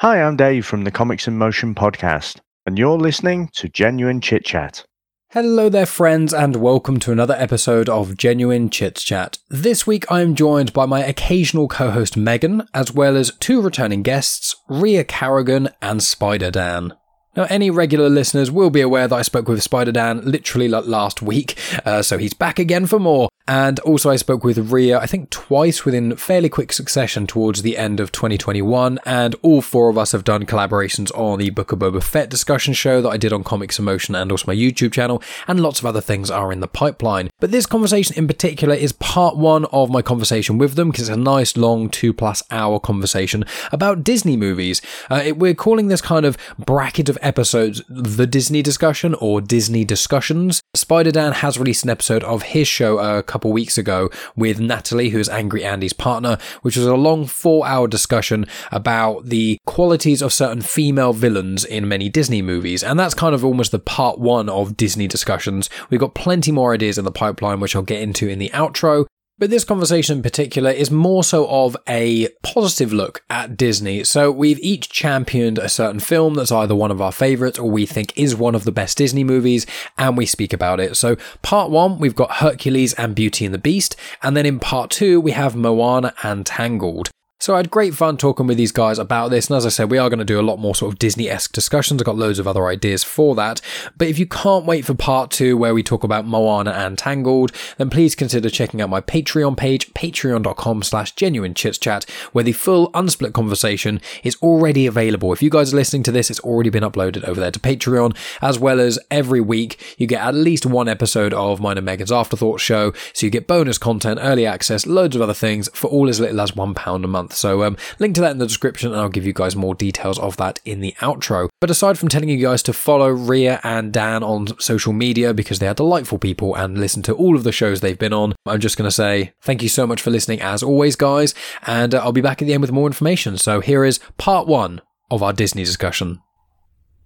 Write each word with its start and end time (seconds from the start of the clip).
Hi, 0.00 0.20
I'm 0.20 0.36
Dave 0.36 0.66
from 0.66 0.84
the 0.84 0.90
Comics 0.90 1.26
in 1.26 1.38
Motion 1.38 1.74
podcast, 1.74 2.40
and 2.66 2.78
you're 2.78 2.98
listening 2.98 3.48
to 3.54 3.66
Genuine 3.66 4.20
Chit 4.20 4.44
Chat. 4.44 4.84
Hello 5.30 5.70
there, 5.70 5.86
friends, 5.86 6.34
and 6.34 6.56
welcome 6.56 7.00
to 7.00 7.12
another 7.12 7.32
episode 7.38 7.88
of 7.88 8.14
Genuine 8.14 8.68
Chit 8.68 8.96
Chat. 8.96 9.38
This 9.48 9.86
week 9.86 10.04
I 10.12 10.20
am 10.20 10.34
joined 10.34 10.74
by 10.74 10.84
my 10.84 11.02
occasional 11.02 11.66
co 11.66 11.92
host 11.92 12.14
Megan, 12.14 12.68
as 12.74 12.92
well 12.92 13.16
as 13.16 13.32
two 13.40 13.62
returning 13.62 14.02
guests, 14.02 14.54
Ria 14.68 15.02
Carrigan 15.02 15.70
and 15.80 16.02
Spider 16.02 16.50
Dan. 16.50 16.92
Now, 17.36 17.46
any 17.50 17.70
regular 17.70 18.08
listeners 18.08 18.50
will 18.50 18.70
be 18.70 18.80
aware 18.80 19.08
that 19.08 19.14
I 19.14 19.22
spoke 19.22 19.48
with 19.48 19.62
Spider 19.62 19.92
Dan 19.92 20.22
literally 20.22 20.68
last 20.68 21.22
week, 21.22 21.58
uh, 21.84 22.02
so 22.02 22.18
he's 22.18 22.34
back 22.34 22.58
again 22.58 22.86
for 22.86 22.98
more. 22.98 23.28
And 23.48 23.78
also, 23.80 24.10
I 24.10 24.16
spoke 24.16 24.42
with 24.42 24.72
Ria, 24.72 24.98
I 24.98 25.06
think 25.06 25.30
twice 25.30 25.84
within 25.84 26.16
fairly 26.16 26.48
quick 26.48 26.72
succession 26.72 27.28
towards 27.28 27.62
the 27.62 27.78
end 27.78 28.00
of 28.00 28.10
2021. 28.10 28.98
And 29.06 29.36
all 29.42 29.62
four 29.62 29.88
of 29.88 29.96
us 29.96 30.10
have 30.12 30.24
done 30.24 30.46
collaborations 30.46 31.16
on 31.16 31.38
the 31.38 31.50
Book 31.50 31.70
of 31.70 31.78
Boba 31.78 32.02
Fett 32.02 32.28
discussion 32.28 32.74
show 32.74 33.00
that 33.00 33.08
I 33.08 33.16
did 33.16 33.32
on 33.32 33.44
Comics 33.44 33.78
in 33.78 33.84
Motion 33.84 34.16
and 34.16 34.32
also 34.32 34.46
my 34.48 34.56
YouTube 34.56 34.92
channel. 34.92 35.22
And 35.46 35.60
lots 35.60 35.78
of 35.78 35.86
other 35.86 36.00
things 36.00 36.28
are 36.28 36.50
in 36.50 36.58
the 36.58 36.66
pipeline. 36.66 37.30
But 37.38 37.52
this 37.52 37.66
conversation 37.66 38.16
in 38.16 38.26
particular 38.26 38.74
is 38.74 38.92
part 38.92 39.36
one 39.36 39.66
of 39.66 39.90
my 39.90 40.02
conversation 40.02 40.58
with 40.58 40.74
them 40.74 40.90
because 40.90 41.08
it's 41.08 41.16
a 41.16 41.20
nice 41.20 41.56
long 41.56 41.88
two 41.88 42.12
plus 42.12 42.42
hour 42.50 42.80
conversation 42.80 43.44
about 43.70 44.02
Disney 44.02 44.36
movies. 44.36 44.82
Uh, 45.08 45.22
it, 45.24 45.38
we're 45.38 45.54
calling 45.54 45.86
this 45.86 46.00
kind 46.00 46.26
of 46.26 46.36
bracket 46.58 47.08
of 47.08 47.16
episodes 47.26 47.82
the 47.88 48.26
Disney 48.26 48.62
discussion 48.62 49.14
or 49.14 49.40
Disney 49.40 49.84
discussions. 49.84 50.60
Spider 50.74 51.10
Dan 51.10 51.32
has 51.32 51.58
released 51.58 51.82
an 51.82 51.90
episode 51.90 52.22
of 52.22 52.42
his 52.42 52.68
show 52.68 52.98
a 52.98 53.22
couple 53.22 53.52
weeks 53.52 53.76
ago 53.76 54.08
with 54.36 54.60
Natalie, 54.60 55.10
who's 55.10 55.28
Angry 55.28 55.64
Andy's 55.64 55.92
partner, 55.92 56.38
which 56.62 56.76
was 56.76 56.86
a 56.86 56.94
long 56.94 57.26
four 57.26 57.66
hour 57.66 57.88
discussion 57.88 58.46
about 58.70 59.26
the 59.26 59.58
qualities 59.66 60.22
of 60.22 60.32
certain 60.32 60.62
female 60.62 61.12
villains 61.12 61.64
in 61.64 61.88
many 61.88 62.08
Disney 62.08 62.42
movies. 62.42 62.84
And 62.84 62.98
that's 62.98 63.14
kind 63.14 63.34
of 63.34 63.44
almost 63.44 63.72
the 63.72 63.80
part 63.80 64.20
one 64.20 64.48
of 64.48 64.76
Disney 64.76 65.08
discussions. 65.08 65.68
We've 65.90 66.00
got 66.00 66.14
plenty 66.14 66.52
more 66.52 66.72
ideas 66.72 66.96
in 66.96 67.04
the 67.04 67.10
pipeline, 67.10 67.58
which 67.58 67.74
I'll 67.74 67.82
get 67.82 68.00
into 68.00 68.28
in 68.28 68.38
the 68.38 68.50
outro. 68.50 69.06
But 69.38 69.50
this 69.50 69.64
conversation 69.64 70.16
in 70.16 70.22
particular 70.22 70.70
is 70.70 70.90
more 70.90 71.22
so 71.22 71.46
of 71.48 71.76
a 71.86 72.28
positive 72.42 72.90
look 72.90 73.22
at 73.28 73.54
Disney. 73.54 74.02
So 74.02 74.30
we've 74.30 74.58
each 74.60 74.88
championed 74.88 75.58
a 75.58 75.68
certain 75.68 76.00
film 76.00 76.34
that's 76.34 76.50
either 76.50 76.74
one 76.74 76.90
of 76.90 77.02
our 77.02 77.12
favorites 77.12 77.58
or 77.58 77.70
we 77.70 77.84
think 77.84 78.16
is 78.16 78.34
one 78.34 78.54
of 78.54 78.64
the 78.64 78.72
best 78.72 78.96
Disney 78.96 79.24
movies, 79.24 79.66
and 79.98 80.16
we 80.16 80.24
speak 80.24 80.54
about 80.54 80.80
it. 80.80 80.96
So 80.96 81.16
part 81.42 81.70
one, 81.70 81.98
we've 81.98 82.14
got 82.14 82.36
Hercules 82.36 82.94
and 82.94 83.14
Beauty 83.14 83.44
and 83.44 83.52
the 83.52 83.58
Beast, 83.58 83.94
and 84.22 84.34
then 84.34 84.46
in 84.46 84.58
part 84.58 84.90
two, 84.90 85.20
we 85.20 85.32
have 85.32 85.54
Moana 85.54 86.14
and 86.22 86.46
Tangled. 86.46 87.10
So 87.38 87.52
I 87.52 87.58
had 87.58 87.70
great 87.70 87.94
fun 87.94 88.16
talking 88.16 88.46
with 88.46 88.56
these 88.56 88.72
guys 88.72 88.98
about 88.98 89.28
this, 89.30 89.48
and 89.48 89.56
as 89.58 89.66
I 89.66 89.68
said, 89.68 89.90
we 89.90 89.98
are 89.98 90.08
going 90.08 90.18
to 90.18 90.24
do 90.24 90.40
a 90.40 90.42
lot 90.42 90.58
more 90.58 90.74
sort 90.74 90.92
of 90.92 90.98
Disney-esque 90.98 91.52
discussions. 91.52 92.00
I've 92.00 92.06
got 92.06 92.16
loads 92.16 92.38
of 92.38 92.48
other 92.48 92.66
ideas 92.66 93.04
for 93.04 93.34
that. 93.34 93.60
But 93.98 94.08
if 94.08 94.18
you 94.18 94.26
can't 94.26 94.64
wait 94.64 94.86
for 94.86 94.94
part 94.94 95.30
two, 95.30 95.56
where 95.56 95.74
we 95.74 95.82
talk 95.82 96.02
about 96.02 96.26
Moana 96.26 96.70
and 96.70 96.96
Tangled, 96.96 97.52
then 97.76 97.90
please 97.90 98.14
consider 98.14 98.48
checking 98.48 98.80
out 98.80 98.88
my 98.88 99.02
Patreon 99.02 99.54
page, 99.54 99.92
patreon.com 99.92 100.82
slash 100.82 101.12
genuine 101.12 101.52
chat, 101.54 102.04
where 102.32 102.42
the 102.42 102.52
full 102.52 102.90
unsplit 102.92 103.34
conversation 103.34 104.00
is 104.24 104.36
already 104.36 104.86
available. 104.86 105.32
If 105.34 105.42
you 105.42 105.50
guys 105.50 105.74
are 105.74 105.76
listening 105.76 106.04
to 106.04 106.12
this, 106.12 106.30
it's 106.30 106.40
already 106.40 106.70
been 106.70 106.84
uploaded 106.84 107.24
over 107.24 107.38
there 107.38 107.50
to 107.50 107.60
Patreon, 107.60 108.16
as 108.40 108.58
well 108.58 108.80
as 108.80 108.98
every 109.10 109.42
week 109.42 109.78
you 109.98 110.06
get 110.06 110.22
at 110.22 110.34
least 110.34 110.64
one 110.64 110.88
episode 110.88 111.34
of 111.34 111.60
mine 111.60 111.76
and 111.76 111.84
Megan's 111.84 112.10
Afterthought 112.10 112.60
show, 112.60 112.94
so 113.12 113.26
you 113.26 113.30
get 113.30 113.46
bonus 113.46 113.76
content, 113.76 114.20
early 114.22 114.46
access, 114.46 114.86
loads 114.86 115.14
of 115.14 115.20
other 115.20 115.34
things 115.34 115.68
for 115.74 115.88
all 115.88 116.08
as 116.08 116.18
little 116.18 116.40
as 116.40 116.52
£1 116.52 117.04
a 117.04 117.06
month 117.06 117.25
month. 117.26 117.36
So, 117.36 117.64
um, 117.64 117.76
link 117.98 118.14
to 118.14 118.20
that 118.22 118.32
in 118.32 118.38
the 118.38 118.46
description, 118.46 118.92
and 118.92 119.00
I'll 119.00 119.08
give 119.08 119.26
you 119.26 119.32
guys 119.32 119.56
more 119.56 119.74
details 119.74 120.18
of 120.18 120.36
that 120.36 120.60
in 120.64 120.80
the 120.80 120.94
outro. 121.00 121.48
But 121.60 121.70
aside 121.70 121.98
from 121.98 122.08
telling 122.08 122.28
you 122.28 122.38
guys 122.38 122.62
to 122.64 122.72
follow 122.72 123.08
Ria 123.08 123.60
and 123.62 123.92
Dan 123.92 124.22
on 124.22 124.58
social 124.60 124.92
media 124.92 125.34
because 125.34 125.58
they 125.58 125.68
are 125.68 125.74
delightful 125.74 126.18
people 126.18 126.54
and 126.54 126.78
listen 126.78 127.02
to 127.02 127.14
all 127.14 127.36
of 127.36 127.44
the 127.44 127.52
shows 127.52 127.80
they've 127.80 127.98
been 127.98 128.12
on, 128.12 128.34
I'm 128.46 128.60
just 128.60 128.76
going 128.76 128.88
to 128.88 128.94
say 128.94 129.32
thank 129.42 129.62
you 129.62 129.68
so 129.68 129.86
much 129.86 130.00
for 130.02 130.10
listening 130.10 130.40
as 130.40 130.62
always, 130.62 130.96
guys, 130.96 131.34
and 131.66 131.94
uh, 131.94 131.98
I'll 131.98 132.12
be 132.12 132.20
back 132.20 132.42
at 132.42 132.46
the 132.46 132.54
end 132.54 132.62
with 132.62 132.72
more 132.72 132.86
information. 132.86 133.38
So, 133.38 133.60
here 133.60 133.84
is 133.84 134.00
part 134.18 134.46
one 134.46 134.80
of 135.10 135.22
our 135.22 135.32
Disney 135.32 135.64
discussion. 135.64 136.20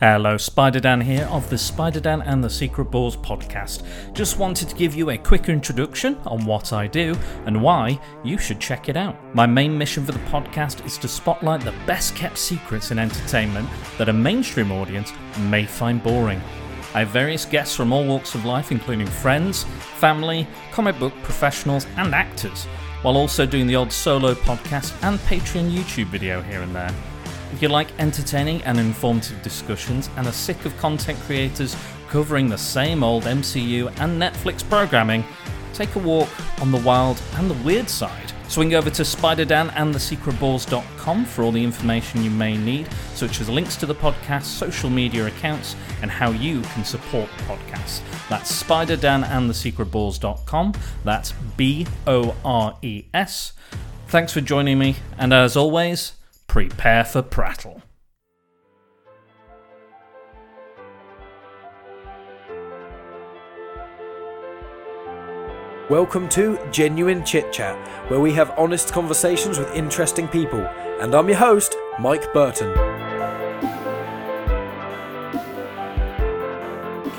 Hello, 0.03 0.39
Spider 0.39 0.81
Dan 0.81 1.03
here 1.03 1.29
of 1.31 1.51
the 1.51 1.59
Spider 1.59 2.01
Dan 2.01 2.23
and 2.23 2.43
the 2.43 2.49
Secret 2.49 2.87
Bores 2.87 3.19
podcast. 3.19 3.83
Just 4.15 4.39
wanted 4.39 4.71
to 4.71 4.75
give 4.75 4.95
you 4.95 5.11
a 5.11 5.19
quick 5.19 5.51
introduction 5.51 6.17
on 6.25 6.47
what 6.47 6.73
I 6.73 6.87
do 6.87 7.15
and 7.45 7.61
why 7.61 8.01
you 8.25 8.39
should 8.39 8.59
check 8.61 8.89
it 8.89 8.97
out. 8.97 9.15
My 9.35 9.45
main 9.45 9.77
mission 9.77 10.07
for 10.07 10.13
the 10.13 10.19
podcast 10.21 10.87
is 10.87 10.97
to 10.97 11.07
spotlight 11.07 11.61
the 11.61 11.75
best 11.87 12.17
kept 12.17 12.39
secrets 12.39 12.91
in 12.91 12.99
entertainment 12.99 13.69
that 13.99 14.09
a 14.09 14.13
mainstream 14.15 14.73
audience 14.73 15.13
may 15.51 15.67
find 15.67 16.03
boring. 16.03 16.41
I 16.95 17.01
have 17.01 17.09
various 17.09 17.45
guests 17.45 17.77
from 17.77 17.93
all 17.93 18.07
walks 18.07 18.35
of 18.35 18.47
life, 18.47 18.73
including 18.73 19.07
friends, 19.07 19.65
family, 19.99 20.47
comic 20.73 20.99
book 20.99 21.13
professionals, 21.23 21.87
and 21.99 22.15
actors, 22.15 22.65
while 23.03 23.19
also 23.19 23.45
doing 23.45 23.67
the 23.67 23.77
odd 23.77 23.93
solo 23.93 24.33
podcast 24.33 24.95
and 25.03 25.19
Patreon 25.19 25.71
YouTube 25.71 26.07
video 26.07 26.41
here 26.41 26.63
and 26.63 26.75
there. 26.75 26.95
If 27.53 27.61
you 27.61 27.69
like 27.69 27.89
entertaining 27.99 28.63
and 28.63 28.79
informative 28.79 29.43
discussions 29.43 30.09
and 30.17 30.27
are 30.27 30.33
sick 30.33 30.65
of 30.65 30.77
content 30.79 31.19
creators 31.21 31.77
covering 32.09 32.49
the 32.49 32.59
same 32.59 33.03
old 33.03 33.25
MCU 33.25 33.89
and 34.01 34.21
Netflix 34.21 34.69
programming, 34.69 35.25
take 35.75 35.95
a 35.97 35.99
walk 35.99 36.29
on 36.61 36.71
the 36.71 36.79
wild 36.79 37.21
and 37.35 37.51
the 37.51 37.63
weird 37.65 37.89
side. 37.89 38.33
Swing 38.49 38.75
over 38.75 38.91
to 38.91 39.03
SpiderDan 39.03 39.73
and 39.77 39.95
thesecretbores.com 39.95 41.25
for 41.25 41.43
all 41.45 41.53
the 41.53 41.63
information 41.63 42.25
you 42.25 42.31
may 42.31 42.57
need, 42.57 42.89
such 43.15 43.41
as 43.41 43.49
links 43.49 43.77
to 43.77 43.87
the 43.87 43.95
podcast, 43.95 44.43
social 44.43 44.91
media 44.91 45.27
accounts, 45.27 45.77
and 46.03 46.11
how 46.11 46.31
you 46.31 46.61
can 46.63 46.85
support 46.85 47.29
the 47.37 47.43
podcast. 47.45 48.01
That's 48.29 48.63
SpiderDan 48.63 49.25
and 49.29 49.49
thesecretbores.com. 49.49 50.75
That's 51.05 51.33
B 51.57 51.87
O 52.09 52.35
R 52.45 52.77
E 52.83 53.05
S. 53.15 53.53
Thanks 54.09 54.33
for 54.33 54.41
joining 54.41 54.81
me, 54.81 54.97
and 55.17 55.33
as 55.33 55.57
always, 55.57 56.15
prepare 56.51 57.05
for 57.05 57.23
prattle. 57.23 57.81
Welcome 65.89 66.29
to 66.31 66.59
Genuine 66.73 67.25
Chit 67.25 67.53
Chat, 67.53 67.77
where 68.11 68.19
we 68.19 68.33
have 68.33 68.51
honest 68.59 68.93
conversations 68.93 69.61
with 69.61 69.73
interesting 69.77 70.27
people. 70.27 70.59
And 71.01 71.15
I'm 71.15 71.29
your 71.29 71.39
host, 71.39 71.77
Mike 72.01 72.33
Burton. 72.33 72.77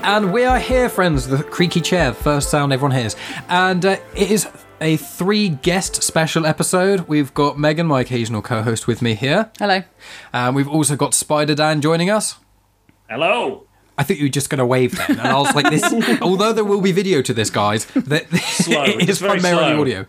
And 0.03 0.33
we 0.33 0.43
are 0.43 0.59
here, 0.59 0.89
friends. 0.89 1.29
The 1.29 1.41
creaky 1.41 1.79
chair, 1.79 2.13
first 2.13 2.49
sound 2.49 2.73
everyone 2.73 2.97
hears. 2.97 3.15
And 3.47 3.85
uh, 3.85 3.95
it 4.13 4.29
is 4.29 4.49
a 4.81 4.97
three 4.97 5.47
guest 5.49 6.01
special 6.03 6.45
episode. 6.45 7.01
We've 7.07 7.33
got 7.33 7.57
Megan, 7.57 7.85
my 7.87 8.01
occasional 8.01 8.41
co 8.41 8.63
host, 8.63 8.87
with 8.87 9.01
me 9.01 9.13
here. 9.13 9.51
Hello. 9.59 9.83
And 10.33 10.55
we've 10.55 10.67
also 10.67 10.95
got 10.95 11.13
Spider 11.13 11.55
Dan 11.55 11.81
joining 11.81 12.09
us. 12.09 12.37
Hello! 13.09 13.67
I 13.97 14.03
think 14.03 14.19
you 14.19 14.25
were 14.25 14.29
just 14.29 14.49
going 14.49 14.57
to 14.59 14.65
wave 14.65 14.97
then. 14.97 15.11
And 15.19 15.21
I 15.21 15.37
was 15.37 15.53
like, 15.53 15.69
this, 15.69 15.83
although 16.21 16.53
there 16.53 16.63
will 16.63 16.81
be 16.81 16.91
video 16.91 17.21
to 17.21 17.33
this, 17.33 17.49
guys, 17.51 17.85
that 17.93 18.27
Slow, 18.37 18.83
it 18.83 19.07
is 19.07 19.19
primarily 19.19 19.41
slow. 19.73 19.81
audio. 19.81 20.05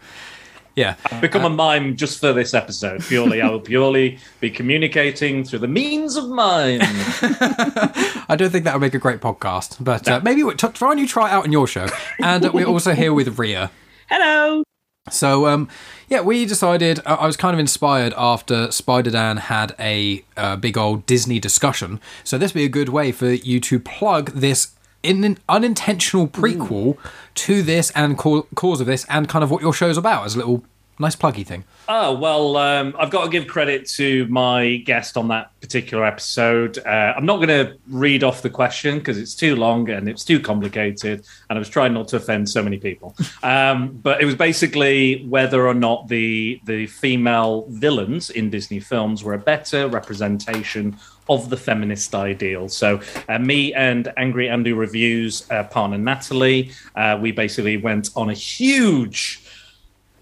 Yeah. 0.74 0.94
I've 1.10 1.20
become 1.20 1.44
a 1.44 1.50
mime 1.50 1.96
just 1.96 2.18
for 2.18 2.32
this 2.32 2.54
episode. 2.54 3.02
Purely, 3.02 3.42
I 3.42 3.50
will 3.50 3.60
purely 3.60 4.18
be 4.40 4.48
communicating 4.48 5.44
through 5.44 5.58
the 5.58 5.68
means 5.68 6.16
of 6.16 6.30
mime. 6.30 6.78
I 6.82 8.36
don't 8.38 8.48
think 8.48 8.64
that 8.64 8.72
would 8.72 8.80
make 8.80 8.94
a 8.94 8.98
great 8.98 9.20
podcast, 9.20 9.76
but 9.84 10.08
uh, 10.08 10.20
maybe 10.22 10.42
we- 10.42 10.54
t- 10.54 10.68
try 10.68 10.92
and 10.92 11.00
you 11.00 11.06
try 11.06 11.28
it 11.28 11.32
out 11.32 11.44
in 11.44 11.52
your 11.52 11.66
show. 11.66 11.88
And 12.22 12.46
uh, 12.46 12.52
we're 12.54 12.64
also 12.66 12.94
here 12.94 13.12
with 13.12 13.38
Ria. 13.38 13.70
Hello. 14.12 14.62
So, 15.08 15.46
um, 15.46 15.70
yeah, 16.10 16.20
we 16.20 16.44
decided. 16.44 17.00
I 17.06 17.14
I 17.14 17.26
was 17.26 17.38
kind 17.38 17.54
of 17.54 17.58
inspired 17.60 18.12
after 18.14 18.70
Spider 18.70 19.10
Dan 19.10 19.38
had 19.38 19.74
a 19.80 20.22
uh, 20.36 20.56
big 20.56 20.76
old 20.76 21.06
Disney 21.06 21.38
discussion. 21.38 21.98
So 22.22 22.36
this 22.36 22.52
would 22.52 22.60
be 22.60 22.66
a 22.66 22.68
good 22.68 22.90
way 22.90 23.10
for 23.10 23.30
you 23.30 23.58
to 23.60 23.80
plug 23.80 24.32
this 24.32 24.74
in 25.02 25.24
an 25.24 25.38
unintentional 25.48 26.28
prequel 26.28 26.98
to 27.36 27.62
this 27.62 27.90
and 27.92 28.18
ca- 28.18 28.42
cause 28.54 28.82
of 28.82 28.86
this, 28.86 29.06
and 29.08 29.30
kind 29.30 29.42
of 29.42 29.50
what 29.50 29.62
your 29.62 29.72
show's 29.72 29.96
about 29.96 30.26
as 30.26 30.34
a 30.34 30.38
little 30.38 30.62
nice 31.02 31.16
pluggy 31.16 31.46
thing. 31.46 31.64
Oh, 31.88 32.14
well, 32.14 32.56
um, 32.56 32.94
I've 32.98 33.10
got 33.10 33.24
to 33.24 33.30
give 33.30 33.46
credit 33.46 33.86
to 33.90 34.26
my 34.28 34.76
guest 34.76 35.16
on 35.16 35.28
that 35.28 35.50
particular 35.60 36.04
episode. 36.04 36.78
Uh, 36.78 37.12
I'm 37.16 37.26
not 37.26 37.36
going 37.36 37.48
to 37.48 37.76
read 37.88 38.24
off 38.24 38.40
the 38.40 38.50
question 38.50 38.98
because 38.98 39.18
it's 39.18 39.34
too 39.34 39.56
long 39.56 39.90
and 39.90 40.08
it's 40.08 40.24
too 40.24 40.40
complicated, 40.40 41.26
and 41.50 41.56
I 41.56 41.58
was 41.58 41.68
trying 41.68 41.92
not 41.92 42.08
to 42.08 42.16
offend 42.16 42.48
so 42.48 42.62
many 42.62 42.78
people. 42.78 43.14
Um, 43.44 43.98
but 44.02 44.22
it 44.22 44.24
was 44.24 44.36
basically 44.36 45.26
whether 45.26 45.66
or 45.66 45.74
not 45.74 46.06
the 46.06 46.60
the 46.64 46.86
female 46.86 47.66
villains 47.68 48.30
in 48.30 48.50
Disney 48.50 48.78
films 48.78 49.24
were 49.24 49.34
a 49.34 49.38
better 49.38 49.88
representation 49.88 50.96
of 51.28 51.50
the 51.50 51.56
feminist 51.56 52.14
ideal. 52.14 52.68
So, 52.68 53.00
uh, 53.28 53.38
me 53.38 53.74
and 53.74 54.12
Angry 54.16 54.48
Andy 54.48 54.72
Reviews, 54.72 55.50
uh, 55.50 55.64
partner 55.64 55.98
Natalie, 55.98 56.72
uh, 56.94 57.18
we 57.20 57.32
basically 57.32 57.76
went 57.76 58.10
on 58.16 58.30
a 58.30 58.34
huge 58.34 59.41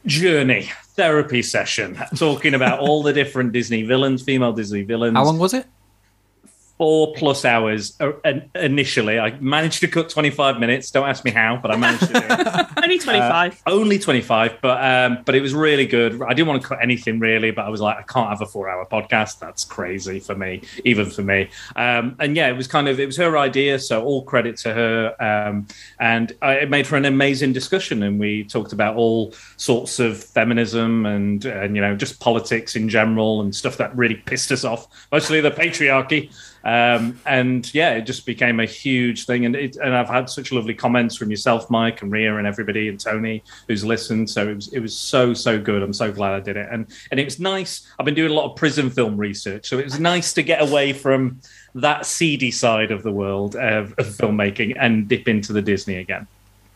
journey 0.06 0.68
therapy 0.96 1.42
session 1.42 1.98
talking 2.16 2.54
about 2.54 2.80
all 2.80 3.02
the 3.02 3.12
different 3.12 3.52
Disney 3.52 3.82
villains, 3.82 4.22
female 4.22 4.52
Disney 4.52 4.82
villains. 4.82 5.16
How 5.16 5.24
long 5.24 5.38
was 5.38 5.54
it? 5.54 5.66
Four 6.80 7.12
plus 7.12 7.44
hours 7.44 7.94
uh, 8.00 8.10
initially. 8.54 9.18
I 9.18 9.38
managed 9.38 9.80
to 9.80 9.86
cut 9.86 10.08
25 10.08 10.58
minutes. 10.58 10.90
Don't 10.90 11.06
ask 11.06 11.26
me 11.26 11.30
how, 11.30 11.58
but 11.60 11.70
I 11.70 11.76
managed 11.76 12.06
to 12.06 12.12
do 12.14 12.20
it. 12.22 12.66
only 12.82 12.98
25. 12.98 13.52
Uh, 13.52 13.70
only 13.70 13.98
25, 13.98 14.62
but 14.62 14.82
um, 14.82 15.18
but 15.26 15.34
it 15.34 15.42
was 15.42 15.52
really 15.52 15.84
good. 15.84 16.22
I 16.22 16.32
didn't 16.32 16.48
want 16.48 16.62
to 16.62 16.68
cut 16.68 16.78
anything 16.82 17.20
really, 17.20 17.50
but 17.50 17.66
I 17.66 17.68
was 17.68 17.82
like, 17.82 17.98
I 17.98 18.02
can't 18.04 18.30
have 18.30 18.40
a 18.40 18.46
four 18.46 18.70
hour 18.70 18.86
podcast. 18.86 19.40
That's 19.40 19.62
crazy 19.62 20.20
for 20.20 20.34
me, 20.34 20.62
even 20.86 21.10
for 21.10 21.20
me. 21.20 21.50
Um, 21.76 22.16
and 22.18 22.34
yeah, 22.34 22.48
it 22.48 22.56
was 22.56 22.66
kind 22.66 22.88
of 22.88 22.98
it 22.98 23.04
was 23.04 23.18
her 23.18 23.36
idea, 23.36 23.78
so 23.78 24.02
all 24.02 24.22
credit 24.24 24.56
to 24.60 24.72
her. 24.72 25.22
Um, 25.22 25.66
and 25.98 26.32
I, 26.40 26.54
it 26.54 26.70
made 26.70 26.86
for 26.86 26.96
an 26.96 27.04
amazing 27.04 27.52
discussion, 27.52 28.02
and 28.02 28.18
we 28.18 28.44
talked 28.44 28.72
about 28.72 28.96
all 28.96 29.34
sorts 29.58 30.00
of 30.00 30.24
feminism 30.24 31.04
and 31.04 31.44
and 31.44 31.76
you 31.76 31.82
know 31.82 31.94
just 31.94 32.20
politics 32.20 32.74
in 32.74 32.88
general 32.88 33.42
and 33.42 33.54
stuff 33.54 33.76
that 33.76 33.94
really 33.94 34.14
pissed 34.14 34.50
us 34.50 34.64
off, 34.64 34.88
mostly 35.12 35.42
the 35.42 35.50
patriarchy. 35.50 36.32
Um, 36.64 37.18
and 37.26 37.72
yeah, 37.74 37.92
it 37.92 38.02
just 38.02 38.26
became 38.26 38.60
a 38.60 38.66
huge 38.66 39.26
thing. 39.26 39.46
And 39.46 39.56
it, 39.56 39.76
and 39.76 39.94
I've 39.94 40.08
had 40.08 40.28
such 40.28 40.52
lovely 40.52 40.74
comments 40.74 41.16
from 41.16 41.30
yourself, 41.30 41.70
Mike, 41.70 42.02
and 42.02 42.12
Ria, 42.12 42.36
and 42.36 42.46
everybody, 42.46 42.88
and 42.88 43.00
Tony 43.00 43.42
who's 43.68 43.84
listened. 43.84 44.28
So 44.28 44.48
it 44.48 44.54
was 44.54 44.72
it 44.72 44.80
was 44.80 44.96
so 44.96 45.34
so 45.34 45.60
good. 45.60 45.82
I'm 45.82 45.92
so 45.92 46.12
glad 46.12 46.34
I 46.34 46.40
did 46.40 46.56
it. 46.56 46.68
And 46.70 46.86
and 47.10 47.18
it 47.20 47.24
was 47.24 47.40
nice. 47.40 47.86
I've 47.98 48.04
been 48.04 48.14
doing 48.14 48.30
a 48.30 48.34
lot 48.34 48.50
of 48.50 48.56
prison 48.56 48.90
film 48.90 49.16
research, 49.16 49.68
so 49.68 49.78
it 49.78 49.84
was 49.84 49.98
nice 50.00 50.32
to 50.34 50.42
get 50.42 50.62
away 50.62 50.92
from 50.92 51.40
that 51.74 52.04
seedy 52.06 52.50
side 52.50 52.90
of 52.90 53.02
the 53.02 53.12
world 53.12 53.56
of, 53.56 53.92
of 53.92 54.06
filmmaking 54.06 54.76
and 54.78 55.08
dip 55.08 55.28
into 55.28 55.52
the 55.52 55.62
Disney 55.62 55.96
again. 55.96 56.26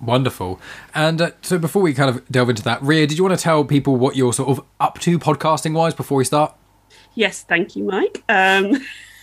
Wonderful. 0.00 0.60
And 0.94 1.20
uh, 1.20 1.30
so 1.42 1.58
before 1.58 1.82
we 1.82 1.94
kind 1.94 2.10
of 2.10 2.26
delve 2.30 2.50
into 2.50 2.62
that, 2.64 2.82
Ria, 2.82 3.06
did 3.06 3.16
you 3.16 3.24
want 3.24 3.38
to 3.38 3.42
tell 3.42 3.64
people 3.64 3.96
what 3.96 4.16
you're 4.16 4.32
sort 4.32 4.50
of 4.50 4.64
up 4.80 4.98
to 5.00 5.18
podcasting 5.18 5.72
wise 5.72 5.94
before 5.94 6.18
we 6.18 6.24
start? 6.24 6.54
Yes, 7.14 7.42
thank 7.42 7.76
you, 7.76 7.84
Mike. 7.84 8.22
Um, 8.28 8.76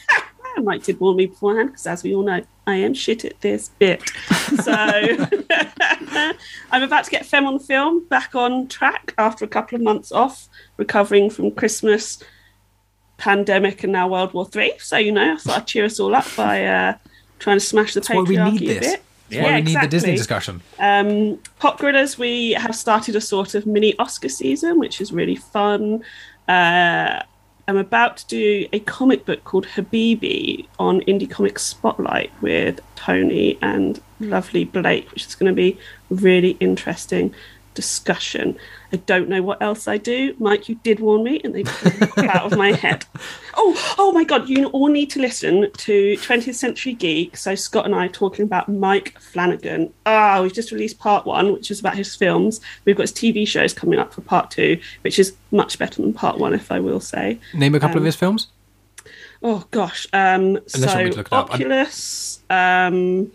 Mike 0.57 0.83
did 0.83 0.99
warn 0.99 1.17
me 1.17 1.27
beforehand 1.27 1.69
because, 1.69 1.87
as 1.87 2.03
we 2.03 2.15
all 2.15 2.23
know, 2.23 2.43
I 2.67 2.75
am 2.75 2.93
shit 2.93 3.25
at 3.25 3.39
this 3.41 3.69
bit. 3.79 4.01
So 4.63 4.73
I'm 6.71 6.83
about 6.83 7.05
to 7.05 7.11
get 7.11 7.25
Femme 7.25 7.47
on 7.47 7.59
Film 7.59 8.05
back 8.05 8.35
on 8.35 8.67
track 8.67 9.13
after 9.17 9.45
a 9.45 9.47
couple 9.47 9.75
of 9.75 9.81
months 9.81 10.11
off, 10.11 10.47
recovering 10.77 11.29
from 11.29 11.51
Christmas, 11.51 12.23
pandemic, 13.17 13.83
and 13.83 13.93
now 13.93 14.07
World 14.07 14.33
War 14.33 14.45
Three. 14.45 14.73
So 14.79 14.97
you 14.97 15.11
know, 15.11 15.33
I 15.33 15.37
thought 15.37 15.57
I'd 15.57 15.67
cheer 15.67 15.85
us 15.85 15.99
all 15.99 16.15
up 16.15 16.27
by 16.35 16.65
uh, 16.65 16.97
trying 17.39 17.57
to 17.57 17.65
smash 17.65 17.93
the 17.93 18.01
That's 18.01 18.09
why 18.09 18.21
we 18.21 18.35
patriarchy 18.35 18.59
need 18.59 18.77
a 18.77 18.79
bit. 18.79 19.03
That's 19.29 19.43
why 19.43 19.55
we 19.55 19.61
need 19.61 19.81
the 19.81 19.87
Disney 19.87 20.15
discussion. 20.15 20.61
Um, 20.77 21.39
Pop 21.59 21.79
Gorillas, 21.79 22.17
we 22.17 22.51
have 22.51 22.75
started 22.75 23.15
a 23.15 23.21
sort 23.21 23.55
of 23.55 23.65
mini 23.65 23.97
Oscar 23.97 24.29
season, 24.29 24.77
which 24.77 24.99
is 24.99 25.13
really 25.13 25.37
fun. 25.37 26.03
Uh, 26.47 27.23
I'm 27.67 27.77
about 27.77 28.17
to 28.17 28.27
do 28.27 28.67
a 28.73 28.79
comic 28.79 29.25
book 29.25 29.43
called 29.43 29.65
Habibi 29.67 30.67
on 30.79 31.01
Indie 31.01 31.29
Comics 31.29 31.63
Spotlight 31.63 32.31
with 32.41 32.79
Tony 32.95 33.57
and 33.61 34.01
lovely 34.19 34.65
Blake, 34.65 35.11
which 35.11 35.25
is 35.25 35.35
going 35.35 35.51
to 35.51 35.55
be 35.55 35.77
really 36.09 36.51
interesting 36.59 37.33
discussion. 37.73 38.57
I 38.93 38.97
don't 38.97 39.29
know 39.29 39.41
what 39.41 39.61
else 39.61 39.87
I 39.87 39.97
do. 39.97 40.35
Mike, 40.39 40.67
you 40.67 40.75
did 40.83 40.99
warn 40.99 41.23
me, 41.23 41.39
and 41.43 41.55
they 41.55 41.63
out 42.27 42.51
of 42.51 42.57
my 42.57 42.71
head. 42.85 43.05
Oh, 43.55 43.95
oh 43.97 44.11
my 44.11 44.23
God! 44.23 44.49
You 44.49 44.65
all 44.67 44.89
need 44.89 45.09
to 45.11 45.19
listen 45.21 45.71
to 45.71 45.93
20th 46.17 46.55
Century 46.55 46.93
Geek. 46.93 47.37
So 47.37 47.55
Scott 47.55 47.85
and 47.85 47.95
I 47.95 48.05
are 48.05 48.09
talking 48.09 48.43
about 48.43 48.67
Mike 48.67 49.17
Flanagan. 49.19 49.93
Ah, 50.05 50.41
we've 50.41 50.53
just 50.53 50.71
released 50.71 50.99
part 50.99 51.25
one, 51.25 51.53
which 51.53 51.71
is 51.71 51.79
about 51.79 51.95
his 51.95 52.15
films. 52.15 52.59
We've 52.85 52.95
got 52.97 53.03
his 53.03 53.13
TV 53.13 53.47
shows 53.47 53.73
coming 53.73 53.99
up 53.99 54.13
for 54.13 54.21
part 54.21 54.51
two, 54.51 54.79
which 55.01 55.17
is 55.19 55.33
much 55.51 55.79
better 55.79 56.01
than 56.01 56.13
part 56.13 56.37
one, 56.37 56.53
if 56.53 56.71
I 56.71 56.79
will 56.79 56.99
say. 56.99 57.39
Name 57.53 57.75
a 57.75 57.79
couple 57.79 57.97
of 57.97 58.01
Um, 58.03 58.05
his 58.07 58.15
films. 58.15 58.47
Oh 59.43 59.65
gosh. 59.71 60.05
Um, 60.13 60.59
Unless 60.75 60.75
you 60.75 60.85
want 60.85 60.97
me 60.97 61.03
to 61.05 61.13
so 61.13 61.17
look 61.17 61.27
it 61.27 61.33
up. 61.33 61.51
Oculus. 61.53 62.39
Um, 62.49 63.31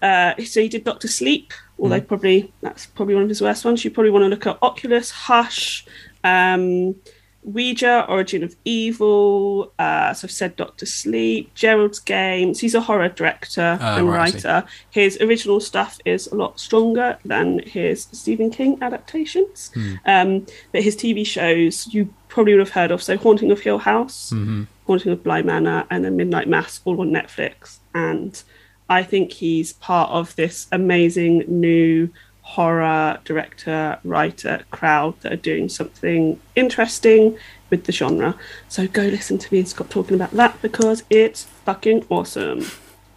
uh, 0.00 0.34
so 0.44 0.60
he 0.60 0.68
did 0.68 0.84
Doctor 0.84 1.08
Sleep, 1.08 1.52
although 1.78 2.00
Mm. 2.00 2.08
probably 2.08 2.52
that's 2.60 2.86
probably 2.86 3.14
one 3.14 3.24
of 3.24 3.28
his 3.28 3.40
worst 3.42 3.64
ones. 3.64 3.84
You 3.84 3.90
probably 3.90 4.10
want 4.10 4.22
to 4.24 4.28
look 4.28 4.46
at 4.46 4.58
Oculus, 4.62 5.10
Hush, 5.10 5.84
um, 6.22 6.94
Ouija, 7.42 8.06
Origin 8.08 8.42
of 8.42 8.56
Evil. 8.64 9.70
Uh, 9.78 10.14
so 10.14 10.24
I've 10.26 10.30
said 10.30 10.56
Doctor 10.56 10.86
Sleep, 10.86 11.52
Gerald's 11.54 11.98
Games. 11.98 12.60
He's 12.60 12.74
a 12.74 12.80
horror 12.80 13.10
director 13.10 13.78
Oh, 13.82 13.96
and 13.98 14.08
right, 14.08 14.32
writer. 14.32 14.64
His 14.90 15.18
original 15.20 15.60
stuff 15.60 15.98
is 16.06 16.26
a 16.28 16.34
lot 16.36 16.58
stronger 16.58 17.18
than 17.24 17.58
his 17.58 18.06
Stephen 18.12 18.50
King 18.50 18.78
adaptations. 18.80 19.70
Hmm. 19.74 19.94
Um, 20.06 20.46
but 20.72 20.82
his 20.82 20.96
TV 20.96 21.26
shows 21.26 21.86
you 21.92 22.08
probably 22.28 22.54
would 22.54 22.60
have 22.60 22.70
heard 22.70 22.90
of. 22.90 23.02
So 23.02 23.16
Haunting 23.18 23.50
of 23.50 23.60
Hill 23.60 23.78
House, 23.78 24.30
Mm-hmm. 24.34 24.62
Haunting 24.86 25.12
of 25.12 25.22
Bly 25.22 25.40
Manor, 25.42 25.86
and 25.90 26.04
then 26.04 26.16
Midnight 26.16 26.48
Mass, 26.48 26.80
all 26.86 27.00
on 27.00 27.10
Netflix. 27.10 27.78
And 27.94 28.42
I 28.88 29.02
think 29.02 29.32
he's 29.32 29.72
part 29.74 30.10
of 30.10 30.36
this 30.36 30.66
amazing 30.70 31.44
new 31.48 32.10
horror 32.42 33.18
director, 33.24 33.98
writer 34.04 34.64
crowd 34.70 35.18
that 35.20 35.32
are 35.32 35.36
doing 35.36 35.68
something 35.68 36.38
interesting 36.54 37.38
with 37.70 37.84
the 37.84 37.92
genre. 37.92 38.38
So 38.68 38.86
go 38.86 39.02
listen 39.02 39.38
to 39.38 39.52
me 39.52 39.60
and 39.60 39.68
Scott 39.68 39.90
talking 39.90 40.14
about 40.14 40.32
that 40.32 40.60
because 40.60 41.02
it's 41.08 41.44
fucking 41.44 42.04
awesome. 42.10 42.66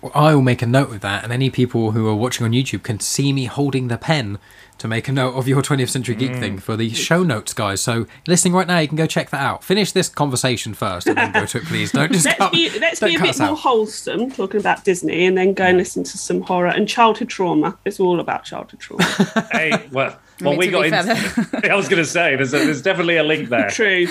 Well, 0.01 0.11
I 0.15 0.33
will 0.33 0.43
make 0.43 0.61
a 0.61 0.67
note 0.67 0.91
of 0.91 1.01
that, 1.01 1.23
and 1.23 1.33
any 1.33 1.49
people 1.49 1.91
who 1.91 2.07
are 2.07 2.15
watching 2.15 2.45
on 2.45 2.51
YouTube 2.51 2.83
can 2.83 2.99
see 2.99 3.33
me 3.33 3.45
holding 3.45 3.87
the 3.87 3.97
pen 3.97 4.37
to 4.77 4.87
make 4.87 5.07
a 5.07 5.11
note 5.11 5.33
of 5.35 5.47
your 5.47 5.61
20th 5.61 5.89
Century 5.89 6.15
Geek 6.15 6.31
Mm. 6.33 6.39
thing 6.39 6.57
for 6.59 6.75
the 6.77 6.89
show 6.93 7.23
notes, 7.23 7.53
guys. 7.53 7.81
So, 7.81 8.05
listening 8.27 8.53
right 8.53 8.67
now, 8.67 8.79
you 8.79 8.87
can 8.87 8.97
go 8.97 9.05
check 9.07 9.29
that 9.31 9.41
out. 9.41 9.63
Finish 9.63 9.91
this 9.91 10.07
conversation 10.09 10.73
first, 10.73 11.07
and 11.07 11.17
then 11.17 11.31
go 11.31 11.45
to 11.45 11.57
it, 11.57 11.65
please. 11.65 11.91
Don't 11.91 12.11
just 12.11 12.25
Let's 12.27 12.37
cut, 12.37 12.51
be 12.51 12.69
let's 12.79 12.99
don't 12.99 13.09
be 13.09 13.15
a 13.15 13.19
bit 13.21 13.37
more 13.39 13.49
out. 13.49 13.57
wholesome 13.59 14.29
talking 14.31 14.59
about 14.59 14.83
Disney 14.83 15.25
and 15.25 15.37
then 15.37 15.53
go 15.53 15.63
and 15.65 15.77
listen 15.77 16.03
to 16.03 16.17
some 16.17 16.41
horror 16.41 16.67
and 16.67 16.87
childhood 16.87 17.29
trauma. 17.29 17.77
It's 17.85 17.99
all 17.99 18.19
about 18.19 18.43
childhood 18.43 18.79
trauma. 18.79 19.03
Hey, 19.51 19.87
well, 19.91 20.15
well 20.41 20.57
we 20.57 20.67
got 20.67 20.85
into, 20.85 21.15
fair, 21.15 21.71
I 21.71 21.75
was 21.75 21.87
going 21.87 22.01
to 22.03 22.05
say, 22.09 22.35
there's, 22.35 22.53
a, 22.53 22.59
there's 22.59 22.81
definitely 22.81 23.17
a 23.17 23.23
link 23.23 23.49
there. 23.49 23.69
True. 23.69 24.05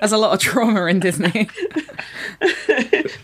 There's 0.00 0.12
a 0.12 0.16
lot 0.18 0.32
of 0.32 0.40
trauma 0.40 0.86
in 0.86 1.00
Disney. 1.00 1.48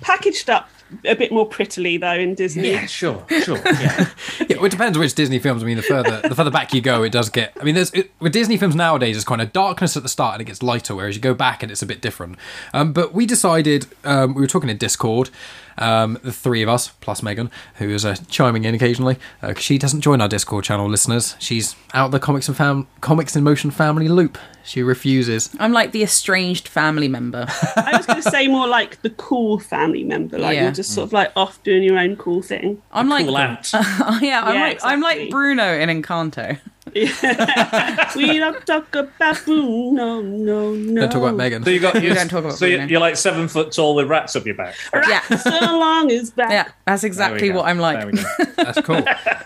Packaged 0.01 0.51
up 0.51 0.69
a 1.05 1.15
bit 1.15 1.33
more 1.33 1.47
prettily 1.47 1.99
though 1.99 2.13
in 2.13 2.35
Disney. 2.35 2.73
Yeah, 2.73 2.87
sure, 2.87 3.25
sure. 3.43 3.61
Yeah. 3.65 4.09
Yeah, 4.49 4.57
well, 4.57 4.67
it 4.67 4.73
depends 4.73 4.99
which 4.99 5.15
Disney 5.15 5.39
films. 5.39 5.63
I 5.63 5.67
mean, 5.67 5.77
the 5.77 5.83
further 5.83 6.21
the 6.21 6.35
further 6.35 6.51
back 6.51 6.75
you 6.75 6.81
go, 6.81 7.03
it 7.03 7.13
does 7.13 7.31
get. 7.31 7.53
I 7.61 7.65
mean, 7.65 7.75
there's 7.75 7.91
it, 7.93 8.11
with 8.21 8.33
Disney 8.33 8.57
films 8.57 8.75
nowadays, 8.75 9.17
it's 9.17 9.25
kind 9.25 9.41
of 9.41 9.53
darkness 9.53 9.97
at 9.97 10.03
the 10.03 10.09
start 10.09 10.35
and 10.35 10.43
it 10.43 10.45
gets 10.45 10.63
lighter, 10.63 10.95
whereas 10.95 11.15
you 11.15 11.23
go 11.23 11.35
back 11.35 11.63
and 11.63 11.73
it's 11.73 11.83
a 11.83 11.87
bit 11.87 12.01
different. 12.03 12.37
Um, 12.75 12.93
but 12.93 13.15
we 13.15 13.25
decided 13.27 13.87
um, 14.05 14.35
we 14.35 14.41
were 14.41 14.47
talking 14.47 14.69
in 14.69 14.77
Discord, 14.77 15.31
um, 15.79 16.19
the 16.23 16.33
three 16.33 16.63
of 16.63 16.69
us 16.69 16.89
plus 17.01 17.23
Megan, 17.23 17.51
who 17.77 17.89
is 17.91 18.05
uh, 18.05 18.17
chiming 18.29 18.65
in 18.65 18.75
occasionally 18.75 19.19
because 19.41 19.63
she 19.65 19.79
doesn't 19.79 20.01
join 20.01 20.21
our 20.21 20.29
Discord 20.29 20.65
channel. 20.65 20.89
Listeners, 20.89 21.37
she's 21.39 21.77
out 21.93 22.11
the 22.11 22.19
comics 22.21 22.49
and 22.49 22.57
fam- 22.57 22.87
comics 23.01 23.35
in 23.37 23.43
motion 23.45 23.71
family 23.71 24.09
loop. 24.09 24.39
She 24.67 24.83
refuses. 24.83 25.51
I'm 25.61 25.73
like 25.73 25.93
the 25.93 26.03
estranged 26.03 26.69
family 26.69 27.07
member. 27.07 27.47
I 27.77 27.97
was 27.99 28.07
going 28.07 28.23
to 28.23 28.31
say 28.31 28.49
more 28.49 28.67
like 28.67 29.03
the 29.03 29.11
cool 29.11 29.59
family 29.59 30.05
member, 30.05 30.39
like 30.39 30.55
Yeah. 30.57 30.63
you're 30.65 30.73
just 30.73 30.95
sort 30.95 31.07
of 31.07 31.13
like 31.13 31.33
off 31.37 31.63
doing 31.65 31.83
your 31.83 31.99
own 31.99 32.17
cool 32.17 32.41
thing. 32.41 32.81
I'm 32.91 33.11
like, 33.11 33.27
Cool 33.27 33.37
ant. 33.37 33.71
Oh, 33.75 34.19
yeah, 34.23 34.43
I'm 34.43 34.55
Yeah, 34.55 34.61
like, 34.63 34.81
I'm 34.83 35.01
like. 35.03 35.29
Bruno 35.31 35.79
in 35.79 35.91
Encanto. 35.91 36.59
we 38.17 38.39
don't 38.39 38.65
talk 38.67 38.95
about 38.95 39.45
boom, 39.45 39.95
no, 39.95 40.21
no, 40.23 40.73
no. 40.75 41.01
Don't 41.03 41.11
talk 41.11 41.23
about 41.23 41.37
Megan. 41.37 41.65
So 41.65 41.71
you 41.71 41.81
got 41.81 41.95
you 42.03 42.15
don't 42.15 42.29
talk 42.29 42.45
about 42.45 42.55
So 42.59 42.67
you're, 42.67 42.79
Bruno. 42.79 42.91
you're 42.91 43.01
like 43.01 43.17
seven 43.17 43.49
foot 43.49 43.73
tall 43.73 43.95
with 43.95 44.09
rats 44.09 44.37
up 44.37 44.47
your 44.47 44.55
back. 44.55 44.75
Yeah, 45.09 45.21
So 45.37 45.51
long 45.51 46.11
is 46.11 46.31
back. 46.31 46.51
yeah, 46.51 46.69
that's 46.87 47.05
exactly 47.05 47.51
what 47.51 47.67
I'm 47.67 47.79
There 47.79 48.07
we 48.07 48.13
like. 48.13 48.39
go. 48.57 48.63
That's 48.65 48.81
cool. 48.83 49.05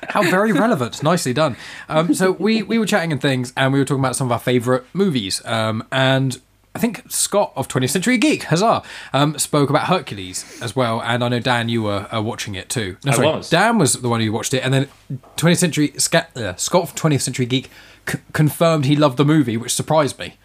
How 0.08 0.22
very 0.22 0.52
relevant. 0.52 1.02
Nicely 1.02 1.32
done. 1.32 1.56
Um, 1.88 2.14
so 2.14 2.32
we 2.32 2.62
we 2.62 2.78
were 2.78 2.86
chatting 2.86 3.12
and 3.12 3.20
things, 3.20 3.52
and 3.56 3.72
we 3.72 3.78
were 3.78 3.84
talking 3.84 4.00
about 4.02 4.16
some 4.16 4.26
of 4.28 4.32
our 4.32 4.38
favourite 4.38 4.84
movies. 4.92 5.42
Um, 5.44 5.84
and 5.90 6.40
I 6.74 6.78
think 6.78 7.10
Scott 7.10 7.52
of 7.56 7.66
20th 7.66 7.90
Century 7.90 8.18
Geek, 8.18 8.44
huzzah, 8.44 8.82
um, 9.12 9.38
spoke 9.38 9.68
about 9.70 9.86
Hercules 9.88 10.60
as 10.62 10.76
well. 10.76 11.00
And 11.02 11.24
I 11.24 11.28
know 11.28 11.40
Dan, 11.40 11.68
you 11.68 11.82
were 11.82 12.06
uh, 12.14 12.20
watching 12.22 12.54
it 12.54 12.68
too. 12.68 12.96
No, 13.04 13.12
I 13.12 13.14
sorry, 13.14 13.26
was. 13.28 13.50
Dan 13.50 13.78
was 13.78 13.94
the 13.94 14.08
one 14.08 14.20
who 14.20 14.30
watched 14.32 14.54
it, 14.54 14.64
and 14.64 14.72
then 14.72 14.88
20th 15.36 15.56
Century 15.56 15.92
uh, 15.94 16.54
Scott 16.56 16.82
of 16.82 16.94
20th 16.94 17.22
Century 17.22 17.46
Geek 17.46 17.70
c- 18.08 18.18
confirmed 18.32 18.84
he 18.84 18.94
loved 18.96 19.16
the 19.16 19.24
movie, 19.24 19.56
which 19.56 19.74
surprised 19.74 20.18
me. 20.18 20.36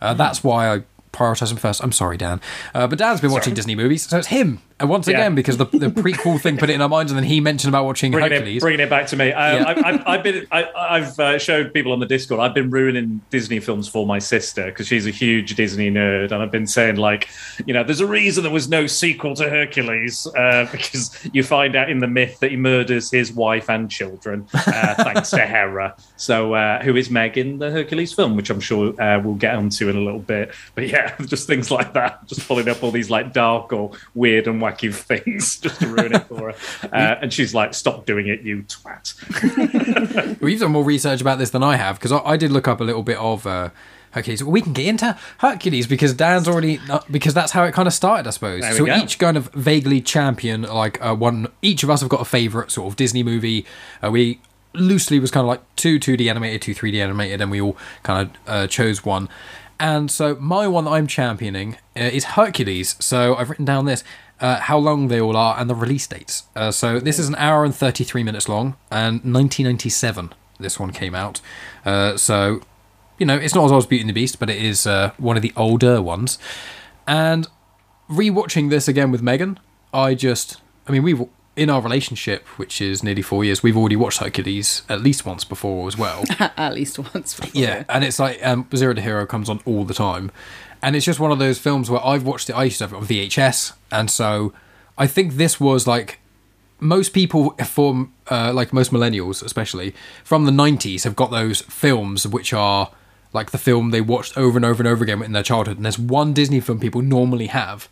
Uh, 0.00 0.14
that's 0.14 0.42
why 0.44 0.72
I 0.74 0.82
prioritize 1.12 1.50
him 1.50 1.56
first. 1.56 1.82
I'm 1.82 1.92
sorry, 1.92 2.16
Dan. 2.16 2.40
Uh, 2.74 2.86
but 2.86 2.98
Dan's 2.98 3.20
been 3.20 3.30
watching 3.32 3.54
Disney 3.54 3.74
movies, 3.74 4.08
so 4.08 4.18
it's 4.18 4.28
him. 4.28 4.60
And 4.80 4.88
once 4.88 5.06
Yeah. 5.06 5.18
again, 5.18 5.34
because 5.36 5.56
the, 5.56 5.66
the 5.66 5.86
prequel 5.88 6.40
thing 6.40 6.56
put 6.56 6.68
it 6.68 6.72
in 6.74 6.82
our 6.82 6.88
minds, 6.88 7.12
and 7.12 7.16
then 7.16 7.24
he 7.24 7.40
mentioned 7.40 7.70
about 7.70 7.84
watching 7.84 8.10
bringing 8.10 8.32
Hercules. 8.32 8.56
it, 8.56 8.60
bringing 8.60 8.80
it 8.80 8.90
back 8.90 9.06
to 9.08 9.16
me. 9.16 9.32
Uh, 9.32 9.54
Yeah. 9.56 9.64
I, 9.64 9.88
I've, 9.88 10.02
I've 10.06 10.22
been, 10.24 10.46
I, 10.50 10.64
I've 10.76 11.18
uh, 11.20 11.38
showed 11.38 11.72
people 11.72 11.92
on 11.92 12.00
the 12.00 12.06
Discord. 12.06 12.40
I've 12.40 12.54
been 12.54 12.70
ruining 12.70 13.20
Disney 13.30 13.60
films 13.60 13.86
for 13.88 14.04
my 14.04 14.18
sister 14.18 14.64
because 14.66 14.88
she's 14.88 15.06
a 15.06 15.10
huge 15.12 15.54
Disney 15.54 15.90
nerd, 15.92 16.32
and 16.32 16.42
I've 16.42 16.50
been 16.50 16.66
saying 16.66 16.96
like, 16.96 17.28
you 17.66 17.72
know, 17.72 17.84
there's 17.84 18.00
a 18.00 18.06
reason 18.06 18.42
there 18.42 18.52
was 18.52 18.68
no 18.68 18.88
sequel 18.88 19.34
to 19.36 19.48
Hercules 19.48 20.26
uh, 20.36 20.66
because 20.72 21.16
you 21.32 21.44
find 21.44 21.76
out 21.76 21.88
in 21.88 22.00
the 22.00 22.08
myth 22.08 22.40
that 22.40 22.50
he 22.50 22.56
murders 22.56 23.12
his 23.12 23.32
wife 23.32 23.70
and 23.70 23.88
children 23.88 24.46
uh, 24.54 24.94
thanks 24.96 25.30
to 25.30 25.46
Hera. 25.46 25.94
So, 26.16 26.54
uh, 26.54 26.82
who 26.82 26.96
is 26.96 27.10
Meg 27.10 27.38
in 27.38 27.58
the 27.60 27.70
Hercules 27.70 28.12
film, 28.12 28.34
which 28.34 28.50
I'm 28.50 28.60
sure 28.60 29.00
uh, 29.00 29.20
we'll 29.20 29.34
get 29.34 29.54
onto 29.54 29.88
in 29.88 29.94
a 29.96 30.00
little 30.00 30.18
bit. 30.18 30.52
But 30.74 30.88
yeah, 30.88 31.14
just 31.26 31.46
things 31.46 31.70
like 31.70 31.92
that, 31.92 32.26
just 32.26 32.46
pulling 32.48 32.68
up 32.68 32.82
all 32.82 32.90
these 32.90 33.08
like 33.08 33.32
dark 33.32 33.72
or 33.72 33.92
weird 34.14 34.48
and 34.48 34.63
wacky 34.64 34.94
things 34.94 35.58
just 35.60 35.80
to 35.80 35.88
ruin 35.88 36.14
it 36.14 36.26
for 36.26 36.52
her. 36.52 36.54
Uh, 36.94 37.18
and 37.20 37.32
she's 37.32 37.54
like, 37.54 37.74
"Stop 37.74 38.06
doing 38.06 38.28
it, 38.28 38.42
you 38.42 38.62
twat." 38.62 40.40
We've 40.40 40.60
done 40.60 40.72
more 40.72 40.84
research 40.84 41.20
about 41.20 41.38
this 41.38 41.50
than 41.50 41.62
I 41.62 41.76
have 41.76 41.98
because 41.98 42.12
I, 42.12 42.18
I 42.18 42.36
did 42.36 42.52
look 42.52 42.68
up 42.68 42.80
a 42.80 42.84
little 42.84 43.02
bit 43.02 43.16
of 43.18 43.46
uh, 43.46 43.70
Hercules. 44.12 44.44
We 44.44 44.60
can 44.60 44.72
get 44.72 44.86
into 44.86 45.18
Hercules 45.38 45.86
because 45.86 46.14
Dan's 46.14 46.46
already 46.46 46.78
uh, 46.88 47.00
because 47.10 47.34
that's 47.34 47.52
how 47.52 47.64
it 47.64 47.72
kind 47.72 47.88
of 47.88 47.94
started, 47.94 48.26
I 48.28 48.30
suppose. 48.30 48.64
So 48.76 48.86
go. 48.86 48.96
each 48.96 49.18
kind 49.18 49.36
of 49.36 49.52
vaguely 49.54 50.00
champion 50.00 50.62
like 50.62 51.04
uh, 51.04 51.14
one. 51.14 51.48
Each 51.62 51.82
of 51.82 51.90
us 51.90 52.00
have 52.00 52.10
got 52.10 52.20
a 52.20 52.26
favorite 52.26 52.70
sort 52.70 52.88
of 52.88 52.96
Disney 52.96 53.22
movie. 53.22 53.66
Uh, 54.02 54.10
we 54.10 54.40
loosely 54.72 55.18
was 55.18 55.30
kind 55.30 55.42
of 55.44 55.48
like 55.48 55.62
two 55.76 55.98
2D 55.98 56.28
animated, 56.28 56.62
two 56.62 56.74
3D 56.74 57.02
animated, 57.02 57.40
and 57.40 57.50
we 57.50 57.60
all 57.60 57.76
kind 58.02 58.30
of 58.30 58.36
uh, 58.46 58.66
chose 58.66 59.04
one. 59.04 59.28
And 59.80 60.10
so 60.10 60.36
my 60.36 60.68
one 60.68 60.84
that 60.84 60.92
I'm 60.92 61.06
championing 61.06 61.76
uh, 61.96 62.02
is 62.04 62.24
Hercules. 62.24 62.96
So 63.00 63.34
I've 63.34 63.50
written 63.50 63.64
down 63.64 63.86
this. 63.86 64.04
Uh, 64.40 64.58
how 64.60 64.76
long 64.76 65.08
they 65.08 65.20
all 65.20 65.36
are 65.36 65.58
and 65.58 65.70
the 65.70 65.74
release 65.74 66.06
dates. 66.08 66.42
Uh, 66.56 66.70
so 66.70 66.98
this 66.98 67.18
is 67.20 67.28
an 67.28 67.36
hour 67.36 67.64
and 67.64 67.74
33 67.74 68.24
minutes 68.24 68.48
long, 68.48 68.76
and 68.90 69.22
1997 69.22 70.34
this 70.58 70.78
one 70.78 70.92
came 70.92 71.14
out. 71.14 71.40
Uh, 71.84 72.16
so 72.16 72.60
you 73.18 73.26
know, 73.26 73.36
it's 73.36 73.54
not 73.54 73.64
as 73.64 73.72
old 73.72 73.82
as 73.82 73.86
Beauty 73.86 74.02
and 74.02 74.08
the 74.10 74.14
Beast, 74.14 74.38
but 74.38 74.50
it 74.50 74.60
is 74.60 74.86
uh, 74.86 75.12
one 75.18 75.36
of 75.36 75.42
the 75.42 75.52
older 75.56 76.02
ones. 76.02 76.38
And 77.06 77.46
rewatching 78.10 78.70
this 78.70 78.88
again 78.88 79.10
with 79.10 79.22
Megan, 79.22 79.60
I 79.92 80.14
just, 80.14 80.60
I 80.88 80.92
mean, 80.92 81.02
we've 81.02 81.22
in 81.56 81.70
our 81.70 81.80
relationship, 81.80 82.44
which 82.58 82.80
is 82.80 83.04
nearly 83.04 83.22
four 83.22 83.44
years, 83.44 83.62
we've 83.62 83.76
already 83.76 83.94
watched 83.94 84.18
Hercules 84.18 84.82
at 84.88 85.00
least 85.00 85.24
once 85.24 85.44
before 85.44 85.86
as 85.86 85.96
well. 85.96 86.24
At 86.56 86.74
least 86.74 86.98
once. 86.98 87.38
Before. 87.38 87.52
yeah, 87.54 87.84
and 87.88 88.02
it's 88.02 88.18
like 88.18 88.44
um, 88.44 88.66
Zero 88.74 88.92
to 88.92 89.00
Hero 89.00 89.24
comes 89.24 89.48
on 89.48 89.60
all 89.64 89.84
the 89.84 89.94
time, 89.94 90.32
and 90.84 90.94
it's 90.94 91.06
just 91.06 91.18
one 91.18 91.32
of 91.32 91.38
those 91.38 91.58
films 91.58 91.90
where 91.90 92.04
I've 92.04 92.24
watched 92.24 92.50
it. 92.50 92.52
I 92.52 92.64
used 92.64 92.78
to 92.78 92.84
have 92.84 92.92
it 92.92 92.96
on 92.96 93.06
VHS, 93.06 93.72
and 93.90 94.10
so 94.10 94.52
I 94.98 95.06
think 95.06 95.34
this 95.34 95.58
was 95.58 95.86
like 95.86 96.20
most 96.78 97.14
people 97.14 97.50
from 97.64 98.12
uh, 98.30 98.52
like 98.52 98.72
most 98.72 98.92
millennials 98.92 99.42
especially 99.42 99.94
from 100.22 100.44
the 100.44 100.52
90s 100.52 101.04
have 101.04 101.16
got 101.16 101.30
those 101.30 101.62
films 101.62 102.26
which 102.26 102.52
are 102.52 102.90
like 103.32 103.52
the 103.52 103.58
film 103.58 103.90
they 103.90 104.00
watched 104.00 104.36
over 104.36 104.58
and 104.58 104.64
over 104.64 104.82
and 104.82 104.88
over 104.88 105.02
again 105.02 105.22
in 105.22 105.32
their 105.32 105.42
childhood 105.42 105.76
and 105.76 105.84
there's 105.86 105.98
one 105.98 106.34
disney 106.34 106.60
film 106.60 106.78
people 106.78 107.00
normally 107.00 107.46
have 107.46 107.88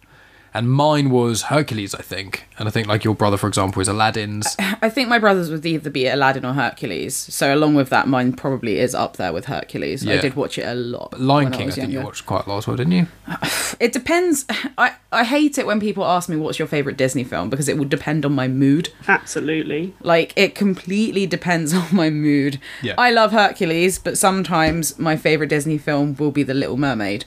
and 0.54 0.70
mine 0.70 1.10
was 1.10 1.42
hercules 1.44 1.94
i 1.94 2.02
think 2.02 2.46
and 2.58 2.68
i 2.68 2.70
think 2.70 2.86
like 2.86 3.04
your 3.04 3.14
brother 3.14 3.36
for 3.36 3.46
example 3.48 3.80
is 3.80 3.88
aladdin's 3.88 4.56
I 4.82 4.88
think 4.90 5.08
my 5.08 5.20
brothers 5.20 5.48
would 5.48 5.64
either 5.64 5.90
be 5.90 6.08
Aladdin 6.08 6.44
or 6.44 6.54
Hercules. 6.54 7.14
So 7.16 7.54
along 7.54 7.76
with 7.76 7.88
that, 7.90 8.08
mine 8.08 8.32
probably 8.32 8.78
is 8.80 8.96
up 8.96 9.16
there 9.16 9.32
with 9.32 9.44
Hercules. 9.44 10.04
I 10.06 10.16
did 10.16 10.34
watch 10.34 10.58
it 10.58 10.66
a 10.66 10.74
lot. 10.74 11.18
lion 11.20 11.50
when 11.50 11.52
king 11.52 11.62
i, 11.62 11.66
was 11.66 11.74
think 11.76 11.88
you 11.88 11.94
younger. 11.94 12.06
watched 12.06 12.26
quite 12.26 12.46
a 12.46 12.48
lot 12.48 12.58
as 12.58 12.66
well 12.66 12.76
didn't 12.76 12.92
you 12.92 13.06
It 13.80 13.92
depends. 13.92 14.44
I, 14.76 14.94
I 15.12 15.24
hate 15.24 15.56
it 15.58 15.66
when 15.66 15.78
people 15.80 16.04
ask 16.04 16.28
me 16.28 16.36
what's 16.36 16.58
your 16.58 16.68
favorite 16.68 16.96
Disney 16.96 17.22
film 17.24 17.48
because 17.48 17.68
it 17.68 17.78
will 17.78 17.84
depend 17.84 18.24
on 18.24 18.32
my 18.32 18.48
mood. 18.48 18.90
Absolutely. 19.06 19.94
Like 20.00 20.32
it 20.36 20.54
completely 20.54 21.26
depends 21.26 21.72
on 21.82 21.86
my 21.94 22.10
mood. 22.10 22.58
Yeah. 22.82 22.94
I 22.98 23.10
love 23.12 23.30
Hercules, 23.32 23.98
but 23.98 24.18
sometimes 24.18 24.98
my 24.98 25.16
favorite 25.16 25.48
Disney 25.48 25.78
film 25.78 26.16
will 26.16 26.32
be 26.32 26.42
The 26.42 26.54
Little 26.54 26.76
Mermaid. 26.76 27.24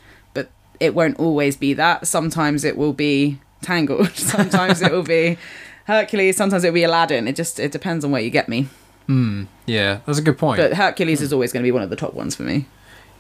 It 0.80 0.96
won't 0.96 1.20
always 1.20 1.58
be 1.58 1.74
that. 1.74 2.08
Sometimes 2.08 2.64
it 2.64 2.78
will 2.78 2.94
be 2.94 3.40
Tangled. 3.62 4.12
Sometimes 4.16 4.82
it 4.82 4.92
will 4.92 5.04
be 5.04 5.38
Hercules. 5.86 6.38
Sometimes 6.38 6.64
it 6.64 6.70
will 6.70 6.76
be 6.76 6.84
Aladdin. 6.84 7.28
It 7.28 7.36
just 7.36 7.60
it 7.60 7.72
depends 7.72 8.06
on 8.06 8.12
where 8.12 8.22
you 8.22 8.30
get 8.30 8.48
me. 8.48 8.68
Hmm. 9.08 9.44
yeah 9.68 10.00
that's 10.08 10.18
a 10.18 10.22
good 10.24 10.36
point 10.36 10.58
But 10.58 10.74
Hercules 10.74 11.22
is 11.22 11.30
hmm. 11.30 11.36
always 11.36 11.54
going 11.54 11.62
to 11.62 11.68
be 11.68 11.72
one 11.72 11.84
of 11.84 11.92
the 11.92 11.96
top 11.96 12.14
ones 12.14 12.36
for 12.36 12.44
me. 12.44 12.66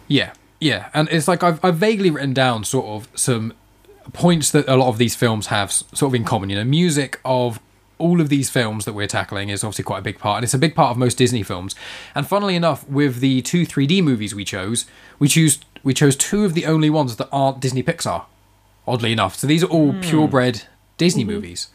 Yeah, 0.07 0.33
yeah, 0.59 0.89
and 0.93 1.07
it's 1.09 1.27
like 1.27 1.43
I've 1.43 1.63
I've 1.63 1.77
vaguely 1.77 2.11
written 2.11 2.33
down 2.33 2.63
sort 2.63 2.85
of 2.85 3.07
some 3.19 3.53
points 4.13 4.51
that 4.51 4.67
a 4.67 4.75
lot 4.75 4.89
of 4.89 4.97
these 4.97 5.15
films 5.15 5.47
have 5.47 5.71
sort 5.71 6.03
of 6.03 6.15
in 6.15 6.23
common. 6.23 6.49
You 6.49 6.57
know, 6.57 6.63
music 6.63 7.19
of 7.25 7.59
all 7.97 8.19
of 8.21 8.29
these 8.29 8.49
films 8.49 8.85
that 8.85 8.93
we're 8.93 9.07
tackling 9.07 9.49
is 9.49 9.63
obviously 9.63 9.83
quite 9.83 9.99
a 9.99 10.03
big 10.03 10.19
part, 10.19 10.37
and 10.37 10.43
it's 10.43 10.53
a 10.53 10.59
big 10.59 10.75
part 10.75 10.91
of 10.91 10.97
most 10.97 11.17
Disney 11.17 11.43
films. 11.43 11.75
And 12.13 12.27
funnily 12.27 12.55
enough, 12.55 12.87
with 12.87 13.19
the 13.19 13.41
two 13.41 13.65
3D 13.65 14.03
movies 14.03 14.35
we 14.35 14.45
chose, 14.45 14.85
we 15.17 15.27
choose 15.27 15.59
we 15.85 15.93
chose 15.93 16.17
two 16.17 16.43
of 16.43 16.53
the 16.53 16.65
only 16.65 16.89
ones 16.89 17.15
that 17.15 17.29
aren't 17.31 17.61
Disney 17.61 17.81
Pixar. 17.83 18.25
Oddly 18.87 19.13
enough, 19.13 19.35
so 19.35 19.47
these 19.47 19.63
are 19.63 19.67
all 19.67 19.93
purebred 20.01 20.63
Disney 20.97 21.23
movies. 21.23 21.69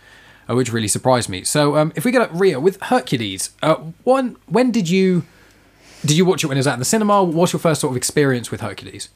uh, 0.48 0.54
Which 0.54 0.72
really 0.72 0.86
surprised 0.86 1.28
me. 1.28 1.42
So, 1.42 1.76
um, 1.76 1.92
if 1.96 2.04
we 2.04 2.12
get 2.12 2.22
up 2.22 2.30
Ria 2.32 2.60
with 2.60 2.80
Hercules, 2.82 3.50
uh, 3.62 3.76
one 4.04 4.36
when 4.46 4.70
did 4.70 4.88
you 4.88 5.24
did 6.02 6.16
you 6.16 6.24
watch 6.24 6.44
it 6.44 6.46
when 6.46 6.56
it 6.56 6.60
was 6.60 6.66
out 6.68 6.74
in 6.74 6.78
the 6.78 6.84
cinema? 6.84 7.22
What's 7.24 7.52
your 7.52 7.60
first 7.60 7.80
sort 7.80 7.92
of 7.92 7.96
experience 7.96 8.50
with 8.50 8.60
Hercules? 8.60 9.08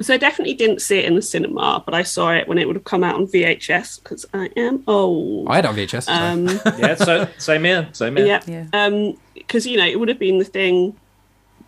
So 0.00 0.14
I 0.14 0.16
definitely 0.16 0.54
didn't 0.54 0.80
see 0.80 0.98
it 0.98 1.04
in 1.06 1.14
the 1.16 1.22
cinema, 1.22 1.82
but 1.84 1.92
I 1.94 2.02
saw 2.02 2.32
it 2.32 2.46
when 2.46 2.58
it 2.58 2.66
would 2.66 2.76
have 2.76 2.84
come 2.84 3.02
out 3.02 3.16
on 3.16 3.26
VHS 3.26 4.00
because 4.02 4.24
I 4.32 4.48
am 4.56 4.84
old. 4.86 5.48
I 5.48 5.56
had 5.56 5.64
it 5.64 5.68
on 5.68 5.74
VHS. 5.76 6.08
Um, 6.08 6.46
yeah, 6.78 6.94
so 6.94 7.28
same 7.38 7.64
here, 7.64 7.88
same 7.92 8.16
here. 8.16 8.26
yeah. 8.26 8.42
Yeah. 8.46 8.66
Um, 8.72 9.16
because 9.34 9.66
you 9.66 9.76
know 9.76 9.86
it 9.86 9.98
would 9.98 10.08
have 10.08 10.18
been 10.18 10.38
the 10.38 10.44
thing 10.44 10.96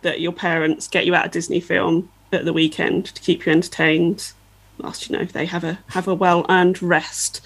that 0.01 0.19
your 0.21 0.31
parents 0.33 0.87
get 0.87 1.05
you 1.05 1.15
out 1.15 1.25
of 1.25 1.31
Disney 1.31 1.59
film 1.61 2.09
at 2.31 2.45
the 2.45 2.53
weekend 2.53 3.05
to 3.07 3.21
keep 3.21 3.45
you 3.45 3.51
entertained. 3.51 4.33
Whilst 4.77 5.07
you 5.07 5.15
know 5.15 5.25
they 5.25 5.45
have 5.45 5.63
a 5.63 5.77
have 5.89 6.07
a 6.07 6.15
well 6.15 6.43
earned 6.49 6.81
rest, 6.81 7.39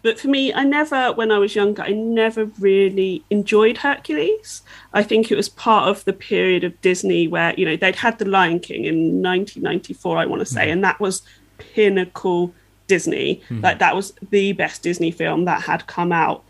but 0.00 0.18
for 0.18 0.28
me, 0.28 0.54
I 0.54 0.64
never, 0.64 1.12
when 1.12 1.30
I 1.30 1.36
was 1.36 1.54
younger, 1.54 1.82
I 1.82 1.90
never 1.90 2.46
really 2.58 3.22
enjoyed 3.28 3.78
Hercules. 3.78 4.62
I 4.94 5.02
think 5.02 5.30
it 5.30 5.36
was 5.36 5.50
part 5.50 5.88
of 5.88 6.04
the 6.06 6.14
period 6.14 6.64
of 6.64 6.80
Disney 6.80 7.28
where 7.28 7.52
you 7.58 7.66
know 7.66 7.76
they'd 7.76 7.96
had 7.96 8.18
The 8.18 8.24
Lion 8.24 8.60
King 8.60 8.86
in 8.86 9.22
1994, 9.22 10.16
I 10.16 10.24
want 10.24 10.40
to 10.40 10.46
say, 10.46 10.62
mm-hmm. 10.62 10.70
and 10.70 10.84
that 10.84 10.98
was 10.98 11.22
pinnacle 11.58 12.54
Disney. 12.86 13.42
Mm-hmm. 13.50 13.60
Like 13.60 13.78
that 13.78 13.94
was 13.94 14.14
the 14.30 14.52
best 14.52 14.82
Disney 14.82 15.10
film 15.10 15.44
that 15.44 15.62
had 15.62 15.86
come 15.86 16.10
out 16.10 16.42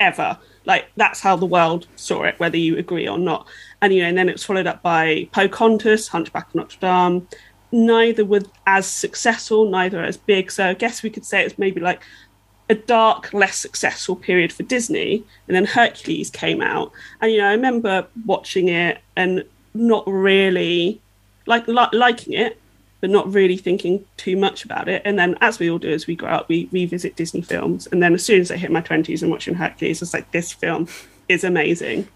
ever. 0.00 0.38
Like 0.64 0.86
that's 0.96 1.20
how 1.20 1.36
the 1.36 1.46
world 1.46 1.86
saw 1.96 2.24
it, 2.24 2.38
whether 2.38 2.56
you 2.56 2.78
agree 2.78 3.08
or 3.08 3.18
not. 3.18 3.46
And 3.82 3.92
you 3.92 4.02
know, 4.02 4.08
and 4.08 4.18
then 4.18 4.28
it 4.28 4.32
was 4.32 4.44
followed 4.44 4.66
up 4.66 4.82
by 4.82 5.28
Pocahontas, 5.32 6.08
Hunchback 6.08 6.48
of 6.48 6.54
Notre 6.54 6.78
Dame. 6.80 7.28
Neither 7.72 8.24
were 8.24 8.42
as 8.66 8.86
successful, 8.86 9.68
neither 9.68 10.02
as 10.02 10.16
big. 10.16 10.50
So 10.50 10.68
I 10.68 10.74
guess 10.74 11.02
we 11.02 11.10
could 11.10 11.24
say 11.24 11.44
it's 11.44 11.58
maybe 11.58 11.80
like 11.80 12.02
a 12.70 12.74
dark, 12.74 13.32
less 13.34 13.56
successful 13.56 14.16
period 14.16 14.52
for 14.52 14.62
Disney. 14.62 15.24
And 15.46 15.56
then 15.56 15.66
Hercules 15.66 16.30
came 16.30 16.62
out, 16.62 16.92
and 17.20 17.32
you 17.32 17.38
know, 17.38 17.48
I 17.48 17.52
remember 17.52 18.06
watching 18.24 18.68
it 18.68 19.00
and 19.16 19.44
not 19.74 20.04
really 20.06 21.00
like 21.46 21.66
li- 21.68 21.88
liking 21.92 22.34
it, 22.34 22.58
but 23.04 23.10
not 23.10 23.30
really 23.34 23.58
thinking 23.58 24.02
too 24.16 24.34
much 24.34 24.64
about 24.64 24.88
it. 24.88 25.02
And 25.04 25.18
then, 25.18 25.36
as 25.42 25.58
we 25.58 25.70
all 25.70 25.76
do 25.76 25.92
as 25.92 26.06
we 26.06 26.16
grow 26.16 26.30
up, 26.30 26.48
we 26.48 26.70
revisit 26.72 27.16
Disney 27.16 27.42
films. 27.42 27.86
And 27.92 28.02
then, 28.02 28.14
as 28.14 28.24
soon 28.24 28.40
as 28.40 28.50
I 28.50 28.56
hit 28.56 28.70
my 28.70 28.80
twenties 28.80 29.22
and 29.22 29.30
watching 29.30 29.52
Hercules, 29.56 30.00
it's 30.00 30.14
like 30.14 30.30
this 30.30 30.54
film 30.54 30.88
is 31.28 31.44
amazing. 31.44 32.08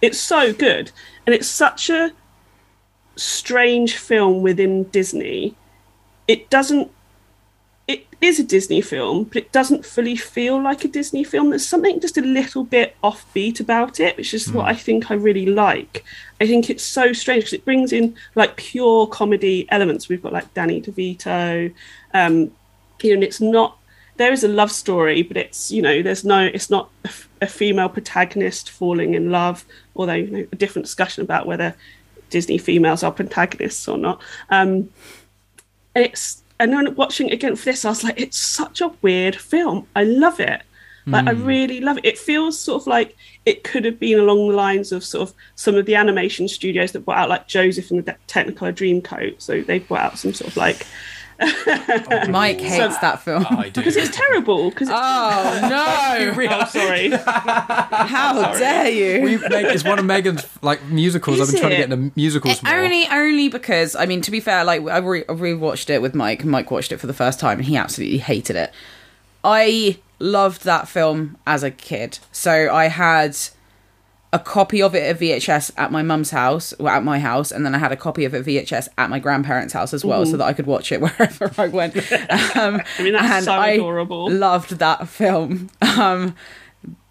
It's 0.00 0.18
so 0.18 0.54
good, 0.54 0.90
and 1.26 1.34
it's 1.34 1.46
such 1.46 1.90
a 1.90 2.10
strange 3.16 3.98
film 3.98 4.40
within 4.40 4.84
Disney. 4.84 5.56
It 6.26 6.48
doesn't. 6.48 6.90
It 7.86 8.06
is 8.22 8.38
a 8.38 8.44
Disney 8.44 8.80
film, 8.80 9.24
but 9.24 9.36
it 9.36 9.52
doesn't 9.52 9.84
fully 9.84 10.16
feel 10.16 10.62
like 10.62 10.84
a 10.84 10.88
Disney 10.88 11.22
film. 11.22 11.50
There's 11.50 11.68
something 11.68 12.00
just 12.00 12.16
a 12.16 12.22
little 12.22 12.64
bit 12.64 12.96
offbeat 13.04 13.60
about 13.60 14.00
it, 14.00 14.16
which 14.16 14.32
is 14.32 14.50
what 14.50 14.66
I 14.66 14.74
think 14.74 15.10
I 15.10 15.14
really 15.14 15.44
like. 15.44 16.02
I 16.40 16.46
think 16.46 16.70
it's 16.70 16.82
so 16.82 17.12
strange 17.12 17.42
because 17.42 17.52
it 17.52 17.64
brings 17.64 17.92
in 17.92 18.16
like 18.34 18.56
pure 18.56 19.06
comedy 19.06 19.66
elements. 19.70 20.08
We've 20.08 20.22
got 20.22 20.32
like 20.32 20.54
Danny 20.54 20.80
DeVito, 20.80 21.74
um, 22.14 22.50
you 23.02 23.10
know, 23.10 23.14
and 23.14 23.24
it's 23.24 23.40
not. 23.40 23.78
There 24.16 24.32
is 24.32 24.44
a 24.44 24.48
love 24.48 24.70
story, 24.70 25.22
but 25.22 25.36
it's 25.36 25.70
you 25.70 25.82
know, 25.82 26.00
there's 26.00 26.24
no. 26.24 26.40
It's 26.40 26.70
not 26.70 26.88
a, 27.04 27.08
f- 27.08 27.28
a 27.42 27.46
female 27.46 27.90
protagonist 27.90 28.70
falling 28.70 29.12
in 29.12 29.30
love, 29.30 29.66
although 29.94 30.14
you 30.14 30.30
know, 30.30 30.46
a 30.50 30.56
different 30.56 30.86
discussion 30.86 31.22
about 31.22 31.46
whether 31.46 31.74
Disney 32.30 32.56
females 32.56 33.02
are 33.02 33.12
protagonists 33.12 33.86
or 33.88 33.98
not. 33.98 34.22
Um, 34.48 34.88
and 35.94 36.06
it's 36.06 36.43
and 36.58 36.72
then 36.72 36.94
watching 36.94 37.28
it 37.28 37.34
again 37.34 37.56
for 37.56 37.66
this, 37.66 37.84
I 37.84 37.90
was 37.90 38.04
like, 38.04 38.20
it's 38.20 38.38
such 38.38 38.80
a 38.80 38.92
weird 39.02 39.36
film. 39.36 39.86
I 39.96 40.04
love 40.04 40.40
it. 40.40 40.62
Like 41.06 41.28
I 41.28 41.34
hmm. 41.34 41.44
really 41.44 41.80
love 41.80 41.98
it. 41.98 42.06
It 42.06 42.18
feels 42.18 42.58
sort 42.58 42.82
of 42.82 42.86
like 42.86 43.14
it 43.44 43.62
could 43.62 43.84
have 43.84 44.00
been 44.00 44.18
along 44.18 44.48
the 44.48 44.54
lines 44.54 44.90
of 44.90 45.04
sort 45.04 45.28
of 45.28 45.34
some 45.54 45.74
of 45.74 45.84
the 45.84 45.94
animation 45.96 46.48
studios 46.48 46.92
that 46.92 47.04
brought 47.04 47.18
out 47.18 47.28
like 47.28 47.46
Joseph 47.46 47.90
and 47.90 47.98
the 47.98 48.12
De- 48.12 48.18
Technicolor 48.26 48.72
Dreamcoat. 48.72 49.42
So 49.42 49.60
they 49.60 49.80
brought 49.80 50.00
out 50.00 50.18
some 50.18 50.32
sort 50.32 50.50
of 50.50 50.56
like 50.56 50.86
Mike 52.28 52.60
hates 52.60 52.98
that 52.98 53.22
film. 53.22 53.46
I 53.48 53.68
do. 53.68 53.80
Because 53.80 53.96
it's 53.96 54.16
terrible. 54.16 54.70
Because 54.70 54.88
it's 54.88 54.96
Oh 54.96 56.34
no! 56.36 56.48
oh, 56.50 56.64
sorry. 56.66 57.10
How 58.08 58.52
dare 58.52 58.88
you? 58.88 59.22
We 59.22 59.34
it's 59.36 59.84
one 59.84 59.98
of 59.98 60.04
Megan's 60.04 60.46
like 60.62 60.84
musicals. 60.84 61.40
I've 61.40 61.48
Is 61.48 61.52
been 61.52 61.60
trying 61.60 61.70
to 61.70 61.76
get 61.76 61.92
into 61.92 62.12
musicals 62.16 62.62
more. 62.62 62.74
Only, 62.74 63.06
only 63.08 63.48
because 63.48 63.96
I 63.96 64.06
mean, 64.06 64.20
to 64.22 64.30
be 64.30 64.40
fair, 64.40 64.64
like 64.64 64.82
I 64.86 64.98
re- 64.98 65.24
I 65.28 65.32
rewatched 65.32 65.90
it 65.90 66.00
with 66.00 66.14
Mike. 66.14 66.44
Mike 66.44 66.70
watched 66.70 66.92
it 66.92 66.98
for 66.98 67.06
the 67.06 67.14
first 67.14 67.40
time, 67.40 67.58
and 67.58 67.66
he 67.66 67.76
absolutely 67.76 68.18
hated 68.18 68.56
it. 68.56 68.72
I 69.42 69.98
loved 70.18 70.64
that 70.64 70.88
film 70.88 71.36
as 71.46 71.62
a 71.62 71.70
kid, 71.70 72.18
so 72.32 72.72
I 72.72 72.86
had 72.86 73.36
a 74.34 74.38
copy 74.40 74.82
of 74.82 74.96
it 74.96 75.04
at 75.04 75.20
VHS 75.20 75.70
at 75.78 75.92
my 75.92 76.02
mum's 76.02 76.32
house, 76.32 76.74
well, 76.80 76.92
at 76.92 77.04
my 77.04 77.20
house, 77.20 77.52
and 77.52 77.64
then 77.64 77.72
I 77.72 77.78
had 77.78 77.92
a 77.92 77.96
copy 77.96 78.24
of 78.24 78.34
it 78.34 78.44
VHS 78.44 78.88
at 78.98 79.08
my 79.08 79.20
grandparents' 79.20 79.72
house 79.72 79.94
as 79.94 80.04
well, 80.04 80.26
so 80.26 80.36
that 80.36 80.44
I 80.44 80.52
could 80.52 80.66
watch 80.66 80.90
it 80.90 81.00
wherever 81.00 81.50
I 81.56 81.68
went. 81.68 81.94
Um, 82.56 82.80
I 82.98 83.02
mean, 83.02 83.12
that's 83.12 83.32
and 83.32 83.44
so 83.44 83.52
I 83.52 83.68
adorable. 83.70 84.28
loved 84.30 84.78
that 84.78 85.08
film. 85.08 85.70
Um, 85.80 86.34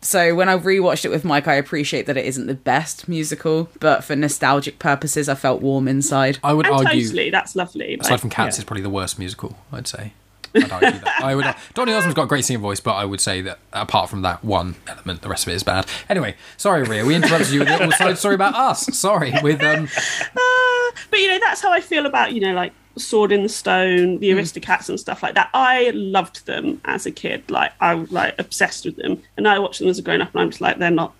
so 0.02 0.36
when 0.36 0.50
I 0.50 0.58
rewatched 0.58 1.06
it 1.06 1.10
with 1.10 1.24
Mike, 1.24 1.48
I 1.48 1.54
appreciate 1.54 2.06
that 2.08 2.18
it 2.18 2.26
isn't 2.26 2.48
the 2.48 2.56
best 2.56 3.08
musical, 3.08 3.70
but 3.80 4.04
for 4.04 4.16
nostalgic 4.16 4.80
purposes, 4.80 5.30
I 5.30 5.36
felt 5.36 5.62
warm 5.62 5.88
inside. 5.88 6.40
I 6.44 6.54
would 6.54 6.66
and 6.66 6.76
argue, 6.76 7.04
totally, 7.06 7.30
that's 7.30 7.56
lovely. 7.56 7.96
aside 7.96 8.12
Like, 8.12 8.20
from 8.20 8.30
Cats, 8.30 8.58
it's 8.58 8.66
probably 8.66 8.84
the 8.84 8.90
worst 8.90 9.18
musical. 9.18 9.58
I'd 9.72 9.88
say. 9.88 10.14
I'd 10.56 10.72
argue 10.72 11.00
that. 11.00 11.22
I 11.24 11.36
would. 11.36 11.46
Donny 11.74 11.94
Osmond's 11.94 12.16
got 12.16 12.24
a 12.24 12.28
great 12.28 12.46
singing 12.46 12.62
voice, 12.62 12.80
but 12.80 12.94
I 12.94 13.06
would 13.06 13.20
say 13.22 13.42
that 13.42 13.60
apart 13.72 14.10
from 14.10 14.22
that 14.24 14.44
one 14.44 14.76
element, 14.88 15.22
the 15.22 15.30
rest 15.30 15.46
of 15.48 15.52
it 15.54 15.56
is 15.56 15.64
bad. 15.64 15.86
Anyway, 16.10 16.36
sorry, 16.58 16.84
Ria, 16.84 17.06
we 17.06 17.16
interrupted 17.16 17.50
you 17.52 17.60
with 17.60 17.70
a 17.70 17.72
little 17.78 17.92
side 17.92 18.18
story 18.18 18.36
about 18.36 18.56
us. 18.56 18.86
Sorry, 18.98 19.34
with 19.42 19.62
um, 19.64 19.88
but 21.10 21.20
you 21.20 21.28
know, 21.30 21.40
that's 21.40 21.62
how 21.62 21.72
I 21.72 21.80
feel 21.82 22.06
about 22.06 22.34
you 22.34 22.42
know, 22.42 22.54
like 22.54 22.74
Sword 22.98 23.32
in 23.32 23.44
the 23.44 23.50
Stone, 23.50 24.16
Hmm. 24.16 24.20
the 24.20 24.32
Aristocats, 24.32 24.90
and 24.90 25.00
stuff 25.00 25.24
like 25.24 25.36
that. 25.36 25.50
I 25.54 25.92
loved 25.94 26.46
them 26.46 26.80
as 26.86 27.06
a 27.06 27.12
kid. 27.12 27.50
Like 27.50 27.72
I 27.80 27.96
was 27.96 28.12
like 28.12 28.36
obsessed 28.40 28.86
with 28.86 28.96
them, 28.98 29.22
and 29.38 29.48
I 29.48 29.60
watched 29.60 29.80
them 29.80 29.88
as 29.90 30.00
a 30.00 30.02
grown 30.02 30.22
up, 30.22 30.32
and 30.34 30.42
I'm 30.42 30.50
just 30.50 30.62
like, 30.62 30.78
they're 30.78 30.92
not 30.92 31.14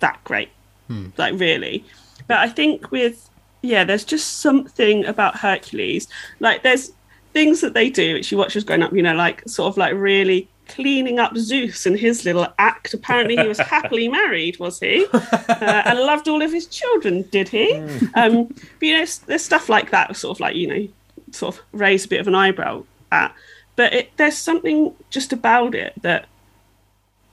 that 0.00 0.22
great, 0.24 0.50
Hmm. 0.88 1.08
like 1.16 1.38
really. 1.38 1.84
But 2.26 2.38
I 2.38 2.48
think 2.48 2.90
with 2.90 3.28
yeah, 3.62 3.84
there's 3.84 4.04
just 4.04 4.40
something 4.40 5.04
about 5.06 5.36
Hercules. 5.36 6.08
Like 6.40 6.62
there's 6.62 6.92
things 7.34 7.60
that 7.60 7.74
they 7.74 7.90
do 7.90 8.14
which 8.14 8.32
you 8.32 8.38
watch 8.38 8.56
as 8.56 8.64
grown 8.64 8.82
up. 8.82 8.92
You 8.94 9.02
know, 9.02 9.14
like 9.14 9.46
sort 9.46 9.68
of 9.68 9.76
like 9.76 9.92
really 9.94 10.48
cleaning 10.68 11.18
up 11.18 11.36
Zeus 11.36 11.84
and 11.84 11.98
his 11.98 12.24
little 12.24 12.46
act. 12.58 12.94
Apparently, 12.94 13.36
he 13.36 13.46
was 13.46 13.58
happily 13.74 14.08
married, 14.08 14.58
was 14.58 14.80
he? 14.80 15.06
Uh, 15.46 15.82
and 15.86 15.98
loved 16.00 16.28
all 16.28 16.42
of 16.42 16.52
his 16.52 16.66
children, 16.66 17.22
did 17.30 17.48
he? 17.48 17.74
Um, 18.14 18.46
but 18.46 18.82
you 18.82 18.98
know, 18.98 19.06
there's 19.26 19.44
stuff 19.44 19.68
like 19.68 19.90
that, 19.90 20.14
sort 20.16 20.36
of 20.36 20.40
like 20.40 20.56
you 20.56 20.66
know, 20.66 20.88
sort 21.32 21.56
of 21.56 21.62
raise 21.72 22.04
a 22.04 22.08
bit 22.08 22.20
of 22.20 22.26
an 22.28 22.34
eyebrow 22.34 22.84
at. 23.12 23.34
But 23.76 23.92
it, 23.92 24.16
there's 24.16 24.36
something 24.36 24.94
just 25.10 25.32
about 25.32 25.74
it 25.74 25.94
that, 26.02 26.26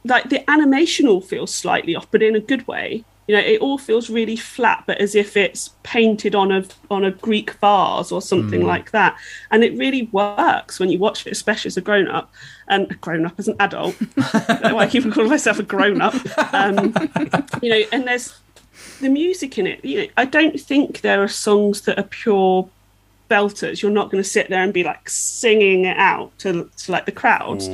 like 0.04 0.30
the 0.30 0.50
animation 0.50 1.08
all 1.08 1.22
feels 1.22 1.54
slightly 1.54 1.96
off, 1.96 2.10
but 2.12 2.24
in 2.24 2.36
a 2.36 2.40
good 2.40 2.68
way. 2.68 3.04
You 3.28 3.36
know, 3.36 3.42
it 3.42 3.62
all 3.62 3.78
feels 3.78 4.10
really 4.10 4.36
flat, 4.36 4.84
but 4.88 5.00
as 5.00 5.16
if 5.16 5.38
it's 5.38 5.70
painted 5.84 6.36
on 6.36 6.52
a 6.52 6.66
on 6.90 7.06
a 7.06 7.12
Greek 7.12 7.52
vase 7.54 8.12
or 8.12 8.22
something 8.22 8.66
like 8.66 8.92
that. 8.92 9.18
And 9.52 9.64
it 9.64 9.78
really 9.78 10.10
works 10.12 10.80
when 10.80 10.90
you 10.90 10.98
watch 10.98 11.26
it, 11.26 11.32
especially 11.32 11.70
as 11.70 11.78
a 11.78 11.82
grown 11.82 12.08
up 12.08 12.34
and 12.68 12.92
a 12.92 12.96
grown 12.96 13.26
up 13.26 13.36
as 13.38 13.48
an 13.48 13.56
adult. 13.60 13.96
I 14.18 14.88
keep 14.90 15.10
calling 15.14 15.30
myself 15.30 15.60
a 15.60 15.64
grown 15.64 16.02
up. 16.02 16.16
Um, 16.54 16.94
you 17.62 17.70
know, 17.70 17.84
and 17.92 18.08
there's 18.08 18.38
the 19.00 19.10
music 19.10 19.58
in 19.58 19.68
it. 19.68 19.84
You 19.86 20.02
know, 20.02 20.08
I 20.18 20.26
don't 20.26 20.60
think 20.60 21.02
there 21.02 21.24
are 21.24 21.28
songs 21.28 21.82
that 21.82 22.00
are 22.00 22.04
pure 22.04 22.70
belters. 23.30 23.82
You're 23.82 23.92
not 23.92 24.12
going 24.12 24.22
to 24.22 24.30
sit 24.30 24.50
there 24.50 24.62
and 24.62 24.74
be 24.74 24.84
like 24.84 25.10
singing 25.10 25.86
it 25.86 25.98
out 25.98 26.38
to, 26.40 26.70
to 26.78 26.92
like 26.92 27.06
the 27.06 27.12
crowds. 27.12 27.68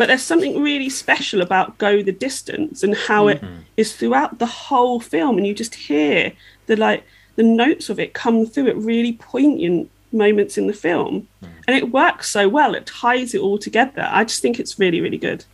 But 0.00 0.06
there's 0.06 0.22
something 0.22 0.62
really 0.62 0.88
special 0.88 1.42
about 1.42 1.76
Go 1.76 2.02
the 2.02 2.10
Distance 2.10 2.82
and 2.82 2.96
how 2.96 3.28
it 3.28 3.42
mm-hmm. 3.42 3.60
is 3.76 3.94
throughout 3.94 4.38
the 4.38 4.46
whole 4.46 4.98
film, 4.98 5.36
and 5.36 5.46
you 5.46 5.52
just 5.52 5.74
hear 5.74 6.32
the 6.64 6.76
like 6.76 7.04
the 7.36 7.42
notes 7.42 7.90
of 7.90 8.00
it 8.00 8.14
come 8.14 8.46
through 8.46 8.68
at 8.68 8.78
really 8.78 9.12
poignant 9.12 9.90
moments 10.10 10.56
in 10.56 10.68
the 10.68 10.72
film, 10.72 11.28
mm. 11.44 11.48
and 11.68 11.76
it 11.76 11.92
works 11.92 12.30
so 12.30 12.48
well. 12.48 12.74
It 12.74 12.86
ties 12.86 13.34
it 13.34 13.42
all 13.42 13.58
together. 13.58 14.08
I 14.10 14.24
just 14.24 14.40
think 14.40 14.58
it's 14.58 14.78
really, 14.78 15.02
really 15.02 15.18
good. 15.18 15.44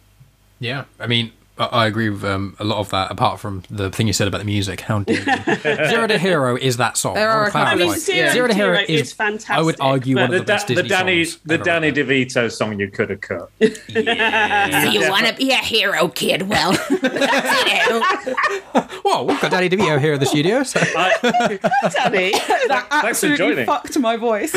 yeah. 0.60 0.84
I 1.00 1.08
mean, 1.08 1.32
I, 1.58 1.64
I 1.64 1.86
agree 1.86 2.10
with 2.10 2.24
um, 2.24 2.56
a 2.58 2.64
lot 2.64 2.78
of 2.78 2.90
that. 2.90 3.10
Apart 3.10 3.40
from 3.40 3.62
the 3.70 3.90
thing 3.90 4.06
you 4.06 4.12
said 4.12 4.28
about 4.28 4.38
the 4.38 4.44
music, 4.44 4.80
how 4.82 5.00
dare 5.00 5.16
you? 5.16 5.84
Zero 5.88 6.06
to 6.06 6.18
Hero 6.18 6.56
is 6.56 6.76
that 6.76 6.96
song. 6.96 7.14
There 7.14 7.28
are 7.30 7.36
wanna 7.38 7.48
a 7.48 7.52
couple 7.52 7.68
I 7.68 7.74
mean, 7.74 7.86
clarify. 7.88 8.12
Zero, 8.12 8.32
Zero 8.32 8.48
to 8.48 8.54
Hero 8.54 8.78
is, 8.80 9.00
is 9.00 9.12
fantastic. 9.12 9.50
I 9.56 9.62
would 9.62 9.80
argue 9.80 10.16
one 10.16 10.30
but- 10.30 10.34
of 10.34 10.40
The, 10.40 10.40
the 10.40 10.44
best 10.44 10.68
da- 10.68 10.74
the 10.74 10.82
Disney 10.82 10.96
Danny 10.96 11.24
songs 11.24 11.40
the 11.44 11.58
Danny 11.58 11.90
written. 11.90 12.06
DeVito 12.08 12.52
song 12.52 12.78
you 12.80 12.90
could 12.90 13.10
have 13.10 13.20
cut. 13.20 13.50
Do 13.58 13.68
you 13.92 15.10
want 15.10 15.26
to 15.26 15.34
be 15.36 15.50
a 15.50 15.56
hero, 15.56 16.08
kid? 16.08 16.48
Well, 16.48 16.72
Well, 19.04 19.26
we've 19.26 19.40
got 19.40 19.50
Danny 19.52 19.68
DeVito 19.68 20.00
here 20.00 20.14
in 20.14 20.20
the 20.20 20.26
studio. 20.26 20.62
So. 20.62 20.80
Danny. 20.80 22.32
that 22.68 22.86
absolutely 22.90 23.64
fucked 23.64 23.98
my 23.98 24.16
voice. 24.16 24.54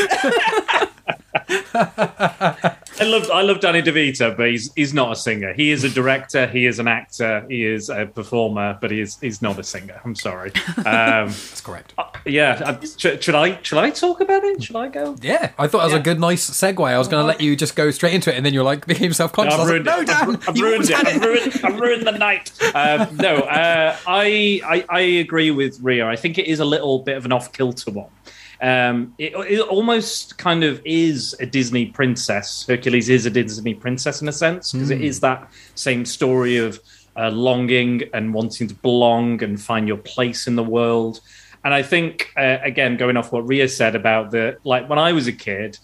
I 2.99 3.03
love 3.05 3.29
I 3.31 3.41
love 3.41 3.59
Danny 3.59 3.81
DeVito, 3.81 4.35
but 4.35 4.49
he's 4.49 4.73
he's 4.73 4.93
not 4.93 5.12
a 5.12 5.15
singer. 5.15 5.53
He 5.53 5.71
is 5.71 5.83
a 5.83 5.89
director. 5.89 6.47
He 6.47 6.65
is 6.65 6.79
an 6.79 6.88
actor. 6.88 7.45
He 7.49 7.65
is 7.65 7.89
a 7.89 8.05
performer, 8.05 8.77
but 8.81 8.91
he 8.91 8.99
is 9.01 9.17
he's 9.19 9.41
not 9.41 9.57
a 9.59 9.63
singer. 9.63 9.99
I'm 10.03 10.15
sorry. 10.15 10.51
Um, 10.79 11.27
That's 11.27 11.62
correct. 11.62 11.93
yeah, 12.25 12.62
I, 12.81 12.85
should, 12.85 13.23
should 13.23 13.35
I 13.35 13.62
should 13.62 13.77
I 13.77 13.89
talk 13.91 14.21
about 14.21 14.43
it? 14.43 14.63
Should 14.63 14.75
I 14.75 14.88
go? 14.88 15.15
Yeah, 15.21 15.51
I 15.57 15.67
thought 15.67 15.81
it 15.81 15.85
was 15.85 15.93
a 15.93 15.99
good, 15.99 16.19
nice 16.19 16.49
segue. 16.49 16.88
I 16.88 16.97
was 16.97 17.07
going 17.07 17.21
to 17.21 17.27
let 17.27 17.41
you 17.41 17.55
just 17.55 17.75
go 17.75 17.91
straight 17.91 18.13
into 18.13 18.31
it, 18.33 18.38
and 18.38 18.45
then 18.45 18.53
you're 18.53 18.63
like 18.63 18.88
became 18.88 19.13
self-conscious. 19.13 19.53
I 19.53 19.57
I've 19.57 19.62
was 19.62 19.69
ruined 19.69 19.85
like, 19.85 20.01
it. 20.01 20.07
no, 20.07 20.13
Dan, 20.13 20.35
I've, 20.35 20.49
I've 20.49 20.62
ruined 20.62 20.89
it. 20.89 21.07
I've 21.07 21.21
ruined, 21.21 21.62
I've 21.63 21.79
ruined 21.79 22.07
the 22.07 22.12
night. 22.12 22.51
Um, 22.75 23.17
no, 23.17 23.35
uh, 23.35 23.95
I, 24.07 24.62
I 24.65 24.85
I 24.89 24.99
agree 25.01 25.51
with 25.51 25.79
Ria. 25.81 26.07
I 26.07 26.15
think 26.15 26.38
it 26.38 26.47
is 26.47 26.59
a 26.59 26.65
little 26.65 26.99
bit 26.99 27.17
of 27.17 27.25
an 27.25 27.31
off 27.31 27.51
kilter 27.51 27.91
one. 27.91 28.09
Um, 28.62 29.13
it, 29.17 29.34
it 29.50 29.62
almost 29.62 30.38
kind 30.38 30.63
of 30.63 30.82
is 30.84 31.36
a 31.39 31.45
Disney 31.45 31.86
princess. 31.86 32.65
Hercules 32.67 33.08
is 33.10 33.26
a 33.26 33.30
Disney 33.30 33.74
princess 33.74 34.22
in 34.22 34.28
a 34.28 34.34
sense 34.34 34.74
because 34.74 34.91
it 34.91 35.02
is 35.02 35.22
that 35.22 35.50
same 35.76 36.06
story 36.06 36.58
of 36.58 36.80
uh, 37.15 37.30
longing 37.30 38.04
and 38.13 38.34
wanting 38.34 38.67
to 38.67 38.76
belong 38.76 39.41
and 39.43 39.62
find 39.62 39.88
your 39.88 39.98
place 39.98 40.48
in 40.48 40.56
the 40.56 40.63
world. 40.63 41.22
And 41.63 41.74
I 41.74 41.84
think 41.84 42.32
uh, 42.38 42.58
again, 42.62 42.98
going 42.98 43.17
off 43.17 43.32
what 43.32 43.48
Ria 43.48 43.67
said 43.67 43.95
about 43.95 44.32
the 44.32 44.58
like 44.63 44.89
when 44.89 45.00
I 45.00 45.12
was 45.12 45.28
a 45.28 45.34
kid, 45.34 45.78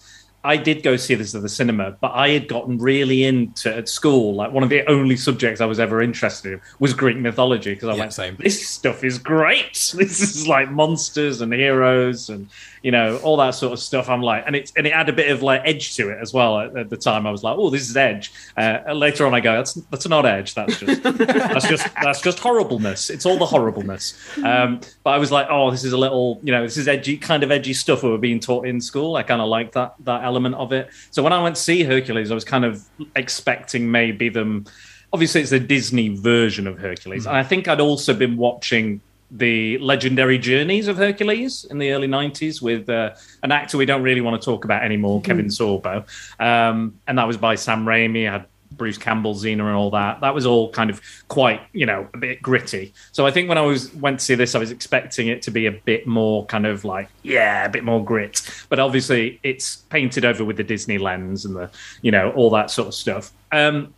I 0.46 0.58
did 0.58 0.84
go 0.84 0.96
see 0.96 1.16
this 1.16 1.34
at 1.36 1.42
the 1.42 1.50
cinema, 1.50 1.98
but 2.00 2.12
I 2.14 2.30
had 2.30 2.48
gotten 2.48 2.78
really 2.78 3.24
into 3.24 3.76
at 3.76 3.90
school. 3.90 4.36
Like 4.36 4.52
one 4.52 4.64
of 4.64 4.70
the 4.70 4.88
only 4.90 5.18
subjects 5.18 5.62
I 5.62 5.66
was 5.66 5.80
ever 5.80 6.02
interested 6.02 6.54
in 6.54 6.62
was 6.80 6.94
Greek 6.94 7.18
mythology 7.18 7.74
because 7.74 7.90
I 7.90 7.94
Yeah, 7.94 8.00
went, 8.00 8.14
same. 8.14 8.36
"This 8.40 8.68
stuff 8.68 9.04
is 9.04 9.18
great. 9.18 9.94
This 10.06 10.22
is 10.22 10.48
like 10.48 10.72
monsters 10.72 11.42
and 11.42 11.52
heroes 11.54 12.30
and 12.30 12.48
you 12.84 12.92
know 12.92 13.18
all 13.24 13.38
that 13.38 13.52
sort 13.56 13.74
of 13.74 13.80
stuff." 13.80 14.08
I'm 14.10 14.22
like, 14.22 14.44
and 14.46 14.56
it's 14.56 14.72
and 14.78 14.86
it 14.86 14.94
had 14.94 15.10
a 15.10 15.14
bit 15.14 15.32
of 15.32 15.42
like 15.42 15.62
edge 15.66 15.96
to 15.96 16.10
it 16.10 16.20
as 16.22 16.34
well. 16.34 16.60
At, 16.60 16.78
at 16.78 16.90
the 16.90 16.98
time, 16.98 17.26
I 17.26 17.32
was 17.32 17.42
like, 17.44 17.58
"Oh, 17.58 17.70
this 17.70 17.90
is 17.90 17.98
edge." 17.98 18.32
Uh, 18.56 18.80
later 18.94 19.26
on, 19.26 19.34
I 19.34 19.40
go, 19.40 19.54
"That's 19.58 19.74
that's 19.74 20.08
not 20.08 20.26
edge. 20.26 20.54
That's 20.54 20.80
just 20.80 21.04
that's 21.04 21.68
just 21.68 21.88
that's 22.04 22.22
just 22.22 22.40
horribleness. 22.40 23.10
It's 23.10 23.26
all 23.26 23.38
the 23.38 23.46
horribleness." 23.46 24.14
Um, 24.44 24.82
but 25.04 25.12
I 25.12 25.18
was 25.18 25.32
like, 25.32 25.48
"Oh, 25.50 25.72
this 25.72 25.84
is 25.84 25.94
a 25.94 25.98
little, 25.98 26.40
you 26.44 26.52
know, 26.52 26.62
this 26.64 26.78
is 26.78 26.88
edgy, 26.88 27.18
kind 27.18 27.42
of 27.44 27.52
edgy 27.52 27.74
stuff 27.74 28.04
we 28.04 28.10
were 28.10 28.18
being 28.20 28.40
taught 28.40 28.68
in 28.68 28.80
school." 28.80 29.16
I 29.16 29.24
kind 29.24 29.42
of 29.42 29.48
like 29.48 29.72
that 29.72 29.96
that 30.02 30.24
element 30.24 30.35
of 30.36 30.74
it. 30.74 30.90
So 31.12 31.24
when 31.24 31.34
I 31.34 31.42
went 31.42 31.56
to 31.56 31.62
see 31.62 31.84
Hercules, 31.84 32.32
I 32.32 32.34
was 32.34 32.46
kind 32.46 32.66
of 32.66 32.84
expecting 33.16 33.90
maybe 33.90 34.30
them. 34.30 34.66
Obviously, 35.14 35.42
it's 35.42 35.52
a 35.52 35.60
Disney 35.60 36.10
version 36.10 36.68
of 36.68 36.78
Hercules, 36.78 37.26
and 37.26 37.38
I 37.38 37.44
think 37.44 37.68
I'd 37.68 37.80
also 37.80 38.14
been 38.14 38.36
watching 38.36 39.02
the 39.32 39.78
legendary 39.80 40.38
journeys 40.38 40.88
of 40.88 40.98
Hercules 40.98 41.66
in 41.66 41.78
the 41.80 41.92
early 41.92 42.08
90s 42.08 42.62
with 42.62 42.90
uh, 42.90 43.16
an 43.44 43.52
actor 43.52 43.78
we 43.78 43.86
don't 43.86 44.04
really 44.04 44.22
want 44.22 44.40
to 44.40 44.46
talk 44.46 44.66
about 44.66 44.84
anymore, 44.84 45.22
Kevin 45.22 45.48
Sorbo. 45.48 46.06
Um, 46.40 47.00
and 47.08 47.18
that 47.18 47.26
was 47.28 47.38
by 47.38 47.56
Sam 47.56 47.86
Raimi, 47.86 48.30
had 48.30 48.46
Bruce 48.78 48.98
Campbell, 48.98 49.36
Xena, 49.36 49.62
and 49.62 49.76
all 49.76 49.92
that. 49.92 50.22
That 50.22 50.34
was 50.34 50.46
all 50.46 50.72
kind 50.72 50.90
of 50.90 51.02
quite, 51.28 51.62
you 51.74 51.86
know, 51.86 52.08
a 52.14 52.18
bit 52.18 52.42
gritty. 52.42 52.94
So 53.12 53.26
I 53.26 53.32
think 53.32 53.50
when 53.50 53.58
I 53.58 53.62
was 53.62 53.94
went 53.96 54.20
to 54.20 54.26
see 54.26 54.36
this, 54.36 54.56
I 54.56 54.60
was 54.60 54.72
expecting 54.72 55.28
it 55.28 55.42
to 55.44 55.52
be 55.52 55.66
a 55.66 55.72
bit 55.72 56.08
more 56.08 56.46
kind 56.46 56.66
of 56.66 56.86
like, 56.86 57.10
yeah, 57.24 57.66
a 57.66 57.70
bit 57.70 57.84
more 57.84 58.04
grit. 58.04 58.42
But 58.70 58.80
obviously, 58.80 59.40
it's 59.44 59.78
painted 59.78 60.26
over 60.26 60.44
with 60.44 60.58
the 60.58 60.64
Disney 60.64 60.98
lens 60.98 61.46
and 61.46 61.56
the, 61.56 61.70
you 62.02 62.12
know, 62.12 62.32
all 62.32 62.50
that 62.52 62.72
sort 62.72 62.88
of 62.88 62.94
stuff. 62.94 63.32
Um, 63.52 63.94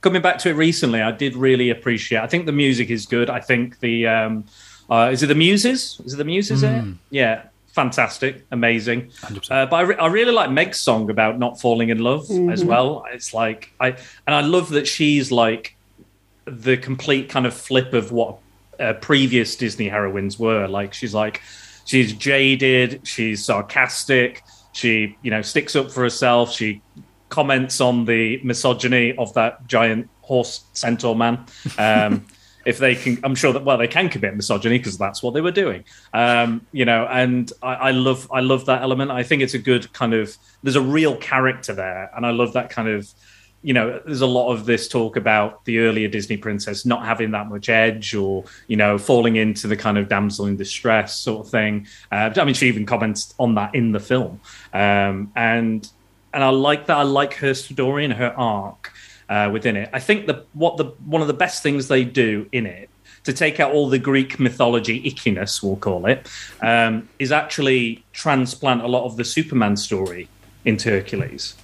coming 0.00 0.22
back 0.22 0.38
to 0.38 0.50
it 0.50 0.54
recently, 0.54 1.00
I 1.00 1.12
did 1.12 1.36
really 1.36 1.70
appreciate. 1.70 2.20
I 2.20 2.26
think 2.26 2.46
the 2.46 2.52
music 2.52 2.90
is 2.90 3.06
good. 3.06 3.30
I 3.30 3.40
think 3.40 3.80
the 3.80 4.06
um, 4.06 4.44
uh, 4.90 5.10
is 5.12 5.22
it 5.22 5.26
the 5.26 5.34
Muses? 5.34 6.00
Is 6.04 6.14
it 6.14 6.16
the 6.16 6.24
Muses? 6.24 6.62
There, 6.62 6.84
yeah, 7.10 7.42
fantastic, 7.72 8.44
amazing. 8.50 9.06
100%. 9.22 9.50
Uh, 9.50 9.66
but 9.66 9.76
I, 9.76 9.80
re- 9.82 9.96
I 9.96 10.06
really 10.08 10.32
like 10.32 10.50
Meg's 10.50 10.80
song 10.80 11.10
about 11.10 11.38
not 11.38 11.60
falling 11.60 11.88
in 11.88 11.98
love 11.98 12.30
as 12.50 12.64
well. 12.64 13.04
It's 13.12 13.32
like 13.34 13.72
I 13.80 13.90
and 14.26 14.34
I 14.34 14.40
love 14.40 14.70
that 14.70 14.86
she's 14.86 15.30
like 15.30 15.76
the 16.46 16.76
complete 16.76 17.28
kind 17.28 17.46
of 17.46 17.54
flip 17.54 17.94
of 17.94 18.12
what 18.12 18.38
uh, 18.78 18.94
previous 18.94 19.56
Disney 19.56 19.88
heroines 19.88 20.38
were. 20.38 20.66
Like 20.66 20.94
she's 20.94 21.14
like 21.14 21.42
she's 21.84 22.12
jaded, 22.12 23.06
she's 23.06 23.44
sarcastic, 23.44 24.42
She, 24.72 25.16
you 25.22 25.30
know, 25.30 25.42
sticks 25.42 25.76
up 25.76 25.90
for 25.90 26.02
herself. 26.02 26.52
She 26.52 26.82
comments 27.28 27.80
on 27.80 28.04
the 28.04 28.40
misogyny 28.42 29.14
of 29.16 29.32
that 29.34 29.66
giant 29.66 30.08
horse 30.22 30.64
centaur 30.72 31.14
man. 31.16 31.44
Um, 31.78 32.26
if 32.64 32.78
they 32.78 32.94
can, 32.94 33.18
I'm 33.24 33.34
sure 33.34 33.52
that 33.52 33.64
well 33.64 33.78
they 33.78 33.88
can 33.88 34.08
commit 34.08 34.36
misogyny 34.36 34.78
because 34.78 34.98
that's 34.98 35.22
what 35.22 35.34
they 35.34 35.40
were 35.40 35.50
doing. 35.50 35.84
Um, 36.12 36.66
you 36.72 36.84
know, 36.84 37.06
and 37.06 37.52
I, 37.62 37.74
I 37.74 37.90
love 37.92 38.30
I 38.32 38.40
love 38.40 38.66
that 38.66 38.82
element. 38.82 39.10
I 39.10 39.22
think 39.22 39.42
it's 39.42 39.54
a 39.54 39.58
good 39.58 39.92
kind 39.92 40.14
of 40.14 40.36
there's 40.62 40.76
a 40.76 40.82
real 40.82 41.16
character 41.16 41.74
there, 41.74 42.10
and 42.14 42.26
I 42.26 42.30
love 42.30 42.52
that 42.54 42.70
kind 42.70 42.88
of 42.88 43.12
you 43.62 43.74
know, 43.74 44.00
there's 44.06 44.22
a 44.22 44.26
lot 44.26 44.52
of 44.52 44.64
this 44.64 44.88
talk 44.88 45.16
about 45.16 45.64
the 45.66 45.80
earlier 45.80 46.08
Disney 46.08 46.36
princess 46.36 46.86
not 46.86 47.04
having 47.04 47.32
that 47.32 47.48
much 47.48 47.68
edge 47.68 48.14
or, 48.14 48.44
you 48.68 48.76
know, 48.76 48.96
falling 48.96 49.36
into 49.36 49.68
the 49.68 49.76
kind 49.76 49.98
of 49.98 50.08
damsel 50.08 50.46
in 50.46 50.56
distress 50.56 51.16
sort 51.16 51.44
of 51.44 51.50
thing. 51.50 51.86
Uh, 52.10 52.30
I 52.34 52.44
mean, 52.44 52.54
she 52.54 52.68
even 52.68 52.86
comments 52.86 53.34
on 53.38 53.56
that 53.56 53.74
in 53.74 53.92
the 53.92 54.00
film. 54.00 54.40
Um, 54.72 55.32
and 55.36 55.86
and 56.32 56.44
I 56.44 56.50
like 56.50 56.86
that. 56.86 56.96
I 56.96 57.02
like 57.02 57.34
her 57.34 57.54
story 57.54 58.04
and 58.04 58.14
her 58.14 58.32
arc 58.36 58.92
uh, 59.30 59.48
within 59.50 59.76
it. 59.76 59.88
I 59.92 60.00
think 60.00 60.26
the 60.26 60.44
what 60.52 60.76
the 60.76 60.86
one 61.06 61.22
of 61.22 61.28
the 61.28 61.34
best 61.34 61.62
things 61.62 61.88
they 61.88 62.04
do 62.04 62.46
in 62.52 62.66
it 62.66 62.90
to 63.24 63.32
take 63.32 63.60
out 63.60 63.72
all 63.72 63.88
the 63.88 63.98
Greek 63.98 64.40
mythology 64.40 65.02
ickiness, 65.02 65.62
we'll 65.62 65.76
call 65.76 66.06
it, 66.06 66.28
um, 66.62 67.08
is 67.18 67.32
actually 67.32 68.04
transplant 68.12 68.82
a 68.82 68.86
lot 68.86 69.04
of 69.04 69.16
the 69.16 69.24
Superman 69.24 69.76
story 69.76 70.28
into 70.64 70.90
Hercules 70.90 71.54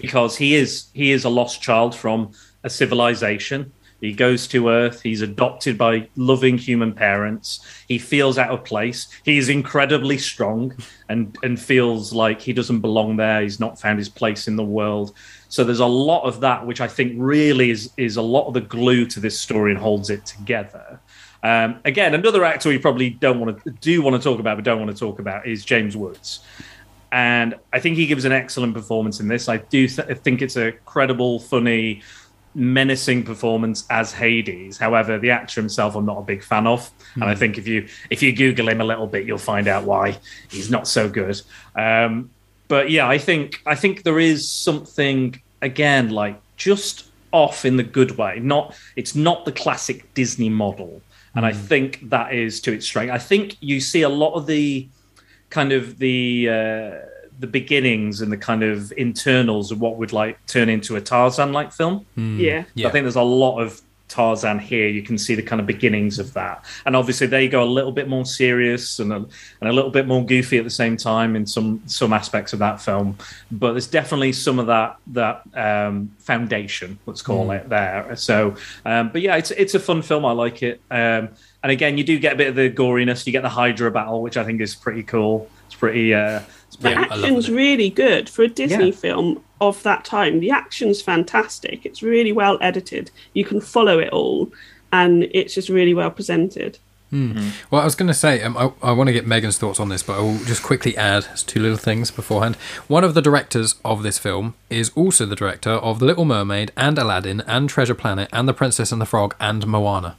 because 0.00 0.36
he 0.36 0.54
is 0.54 0.86
he 0.94 1.10
is 1.10 1.24
a 1.24 1.28
lost 1.28 1.60
child 1.60 1.94
from 1.94 2.32
a 2.64 2.70
civilization. 2.70 3.72
He 4.00 4.12
goes 4.12 4.46
to 4.48 4.68
Earth. 4.68 5.00
He's 5.00 5.22
adopted 5.22 5.78
by 5.78 6.08
loving 6.16 6.58
human 6.58 6.92
parents. 6.92 7.60
He 7.88 7.98
feels 7.98 8.36
out 8.36 8.50
of 8.50 8.62
place. 8.62 9.08
He 9.24 9.38
is 9.38 9.48
incredibly 9.48 10.18
strong 10.18 10.74
and 11.08 11.36
and 11.42 11.60
feels 11.60 12.12
like 12.12 12.40
he 12.40 12.52
doesn't 12.52 12.80
belong 12.80 13.16
there. 13.16 13.42
He's 13.42 13.60
not 13.60 13.80
found 13.80 13.98
his 13.98 14.08
place 14.08 14.48
in 14.48 14.56
the 14.56 14.64
world. 14.64 15.14
So 15.48 15.64
there's 15.64 15.80
a 15.80 15.86
lot 15.86 16.24
of 16.24 16.40
that, 16.40 16.66
which 16.66 16.80
I 16.80 16.88
think 16.88 17.14
really 17.16 17.70
is 17.70 17.90
is 17.96 18.16
a 18.16 18.22
lot 18.22 18.46
of 18.48 18.54
the 18.54 18.60
glue 18.60 19.06
to 19.06 19.20
this 19.20 19.38
story 19.38 19.72
and 19.72 19.80
holds 19.80 20.10
it 20.10 20.26
together. 20.26 21.00
Um, 21.42 21.80
again, 21.84 22.14
another 22.14 22.44
actor 22.44 22.68
we 22.68 22.78
probably 22.78 23.10
don't 23.10 23.38
want 23.38 23.62
to 23.62 23.70
do 23.70 24.02
want 24.02 24.20
to 24.20 24.22
talk 24.22 24.40
about, 24.40 24.56
but 24.56 24.64
don't 24.64 24.80
want 24.80 24.90
to 24.90 24.98
talk 24.98 25.18
about 25.18 25.46
is 25.46 25.64
James 25.64 25.96
Woods 25.96 26.40
and 27.12 27.54
I 27.72 27.80
think 27.80 27.96
he 27.96 28.06
gives 28.06 28.24
an 28.24 28.32
excellent 28.32 28.74
performance 28.74 29.20
in 29.20 29.28
this. 29.28 29.48
I 29.48 29.58
do 29.58 29.86
th- 29.88 30.18
think 30.18 30.42
it's 30.42 30.56
a 30.56 30.72
credible, 30.72 31.38
funny, 31.38 32.02
menacing 32.54 33.22
performance 33.22 33.86
as 33.90 34.12
Hades. 34.12 34.78
However, 34.78 35.18
the 35.18 35.30
actor 35.30 35.60
himself, 35.60 35.94
I'm 35.94 36.06
not 36.06 36.18
a 36.18 36.22
big 36.22 36.42
fan 36.42 36.66
of, 36.66 36.90
and 37.14 37.24
I 37.24 37.34
think 37.34 37.58
if 37.58 37.68
you 37.68 37.88
if 38.10 38.22
you 38.22 38.34
Google 38.34 38.68
him 38.68 38.80
a 38.80 38.84
little 38.84 39.06
bit, 39.06 39.26
you'll 39.26 39.38
find 39.38 39.68
out 39.68 39.84
why 39.84 40.18
he's 40.50 40.70
not 40.70 40.88
so 40.88 41.08
good. 41.08 41.40
Um, 41.74 42.30
but 42.68 42.90
yeah, 42.90 43.08
I 43.08 43.18
think 43.18 43.62
I 43.66 43.74
think 43.74 44.02
there 44.02 44.18
is 44.18 44.50
something 44.50 45.40
again 45.62 46.10
like 46.10 46.40
just 46.56 47.10
off 47.32 47.64
in 47.64 47.76
the 47.76 47.82
good 47.82 48.16
way. 48.18 48.38
Not 48.40 48.76
it's 48.96 49.14
not 49.14 49.44
the 49.44 49.52
classic 49.52 50.12
Disney 50.14 50.48
model, 50.48 51.02
and 51.34 51.44
I 51.46 51.52
think 51.52 52.08
that 52.10 52.34
is 52.34 52.60
to 52.62 52.72
its 52.72 52.86
strength. 52.86 53.12
I 53.12 53.18
think 53.18 53.56
you 53.60 53.80
see 53.80 54.02
a 54.02 54.08
lot 54.08 54.34
of 54.34 54.46
the 54.46 54.88
kind 55.50 55.72
of 55.72 55.98
the 55.98 56.48
uh, 56.48 56.90
the 57.38 57.46
beginnings 57.46 58.20
and 58.20 58.32
the 58.32 58.36
kind 58.36 58.62
of 58.62 58.92
internals 58.96 59.70
of 59.70 59.80
what 59.80 59.96
would 59.96 60.12
like 60.12 60.44
turn 60.46 60.68
into 60.68 60.96
a 60.96 61.00
Tarzan 61.00 61.52
like 61.52 61.72
film. 61.72 62.06
Yeah. 62.16 62.64
Yeah. 62.74 62.88
I 62.88 62.90
think 62.90 63.04
there's 63.04 63.16
a 63.16 63.22
lot 63.22 63.58
of 63.58 63.80
Tarzan 64.08 64.58
here. 64.58 64.88
You 64.88 65.02
can 65.02 65.18
see 65.18 65.34
the 65.34 65.42
kind 65.42 65.60
of 65.60 65.66
beginnings 65.66 66.18
of 66.18 66.32
that, 66.34 66.64
and 66.84 66.94
obviously 66.94 67.26
they 67.26 67.48
go 67.48 67.62
a 67.62 67.64
little 67.64 67.92
bit 67.92 68.08
more 68.08 68.24
serious 68.24 68.98
and 68.98 69.12
a, 69.12 69.16
and 69.16 69.70
a 69.70 69.72
little 69.72 69.90
bit 69.90 70.06
more 70.06 70.24
goofy 70.24 70.58
at 70.58 70.64
the 70.64 70.70
same 70.70 70.96
time 70.96 71.36
in 71.36 71.46
some 71.46 71.82
some 71.86 72.12
aspects 72.12 72.52
of 72.52 72.58
that 72.60 72.80
film. 72.80 73.16
But 73.50 73.72
there's 73.72 73.88
definitely 73.88 74.32
some 74.32 74.58
of 74.58 74.66
that 74.66 74.96
that 75.08 75.42
um, 75.54 76.10
foundation, 76.18 76.98
let's 77.06 77.22
call 77.22 77.50
it 77.50 77.68
there. 77.68 78.14
So, 78.16 78.56
um, 78.84 79.10
but 79.10 79.22
yeah, 79.22 79.36
it's 79.36 79.50
it's 79.52 79.74
a 79.74 79.80
fun 79.80 80.02
film. 80.02 80.24
I 80.24 80.32
like 80.32 80.62
it. 80.62 80.80
Um, 80.90 81.30
and 81.62 81.72
again, 81.72 81.98
you 81.98 82.04
do 82.04 82.18
get 82.18 82.34
a 82.34 82.36
bit 82.36 82.48
of 82.48 82.54
the 82.54 82.70
goriness. 82.70 83.26
You 83.26 83.32
get 83.32 83.42
the 83.42 83.48
Hydra 83.48 83.90
battle, 83.90 84.22
which 84.22 84.36
I 84.36 84.44
think 84.44 84.60
is 84.60 84.74
pretty 84.74 85.02
cool. 85.02 85.50
It's 85.66 85.74
pretty. 85.74 86.14
Uh, 86.14 86.40
it's 86.66 86.76
The 86.76 86.82
pretty 86.82 86.96
I 86.96 87.00
love 87.14 87.24
action's 87.24 87.50
really 87.50 87.90
good 87.90 88.28
for 88.28 88.42
a 88.42 88.48
Disney 88.48 88.86
Yeah. 88.86 88.92
film 88.96 89.42
of 89.60 89.82
that 89.82 90.04
time. 90.04 90.40
The 90.40 90.50
action's 90.50 91.00
fantastic. 91.02 91.84
It's 91.86 92.02
really 92.02 92.32
well 92.32 92.58
edited. 92.60 93.10
You 93.34 93.44
can 93.44 93.60
follow 93.60 93.98
it 93.98 94.10
all, 94.10 94.52
and 94.92 95.24
it's 95.32 95.54
just 95.54 95.68
really 95.68 95.94
well 95.94 96.10
presented. 96.10 96.78
Well, 97.70 97.80
I 97.80 97.84
was 97.84 97.94
going 97.94 98.08
to 98.08 98.14
say, 98.14 98.42
um, 98.42 98.58
I, 98.58 98.72
I 98.82 98.92
want 98.92 99.06
to 99.06 99.12
get 99.12 99.26
Megan's 99.26 99.56
thoughts 99.56 99.80
on 99.80 99.88
this, 99.88 100.02
but 100.02 100.18
I 100.18 100.20
will 100.20 100.36
just 100.44 100.62
quickly 100.62 100.94
add 100.98 101.26
as 101.32 101.42
two 101.42 101.60
little 101.60 101.78
things 101.78 102.10
beforehand. 102.10 102.56
One 102.88 103.04
of 103.04 103.14
the 103.14 103.22
directors 103.22 103.76
of 103.86 104.02
this 104.02 104.18
film 104.18 104.52
is 104.68 104.90
also 104.94 105.24
the 105.24 105.36
director 105.36 105.70
of 105.70 105.98
The 105.98 106.04
Little 106.04 106.26
Mermaid 106.26 106.72
and 106.76 106.98
Aladdin 106.98 107.40
and 107.46 107.70
Treasure 107.70 107.94
Planet 107.94 108.28
and 108.34 108.46
The 108.46 108.52
Princess 108.52 108.92
and 108.92 109.00
the 109.00 109.06
Frog 109.06 109.34
and 109.40 109.66
Moana. 109.66 110.16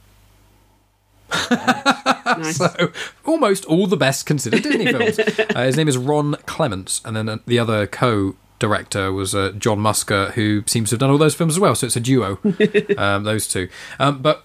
Nice. 2.38 2.56
So 2.56 2.92
almost 3.24 3.64
all 3.64 3.86
the 3.86 3.96
best 3.96 4.26
considered 4.26 4.62
Disney 4.62 4.86
films. 4.92 5.18
Uh, 5.18 5.64
his 5.64 5.76
name 5.76 5.88
is 5.88 5.96
Ron 5.96 6.34
Clements, 6.46 7.00
and 7.04 7.16
then 7.16 7.28
uh, 7.28 7.38
the 7.46 7.58
other 7.58 7.86
co-director 7.86 9.12
was 9.12 9.34
uh, 9.34 9.52
John 9.58 9.78
Musker, 9.78 10.32
who 10.32 10.62
seems 10.66 10.90
to 10.90 10.94
have 10.94 11.00
done 11.00 11.10
all 11.10 11.18
those 11.18 11.34
films 11.34 11.54
as 11.54 11.60
well. 11.60 11.74
So 11.74 11.86
it's 11.86 11.96
a 11.96 12.00
duo, 12.00 12.38
um, 12.98 13.24
those 13.24 13.48
two. 13.48 13.68
Um, 13.98 14.20
but 14.20 14.44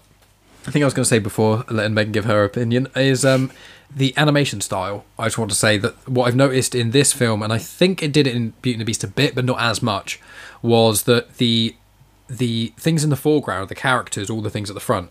I 0.66 0.70
think 0.70 0.82
I 0.82 0.86
was 0.86 0.94
going 0.94 1.04
to 1.04 1.08
say 1.08 1.18
before 1.18 1.64
letting 1.70 1.94
Megan 1.94 2.12
give 2.12 2.24
her 2.24 2.42
opinion 2.44 2.88
is 2.96 3.24
um, 3.24 3.52
the 3.94 4.14
animation 4.16 4.60
style. 4.60 5.04
I 5.18 5.26
just 5.26 5.38
want 5.38 5.50
to 5.50 5.56
say 5.56 5.78
that 5.78 6.08
what 6.08 6.26
I've 6.26 6.36
noticed 6.36 6.74
in 6.74 6.90
this 6.92 7.12
film, 7.12 7.42
and 7.42 7.52
I 7.52 7.58
think 7.58 8.02
it 8.02 8.12
did 8.12 8.26
it 8.26 8.34
in 8.34 8.54
Beauty 8.62 8.74
and 8.76 8.80
the 8.80 8.86
Beast 8.86 9.04
a 9.04 9.08
bit, 9.08 9.34
but 9.34 9.44
not 9.44 9.60
as 9.60 9.82
much, 9.82 10.20
was 10.62 11.02
that 11.04 11.36
the 11.36 11.76
the 12.26 12.72
things 12.78 13.04
in 13.04 13.10
the 13.10 13.16
foreground, 13.16 13.68
the 13.68 13.74
characters, 13.74 14.30
all 14.30 14.40
the 14.40 14.48
things 14.48 14.70
at 14.70 14.74
the 14.74 14.80
front, 14.80 15.10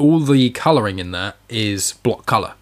all 0.00 0.20
the 0.20 0.50
colouring 0.50 0.98
in 0.98 1.10
that 1.12 1.36
is 1.48 1.92
block 2.02 2.26
colour. 2.26 2.54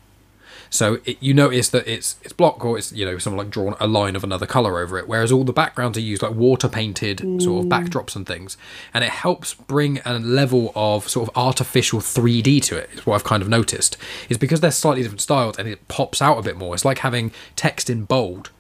So 0.71 0.99
it, 1.05 1.17
you 1.21 1.35
notice 1.35 1.69
that 1.71 1.87
it's 1.87 2.17
it's 2.23 2.33
block 2.33 2.65
or 2.65 2.77
it's 2.77 2.93
you 2.93 3.05
know 3.05 3.19
someone 3.19 3.45
like 3.45 3.51
drawn 3.51 3.75
a 3.81 3.87
line 3.87 4.17
of 4.17 4.25
another 4.25 4.47
color 4.47 4.79
over 4.79 4.99
it, 4.99 5.09
whereas 5.09 5.33
all 5.33 5.45
the 5.45 5.53
backgrounds 5.53 5.97
are 5.97 6.03
used 6.03 6.23
like 6.23 6.35
water 6.35 6.69
painted 6.69 7.21
sort 7.41 7.65
of 7.65 7.67
mm. 7.67 7.69
backdrops 7.71 8.15
and 8.17 8.27
things, 8.27 8.57
and 8.93 9.03
it 9.05 9.11
helps 9.11 9.55
bring 9.55 10.01
a 10.05 10.19
level 10.19 10.73
of 10.75 11.09
sort 11.09 11.29
of 11.29 11.37
artificial 11.37 12.01
3D 12.01 12.63
to 12.65 12.77
it. 12.77 12.91
Is 12.93 13.07
what 13.07 13.15
I've 13.15 13.25
kind 13.25 13.43
of 13.43 13.49
noticed 13.49 13.97
is 14.29 14.37
because 14.37 14.61
they're 14.61 14.71
slightly 14.71 15.03
different 15.03 15.23
styles 15.23 15.59
and 15.59 15.69
it 15.69 15.89
pops 15.89 16.21
out 16.21 16.39
a 16.39 16.43
bit 16.43 16.57
more. 16.57 16.75
It's 16.75 16.85
like 16.85 16.99
having 16.99 17.33
text 17.57 17.89
in 17.89 18.05
bold. 18.05 18.51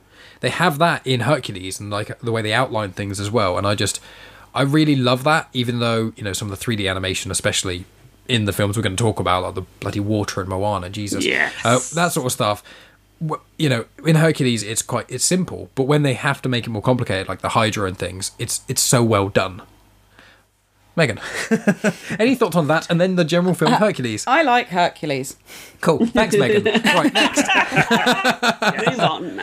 They 0.40 0.50
have 0.50 0.78
that 0.78 1.06
in 1.06 1.20
Hercules 1.20 1.80
and 1.80 1.90
like 1.90 2.18
the 2.20 2.32
way 2.32 2.42
they 2.42 2.52
outline 2.52 2.92
things 2.92 3.20
as 3.20 3.30
well, 3.30 3.58
and 3.58 3.66
I 3.66 3.74
just 3.74 4.00
I 4.54 4.62
really 4.62 4.96
love 4.96 5.24
that. 5.24 5.48
Even 5.52 5.78
though 5.80 6.12
you 6.16 6.24
know 6.24 6.32
some 6.32 6.50
of 6.50 6.58
the 6.58 6.64
3D 6.64 6.88
animation, 6.88 7.30
especially 7.30 7.84
in 8.28 8.44
the 8.44 8.52
films 8.52 8.76
we're 8.76 8.82
going 8.82 8.96
to 8.96 9.02
talk 9.02 9.18
about, 9.18 9.42
like 9.42 9.54
the 9.54 9.62
bloody 9.80 10.00
water 10.00 10.40
and 10.40 10.48
Moana, 10.48 10.90
Jesus, 10.90 11.24
Yes. 11.24 11.52
uh, 11.64 11.78
that 11.94 12.12
sort 12.12 12.26
of 12.26 12.32
stuff. 12.32 12.62
You 13.56 13.68
know, 13.68 13.84
in 14.06 14.14
Hercules, 14.14 14.62
it's 14.62 14.82
quite 14.82 15.06
it's 15.08 15.24
simple, 15.24 15.70
but 15.74 15.84
when 15.84 16.02
they 16.04 16.14
have 16.14 16.40
to 16.42 16.48
make 16.48 16.66
it 16.66 16.70
more 16.70 16.82
complicated, 16.82 17.28
like 17.28 17.40
the 17.40 17.48
Hydra 17.50 17.88
and 17.88 17.98
things, 17.98 18.30
it's 18.38 18.60
it's 18.68 18.80
so 18.82 19.02
well 19.02 19.28
done. 19.28 19.62
Megan, 20.94 21.18
any 22.18 22.34
thoughts 22.34 22.56
on 22.56 22.66
that? 22.68 22.90
And 22.90 23.00
then 23.00 23.14
the 23.16 23.24
general 23.24 23.54
film 23.54 23.72
Hercules. 23.72 24.24
I 24.26 24.42
like 24.42 24.68
Hercules. 24.68 25.36
Cool, 25.80 26.06
thanks, 26.06 26.36
Megan. 26.38 26.64
Right, 26.64 27.12
next. 27.14 27.42
Move 28.88 29.00
on. 29.00 29.40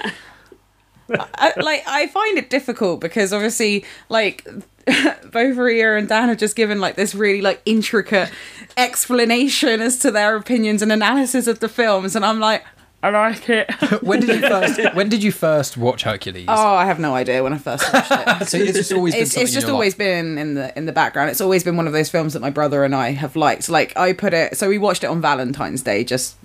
I, 1.35 1.53
like 1.57 1.83
I 1.87 2.07
find 2.07 2.37
it 2.37 2.49
difficult 2.49 2.99
because 2.99 3.31
obviously 3.31 3.85
like 4.09 4.45
both 5.31 5.57
Ria 5.57 5.97
and 5.97 6.07
Dan 6.07 6.29
have 6.29 6.37
just 6.37 6.55
given 6.55 6.79
like 6.79 6.95
this 6.95 7.15
really 7.15 7.41
like 7.41 7.61
intricate 7.65 8.31
explanation 8.77 9.81
as 9.81 9.97
to 9.99 10.11
their 10.11 10.35
opinions 10.35 10.81
and 10.81 10.91
analysis 10.91 11.47
of 11.47 11.59
the 11.59 11.69
films 11.69 12.15
and 12.15 12.25
I'm 12.25 12.39
like 12.39 12.63
I 13.03 13.09
like 13.09 13.49
it. 13.49 13.69
When 14.01 14.19
did 14.19 14.41
you 14.41 14.49
first? 14.49 14.79
When 14.95 15.09
did 15.09 15.23
you 15.23 15.31
first 15.31 15.77
watch 15.77 16.01
Hercules? 16.03 16.45
oh, 16.47 16.73
I 16.75 16.85
have 16.85 16.99
no 16.99 17.13
idea 17.13 17.43
when 17.43 17.53
I 17.53 17.59
first 17.59 17.93
watched 17.93 18.11
it. 18.11 18.47
so 18.47 18.57
it's 18.57 18.73
just 18.73 18.91
always 18.93 19.13
been 19.13 19.23
it's, 19.23 19.37
it's 19.37 19.53
just 19.53 19.69
always 19.69 19.93
life. 19.93 19.99
been 19.99 20.39
in 20.39 20.55
the 20.55 20.75
in 20.75 20.87
the 20.87 20.91
background. 20.91 21.29
It's 21.29 21.41
always 21.41 21.63
been 21.63 21.77
one 21.77 21.85
of 21.85 21.93
those 21.93 22.09
films 22.09 22.33
that 22.33 22.39
my 22.39 22.49
brother 22.49 22.83
and 22.83 22.95
I 22.95 23.11
have 23.11 23.35
liked. 23.35 23.69
Like 23.69 23.95
I 23.95 24.13
put 24.13 24.33
it, 24.33 24.57
so 24.57 24.69
we 24.69 24.79
watched 24.79 25.03
it 25.03 25.07
on 25.07 25.21
Valentine's 25.21 25.83
Day 25.83 26.03
just 26.03 26.35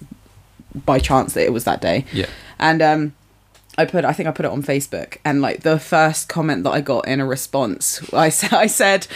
by 0.84 0.98
chance 0.98 1.32
that 1.32 1.44
it 1.44 1.52
was 1.52 1.64
that 1.64 1.80
day. 1.80 2.04
Yeah. 2.12 2.26
And 2.58 2.82
um, 2.82 3.14
I 3.80 3.86
put, 3.86 4.04
I 4.04 4.12
think 4.12 4.28
I 4.28 4.32
put 4.32 4.44
it 4.44 4.52
on 4.52 4.62
Facebook, 4.62 5.16
and 5.24 5.40
like 5.40 5.62
the 5.62 5.78
first 5.78 6.28
comment 6.28 6.64
that 6.64 6.70
I 6.70 6.82
got 6.82 7.08
in 7.08 7.18
a 7.18 7.24
response, 7.24 8.12
I 8.12 8.28
said, 8.28 8.52
I 8.52 8.66
said, 8.66 9.06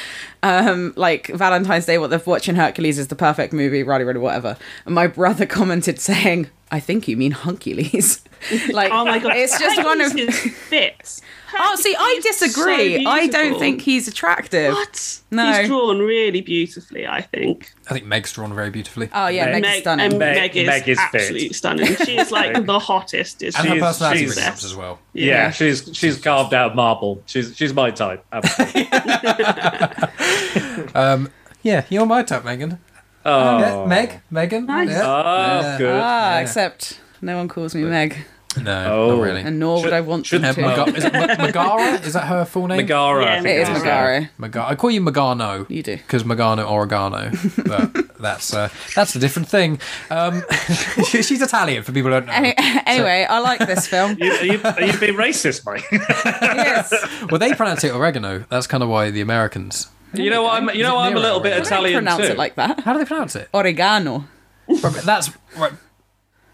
um, 0.42 0.94
like 0.96 1.26
Valentine's 1.28 1.84
Day, 1.84 1.98
what 1.98 2.08
they're 2.08 2.22
watching 2.24 2.54
Hercules 2.54 2.98
is 2.98 3.08
the 3.08 3.14
perfect 3.14 3.52
movie, 3.52 3.82
ruddy 3.82 4.04
ruddy 4.04 4.18
whatever. 4.18 4.56
And 4.86 4.94
my 4.94 5.06
brother 5.06 5.44
commented 5.60 6.00
saying, 6.00 6.48
I 6.70 6.80
think 6.80 7.08
you 7.08 7.16
mean 7.16 7.32
Huncules. 7.32 8.20
like, 8.72 8.90
Oh 8.92 9.04
my 9.04 9.18
god! 9.18 9.36
it's 9.36 9.58
just 9.58 9.82
one 9.84 10.00
of. 10.00 10.12
Hercules 10.12 10.56
fits. 10.68 11.20
Oh, 11.56 11.76
see, 11.76 11.94
I 11.94 11.98
Hercules 12.16 12.24
is 12.26 12.38
so 12.40 12.46
disagree. 12.46 13.06
I 13.06 13.26
don't 13.28 13.58
think 13.60 13.82
he's 13.82 14.08
attractive. 14.08 14.72
What? 14.72 15.20
No. 15.30 15.52
He's 15.52 15.68
drawn 15.68 16.00
really 16.00 16.40
beautifully. 16.40 17.06
I 17.06 17.20
think. 17.22 17.72
I 17.88 17.92
think 17.94 18.06
Meg's 18.06 18.32
drawn 18.32 18.52
very 18.54 18.70
beautifully. 18.70 19.08
Oh 19.12 19.28
yeah, 19.28 19.44
Meg- 19.44 19.62
Meg's 19.62 19.62
Meg, 19.62 19.80
stunning. 19.82 20.06
and 20.06 20.18
Meg- 20.18 20.36
Meg, 20.36 20.56
is, 20.56 20.66
Meg 20.66 20.88
is 20.88 20.98
fit. 20.98 21.14
absolutely 21.14 21.52
stunning. 21.52 21.96
She 22.04 22.18
is 22.18 22.32
like 22.32 22.66
the 22.66 22.78
hottest. 22.80 23.42
Is 23.42 23.54
and 23.54 23.64
she? 23.68 23.74
her 23.74 23.80
personality 23.80 24.18
she's- 24.20 24.30
really 24.30 24.42
helps 24.42 24.64
as 24.64 24.74
well. 24.74 24.98
Yeah, 25.12 25.50
she's 25.52 25.88
she's 25.92 26.18
carved 26.20 26.54
out 26.54 26.70
of 26.70 26.76
marble. 26.76 27.22
She's 27.26 27.56
she's 27.56 27.72
my 27.72 27.90
type. 27.92 28.24
Absolutely. 28.32 28.88
Um, 30.94 31.30
yeah, 31.62 31.84
you're 31.88 32.06
my 32.06 32.22
type, 32.22 32.44
Megan. 32.44 32.78
Oh, 33.24 33.58
Yeah, 33.58 33.86
Meg, 33.86 34.20
Megan. 34.30 34.66
Nice. 34.66 34.90
Yeah. 34.90 35.02
Oh, 35.06 35.60
Yeah. 35.60 35.78
good. 35.78 36.00
ah, 36.02 36.34
Yeah. 36.34 36.40
except 36.40 37.00
no 37.22 37.36
one 37.38 37.48
calls 37.48 37.74
me 37.74 37.82
Meg, 37.84 38.26
No, 38.60 38.84
Oh. 38.92 39.16
not 39.16 39.22
really. 39.22 39.40
and 39.40 39.58
nor 39.58 39.82
would 39.82 39.92
I 39.92 40.00
want 40.02 40.26
should- 40.26 40.42
them 40.42 40.50
Uh, 40.50 40.52
to. 40.54 40.60
Maga- 40.84 40.96
is 40.96 41.04
it 41.04 41.12
Ma- 41.12 41.44
Megara? 41.44 41.92
Is 42.06 42.12
that 42.12 42.24
her 42.24 42.44
full 42.44 42.66
name? 42.68 42.76
Megara. 42.78 43.24
I 43.24 43.34
Yeah, 43.36 43.40
it 43.40 43.46
is 43.62 43.68
yeah. 43.84 44.26
Megara. 44.38 44.66
I 44.68 44.74
call 44.76 44.90
you 44.90 45.00
Magano. 45.00 45.66
You 45.68 45.82
do. 45.82 45.96
Because 45.96 46.22
Magano 46.24 46.70
oregano, 46.70 47.30
but 47.66 47.90
that's 48.20 48.54
uh, 48.54 48.68
that's 48.94 49.16
a 49.16 49.18
different 49.18 49.48
thing. 49.48 49.80
Um, 50.10 50.44
she's 51.10 51.42
Italian 51.42 51.82
for 51.82 51.90
people 51.92 52.10
who 52.12 52.20
don't 52.20 52.26
know. 52.26 52.32
Any- 52.32 52.54
anyway, 52.86 53.26
I 53.28 53.38
like 53.40 53.58
this 53.66 53.88
film. 53.88 54.16
You, 54.20 54.32
are, 54.32 54.44
you, 54.44 54.60
are 54.62 54.82
you 54.82 54.98
being 54.98 55.14
racist, 55.16 55.64
Mike? 55.66 55.84
yes. 55.92 56.92
Well, 57.30 57.38
they 57.40 57.54
pronounce 57.54 57.82
it 57.84 57.92
oregano. 57.92 58.44
That's 58.50 58.66
kind 58.68 58.82
of 58.82 58.88
why 58.88 59.10
the 59.10 59.20
Americans. 59.22 59.88
You 60.16 60.30
know, 60.30 60.48
I'm 60.48 60.68
you 60.70 60.82
know, 60.82 60.98
Is 61.00 61.06
I'm 61.10 61.16
a 61.16 61.20
little 61.20 61.40
bit 61.40 61.50
Nero? 61.50 61.56
I 61.56 61.58
don't 61.58 61.66
Italian 61.66 61.94
pronounce 62.04 62.26
too. 62.26 62.32
it 62.32 62.38
like 62.38 62.54
that. 62.56 62.80
How 62.80 62.92
do 62.92 62.98
they 62.98 63.04
pronounce 63.04 63.36
it? 63.36 63.48
Oregano. 63.54 64.24
Right, 64.68 64.80
but 64.82 65.02
that's 65.04 65.30
right. 65.58 65.72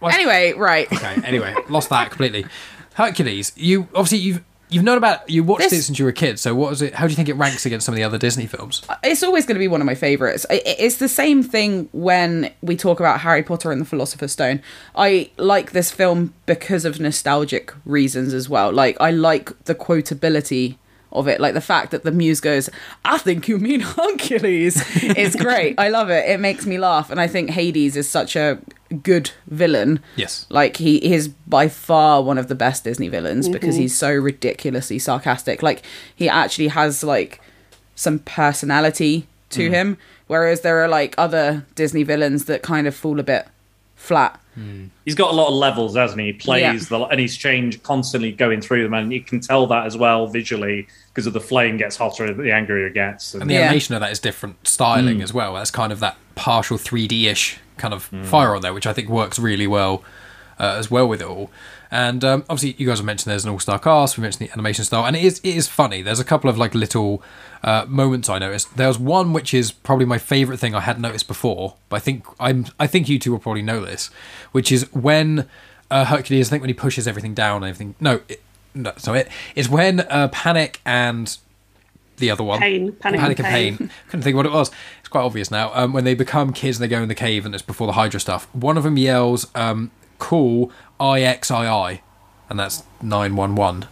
What's- 0.00 0.14
Anyway, 0.16 0.52
right. 0.56 0.90
Okay. 0.92 1.16
Anyway, 1.24 1.54
lost 1.68 1.90
that 1.90 2.10
completely. 2.10 2.46
Hercules. 2.94 3.52
You 3.56 3.82
obviously 3.94 4.18
you've 4.18 4.42
you've 4.68 4.84
known 4.84 4.96
about 4.98 5.28
you 5.28 5.42
watched 5.44 5.62
This- 5.70 5.72
it 5.72 5.82
since 5.82 5.98
you 5.98 6.04
were 6.04 6.10
a 6.10 6.14
kid. 6.14 6.38
So 6.38 6.54
what 6.54 6.72
is 6.72 6.80
it? 6.82 6.94
How 6.94 7.06
do 7.06 7.10
you 7.10 7.16
think 7.16 7.28
it 7.28 7.34
ranks 7.34 7.66
against 7.66 7.84
some 7.86 7.92
of 7.92 7.96
the 7.96 8.04
other 8.04 8.18
Disney 8.18 8.46
films? 8.46 8.82
Uh, 8.88 8.94
it's 9.02 9.22
always 9.22 9.44
going 9.44 9.56
to 9.56 9.58
be 9.60 9.68
one 9.68 9.80
of 9.80 9.86
my 9.86 9.94
favorites. 9.94 10.46
I- 10.50 10.54
I- 10.54 10.76
It's 10.78 10.96
the 10.96 11.08
same 11.08 11.42
thing 11.42 11.88
when 11.92 12.50
we 12.62 12.76
talk 12.76 12.98
about 13.00 13.20
Harry 13.20 13.42
Potter 13.42 13.72
and 13.72 13.80
the 13.80 13.84
Philosopher's 13.84 14.32
Stone. 14.32 14.62
I 14.96 15.30
like 15.36 15.72
this 15.72 15.90
film 15.90 16.34
because 16.46 16.84
of 16.84 16.98
nostalgic 17.00 17.72
reasons 17.84 18.32
as 18.32 18.48
well. 18.48 18.72
Like 18.72 18.96
I 19.00 19.10
like 19.10 19.52
the 19.64 19.74
quotability 19.74 20.76
of 21.12 21.28
it, 21.28 21.40
like 21.40 21.54
the 21.54 21.60
fact 21.60 21.90
that 21.90 22.04
the 22.04 22.12
muse 22.12 22.40
goes, 22.40 22.70
"I 23.04 23.18
think 23.18 23.48
you 23.48 23.58
mean 23.58 23.80
Hercules." 23.96 24.82
It's 25.02 25.36
great. 25.36 25.78
I 25.78 25.88
love 25.88 26.10
it. 26.10 26.28
It 26.28 26.40
makes 26.40 26.66
me 26.66 26.78
laugh, 26.78 27.10
and 27.10 27.20
I 27.20 27.26
think 27.26 27.50
Hades 27.50 27.96
is 27.96 28.08
such 28.08 28.36
a 28.36 28.58
good 29.02 29.30
villain. 29.46 30.00
Yes. 30.16 30.46
Like 30.48 30.76
he 30.76 30.96
is 31.12 31.28
by 31.28 31.68
far 31.68 32.22
one 32.22 32.38
of 32.38 32.48
the 32.48 32.54
best 32.54 32.84
Disney 32.84 33.08
villains 33.08 33.46
mm-hmm. 33.46 33.52
because 33.52 33.76
he's 33.76 33.96
so 33.96 34.12
ridiculously 34.12 34.98
sarcastic. 34.98 35.62
Like 35.62 35.82
he 36.14 36.28
actually 36.28 36.68
has 36.68 37.04
like 37.04 37.40
some 37.94 38.20
personality 38.20 39.26
to 39.50 39.68
mm. 39.68 39.72
him, 39.72 39.98
whereas 40.26 40.62
there 40.62 40.82
are 40.82 40.88
like 40.88 41.14
other 41.18 41.66
Disney 41.74 42.02
villains 42.02 42.46
that 42.46 42.62
kind 42.62 42.86
of 42.86 42.94
fall 42.94 43.20
a 43.20 43.24
bit 43.24 43.46
flat. 44.00 44.40
Hmm. 44.54 44.86
He's 45.04 45.14
got 45.14 45.30
a 45.30 45.36
lot 45.36 45.48
of 45.48 45.54
levels, 45.54 45.94
hasn't 45.94 46.20
he? 46.20 46.28
He 46.28 46.32
plays 46.32 46.90
Yeah. 46.90 46.98
the 46.98 47.04
and 47.04 47.20
he's 47.20 47.36
changed 47.36 47.82
constantly 47.82 48.32
going 48.32 48.62
through 48.62 48.82
them, 48.82 48.94
and 48.94 49.12
you 49.12 49.20
can 49.20 49.40
tell 49.40 49.66
that 49.66 49.86
as 49.86 49.96
well 49.96 50.26
visually 50.26 50.88
because 51.08 51.26
of 51.26 51.34
the 51.34 51.40
flame 51.40 51.76
gets 51.76 51.96
hotter 51.96 52.32
the 52.32 52.50
angrier 52.50 52.86
it 52.86 52.94
gets. 52.94 53.34
And 53.34 53.42
And 53.42 53.50
the 53.50 53.54
Yeah. 53.54 53.60
animation 53.60 53.94
of 53.94 54.00
that 54.00 54.10
is 54.10 54.18
different 54.18 54.66
styling 54.66 55.16
hmm. 55.16 55.22
as 55.22 55.34
well. 55.34 55.54
That's 55.54 55.70
kind 55.70 55.92
of 55.92 56.00
that 56.00 56.16
partial 56.34 56.78
3D 56.78 57.26
ish 57.26 57.58
kind 57.76 57.92
of 57.92 58.06
hmm. 58.06 58.24
fire 58.24 58.56
on 58.56 58.62
there, 58.62 58.72
which 58.72 58.86
I 58.86 58.94
think 58.94 59.08
works 59.10 59.38
really 59.38 59.66
well 59.66 60.02
uh, 60.58 60.76
as 60.78 60.90
well 60.90 61.06
with 61.06 61.20
it 61.20 61.28
all. 61.28 61.50
And 61.90 62.22
um, 62.22 62.44
obviously, 62.48 62.80
you 62.80 62.86
guys 62.86 62.98
have 62.98 63.06
mentioned 63.06 63.30
there's 63.30 63.44
an 63.44 63.50
all 63.50 63.58
star 63.58 63.78
cast. 63.78 64.16
We 64.16 64.22
mentioned 64.22 64.48
the 64.48 64.52
animation 64.52 64.84
style, 64.84 65.04
and 65.04 65.16
it 65.16 65.24
is 65.24 65.40
it 65.40 65.56
is 65.56 65.66
funny. 65.66 66.02
There's 66.02 66.20
a 66.20 66.24
couple 66.24 66.48
of 66.48 66.56
like 66.56 66.74
little 66.74 67.22
uh, 67.64 67.84
moments 67.88 68.28
I 68.28 68.38
noticed. 68.38 68.76
There 68.76 68.88
was 68.88 68.98
one 68.98 69.32
which 69.32 69.52
is 69.52 69.72
probably 69.72 70.06
my 70.06 70.18
favorite 70.18 70.58
thing 70.58 70.74
I 70.74 70.80
hadn't 70.80 71.02
noticed 71.02 71.26
before, 71.26 71.74
but 71.88 71.96
I 71.96 72.00
think 72.00 72.24
I'm 72.38 72.66
I 72.78 72.86
think 72.86 73.08
you 73.08 73.18
two 73.18 73.32
will 73.32 73.40
probably 73.40 73.62
know 73.62 73.84
this, 73.84 74.08
which 74.52 74.70
is 74.70 74.92
when 74.92 75.48
uh, 75.90 76.04
Hercules. 76.04 76.48
I 76.48 76.50
think 76.50 76.62
when 76.62 76.70
he 76.70 76.74
pushes 76.74 77.08
everything 77.08 77.34
down 77.34 77.64
and 77.64 77.70
everything. 77.70 77.96
No, 77.98 78.20
it, 78.28 78.40
no, 78.72 78.92
so 78.96 79.14
it 79.14 79.28
is 79.56 79.68
when 79.68 80.00
uh, 80.00 80.28
Panic 80.28 80.80
and 80.86 81.36
the 82.18 82.30
other 82.30 82.44
one. 82.44 82.60
Pain. 82.60 82.92
Panic 82.92 83.20
and 83.20 83.40
and 83.40 83.48
Pain. 83.48 83.90
Couldn't 84.06 84.22
think 84.22 84.36
what 84.36 84.46
it 84.46 84.52
was. 84.52 84.70
It's 85.00 85.08
quite 85.08 85.22
obvious 85.22 85.50
now. 85.50 85.72
Um, 85.74 85.92
when 85.92 86.04
they 86.04 86.14
become 86.14 86.52
kids 86.52 86.78
and 86.78 86.84
they 86.84 86.88
go 86.88 87.02
in 87.02 87.08
the 87.08 87.14
cave 87.16 87.44
and 87.44 87.52
it's 87.52 87.62
before 87.62 87.88
the 87.88 87.94
Hydra 87.94 88.20
stuff, 88.20 88.46
one 88.54 88.76
of 88.76 88.84
them 88.84 88.96
yells, 88.96 89.48
um, 89.56 89.90
"Call 90.20 90.70
IXII," 91.00 92.00
and 92.48 92.58
that's 92.58 92.84
nine 93.02 93.36
one 93.36 93.54
one. 93.54 93.88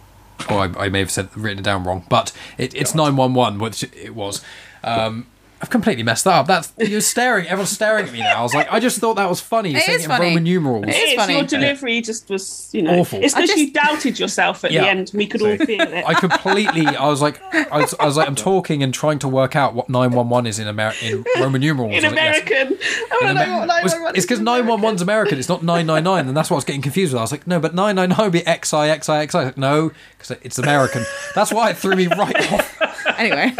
Or 0.49 0.59
I, 0.59 0.85
I 0.85 0.89
may 0.89 0.99
have 0.99 1.11
said 1.11 1.35
written 1.35 1.59
it 1.59 1.63
down 1.63 1.83
wrong, 1.83 2.05
but 2.09 2.31
it, 2.57 2.73
it's 2.73 2.95
nine 2.95 3.15
one 3.15 3.33
one, 3.33 3.59
which 3.59 3.83
it 3.83 4.15
was. 4.15 4.43
Um, 4.83 5.27
I've 5.61 5.69
completely 5.69 6.03
messed 6.03 6.23
that 6.23 6.33
up. 6.33 6.47
That's 6.47 6.71
you're 6.77 7.01
staring. 7.01 7.45
Everyone's 7.45 7.71
staring 7.71 8.05
at 8.07 8.13
me 8.13 8.19
now. 8.19 8.39
I 8.39 8.41
was 8.43 8.53
like, 8.53 8.71
I 8.71 8.79
just 8.79 8.99
thought 8.99 9.15
that 9.15 9.27
was 9.27 9.41
funny. 9.41 9.71
You're 9.71 9.79
It 9.79 9.83
saying 9.83 9.99
is 9.99 10.05
it 10.05 10.05
in 10.05 10.11
funny. 10.11 10.27
Roman 10.29 10.43
numerals. 10.45 10.83
It 10.85 10.89
is 10.91 10.95
It's 10.97 11.15
funny. 11.15 11.33
your 11.33 11.43
delivery 11.43 11.99
just 12.01 12.29
was, 12.29 12.69
you 12.71 12.81
know, 12.81 12.99
Awful. 12.99 13.19
It's 13.21 13.33
I 13.33 13.41
because 13.41 13.49
just- 13.55 13.59
you 13.67 13.73
doubted 13.73 14.19
yourself 14.19 14.63
at 14.63 14.71
Yeah. 14.71 14.83
the 14.83 14.89
end. 14.89 15.11
We 15.13 15.27
could 15.27 15.41
all 15.41 15.57
feel 15.57 15.81
it. 15.81 16.05
I 16.07 16.13
completely. 16.13 16.87
I 16.87 17.07
was 17.07 17.21
like, 17.21 17.41
I 17.53 17.79
was, 17.81 17.93
I 17.99 18.05
was 18.05 18.15
like, 18.15 18.27
I'm 18.29 18.35
talking 18.51 18.83
and 18.83 18.93
trying 18.93 19.19
to 19.19 19.27
work 19.27 19.55
out 19.57 19.73
what 19.73 19.89
nine 19.89 20.11
one 20.11 20.29
one 20.29 20.47
is 20.47 20.59
in 20.59 20.67
Amer- 20.69 20.93
in 21.01 21.25
Roman 21.39 21.59
numerals. 21.59 21.93
in 21.93 22.05
I 22.05 22.07
like, 22.09 22.15
yes. 22.17 22.47
American. 22.49 22.77
Oh, 23.11 23.19
I 23.25 23.29
In 23.31 23.35
don't 23.35 23.35
know 23.35 23.41
Amer- 23.41 23.67
what 23.67 23.83
was- 23.83 23.93
911 23.93 24.15
it's 24.15 24.25
because 24.25 24.37
is 24.37 24.39
in 24.39 24.45
911's 24.45 25.01
American. 25.01 25.39
It's 25.39 25.49
not 25.49 25.61
999, 25.63 26.27
and 26.29 26.37
that's 26.37 26.49
what 26.49 26.55
I 26.55 26.59
was 26.59 26.63
getting 26.65 26.81
confused 26.81 27.11
with. 27.11 27.19
I 27.19 27.23
was 27.23 27.31
like, 27.33 27.45
no, 27.47 27.59
but 27.59 27.75
999 27.75 28.25
would 28.25 28.31
be 28.31 28.39
XI, 28.39 29.01
XI, 29.01 29.27
XI. 29.29 29.37
Like, 29.37 29.57
no, 29.57 29.91
because 30.17 30.37
it's 30.41 30.57
American. 30.57 31.03
That's 31.35 31.51
why 31.51 31.71
it 31.71 31.77
threw 31.77 31.97
me 31.97 32.07
right 32.07 32.51
off. 32.53 32.81
Anyway, 33.17 33.53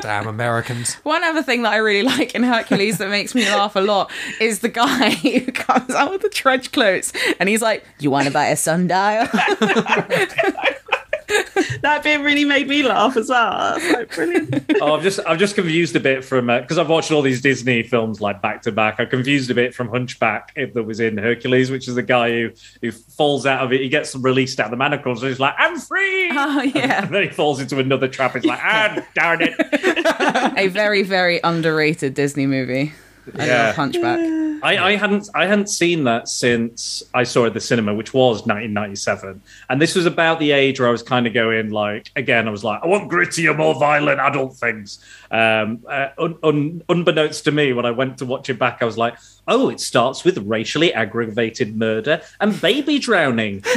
Damn 0.00 0.26
Americans. 0.26 0.94
one 1.02 1.22
other 1.22 1.41
thing 1.42 1.62
that 1.62 1.72
I 1.72 1.76
really 1.76 2.02
like 2.02 2.34
in 2.34 2.42
Hercules 2.42 2.98
that 2.98 3.10
makes 3.10 3.34
me 3.34 3.44
laugh 3.44 3.76
a 3.76 3.80
lot 3.80 4.10
is 4.40 4.60
the 4.60 4.68
guy 4.68 5.10
who 5.10 5.52
comes 5.52 5.90
out 5.90 6.10
with 6.10 6.22
the 6.22 6.28
trench 6.28 6.72
coats 6.72 7.12
and 7.38 7.48
he's 7.48 7.62
like, 7.62 7.84
"You 7.98 8.10
want 8.10 8.26
to 8.26 8.32
buy 8.32 8.46
a 8.46 8.56
sundial?" 8.56 9.26
That 11.82 12.04
bit 12.04 12.20
really 12.20 12.44
made 12.44 12.68
me 12.68 12.84
laugh 12.84 13.16
as 13.16 13.28
well. 13.28 13.76
That's 13.76 13.92
like 13.92 14.14
brilliant. 14.14 14.72
oh, 14.80 14.94
I've 14.94 15.02
just 15.02 15.18
I've 15.26 15.38
just 15.38 15.56
confused 15.56 15.96
a 15.96 16.00
bit 16.00 16.24
from 16.24 16.46
because 16.46 16.78
I've 16.78 16.88
watched 16.88 17.10
all 17.10 17.22
these 17.22 17.40
Disney 17.40 17.82
films 17.82 18.20
like 18.20 18.40
back 18.40 18.62
to 18.62 18.72
back. 18.72 19.00
I 19.00 19.04
confused 19.04 19.50
a 19.50 19.54
bit 19.54 19.74
from 19.74 19.88
Hunchback 19.88 20.52
if 20.54 20.74
that 20.74 20.84
was 20.84 21.00
in 21.00 21.18
Hercules, 21.18 21.70
which 21.72 21.88
is 21.88 21.96
the 21.96 22.02
guy 22.02 22.30
who 22.30 22.50
who 22.80 22.92
falls 22.92 23.46
out 23.46 23.64
of 23.64 23.72
it. 23.72 23.80
He 23.80 23.88
gets 23.88 24.14
released 24.14 24.60
out 24.60 24.66
of 24.66 24.70
the 24.70 24.76
manacles 24.76 25.22
and 25.22 25.30
he's 25.30 25.40
like, 25.40 25.54
"I'm 25.58 25.76
free." 25.78 26.30
oh 26.32 26.62
yeah, 26.62 27.04
And 27.04 27.14
then 27.14 27.24
he 27.24 27.30
falls 27.30 27.60
into 27.60 27.78
another 27.80 28.06
trap. 28.06 28.34
He's 28.34 28.44
like, 28.44 28.60
"Ah, 28.62 29.04
darn 29.14 29.40
it!" 29.42 29.54
a 30.56 30.68
very 30.68 31.02
very 31.02 31.40
underrated 31.42 32.14
Disney 32.14 32.46
movie. 32.46 32.92
I 33.38 33.46
Yeah. 33.46 33.66
love 33.66 33.76
Hunchback. 33.76 34.18
I, 34.64 34.78
I 34.92 34.96
hadn't 34.96 35.28
I 35.34 35.46
hadn't 35.46 35.68
seen 35.68 36.04
that 36.04 36.28
since 36.28 37.02
I 37.12 37.24
saw 37.24 37.44
it 37.44 37.48
at 37.48 37.54
the 37.54 37.60
cinema, 37.60 37.92
which 37.94 38.14
was 38.14 38.46
1997, 38.46 39.42
and 39.68 39.82
this 39.82 39.96
was 39.96 40.06
about 40.06 40.38
the 40.38 40.52
age 40.52 40.78
where 40.78 40.88
I 40.88 40.92
was 40.92 41.02
kind 41.02 41.26
of 41.26 41.34
going 41.34 41.70
like 41.70 42.12
again. 42.14 42.46
I 42.46 42.52
was 42.52 42.62
like, 42.62 42.80
I 42.80 42.86
want 42.86 43.10
grittier, 43.10 43.56
more 43.56 43.74
violent 43.74 44.20
adult 44.20 44.56
things. 44.56 45.00
Um, 45.32 45.84
uh, 45.88 46.08
un, 46.16 46.38
un, 46.44 46.82
unbeknownst 46.88 47.42
to 47.44 47.50
me, 47.50 47.72
when 47.72 47.84
I 47.86 47.90
went 47.90 48.18
to 48.18 48.24
watch 48.24 48.48
it 48.50 48.58
back, 48.60 48.78
I 48.82 48.84
was 48.84 48.96
like, 48.96 49.14
oh, 49.48 49.68
it 49.68 49.80
starts 49.80 50.22
with 50.24 50.38
racially 50.38 50.94
aggravated 50.94 51.76
murder 51.76 52.20
and 52.40 52.60
baby 52.60 53.00
drowning. 53.00 53.64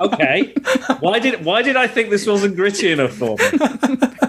okay, 0.00 0.54
why 1.00 1.18
did 1.18 1.44
why 1.44 1.62
did 1.62 1.76
I 1.76 1.86
think 1.86 2.10
this 2.10 2.26
wasn't 2.26 2.56
gritty 2.56 2.92
enough 2.92 3.12
for 3.12 3.36
me? 3.36 3.44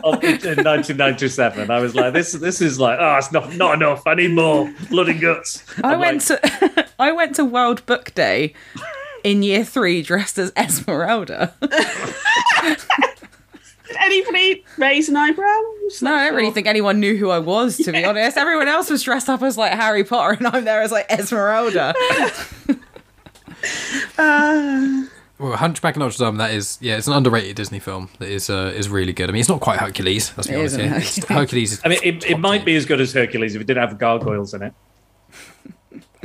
In 0.04 0.64
1997, 0.64 1.72
I 1.72 1.80
was 1.80 1.96
like, 1.96 2.14
this 2.14 2.34
this 2.34 2.62
is 2.62 2.80
like, 2.80 2.98
oh, 3.00 3.18
it's 3.18 3.32
not 3.32 3.56
not 3.56 3.76
enough. 3.76 4.06
I 4.06 4.16
need 4.16 4.32
more 4.32 4.72
blood 4.90 5.10
and 5.10 5.22
guts. 5.22 5.64
I 5.84 5.94
I'm 5.94 6.00
went 6.00 6.30
like, 6.30 6.42
to 6.42 6.88
I 7.00 7.12
went 7.12 7.36
to 7.36 7.46
World 7.46 7.86
Book 7.86 8.14
Day 8.14 8.54
in 9.24 9.44
year 9.44 9.64
three 9.64 10.02
dressed 10.02 10.38
as 10.38 10.52
Esmeralda. 10.58 11.54
Did 11.62 12.78
anybody 14.02 14.66
raise 14.78 15.10
an 15.10 15.16
eyebrow? 15.16 15.62
No, 16.02 16.14
I 16.14 16.28
don't 16.28 16.36
really 16.36 16.52
think 16.52 16.68
anyone 16.68 17.00
knew 17.00 17.16
who 17.18 17.30
I 17.30 17.40
was, 17.40 17.78
to 17.78 17.92
be 17.92 18.04
honest. 18.04 18.38
Everyone 18.38 18.68
else 18.68 18.90
was 18.90 19.04
dressed 19.04 19.30
up 19.30 19.42
as 19.44 19.58
like 19.58 19.74
Harry 19.74 20.04
Potter, 20.04 20.38
and 20.38 20.48
I'm 20.48 20.66
there 20.66 20.82
as 20.82 20.92
like 20.92 21.12
Esmeralda. 21.12 21.94
Uh, 24.18 25.04
Well, 25.44 25.58
Hunchback 25.58 25.96
of 25.96 26.00
Notre 26.00 26.18
Dame. 26.26 26.38
That 26.38 26.52
is, 26.52 26.78
yeah, 26.80 26.96
it's 26.98 27.08
an 27.08 27.14
underrated 27.14 27.56
Disney 27.58 27.80
film 27.80 28.10
that 28.20 28.30
is 28.30 28.50
uh, 28.50 28.72
is 28.76 28.88
really 28.88 29.12
good. 29.12 29.30
I 29.30 29.34
mean, 29.34 29.42
it's 29.42 29.50
not 29.50 29.60
quite 29.60 29.78
Hercules. 29.80 30.32
Let's 30.38 30.48
be 30.48 30.54
It 30.54 30.58
honest 30.60 30.76
isn't 30.80 30.88
here. 30.90 30.98
It's- 30.98 31.26
Hercules. 31.26 31.74
Is 31.74 31.82
I 31.84 31.90
mean, 31.90 32.00
it, 32.02 32.26
it 32.26 32.40
might 32.40 32.60
tier. 32.60 32.66
be 32.66 32.76
as 32.78 32.86
good 32.86 33.02
as 33.02 33.12
Hercules 33.14 33.54
if 33.56 33.62
it 33.62 33.68
didn't 33.68 33.88
have 33.88 33.98
gargoyles 34.00 34.54
in 34.54 34.62
it. 34.64 34.74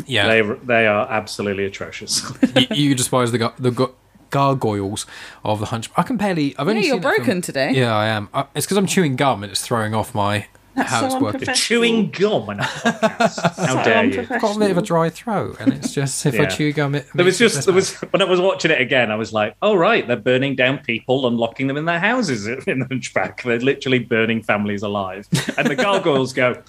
Yeah, 0.06 0.28
They 0.28 0.42
they 0.64 0.86
are 0.86 1.06
absolutely 1.10 1.64
atrocious. 1.66 2.22
you, 2.56 2.66
you 2.90 2.94
despise 2.94 3.32
the 3.32 3.38
gar- 3.38 3.54
the 3.58 3.72
gar- 3.72 3.90
gargoyles 4.30 5.04
of 5.44 5.58
the 5.58 5.66
Hunchback. 5.66 5.98
I 5.98 6.02
can 6.06 6.16
barely. 6.16 6.56
I've 6.56 6.68
only 6.68 6.82
Yeah, 6.82 6.86
you're 6.86 6.94
seen 6.96 7.02
film- 7.02 7.16
broken 7.16 7.42
today. 7.42 7.72
Yeah, 7.72 7.94
I 7.94 8.06
am. 8.06 8.28
Uh, 8.32 8.44
it's 8.54 8.64
because 8.64 8.76
I'm 8.78 8.86
chewing 8.86 9.16
gum 9.16 9.42
and 9.42 9.50
it's 9.50 9.60
throwing 9.60 9.94
off 9.94 10.14
my 10.14 10.46
That's 10.78 10.90
how 10.90 11.00
so 11.00 11.06
it's 11.06 11.22
working. 11.22 11.54
Chewing 11.54 12.10
gum 12.10 12.48
on 12.48 12.60
a 12.60 12.62
podcast. 12.62 13.56
How 13.66 13.76
So 13.76 13.84
dare 13.84 14.04
you? 14.04 14.20
I've 14.20 14.40
got 14.40 14.56
a 14.56 14.58
bit 14.58 14.70
of 14.70 14.78
a 14.78 14.82
dry 14.82 15.10
throat, 15.10 15.56
and 15.60 15.72
it's 15.74 15.92
just 15.92 16.24
if 16.24 16.38
I 16.38 16.46
chew 16.46 16.72
gum, 16.72 16.94
it 16.94 17.06
There 17.14 17.24
was 17.24 17.38
just 17.38 17.64
there 17.66 17.74
was 17.74 17.94
when 17.94 18.22
I 18.22 18.24
was 18.24 18.40
watching 18.40 18.70
it 18.70 18.80
again, 18.80 19.10
I 19.10 19.16
was 19.16 19.32
like, 19.32 19.56
"Oh 19.60 19.74
right, 19.76 20.06
they're 20.06 20.16
burning 20.16 20.54
down 20.56 20.78
people 20.78 21.26
and 21.26 21.36
locking 21.36 21.66
them 21.66 21.76
in 21.76 21.84
their 21.84 21.98
houses 21.98 22.46
in 22.66 22.78
the 22.78 22.86
Hunchback. 22.86 23.42
They're 23.42 23.58
literally 23.60 23.98
burning 23.98 24.42
families 24.42 24.82
alive." 24.82 25.28
And 25.58 25.68
the 25.68 25.76
gargoyles 25.76 26.32
go, 26.32 26.62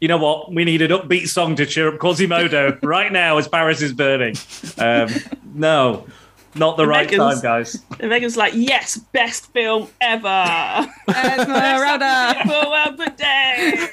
"You 0.00 0.08
know 0.08 0.18
what? 0.18 0.52
We 0.52 0.64
need 0.64 0.82
an 0.82 0.90
upbeat 0.90 1.28
song 1.28 1.56
to 1.56 1.66
cheer 1.66 1.88
up 1.88 1.98
Quasimodo 2.00 2.78
right 2.82 3.12
now 3.12 3.38
as 3.38 3.48
Paris 3.48 3.80
is 3.80 3.92
burning." 3.92 4.34
Um, 4.78 5.08
no, 5.54 6.06
not 6.54 6.76
the 6.76 6.86
right 6.86 7.10
time, 7.10 7.40
guys. 7.40 7.82
And 8.00 8.10
Megan's 8.10 8.36
like, 8.36 8.52
yes, 8.54 8.96
best 8.98 9.52
film 9.52 9.88
ever. 10.00 10.88
Esmeralda. 11.08 12.34
For 12.44 12.76
Albert 12.76 13.16
Day. 13.16 13.88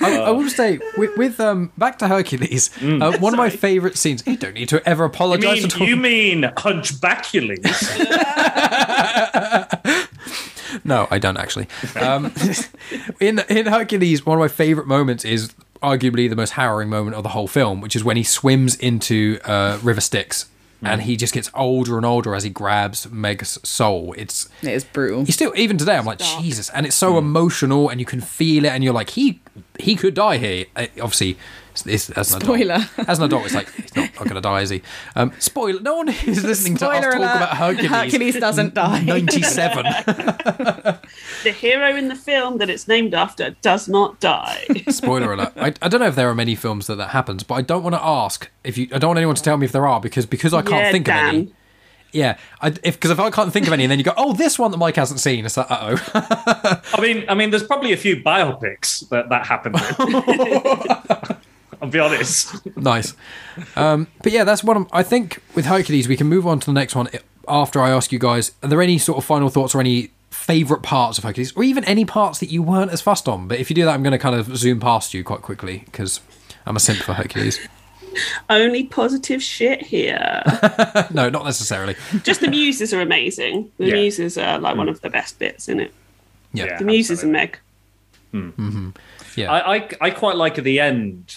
I, 0.00 0.18
I 0.18 0.30
will 0.32 0.50
say 0.50 0.78
with, 0.96 1.16
with 1.16 1.40
um 1.40 1.72
back 1.78 1.98
to 1.98 2.08
Hercules, 2.08 2.70
uh, 2.82 3.16
one 3.18 3.32
of 3.32 3.38
my 3.38 3.48
favourite 3.50 3.96
scenes. 3.96 4.22
You 4.26 4.36
don't 4.36 4.54
need 4.54 4.68
to 4.68 4.86
ever 4.88 5.04
You 5.04 5.08
apologise 5.08 5.78
mean 5.78 5.88
you 5.88 5.96
mean 5.96 6.42
Hunchbackules? 6.42 7.64
No, 10.84 11.06
I 11.10 11.18
don't 11.18 11.36
actually. 11.36 11.68
Um, 11.96 12.32
in 13.20 13.38
in 13.48 13.66
Hercules, 13.66 14.26
one 14.26 14.36
of 14.36 14.40
my 14.40 14.48
favorite 14.48 14.86
moments 14.86 15.24
is 15.24 15.54
arguably 15.84 16.28
the 16.28 16.36
most 16.36 16.50
harrowing 16.52 16.88
moment 16.88 17.14
of 17.16 17.22
the 17.22 17.28
whole 17.30 17.46
film, 17.48 17.80
which 17.80 17.94
is 17.94 18.02
when 18.02 18.16
he 18.16 18.22
swims 18.24 18.74
into 18.76 19.38
uh, 19.44 19.78
River 19.82 20.00
Styx, 20.00 20.46
and 20.86 21.00
he 21.02 21.16
just 21.16 21.32
gets 21.32 21.50
older 21.54 21.96
and 21.96 22.04
older 22.04 22.34
as 22.34 22.44
he 22.44 22.50
grabs 22.50 23.10
Meg's 23.10 23.58
soul. 23.66 24.14
It's 24.18 24.48
It 24.62 24.68
is 24.68 24.84
brutal. 24.84 25.22
you 25.24 25.32
still 25.32 25.52
even 25.56 25.78
today. 25.78 25.96
I'm 25.96 26.04
like 26.04 26.18
Jesus, 26.18 26.68
and 26.70 26.84
it's 26.84 26.96
so 26.96 27.16
emotional, 27.16 27.88
and 27.88 27.98
you 28.00 28.04
can 28.06 28.20
feel 28.20 28.64
it, 28.66 28.68
and 28.72 28.84
you're 28.84 28.92
like 28.92 29.10
he 29.10 29.40
he 29.80 29.96
could 29.96 30.12
die 30.14 30.36
here. 30.36 30.66
Uh, 30.76 30.86
obviously, 31.00 31.38
it's, 31.74 31.86
it's, 31.86 32.10
as 32.10 32.32
an 32.34 32.40
Spoiler. 32.40 32.74
adult, 32.74 33.08
as 33.08 33.18
an 33.18 33.24
adult, 33.24 33.44
it's 33.46 33.54
like 33.54 33.70
he's 33.74 33.94
not, 33.96 34.10
not 34.14 34.24
going 34.24 34.34
to 34.36 34.40
die, 34.40 34.60
is 34.62 34.70
he? 34.70 34.82
Um, 35.16 35.32
spoiler. 35.38 35.80
No 35.80 35.96
one 35.96 36.08
is 36.08 36.44
listening 36.44 36.76
to 36.78 36.88
us 36.88 36.96
Spoiler 36.98 37.12
talk 37.12 37.20
alert. 37.20 37.36
about 37.36 37.56
Hercules. 37.56 37.90
Hercules 37.90 38.36
doesn't 38.38 38.74
die. 38.74 39.00
97. 39.04 39.84
The 41.44 41.52
hero 41.52 41.94
in 41.94 42.08
the 42.08 42.14
film 42.16 42.56
that 42.58 42.70
it's 42.70 42.88
named 42.88 43.12
after 43.12 43.50
does 43.60 43.86
not 43.86 44.18
die. 44.18 44.64
Spoiler 44.88 45.34
alert. 45.34 45.52
I, 45.56 45.74
I 45.82 45.88
don't 45.88 46.00
know 46.00 46.06
if 46.06 46.14
there 46.16 46.30
are 46.30 46.34
many 46.34 46.54
films 46.54 46.86
that 46.86 46.94
that 46.96 47.10
happens, 47.10 47.42
but 47.42 47.56
I 47.56 47.60
don't 47.60 47.82
want 47.82 47.94
to 47.94 48.02
ask 48.02 48.48
if 48.64 48.78
you. 48.78 48.88
I 48.92 48.98
don't 48.98 49.08
want 49.08 49.18
anyone 49.18 49.34
to 49.34 49.42
tell 49.42 49.58
me 49.58 49.66
if 49.66 49.72
there 49.72 49.86
are 49.86 50.00
because 50.00 50.24
because 50.24 50.54
I 50.54 50.62
can't 50.62 50.84
Yeah, 50.84 50.92
think 50.92 51.08
of 51.08 51.14
any. 51.14 51.52
Yeah, 52.12 52.38
I, 52.62 52.68
if 52.82 52.94
because 52.94 53.10
if 53.10 53.20
I 53.20 53.28
can't 53.28 53.52
think 53.52 53.66
of 53.66 53.72
any, 53.74 53.84
and 53.84 53.90
then 53.90 53.98
you 53.98 54.04
go, 54.04 54.14
oh, 54.16 54.32
this 54.32 54.58
one 54.58 54.70
that 54.70 54.78
Mike 54.78 54.96
hasn't 54.96 55.20
seen. 55.20 55.44
It's 55.44 55.56
like, 55.58 55.70
uh 55.70 55.96
oh. 56.14 56.80
I 56.94 57.00
mean, 57.02 57.24
I 57.28 57.34
mean, 57.34 57.50
there's 57.50 57.64
probably 57.64 57.92
a 57.92 57.96
few 57.98 58.16
biopics 58.22 59.06
that 59.10 59.28
that 59.28 59.46
happened. 59.46 59.76
With. 61.74 61.82
I'll 61.82 61.90
be 61.90 61.98
honest. 61.98 62.66
nice. 62.76 63.14
Um, 63.76 64.08
but 64.22 64.32
yeah, 64.32 64.44
that's 64.44 64.64
one. 64.64 64.76
Of, 64.76 64.88
I 64.92 65.02
think 65.02 65.42
with 65.54 65.66
Hercules, 65.66 66.08
we 66.08 66.16
can 66.16 66.26
move 66.26 66.46
on 66.46 66.60
to 66.60 66.66
the 66.66 66.72
next 66.72 66.94
one 66.94 67.08
after 67.48 67.80
I 67.80 67.90
ask 67.90 68.12
you 68.12 68.18
guys. 68.18 68.52
Are 68.62 68.68
there 68.68 68.82
any 68.82 68.98
sort 68.98 69.18
of 69.18 69.24
final 69.24 69.48
thoughts 69.48 69.74
or 69.74 69.80
any 69.80 70.10
favorite 70.30 70.82
parts 70.82 71.16
of 71.16 71.24
Hercules, 71.24 71.56
or 71.56 71.62
even 71.62 71.84
any 71.84 72.04
parts 72.04 72.40
that 72.40 72.50
you 72.50 72.62
weren't 72.62 72.90
as 72.90 73.00
fussed 73.00 73.28
on? 73.28 73.48
But 73.48 73.58
if 73.58 73.70
you 73.70 73.76
do 73.76 73.84
that, 73.84 73.94
I'm 73.94 74.02
going 74.02 74.12
to 74.12 74.18
kind 74.18 74.34
of 74.34 74.56
zoom 74.56 74.80
past 74.80 75.14
you 75.14 75.24
quite 75.24 75.42
quickly 75.42 75.82
because 75.86 76.20
I'm 76.66 76.76
a 76.76 76.80
simp 76.80 76.98
for 77.00 77.14
Hercules. 77.14 77.58
Only 78.50 78.84
positive 78.84 79.42
shit 79.42 79.82
here. 79.82 80.42
no, 81.12 81.28
not 81.30 81.44
necessarily. 81.44 81.96
Just 82.22 82.40
the 82.40 82.48
muses 82.48 82.92
are 82.94 83.00
amazing. 83.00 83.70
The 83.78 83.86
Yeah. 83.86 83.94
muses 83.94 84.38
are 84.38 84.58
like 84.58 84.76
one 84.76 84.86
mm. 84.86 84.90
of 84.90 85.00
the 85.00 85.10
best 85.10 85.38
bits 85.38 85.68
in 85.68 85.80
it. 85.80 85.92
Yeah, 86.52 86.66
Yeah. 86.66 86.78
The 86.78 86.84
muses 86.84 87.22
and 87.22 87.32
Meg. 87.32 87.58
Hmm. 88.30 88.50
Mm-hmm. 88.50 88.88
yeah. 89.36 89.52
I, 89.52 89.76
I 89.76 89.88
I 90.00 90.10
quite 90.10 90.36
like 90.36 90.58
at 90.58 90.64
the 90.64 90.80
end 90.80 91.36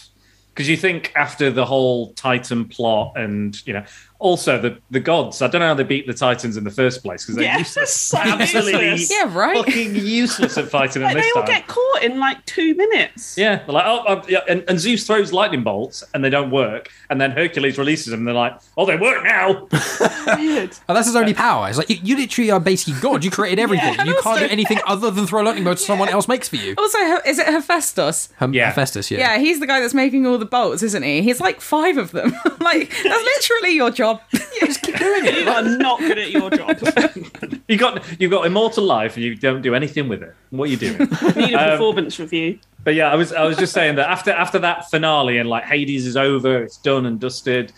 because 0.58 0.67
you 0.67 0.76
think 0.78 1.12
after 1.15 1.52
the 1.52 1.65
whole 1.65 2.13
Titan 2.13 2.65
plot 2.65 3.13
and 3.15 3.56
you 3.67 3.74
know 3.74 3.86
also 4.20 4.60
the 4.60 4.76
the 4.89 5.00
gods. 5.00 5.43
I 5.43 5.48
don't 5.48 5.60
know 5.62 5.67
how 5.67 5.76
they 5.76 5.84
beat 5.84 6.08
the 6.08 6.13
Titans 6.15 6.58
in 6.58 6.63
the 6.63 6.72
first 6.72 7.04
place 7.04 7.24
because 7.24 7.36
they're 7.36 7.46
Yeah, 7.46 7.60
useless, 7.60 7.93
so 8.10 8.17
absolutely 8.17 8.89
useless. 8.89 9.12
Yeah, 9.12 9.38
right. 9.38 9.56
fucking 9.63 9.93
useless 9.96 10.58
at 10.58 10.70
fighting 10.70 11.04
them 11.04 11.13
Like, 11.13 11.17
this 11.17 11.26
they 11.32 11.39
all 11.39 11.46
time. 11.46 11.56
get 11.58 11.67
caught 11.67 12.02
in 12.02 12.20
like 12.20 12.43
two 12.48 12.74
minutes. 12.74 13.38
Yeah, 13.38 13.58
they're 13.58 13.76
like, 13.76 13.86
oh, 13.86 14.04
oh 14.08 14.24
yeah, 14.28 14.39
and, 14.50 14.63
and 14.67 14.80
Zeus 14.80 15.06
throws 15.06 15.32
lightning 15.32 15.62
bolts 15.62 16.04
and 16.15 16.24
they 16.26 16.32
don't 16.32 16.50
work, 16.50 16.89
and 17.12 17.22
then 17.22 17.30
Hercules 17.30 17.78
releases 17.78 18.08
them. 18.08 18.22
and 18.22 18.28
They're 18.28 18.34
like, 18.34 18.60
oh, 18.76 18.88
they 18.88 18.98
work 18.98 19.24
now. 19.24 19.67
Weird. 20.36 20.76
Oh, 20.89 20.96
that's 20.96 21.06
his 21.06 21.15
only 21.15 21.36
power. 21.36 21.70
It's 21.70 21.78
like 21.78 21.89
you, 21.91 21.98
you 22.02 22.17
literally 22.17 22.50
are 22.50 22.60
basically 22.60 23.00
God. 23.00 23.24
You 23.24 23.30
created 23.30 23.60
everything. 23.67 23.93
Yeah, 23.93 24.00
and 24.00 24.08
you 24.10 24.15
can't 24.15 24.26
also- 24.26 24.48
do 24.48 24.52
anything 24.52 24.80
other 24.88 25.12
than 25.12 25.28
throw 25.28 25.43
lightning 25.43 25.63
bolts 25.63 25.86
someone 25.86 26.10
else 26.10 26.28
makes 26.28 26.50
for 26.50 26.56
you. 26.56 26.74
Also, 26.80 26.98
is 27.28 27.38
it 27.38 27.46
Hephaestus? 27.46 28.30
Um, 28.41 28.52
Yeah. 28.56 28.70
Hephaestus, 28.70 29.12
yeah. 29.12 29.20
Yeah, 29.20 29.38
he's 29.38 29.60
the 29.60 29.67
guy 29.67 29.80
that's 29.80 29.93
making 29.93 30.26
all 30.26 30.39
the 30.39 30.46
bolts, 30.49 30.83
isn't 30.83 31.03
he? 31.03 31.21
He's 31.21 31.39
like 31.39 31.62
five 31.62 31.97
of 31.97 32.12
them. 32.12 32.33
like 32.60 32.89
that's 32.89 33.03
literally 33.03 33.75
your 33.75 33.91
job. 33.91 34.21
You 34.60 35.47
are 35.47 35.62
not 35.62 35.99
good 35.99 36.17
at 36.17 36.31
your 36.31 36.49
job. 36.49 36.77
You 37.67 37.77
got 37.77 38.03
you've 38.19 38.31
got 38.31 38.45
immortal 38.45 38.83
life, 38.83 39.15
and 39.15 39.23
you 39.23 39.36
don't 39.36 39.62
do 39.62 39.75
anything 39.75 40.07
with 40.07 40.23
it. 40.23 40.33
What 40.51 40.69
are 40.69 40.71
you 40.71 40.77
doing? 40.77 40.97
Need 41.36 41.53
a 41.53 41.63
um, 41.63 41.69
performance 41.71 42.17
review. 42.17 42.60
But 42.83 42.95
yeah, 42.95 43.12
I 43.12 43.15
was 43.15 43.33
I 43.33 43.43
was 43.43 43.57
just 43.57 43.73
saying 43.73 43.95
that 43.95 44.10
after 44.10 44.31
after 44.31 44.57
that 44.60 44.89
finale 44.89 45.38
and 45.38 45.49
like 45.49 45.65
Hades 45.65 46.07
is 46.07 46.15
over, 46.15 46.63
it's 46.63 46.77
done 46.77 47.05
and 47.05 47.19
dusted. 47.19 47.73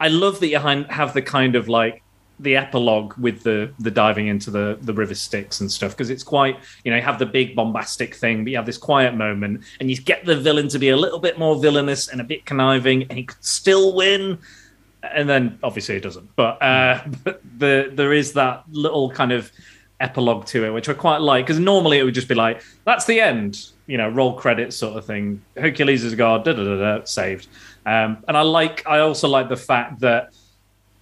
I 0.00 0.08
love 0.08 0.40
that 0.40 0.48
you 0.48 0.58
have 0.58 1.12
the 1.14 1.22
kind 1.22 1.56
of 1.56 1.68
like 1.68 2.02
the 2.40 2.56
epilogue 2.56 3.16
with 3.16 3.42
the 3.42 3.72
the 3.78 3.90
diving 3.90 4.26
into 4.26 4.50
the 4.50 4.78
the 4.82 4.92
river 4.92 5.14
Styx 5.14 5.60
and 5.60 5.70
stuff 5.70 5.92
because 5.92 6.10
it's 6.10 6.22
quite 6.22 6.58
you 6.84 6.90
know 6.90 6.96
you 6.96 7.02
have 7.02 7.18
the 7.18 7.26
big 7.26 7.54
bombastic 7.54 8.14
thing, 8.14 8.44
but 8.44 8.50
you 8.50 8.56
have 8.56 8.66
this 8.66 8.78
quiet 8.78 9.14
moment 9.14 9.62
and 9.80 9.90
you 9.90 9.96
get 9.96 10.24
the 10.24 10.36
villain 10.36 10.68
to 10.68 10.78
be 10.78 10.88
a 10.88 10.96
little 10.96 11.18
bit 11.18 11.38
more 11.38 11.56
villainous 11.56 12.08
and 12.08 12.20
a 12.20 12.24
bit 12.24 12.44
conniving, 12.44 13.02
and 13.04 13.12
he 13.18 13.24
could 13.24 13.44
still 13.44 13.94
win. 13.94 14.38
And 15.02 15.28
then 15.28 15.58
obviously 15.62 15.96
it 15.96 16.02
doesn't, 16.02 16.34
but 16.34 16.60
uh, 16.62 17.02
but 17.24 17.40
the 17.58 17.90
there 17.92 18.12
is 18.12 18.32
that 18.32 18.64
little 18.70 19.10
kind 19.10 19.32
of 19.32 19.50
epilogue 20.00 20.46
to 20.46 20.64
it, 20.64 20.70
which 20.70 20.88
I 20.88 20.94
quite 20.94 21.20
like 21.20 21.46
because 21.46 21.60
normally 21.60 21.98
it 21.98 22.04
would 22.04 22.14
just 22.14 22.28
be 22.28 22.34
like 22.34 22.62
that's 22.84 23.04
the 23.04 23.20
end, 23.20 23.70
you 23.86 23.96
know, 23.98 24.08
roll 24.08 24.34
credits 24.34 24.76
sort 24.76 24.96
of 24.96 25.04
thing. 25.04 25.42
Hercules 25.56 26.04
is 26.04 26.14
god, 26.14 26.44
saved. 27.08 27.48
Um, 27.86 28.24
and 28.26 28.36
I 28.36 28.42
like, 28.42 28.86
I 28.86 29.00
also 29.00 29.28
like 29.28 29.48
the 29.48 29.56
fact 29.56 30.00
that 30.00 30.32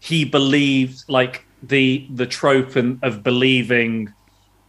he 0.02 0.24
believes 0.24 1.04
like 1.08 1.46
the 1.62 2.08
the 2.12 2.26
trope 2.26 2.74
and, 2.74 2.98
of 3.04 3.22
believing 3.22 4.12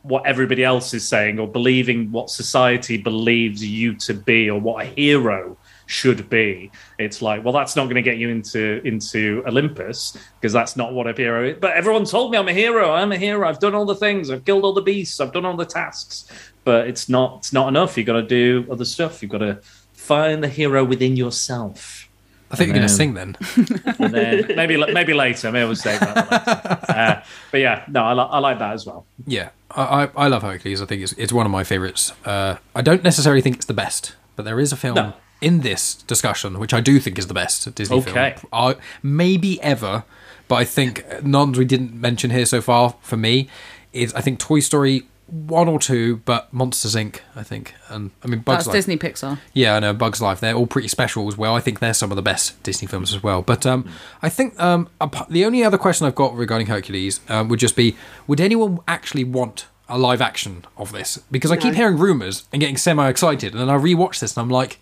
what 0.04 0.24
everybody 0.28 0.63
else 0.63 0.93
is 0.93 1.08
saying 1.08 1.39
or 1.39 1.48
believing 1.48 2.12
what 2.12 2.30
society 2.30 2.98
believes 2.98 3.65
you 3.65 3.96
to 3.96 4.13
be 4.13 4.48
or 4.50 4.60
what 4.60 4.86
a 4.86 4.89
hero 4.89 5.58
should 5.88 6.30
be. 6.30 6.69
It's 7.00 7.19
like 7.24 7.43
well 7.43 7.52
that's 7.52 7.76
not 7.76 7.86
going 7.86 7.96
to 7.96 8.04
get 8.04 8.17
you 8.17 8.30
into 8.30 8.80
into 8.86 9.43
olympus 9.48 10.15
because 10.39 10.54
that's 10.54 10.76
not 10.76 10.93
what 10.93 11.08
a 11.08 11.13
hero 11.13 11.50
is. 11.50 11.58
But 11.60 11.72
everyone 11.72 12.06
told 12.06 12.32
me 12.32 12.38
i'm 12.38 12.48
a 12.48 12.54
hero 12.54 12.91
i'm 12.91 13.12
a 13.12 13.17
hero 13.17 13.50
i've 13.50 13.60
done 13.60 13.74
all 13.74 13.86
the 13.86 13.96
things 13.96 14.30
i've 14.30 14.46
killed 14.46 14.63
all 14.63 14.74
the 14.74 14.84
beasts 14.84 15.19
i've 15.19 15.34
done 15.34 15.46
all 15.46 15.58
the 15.58 15.65
tasks. 15.65 16.32
But 16.63 16.88
it's 16.88 17.10
not 17.10 17.38
it's 17.39 17.54
not 17.54 17.69
enough 17.69 17.98
you've 17.98 18.06
got 18.06 18.22
to 18.22 18.28
do 18.41 18.67
other 18.69 18.86
stuff 18.86 19.24
you've 19.24 19.32
got 19.32 19.39
to 19.39 19.60
find 19.93 20.43
the 20.43 20.48
hero 20.48 20.84
within 20.84 21.17
yourself 21.17 22.08
I 22.53 22.55
think 22.55 22.67
you're 22.67 22.75
going 22.77 22.87
to 22.87 22.93
sing 22.93 23.13
then. 23.15 23.35
and 23.99 24.13
then 24.13 24.55
maybe 24.55 24.77
maybe 24.93 25.13
later 25.13 25.51
maybe 25.51 25.65
we'll 25.65 25.75
save 25.75 25.99
that 25.99 26.31
later. 26.31 26.79
Uh, 26.93 27.23
but 27.51 27.59
yeah 27.59 27.83
no 27.87 28.03
I, 28.03 28.13
li- 28.13 28.27
I 28.29 28.39
like 28.39 28.59
that 28.59 28.73
as 28.73 28.85
well 28.85 29.05
Yeah, 29.25 29.49
I, 29.71 30.03
I, 30.03 30.09
I 30.15 30.27
love 30.27 30.43
Hercules. 30.43 30.81
I 30.81 30.85
think 30.85 31.01
it's 31.01 31.13
it's 31.13 31.33
one 31.33 31.45
of 31.45 31.51
my 31.51 31.63
favorites. 31.63 32.13
Uh, 32.23 32.57
I 32.75 32.81
don't 32.81 33.03
necessarily 33.03 33.41
think 33.41 33.55
it's 33.55 33.65
the 33.65 33.73
best, 33.73 34.15
but 34.35 34.43
there 34.45 34.59
is 34.59 34.71
a 34.71 34.75
film 34.77 34.95
No. 34.95 35.13
in 35.41 35.61
this 35.61 35.95
discussion 35.95 36.59
which 36.59 36.73
I 36.73 36.81
do 36.81 36.99
think 36.99 37.17
is 37.17 37.27
the 37.27 37.33
best 37.33 37.73
Disney 37.75 37.97
Okay. 37.97 38.35
film, 38.37 38.49
I, 38.53 38.75
maybe 39.01 39.59
ever. 39.61 40.03
But 40.47 40.55
I 40.55 40.65
think 40.65 41.03
none 41.23 41.53
we 41.53 41.65
didn't 41.65 41.93
mention 41.99 42.29
here 42.29 42.45
so 42.45 42.61
far 42.61 42.95
for 43.01 43.17
me 43.17 43.47
is 43.93 44.13
I 44.13 44.21
think 44.21 44.39
Toy 44.39 44.59
Story 44.59 45.03
one 45.34 45.67
or 45.67 45.80
two, 45.80 46.17
but 46.17 46.54
Monsters 46.54 46.96
Inc. 46.96 47.19
I 47.36 47.43
think, 47.43 47.74
and 47.89 48.12
I 48.24 48.28
mean 48.28 48.41
Bugs 48.41 48.65
That's 48.65 48.67
Life. 48.67 48.76
Disney 48.76 48.98
Pixar. 48.98 49.39
Yeah, 49.54 49.76
I 49.76 49.80
know 49.80 49.93
Bugs 49.93 50.22
Life. 50.22 50.39
They're 50.39 50.54
all 50.54 50.67
pretty 50.67 50.88
special 50.88 51.28
as 51.28 51.38
well. 51.38 51.56
I 51.56 51.60
think 51.60 51.80
they're 51.80 51.93
some 51.93 52.12
of 52.12 52.15
the 52.15 52.22
best 52.22 52.62
Disney 52.62 52.88
films 52.88 53.13
as 53.13 53.24
well. 53.24 53.41
But 53.41 53.65
um, 53.65 53.89
I 54.22 54.30
think 54.30 54.60
um, 54.62 54.89
the 55.30 55.43
only 55.43 55.63
other 55.63 55.78
question 55.78 56.06
I've 56.06 56.15
got 56.15 56.36
regarding 56.36 56.67
Hercules 56.67 57.19
um, 57.30 57.50
would 57.50 57.60
just 57.60 57.76
be: 57.76 57.96
Would 58.28 58.39
anyone 58.39 58.80
actually 58.88 59.24
want 59.24 59.65
a 59.89 59.98
live 59.98 60.22
action 60.22 60.65
of 60.78 60.91
this? 60.91 61.17
Because 61.32 61.52
I 61.52 61.58
keep 61.58 61.74
hearing 61.74 61.98
rumors 61.98 62.48
and 62.54 62.60
getting 62.60 62.78
semi 62.78 63.10
excited, 63.10 63.54
and 63.54 63.62
then 63.62 63.69
I 63.69 63.78
rewatch 63.78 64.19
this 64.19 64.38
and 64.38 64.43
I'm 64.43 64.50
like, 64.50 64.80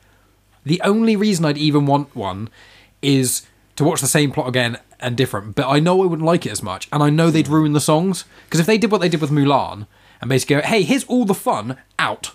the 0.64 0.82
only 0.82 1.16
reason 1.16 1.46
I'd 1.46 1.58
even 1.58 1.86
want 1.86 2.16
one 2.16 2.50
is 3.02 3.48
to 3.78 3.84
watch 3.84 4.02
the 4.02 4.08
same 4.08 4.32
plot 4.32 4.48
again 4.48 4.78
and 5.00 5.16
different. 5.16 5.56
But 5.56 5.68
I 5.68 5.80
know 5.80 6.04
I 6.04 6.06
wouldn't 6.06 6.26
like 6.26 6.46
it 6.46 6.52
as 6.52 6.62
much, 6.62 6.90
and 6.92 7.02
I 7.02 7.10
know 7.10 7.32
they'd 7.32 7.48
ruin 7.48 7.74
the 7.74 7.80
songs 7.80 8.26
because 8.46 8.60
if 8.60 8.66
they 8.66 8.78
did 8.78 8.92
what 8.92 9.02
they 9.02 9.10
did 9.10 9.22
with 9.22 9.32
Mulan 9.32 9.88
and 10.22 10.30
basically 10.30 10.58
go, 10.58 10.62
"Hey, 10.62 10.84
here's 10.84 11.04
all 11.06 11.26
the 11.26 11.34
fun 11.34 11.78
out," 12.00 12.32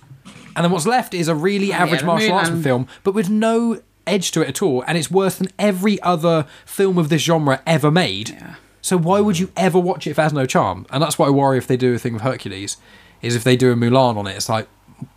and 0.55 0.64
then 0.64 0.70
what's 0.70 0.87
left 0.87 1.14
is 1.14 1.29
a 1.29 1.35
really 1.35 1.72
average 1.72 2.01
the 2.01 2.07
martial 2.07 2.33
arts 2.35 2.51
film, 2.62 2.87
but 3.05 3.12
with 3.14 3.31
no 3.31 3.81
edge 4.07 4.31
to 4.33 4.40
it 4.42 4.49
at 4.49 4.62
all, 4.62 4.83
and 4.87 4.96
it's 4.99 5.11
worse 5.11 5.37
than 5.37 5.49
every 5.59 6.01
other 6.03 6.46
film 6.64 6.99
of 6.99 7.09
this 7.09 7.22
genre 7.22 7.61
ever 7.66 7.90
made. 7.90 8.37
So 8.83 8.96
why 8.96 9.20
would 9.20 9.38
you 9.40 9.51
ever 9.57 9.81
watch 9.81 10.07
it 10.07 10.11
if 10.11 10.18
it 10.18 10.22
has 10.22 10.33
no 10.33 10.46
charm? 10.46 10.87
And 10.90 11.03
that's 11.03 11.18
what 11.18 11.27
I 11.27 11.31
worry 11.31 11.59
if 11.59 11.66
they 11.66 11.77
do 11.77 11.94
a 11.94 11.99
thing 11.99 12.12
with 12.12 12.22
Hercules. 12.22 12.77
is 13.20 13.35
if 13.35 13.42
they 13.42 13.57
do 13.57 13.72
a 13.72 13.75
Mulan 13.75 14.16
on 14.16 14.27
it, 14.29 14.37
it's 14.37 14.49
like, 14.49 14.68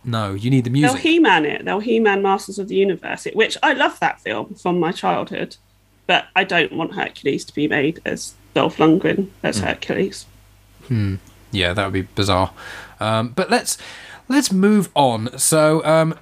no, 0.04 0.34
you 0.34 0.50
need 0.50 0.64
the 0.64 0.70
music. 0.70 0.90
They'll. 0.96 1.02
He-Man 1.12 1.44
it. 1.44 1.64
They'll 1.64 1.78
He-Man 1.78 2.20
Masters 2.22 2.58
of 2.58 2.66
the 2.66 2.74
Universe 2.74 3.26
it, 3.26 3.36
which 3.36 3.56
I 3.62 3.74
love 3.74 4.00
that 4.00 4.20
film 4.20 4.54
from 4.56 4.80
my 4.80 4.90
childhood, 4.90 5.56
but 6.08 6.26
I 6.34 6.42
don't 6.42 6.72
want 6.72 6.94
Hercules 6.94 7.44
to 7.44 7.54
be 7.54 7.68
made 7.68 8.00
as 8.04 8.34
Dolph 8.54 8.78
Lundgren 8.78 9.28
as 9.44 9.60
Hmm. 9.60 9.66
Hercules. 9.66 10.26
Yeah, 11.52 11.72
that 11.72 11.84
would 11.84 11.92
be 11.92 12.02
bizarre. 12.02 12.52
Um, 13.00 13.28
but 13.30 13.50
let's 13.50 13.76
let's 14.28 14.52
move 14.52 14.88
on. 14.94 15.36
So, 15.38 15.84
um, 15.84 16.14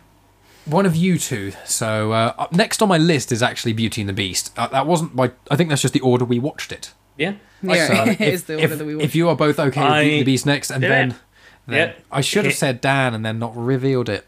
one 0.65 0.87
of 0.87 0.95
you 0.97 1.19
two. 1.19 1.53
So, 1.65 2.13
uh, 2.13 2.47
next 2.53 2.81
on 2.83 2.89
my 2.89 2.99
list 2.99 3.33
is 3.33 3.43
actually 3.43 3.73
Beauty 3.73 4.01
and 4.03 4.09
the 4.09 4.13
Beast. 4.15 4.53
Uh, 4.57 4.69
that 4.69 4.87
wasn't 4.87 5.15
my. 5.15 5.31
I 5.51 5.57
think 5.57 5.69
that's 5.71 5.83
just 5.83 5.95
the 5.95 6.01
order 6.01 6.25
we 6.25 6.39
watched 6.39 6.73
it. 6.73 6.93
Yeah. 7.17 7.35
Yeah, 7.63 7.87
So, 7.89 8.11
it 8.13 8.21
is 8.21 8.45
the 8.45 8.55
order 8.55 8.73
if, 8.73 8.79
that 8.79 8.85
we 8.85 9.01
if 9.03 9.15
you 9.15 9.29
are 9.29 9.37
both 9.37 9.59
okay 9.59 9.81
with 9.83 9.93
Beauty 9.93 10.11
and 10.13 10.21
the 10.21 10.25
Beast 10.25 10.47
next, 10.47 10.71
and 10.71 10.83
then, 10.83 11.17
then 11.67 11.89
Yeah. 11.89 11.95
I 12.13 12.21
should 12.21 12.45
have 12.45 12.55
said 12.55 12.81
Dan 12.81 13.15
and 13.15 13.25
then 13.27 13.39
not 13.41 13.57
revealed 13.57 14.09
it. 14.09 14.25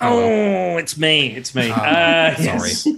Oh, 0.00 0.76
it's 0.76 0.98
me. 0.98 1.28
It's 1.36 1.54
me. 1.54 1.70
uh, 1.70 2.34
sorry. 2.34 2.70
yes. 2.70 2.86
Uh, 2.86 2.90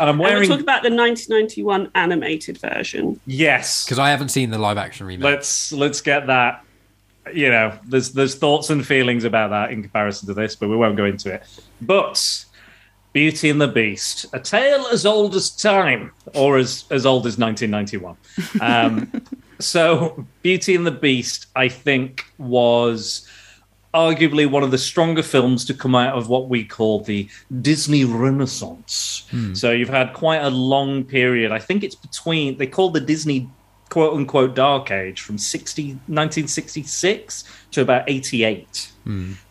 I'm 0.00 0.08
And 0.08 0.20
we're 0.20 0.46
talking 0.46 0.62
about 0.62 0.82
the 0.82 0.88
1991 0.90 1.90
animated 1.94 2.56
version. 2.56 3.20
yes. 3.26 3.84
Because 3.84 3.98
I 3.98 4.08
haven't 4.10 4.30
seen 4.30 4.48
the 4.50 4.58
live 4.58 4.78
action 4.78 5.06
remake. 5.06 5.24
let's 5.24 5.72
let's 5.72 6.00
get 6.00 6.26
that 6.28 6.64
you 7.32 7.48
know 7.48 7.76
there's 7.86 8.12
there's 8.12 8.34
thoughts 8.34 8.70
and 8.70 8.86
feelings 8.86 9.24
about 9.24 9.50
that 9.50 9.70
in 9.70 9.82
comparison 9.82 10.26
to 10.26 10.34
this 10.34 10.56
but 10.56 10.68
we 10.68 10.76
won't 10.76 10.96
go 10.96 11.04
into 11.04 11.32
it 11.32 11.42
but 11.80 12.44
beauty 13.12 13.48
and 13.48 13.60
the 13.60 13.68
beast 13.68 14.26
a 14.32 14.40
tale 14.40 14.86
as 14.86 15.06
old 15.06 15.34
as 15.34 15.50
time 15.50 16.10
or 16.34 16.58
as 16.58 16.84
as 16.90 17.06
old 17.06 17.26
as 17.26 17.38
1991 17.38 18.16
um, 18.60 19.22
so 19.60 20.26
beauty 20.42 20.74
and 20.74 20.86
the 20.86 20.90
beast 20.90 21.46
i 21.54 21.68
think 21.68 22.24
was 22.38 23.28
arguably 23.94 24.50
one 24.50 24.62
of 24.62 24.70
the 24.70 24.78
stronger 24.78 25.22
films 25.22 25.64
to 25.66 25.74
come 25.74 25.94
out 25.94 26.16
of 26.16 26.28
what 26.28 26.48
we 26.48 26.64
call 26.64 27.00
the 27.00 27.28
Disney 27.60 28.04
Renaissance. 28.04 29.28
So 29.54 29.70
you've 29.70 29.90
had 29.90 30.14
quite 30.14 30.42
a 30.42 30.48
long 30.48 31.04
period. 31.04 31.52
I 31.52 31.58
think 31.58 31.84
it's 31.84 31.94
between 31.94 32.56
they 32.56 32.66
call 32.66 32.90
the 32.90 33.00
Disney 33.00 33.50
quote 33.92 34.14
unquote 34.14 34.54
dark 34.54 34.90
age 34.90 35.20
from 35.20 35.36
60, 35.36 35.82
1966 35.82 37.44
to 37.72 37.82
about 37.82 38.08
88. 38.08 38.90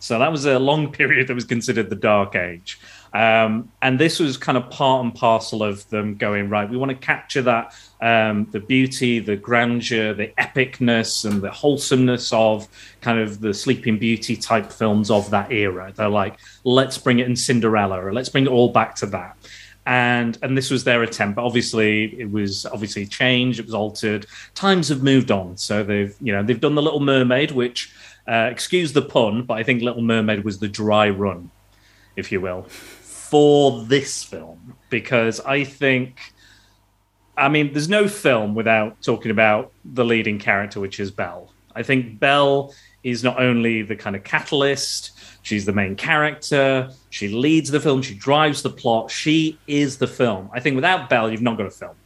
So 0.00 0.18
that 0.18 0.32
was 0.32 0.46
a 0.46 0.58
long 0.58 0.90
period 1.00 1.28
that 1.28 1.34
was 1.34 1.44
considered 1.44 1.90
the 1.90 1.96
dark 1.96 2.34
age. 2.34 2.80
Um, 3.14 3.70
and 3.82 4.00
this 4.00 4.18
was 4.18 4.36
kind 4.36 4.58
of 4.58 4.68
part 4.68 5.04
and 5.04 5.14
parcel 5.14 5.62
of 5.62 5.88
them 5.90 6.16
going, 6.16 6.48
right, 6.48 6.68
we 6.68 6.76
want 6.76 6.90
to 6.90 6.96
capture 6.96 7.42
that 7.42 7.72
um, 8.00 8.48
the 8.50 8.58
beauty, 8.58 9.20
the 9.20 9.36
grandeur, 9.36 10.12
the 10.12 10.32
epicness, 10.38 11.24
and 11.24 11.40
the 11.40 11.50
wholesomeness 11.50 12.32
of 12.32 12.66
kind 13.00 13.20
of 13.20 13.40
the 13.40 13.54
Sleeping 13.54 13.96
Beauty 13.96 14.34
type 14.34 14.72
films 14.72 15.08
of 15.08 15.30
that 15.30 15.52
era. 15.52 15.92
They're 15.94 16.08
like, 16.08 16.40
let's 16.64 16.98
bring 16.98 17.20
it 17.20 17.28
in 17.28 17.36
Cinderella, 17.36 18.04
or 18.04 18.12
let's 18.12 18.30
bring 18.30 18.46
it 18.46 18.50
all 18.50 18.70
back 18.70 18.96
to 18.96 19.06
that. 19.06 19.36
And 19.84 20.38
and 20.42 20.56
this 20.56 20.70
was 20.70 20.84
their 20.84 21.02
attempt. 21.02 21.36
But 21.36 21.44
obviously, 21.44 22.20
it 22.20 22.30
was 22.30 22.66
obviously 22.66 23.06
changed. 23.06 23.58
It 23.58 23.66
was 23.66 23.74
altered. 23.74 24.26
Times 24.54 24.88
have 24.88 25.02
moved 25.02 25.30
on. 25.30 25.56
So 25.56 25.82
they've 25.82 26.14
you 26.20 26.32
know 26.32 26.42
they've 26.42 26.60
done 26.60 26.74
the 26.74 26.82
Little 26.82 27.00
Mermaid, 27.00 27.50
which 27.50 27.92
uh, 28.28 28.48
excuse 28.50 28.92
the 28.92 29.02
pun, 29.02 29.42
but 29.42 29.54
I 29.54 29.62
think 29.62 29.82
Little 29.82 30.02
Mermaid 30.02 30.44
was 30.44 30.58
the 30.58 30.68
dry 30.68 31.10
run, 31.10 31.50
if 32.14 32.30
you 32.30 32.40
will, 32.40 32.62
for 32.62 33.82
this 33.84 34.22
film 34.22 34.76
because 34.90 35.40
I 35.40 35.64
think. 35.64 36.20
I 37.34 37.48
mean, 37.48 37.72
there's 37.72 37.88
no 37.88 38.08
film 38.08 38.54
without 38.54 39.00
talking 39.00 39.30
about 39.30 39.72
the 39.86 40.04
leading 40.04 40.38
character, 40.38 40.80
which 40.80 41.00
is 41.00 41.10
Belle. 41.10 41.50
I 41.74 41.82
think 41.82 42.20
Belle 42.20 42.74
is 43.02 43.24
not 43.24 43.40
only 43.40 43.80
the 43.80 43.96
kind 43.96 44.14
of 44.14 44.22
catalyst, 44.22 45.12
she's 45.42 45.64
the 45.64 45.72
main 45.72 45.96
character, 45.96 46.90
she 47.10 47.28
leads 47.28 47.70
the 47.70 47.80
film, 47.80 48.02
she 48.02 48.14
drives 48.14 48.62
the 48.62 48.70
plot, 48.70 49.10
she 49.10 49.58
is 49.66 49.98
the 49.98 50.06
film. 50.06 50.48
I 50.52 50.60
think 50.60 50.76
without 50.76 51.08
Belle, 51.10 51.30
you've 51.30 51.42
not 51.42 51.56
got 51.56 51.66
a 51.66 51.70
film 51.70 51.96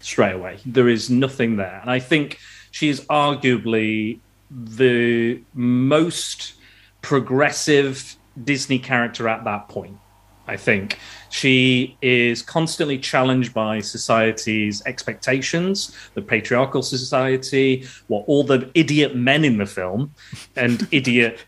straight 0.00 0.34
away. 0.34 0.58
There 0.64 0.88
is 0.88 1.10
nothing 1.10 1.56
there. 1.56 1.78
And 1.80 1.90
I 1.90 1.98
think 1.98 2.38
she 2.70 2.88
is 2.88 3.00
arguably 3.06 4.20
the 4.50 5.42
most 5.54 6.54
progressive 7.02 8.16
Disney 8.42 8.78
character 8.78 9.28
at 9.28 9.44
that 9.44 9.68
point. 9.68 9.98
I 10.46 10.56
think 10.56 10.98
she 11.28 11.98
is 12.00 12.40
constantly 12.40 12.98
challenged 12.98 13.52
by 13.52 13.80
society's 13.80 14.82
expectations, 14.86 15.94
the 16.14 16.22
patriarchal 16.22 16.82
society, 16.82 17.86
what 18.06 18.24
all 18.26 18.44
the 18.44 18.70
idiot 18.74 19.14
men 19.14 19.44
in 19.44 19.58
the 19.58 19.66
film, 19.66 20.14
and 20.56 20.88
idiot, 20.90 21.44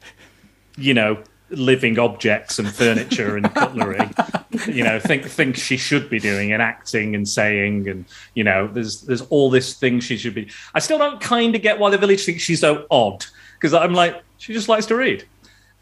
you 0.80 0.94
know, 0.94 1.22
living 1.50 1.98
objects 1.98 2.58
and 2.58 2.68
furniture 2.72 3.36
and 3.36 3.52
cutlery, 3.54 4.08
you 4.68 4.84
know, 4.84 5.00
think 5.00 5.26
think 5.26 5.56
she 5.56 5.76
should 5.76 6.08
be 6.08 6.18
doing 6.18 6.52
and 6.52 6.62
acting 6.62 7.14
and 7.14 7.28
saying, 7.28 7.88
and 7.88 8.04
you 8.34 8.44
know, 8.44 8.66
there's 8.68 9.02
there's 9.02 9.22
all 9.22 9.50
this 9.50 9.74
thing 9.74 10.00
she 10.00 10.16
should 10.16 10.34
be. 10.34 10.50
I 10.74 10.78
still 10.78 10.98
don't 10.98 11.20
kind 11.20 11.54
of 11.54 11.62
get 11.62 11.78
why 11.78 11.90
the 11.90 11.98
village 11.98 12.24
thinks 12.24 12.42
she's 12.42 12.60
so 12.60 12.86
odd 12.90 13.26
because 13.54 13.74
I'm 13.74 13.94
like, 13.94 14.22
she 14.38 14.52
just 14.54 14.68
likes 14.68 14.86
to 14.86 14.96
read. 14.96 15.26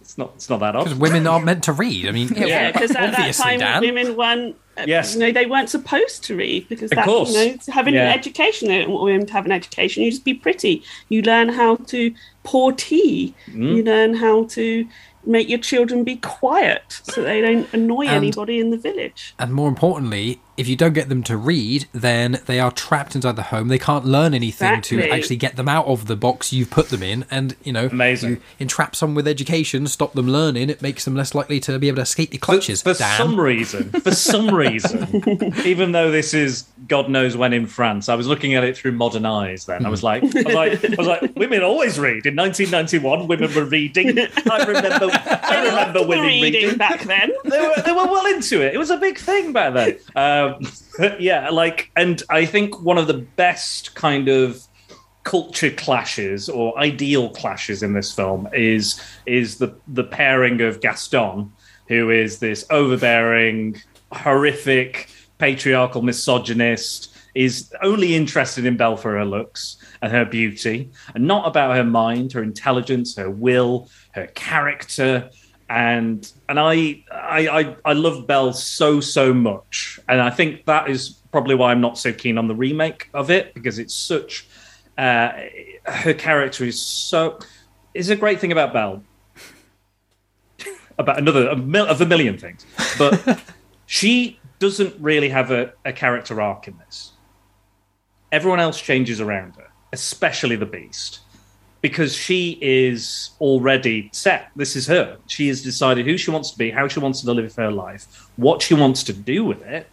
It's 0.09 0.17
not 0.17 0.33
it's 0.37 0.49
not 0.49 0.61
that 0.61 0.75
odd. 0.75 0.85
Because 0.85 0.99
women 0.99 1.27
aren't 1.27 1.45
meant 1.45 1.65
to 1.65 1.73
read. 1.75 2.09
I 2.09 2.13
mean, 2.13 2.29
Yeah, 2.35 2.73
because 2.73 2.93
at 2.93 2.97
that 3.11 3.19
obviously, 3.19 3.43
time 3.45 3.59
Dan. 3.61 3.81
women 3.83 4.17
weren't. 4.17 4.57
uh, 4.79 4.85
Yes. 4.87 5.13
You 5.13 5.21
know, 5.21 5.33
they 5.33 5.45
weren't 5.45 5.69
supposed 5.69 6.25
to 6.25 6.35
read 6.35 6.67
because 6.71 6.91
Of 6.93 6.97
that, 6.97 7.05
course. 7.05 7.35
you 7.35 7.45
know, 7.53 7.57
having 7.69 7.93
Yeah. 7.93 8.11
an 8.11 8.19
education, 8.19 8.69
they 8.69 8.79
don't 8.79 8.91
want 8.91 9.05
women 9.05 9.27
to 9.27 9.33
have 9.35 9.45
an 9.45 9.53
education. 9.53 10.03
You 10.03 10.11
just 10.11 10.25
be 10.25 10.33
pretty. 10.33 10.83
You 11.11 11.21
learn 11.21 11.51
how 11.51 11.77
to 11.93 12.15
pour 12.43 12.73
tea. 12.73 13.35
Mm. 13.51 13.77
You 13.77 13.83
learn 13.83 14.15
how 14.15 14.45
to 14.45 14.89
make 15.27 15.47
your 15.51 15.59
children 15.59 16.05
be 16.05 16.17
quiet 16.17 17.01
so 17.03 17.23
they 17.23 17.43
don't 17.43 17.71
annoy 17.75 18.07
And- 18.07 18.17
anybody 18.17 18.61
in 18.61 18.71
the 18.71 18.79
village. 18.79 19.35
And 19.39 19.53
more 19.53 19.69
importantly, 19.69 20.41
if 20.59 20.67
you 20.67 20.75
don't 20.77 20.93
get 20.93 21.09
them 21.09 21.23
to 21.23 21.37
read, 21.37 21.87
then 21.93 22.41
they 22.47 22.59
are 22.59 22.73
trapped 22.73 23.15
inside 23.15 23.37
the 23.37 23.45
home. 23.45 23.69
They 23.69 23.79
can't 23.79 24.05
learn 24.05 24.35
anything 24.35 24.81
to 24.83 25.09
actually 25.09 25.37
get 25.37 25.57
them 25.57 25.69
out 25.69 25.87
of 25.87 26.07
the 26.07 26.17
box 26.17 26.53
you've 26.53 26.71
put 26.71 26.89
them 26.89 27.03
in. 27.03 27.25
And, 27.31 27.55
you 27.63 27.73
know, 27.73 27.87
Amazing. 27.87 28.31
you 28.31 28.41
entrap 28.59 28.97
someone 28.97 29.15
with 29.15 29.29
education, 29.29 29.87
stop 29.87 30.15
them 30.15 30.27
learning, 30.27 30.69
it 30.69 30.83
makes 30.83 31.05
them 31.05 31.15
less 31.15 31.35
likely 31.35 31.61
to 31.61 31.79
be 31.79 31.87
able 31.87 31.97
to 31.97 32.03
escape 32.03 32.33
your 32.33 32.41
clutches. 32.41 32.83
For, 32.83 32.93
for 32.93 33.05
some 33.05 33.39
reason, 33.39 33.91
for 33.91 34.11
some 34.11 34.53
reason, 34.53 35.55
even 35.65 35.93
though 35.93 36.11
this 36.11 36.35
is 36.35 36.67
God 36.89 37.09
knows 37.09 37.37
when 37.37 37.53
in 37.53 37.67
France, 37.67 38.09
I 38.09 38.17
was 38.17 38.27
looking 38.27 38.55
at 38.55 38.65
it 38.65 38.77
through 38.77 38.93
modern 38.93 39.27
eyes. 39.27 39.67
Then 39.67 39.87
I 39.87 39.89
was 39.91 40.03
like, 40.03 40.23
I 40.23 40.27
was 40.27 40.55
like, 40.55 40.85
I 40.85 40.95
was 40.97 41.07
like, 41.07 41.37
women 41.37 41.63
always 41.63 41.99
read. 41.99 42.27
In 42.27 42.35
1991, 42.35 43.29
women 43.29 43.55
were 43.55 43.65
reading. 43.65 44.19
I 44.19 44.65
remember, 44.65 45.09
I 45.13 45.65
remember 45.67 46.07
women 46.07 46.25
reading 46.27 46.53
reading. 46.63 46.79
back 46.79 47.03
then. 47.03 47.31
They 47.45 47.61
were, 47.61 47.83
they 47.85 47.93
were 47.93 48.07
well 48.07 48.27
into 48.27 48.63
it. 48.65 48.75
It 48.75 48.79
was 48.79 48.91
a 48.91 48.97
big 48.97 49.19
thing 49.19 49.53
back 49.53 49.75
then. 49.75 49.99
Um, 50.17 50.48
Um, 50.49 51.17
yeah, 51.19 51.51
like, 51.51 51.91
and 51.97 52.23
I 52.31 52.45
think 52.45 52.81
one 52.83 52.99
of 52.99 53.07
the 53.07 53.19
best 53.37 53.95
kind 53.95 54.29
of 54.29 54.63
culture 55.29 55.71
clashes 55.71 56.49
or 56.49 56.79
ideal 56.79 57.29
clashes 57.29 57.83
in 57.83 57.93
this 57.93 58.15
film 58.15 58.49
is 58.55 58.99
is 59.27 59.59
the 59.59 59.75
the 59.87 60.05
pairing 60.05 60.61
of 60.63 60.81
Gaston, 60.81 61.53
who 61.89 62.11
is 62.11 62.39
this 62.39 62.65
overbearing, 62.71 63.77
horrific, 64.11 65.11
patriarchal 65.37 66.01
misogynist, 66.03 67.15
is 67.35 67.73
only 67.83 68.15
interested 68.15 68.65
in 68.65 68.77
Belle 68.77 68.97
for 68.97 69.13
her 69.19 69.25
looks 69.25 69.77
and 70.01 70.11
her 70.13 70.25
beauty, 70.25 70.91
and 71.15 71.27
not 71.27 71.47
about 71.47 71.77
her 71.77 71.85
mind, 71.85 72.33
her 72.33 72.43
intelligence, 72.43 73.17
her 73.17 73.31
will, 73.31 73.91
her 74.13 74.29
character. 74.29 75.31
And 75.69 76.31
and 76.49 76.59
I 76.59 77.05
I 77.11 77.49
I, 77.49 77.77
I 77.85 77.93
love 77.93 78.27
Belle 78.27 78.53
so 78.53 79.01
so 79.01 79.35
much, 79.35 80.01
and 80.09 80.21
I 80.21 80.31
think 80.31 80.65
that 80.65 80.89
is 80.89 81.11
probably 81.31 81.55
why 81.55 81.73
I'm 81.73 81.81
not 81.81 81.99
so 81.99 82.13
keen 82.13 82.39
on 82.39 82.49
the 82.49 82.55
remake 82.55 83.11
of 83.13 83.31
it 83.31 83.53
because 83.53 83.79
it's 83.79 83.95
such 83.95 84.49
uh, 84.97 85.31
her 85.85 86.15
character 86.15 86.65
is 86.65 86.81
so 86.81 87.39
is 87.95 88.11
a 88.11 88.17
great 88.17 88.41
thing 88.41 88.53
about 88.53 88.73
Belle. 88.73 89.03
about 90.99 91.19
another 91.19 91.49
a 91.49 91.57
mil, 91.57 91.87
of 91.87 92.01
a 92.01 92.07
million 92.07 92.39
things, 92.39 92.67
but 92.99 93.41
she 93.87 94.41
doesn't 94.59 94.95
really 95.01 95.29
have 95.29 95.51
a, 95.51 95.73
a 95.85 95.93
character 95.93 96.41
arc 96.41 96.67
in 96.67 96.77
this. 96.79 97.13
Everyone 98.33 98.61
else 98.61 98.81
changes 98.81 99.21
around 99.21 99.55
her, 99.57 99.69
especially 99.93 100.57
the 100.57 100.67
Beast, 100.67 101.21
because 101.81 102.15
she 102.15 102.59
is 102.61 103.31
already 103.41 104.11
set. 104.13 104.51
This 104.57 104.75
is 104.75 104.87
her. 104.89 105.19
She 105.29 105.49
has 105.49 105.63
decided 105.63 106.07
who 106.07 106.17
she 106.17 106.31
wants 106.31 106.51
to 106.51 106.59
be, 106.59 106.71
how 106.71 106.89
she 106.89 107.01
wants 107.01 107.21
to 107.23 107.33
live 107.33 107.55
her 107.55 107.71
life, 107.71 108.29
what 108.37 108.63
she 108.63 108.75
wants 108.75 109.05
to 109.05 109.13
do 109.13 109.45
with 109.45 109.63
it, 109.63 109.89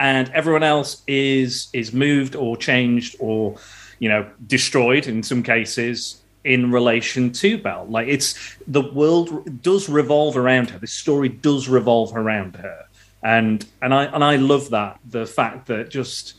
and 0.00 0.30
everyone 0.30 0.62
else 0.62 1.02
is 1.06 1.68
is 1.72 1.92
moved 1.92 2.36
or 2.36 2.56
changed 2.56 3.16
or 3.18 3.56
you 3.98 4.08
know 4.08 4.28
destroyed 4.46 5.06
in 5.06 5.22
some 5.22 5.42
cases 5.42 6.22
in 6.44 6.70
relation 6.70 7.30
to 7.32 7.58
Belle. 7.58 7.86
Like 7.88 8.08
it's 8.08 8.56
the 8.66 8.82
world 8.82 9.62
does 9.62 9.88
revolve 9.88 10.36
around 10.36 10.70
her. 10.70 10.78
This 10.78 10.92
story 10.92 11.28
does 11.28 11.68
revolve 11.68 12.16
around 12.16 12.56
her, 12.56 12.86
and 13.22 13.66
and 13.82 13.92
I 13.92 14.04
and 14.04 14.24
I 14.24 14.36
love 14.36 14.70
that 14.70 14.98
the 15.04 15.26
fact 15.26 15.66
that 15.66 15.90
just 15.90 16.34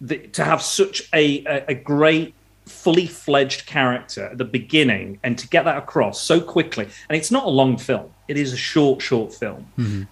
the, 0.00 0.18
to 0.18 0.44
have 0.44 0.62
such 0.62 1.08
a, 1.12 1.44
a 1.46 1.64
a 1.70 1.74
great 1.74 2.34
fully 2.66 3.06
fledged 3.06 3.66
character 3.66 4.26
at 4.26 4.38
the 4.38 4.44
beginning 4.44 5.18
and 5.22 5.38
to 5.38 5.48
get 5.48 5.64
that 5.64 5.76
across 5.76 6.20
so 6.20 6.40
quickly. 6.40 6.84
And 7.08 7.16
it's 7.16 7.30
not 7.30 7.44
a 7.44 7.50
long 7.50 7.76
film. 7.76 8.10
It 8.28 8.36
is 8.36 8.52
a 8.52 8.56
short 8.56 9.02
short 9.02 9.34
film. 9.34 9.66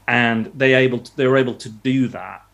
And 0.07 0.47
they 0.55 0.75
able 0.75 0.99
to, 1.01 1.17
they 1.17 1.27
were 1.27 1.39
able 1.39 1.55
to 1.55 1.69
do 1.69 2.09
that. 2.09 2.45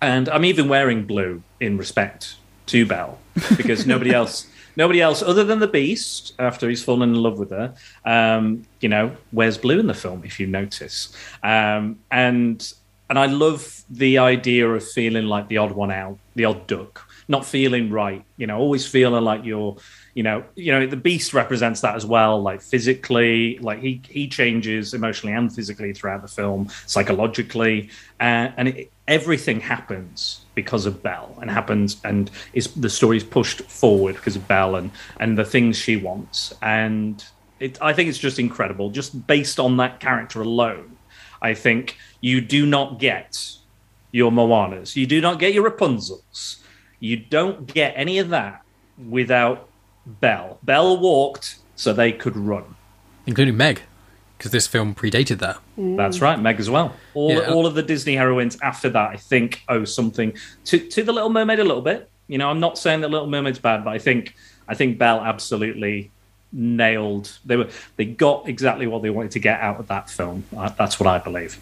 And 0.00 0.28
i'm 0.28 0.44
even 0.44 0.68
wearing 0.68 1.04
blue 1.04 1.42
in 1.58 1.76
respect 1.76 2.36
to 2.66 2.86
belle 2.86 3.18
because 3.56 3.84
nobody 3.92 4.12
else 4.12 4.46
nobody 4.76 5.00
else 5.00 5.22
other 5.22 5.42
than 5.42 5.58
the 5.58 5.66
beast 5.66 6.34
after 6.38 6.68
he's 6.68 6.84
fallen 6.84 7.08
in 7.10 7.16
love 7.16 7.38
with 7.38 7.50
her 7.50 7.74
um, 8.04 8.64
you 8.80 8.88
know 8.88 9.16
wears 9.32 9.58
blue 9.58 9.80
in 9.80 9.88
the 9.88 9.94
film 9.94 10.22
if 10.24 10.38
you 10.38 10.46
notice. 10.46 11.12
Um, 11.42 11.98
and 12.12 12.72
and 13.10 13.18
i 13.18 13.26
love 13.26 13.82
the 13.90 14.18
idea 14.18 14.68
of 14.68 14.86
feeling 14.86 15.26
like 15.26 15.48
the 15.48 15.56
odd 15.56 15.72
one 15.72 15.90
out 15.90 16.18
the 16.34 16.44
odd 16.44 16.66
duck 16.66 17.07
not 17.28 17.44
feeling 17.44 17.90
right 17.90 18.24
you 18.36 18.46
know 18.46 18.58
always 18.58 18.86
feeling 18.86 19.22
like 19.22 19.44
you're 19.44 19.76
you 20.14 20.22
know 20.22 20.42
you 20.54 20.72
know 20.72 20.86
the 20.86 20.96
beast 20.96 21.34
represents 21.34 21.82
that 21.82 21.94
as 21.94 22.04
well 22.04 22.40
like 22.40 22.60
physically 22.60 23.58
like 23.58 23.80
he 23.80 24.00
he 24.08 24.26
changes 24.26 24.94
emotionally 24.94 25.34
and 25.34 25.54
physically 25.54 25.92
throughout 25.92 26.22
the 26.22 26.28
film 26.28 26.68
psychologically 26.86 27.90
uh, 28.20 28.50
and 28.56 28.68
it, 28.68 28.92
everything 29.06 29.60
happens 29.60 30.44
because 30.54 30.86
of 30.86 31.02
Belle 31.02 31.36
and 31.40 31.50
happens 31.50 32.00
and 32.04 32.30
is 32.52 32.74
the 32.74 32.90
story's 32.90 33.24
pushed 33.24 33.62
forward 33.62 34.16
because 34.16 34.36
of 34.36 34.46
Belle 34.48 34.76
and 34.76 34.90
and 35.20 35.38
the 35.38 35.44
things 35.44 35.78
she 35.78 35.96
wants. 35.96 36.52
And 36.60 37.24
it, 37.58 37.80
I 37.80 37.92
think 37.92 38.08
it's 38.08 38.18
just 38.18 38.38
incredible. 38.38 38.90
Just 38.90 39.26
based 39.26 39.58
on 39.58 39.78
that 39.78 40.00
character 40.00 40.42
alone 40.42 40.98
I 41.40 41.54
think 41.54 41.96
you 42.20 42.40
do 42.40 42.66
not 42.66 42.98
get 42.98 43.38
your 44.10 44.30
Moanas. 44.30 44.96
You 44.96 45.06
do 45.06 45.20
not 45.20 45.38
get 45.38 45.54
your 45.54 45.70
Rapunzels 45.70 46.56
you 47.00 47.16
don't 47.16 47.66
get 47.72 47.94
any 47.96 48.18
of 48.18 48.30
that 48.30 48.62
without 49.08 49.68
Belle. 50.06 50.58
Belle 50.62 50.98
walked 50.98 51.56
so 51.76 51.92
they 51.92 52.12
could 52.12 52.36
run. 52.36 52.64
including 53.26 53.56
Meg, 53.56 53.82
because 54.38 54.50
this 54.52 54.66
film 54.66 54.94
predated 54.94 55.38
that. 55.38 55.58
That's 55.76 56.20
right, 56.22 56.40
Meg 56.40 56.58
as 56.58 56.70
well. 56.70 56.94
All 57.14 57.32
Yeah. 57.32 57.50
all 57.52 57.66
of 57.66 57.74
the 57.74 57.82
Disney 57.82 58.16
heroines 58.16 58.56
after 58.62 58.88
that, 58.90 59.10
I 59.10 59.16
think, 59.16 59.62
owe 59.68 59.84
something 59.84 60.32
to 60.66 60.78
to 60.78 61.02
the 61.02 61.12
Little 61.12 61.28
Mermaid 61.30 61.58
a 61.60 61.64
little 61.64 61.82
bit. 61.82 62.08
You 62.26 62.38
know, 62.38 62.48
I'm 62.50 62.60
not 62.60 62.78
saying 62.78 63.00
that 63.02 63.10
Little 63.10 63.26
Mermaid's 63.28 63.58
bad, 63.58 63.84
but 63.84 63.90
I 63.92 63.98
think 63.98 64.34
I 64.66 64.74
think 64.74 64.98
Belle 64.98 65.20
absolutely 65.20 66.10
nailed. 66.52 67.38
They 67.44 67.56
were 67.56 67.68
they 67.96 68.04
got 68.06 68.48
exactly 68.48 68.86
what 68.86 69.02
they 69.02 69.10
wanted 69.10 69.32
to 69.32 69.38
get 69.40 69.60
out 69.60 69.78
of 69.78 69.88
that 69.88 70.08
film. 70.10 70.44
Uh, 70.56 70.70
That's 70.70 70.98
what 70.98 71.06
I 71.06 71.18
believe. 71.18 71.58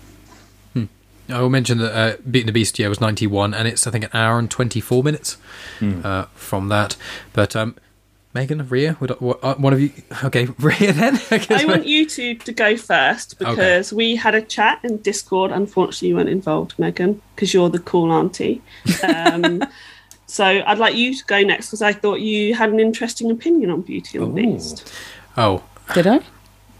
I 1.28 1.40
will 1.40 1.50
mention 1.50 1.78
that 1.78 1.96
uh, 1.96 2.16
Beat 2.30 2.40
and 2.40 2.48
the 2.48 2.52
Beast 2.52 2.78
yeah 2.78 2.88
was 2.88 3.00
91, 3.00 3.54
and 3.54 3.66
it's 3.66 3.86
I 3.86 3.90
think 3.90 4.04
an 4.04 4.10
hour 4.12 4.38
and 4.38 4.50
24 4.50 5.02
minutes 5.02 5.36
uh, 5.82 6.24
from 6.34 6.68
that. 6.68 6.96
But 7.32 7.56
um, 7.56 7.76
Megan, 8.36 8.68
Ria, 8.68 8.98
would, 9.00 9.10
what, 9.18 9.42
uh, 9.42 9.54
one 9.54 9.72
of 9.72 9.80
you? 9.80 9.90
Okay, 10.24 10.46
Ria 10.58 10.92
then. 10.92 11.18
I 11.50 11.64
want 11.64 11.86
you 11.86 12.06
to, 12.06 12.34
to 12.34 12.52
go 12.52 12.76
first 12.76 13.38
because 13.38 13.94
we 13.94 14.14
had 14.14 14.34
a 14.34 14.42
chat 14.42 14.80
in 14.84 14.98
Discord. 14.98 15.50
Unfortunately, 15.50 16.08
you 16.08 16.16
weren't 16.16 16.28
involved, 16.28 16.78
Megan, 16.78 17.22
because 17.34 17.54
you're 17.54 17.70
the 17.70 17.78
cool 17.78 18.12
auntie. 18.12 18.60
Um, 19.02 19.62
so 20.26 20.44
I'd 20.44 20.78
like 20.78 20.94
you 20.96 21.14
to 21.14 21.24
go 21.24 21.40
next 21.40 21.68
because 21.68 21.80
I 21.80 21.94
thought 21.94 22.20
you 22.20 22.54
had 22.54 22.70
an 22.70 22.78
interesting 22.78 23.30
opinion 23.30 23.70
on 23.70 23.80
Beauty 23.80 24.18
and 24.18 24.36
the 24.36 24.42
Beast. 24.42 24.92
Oh, 25.38 25.64
Did 25.94 26.06
I? 26.06 26.20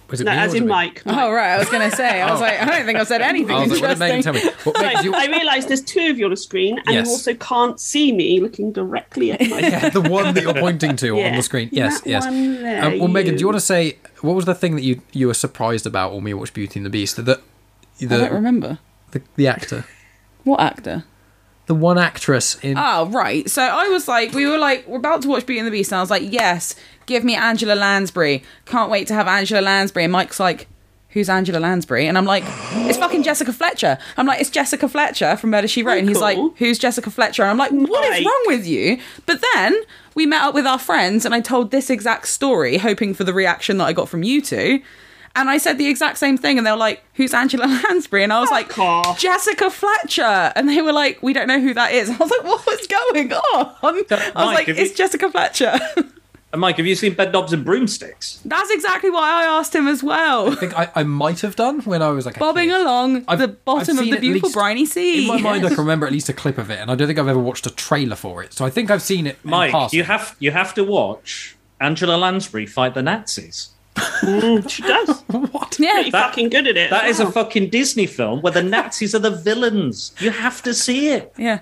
Was 0.09 0.21
it 0.21 0.25
No, 0.25 0.31
me 0.33 0.37
as 0.39 0.47
was 0.49 0.55
it 0.55 0.63
in? 0.63 0.69
Mike. 0.69 1.03
Oh 1.07 1.31
right, 1.33 1.55
I 1.55 1.59
was 1.59 1.69
gonna 1.69 1.91
say. 1.91 2.21
I 2.21 2.31
was 2.31 2.41
Oh. 2.41 2.45
like, 2.45 2.61
I 2.61 2.65
don't 2.65 2.87
think 2.87 2.99
I've 2.99 3.07
said 3.09 3.23
anything 3.23 3.57
I 3.57 3.61
was 3.67 3.71
like, 3.73 3.81
what 3.83 3.89
did 3.91 3.99
Megan 3.99 4.17
interesting. 4.19 4.43
tell 4.51 4.53
me? 4.53 4.57
What, 4.65 4.81
Megan, 4.81 5.05
you- 5.05 5.15
I 5.15 5.27
realised 5.27 5.69
there's 5.69 5.81
two 5.83 6.09
of 6.11 6.19
you 6.19 6.25
on 6.27 6.31
the 6.31 6.37
screen, 6.37 6.79
and 6.79 6.95
Yes. 6.95 7.07
you 7.07 7.13
also 7.13 7.35
can't 7.35 7.81
see 7.81 8.13
me 8.13 8.41
looking 8.41 8.73
directly 8.73 9.33
at 9.33 9.41
my 9.41 9.59
yeah, 9.61 9.89
the 9.89 10.01
one 10.01 10.35
that 10.35 10.43
you're 10.43 10.55
pointing 10.55 10.97
to 10.97 11.11
on 11.23 11.35
the 11.37 11.43
screen. 11.43 11.69
Yes, 11.73 12.01
that 12.03 12.09
yes. 12.11 12.25
one 12.25 12.63
there, 12.63 12.85
Um, 12.85 12.99
well, 12.99 13.09
Megan, 13.09 13.35
do 13.35 13.41
you 13.41 13.41
you. 13.41 13.47
want 13.47 13.57
to 13.57 13.61
say 13.67 13.97
what 14.21 14.35
was 14.35 14.45
the 14.45 14.55
thing 14.55 14.77
that 14.77 14.83
you 14.83 15.01
you 15.13 15.27
were 15.27 15.35
surprised 15.35 15.87
about 15.87 16.15
when 16.15 16.25
we 16.25 16.35
watched 16.35 16.55
Beauty 16.55 16.79
and 16.79 16.87
the 16.87 16.91
Beast? 16.91 17.17
The 17.25 17.41
I 18.01 18.05
don't 18.05 18.33
remember 18.33 18.79
the, 19.13 19.23
the 19.37 19.49
actor, 19.49 19.85
what 20.45 20.61
actor. 20.61 21.05
The 21.67 21.75
one 21.75 21.99
actress 21.99 22.57
in. 22.63 22.77
Oh 22.79 23.07
right. 23.11 23.49
So 23.51 23.63
I 23.63 23.89
was 23.89 24.09
like, 24.09 24.33
we 24.33 24.47
were 24.47 24.59
like, 24.59 24.87
we're 24.87 24.99
about 24.99 25.23
to 25.23 25.29
watch 25.29 25.47
Beauty 25.47 25.61
and 25.61 25.67
the 25.67 25.71
Beast, 25.73 25.93
and 25.93 25.99
I 25.99 26.03
was 26.03 26.11
like, 26.11 26.23
yes, 26.25 26.75
give 27.07 27.25
me 27.25 27.35
Angela 27.35 27.75
Lansbury. 27.75 28.43
Can't 28.65 28.91
wait 28.91 29.07
to 29.09 29.15
have 29.15 29.29
Angela 29.29 29.61
Lansbury. 29.61 30.05
And 30.05 30.13
Mike's 30.13 30.41
like. 30.41 30.69
Who's 31.11 31.31
Angela 31.31 31.59
Lansbury? 31.59 32.09
And 32.09 32.19
I'm 32.19 32.27
like, 32.27 32.45
it's 32.45 32.99
fucking 32.99 33.23
Jessica 33.23 33.51
Fletcher. 33.51 33.97
I'm 34.19 34.27
like, 34.27 34.39
it's 34.39 34.51
Jessica 34.51 34.87
Fletcher 34.87 35.39
from 35.39 35.49
Murder 35.49 35.67
She 35.67 35.83
Wrote. 35.83 36.01
And 36.01 36.09
he's 36.09 36.19
oh, 36.19 36.21
like, 36.21 36.39
who's 36.59 36.79
Jessica 36.79 37.11
Fletcher? 37.11 37.41
And 37.41 37.51
I'm 37.53 37.57
like, 37.57 37.71
what 37.71 38.05
is 38.05 38.11
Mike. 38.11 38.27
wrong 38.27 38.45
with 38.49 38.67
you? 38.67 38.99
But 39.25 39.43
then 39.55 39.81
we 40.15 40.27
met 40.27 40.43
up 40.43 40.53
with 40.53 40.67
our 40.67 40.79
friends 40.79 41.25
and 41.25 41.35
I 41.35 41.41
told 41.41 41.71
this 41.71 41.89
exact 41.89 42.29
story, 42.29 42.77
hoping 42.77 43.15
for 43.15 43.25
the 43.25 43.33
reaction 43.33 43.79
that 43.79 43.85
I 43.85 43.95
got 43.95 44.11
from 44.11 44.25
you 44.25 44.43
two. 44.43 44.83
And 45.37 45.49
I 45.51 45.59
said 45.59 45.79
the 45.79 45.87
exact 45.89 46.19
same 46.19 46.37
thing, 46.39 46.59
and 46.59 46.67
they 46.67 46.71
were 46.71 46.77
like, 46.77 47.05
"Who's 47.15 47.35
Angela 47.35 47.67
Lansbury?" 47.89 48.25
And 48.25 48.33
I 48.33 48.41
was 48.41 48.51
like, 48.51 48.77
off. 48.79 49.19
"Jessica 49.19 49.71
Fletcher." 49.71 50.53
And 50.57 50.69
they 50.69 50.81
were 50.83 50.93
like, 50.93 51.23
"We 51.23 51.33
don't 51.33 51.47
know 51.47 51.61
who 51.61 51.75
that 51.75 51.93
is." 51.93 52.09
I 52.11 52.17
was 52.17 52.31
like, 52.31 52.45
"What's 52.45 52.87
going 52.87 53.33
on?" 53.33 53.75
I 53.83 53.93
was 53.93 54.05
Mike, 54.35 54.35
like, 54.35 54.69
"It's 54.69 54.91
you- 54.91 54.97
Jessica 54.97 55.31
Fletcher." 55.31 55.79
And 56.53 56.61
Mike, 56.61 56.77
have 56.77 56.87
you 56.87 56.95
seen 56.95 57.15
Bedknobs 57.17 57.53
and 57.53 57.65
Broomsticks? 57.65 58.41
That's 58.45 58.71
exactly 58.71 59.11
why 59.11 59.43
I 59.43 59.59
asked 59.59 59.75
him 59.75 59.89
as 59.89 60.03
well. 60.03 60.53
I 60.53 60.55
think 60.55 60.79
I, 60.79 60.89
I 60.95 61.03
might 61.03 61.41
have 61.41 61.57
done 61.57 61.81
when 61.81 62.01
I 62.03 62.11
was 62.11 62.25
like 62.25 62.37
a 62.37 62.39
Bobbing 62.41 62.69
kid. 62.71 62.81
along 62.83 63.25
I've- 63.27 63.43
the 63.43 63.49
bottom 63.49 63.99
I've 63.99 64.05
of 64.05 64.11
the 64.13 64.21
beautiful 64.21 64.47
least- 64.49 64.55
briny 64.55 64.87
sea. 64.87 65.23
In 65.23 65.27
my 65.29 65.39
mind, 65.39 65.67
I 65.67 65.71
can 65.71 65.79
remember 65.79 66.07
at 66.07 66.13
least 66.13 66.29
a 66.29 66.33
clip 66.33 66.57
of 66.57 66.71
it, 66.71 66.79
and 66.79 66.89
I 66.91 66.95
don't 66.95 67.09
think 67.09 67.19
I've 67.19 67.27
ever 67.29 67.41
watched 67.41 67.67
a 67.67 67.71
trailer 67.75 68.17
for 68.17 68.45
it. 68.45 68.55
So 68.55 68.65
I 68.65 68.71
think 68.71 68.93
I've 68.93 69.03
seen 69.03 69.27
it. 69.27 69.39
Mike, 69.45 69.73
passing. 69.73 69.99
you 69.99 70.05
have 70.05 70.37
you 70.39 70.53
have 70.53 70.73
to 70.75 70.85
watch 70.85 71.57
Angela 71.81 72.17
Lansbury 72.17 72.65
fight 72.65 72.95
the 72.95 73.03
Nazis. 73.03 73.71
Mm, 73.97 74.69
she 74.69 74.83
does. 74.83 75.21
what? 75.29 75.79
yeah, 75.79 75.93
Pretty 75.95 76.11
fucking 76.11 76.49
good 76.51 76.67
at 76.69 76.77
it. 76.77 76.91
That 76.91 77.05
as 77.07 77.21
is 77.21 77.29
a 77.29 77.33
fucking 77.33 77.71
Disney 77.71 78.07
film 78.07 78.43
where 78.43 78.53
the 78.53 78.63
Nazis 78.63 79.15
are 79.15 79.19
the 79.19 79.31
villains. 79.31 80.13
You 80.21 80.31
have 80.31 80.63
to 80.63 80.75
see 80.75 81.09
it. 81.09 81.33
yeah. 81.39 81.61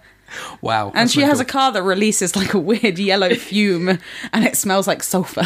Wow. 0.62 0.88
And 0.88 0.94
that's 0.96 1.12
she 1.12 1.20
has 1.20 1.38
a 1.38 1.44
car 1.44 1.70
that 1.70 1.82
releases 1.84 2.34
like 2.34 2.54
a 2.54 2.58
weird 2.58 2.98
yellow 2.98 3.34
fume, 3.36 3.98
and 4.32 4.44
it 4.44 4.56
smells 4.56 4.88
like 4.88 5.02
sulfur. 5.04 5.42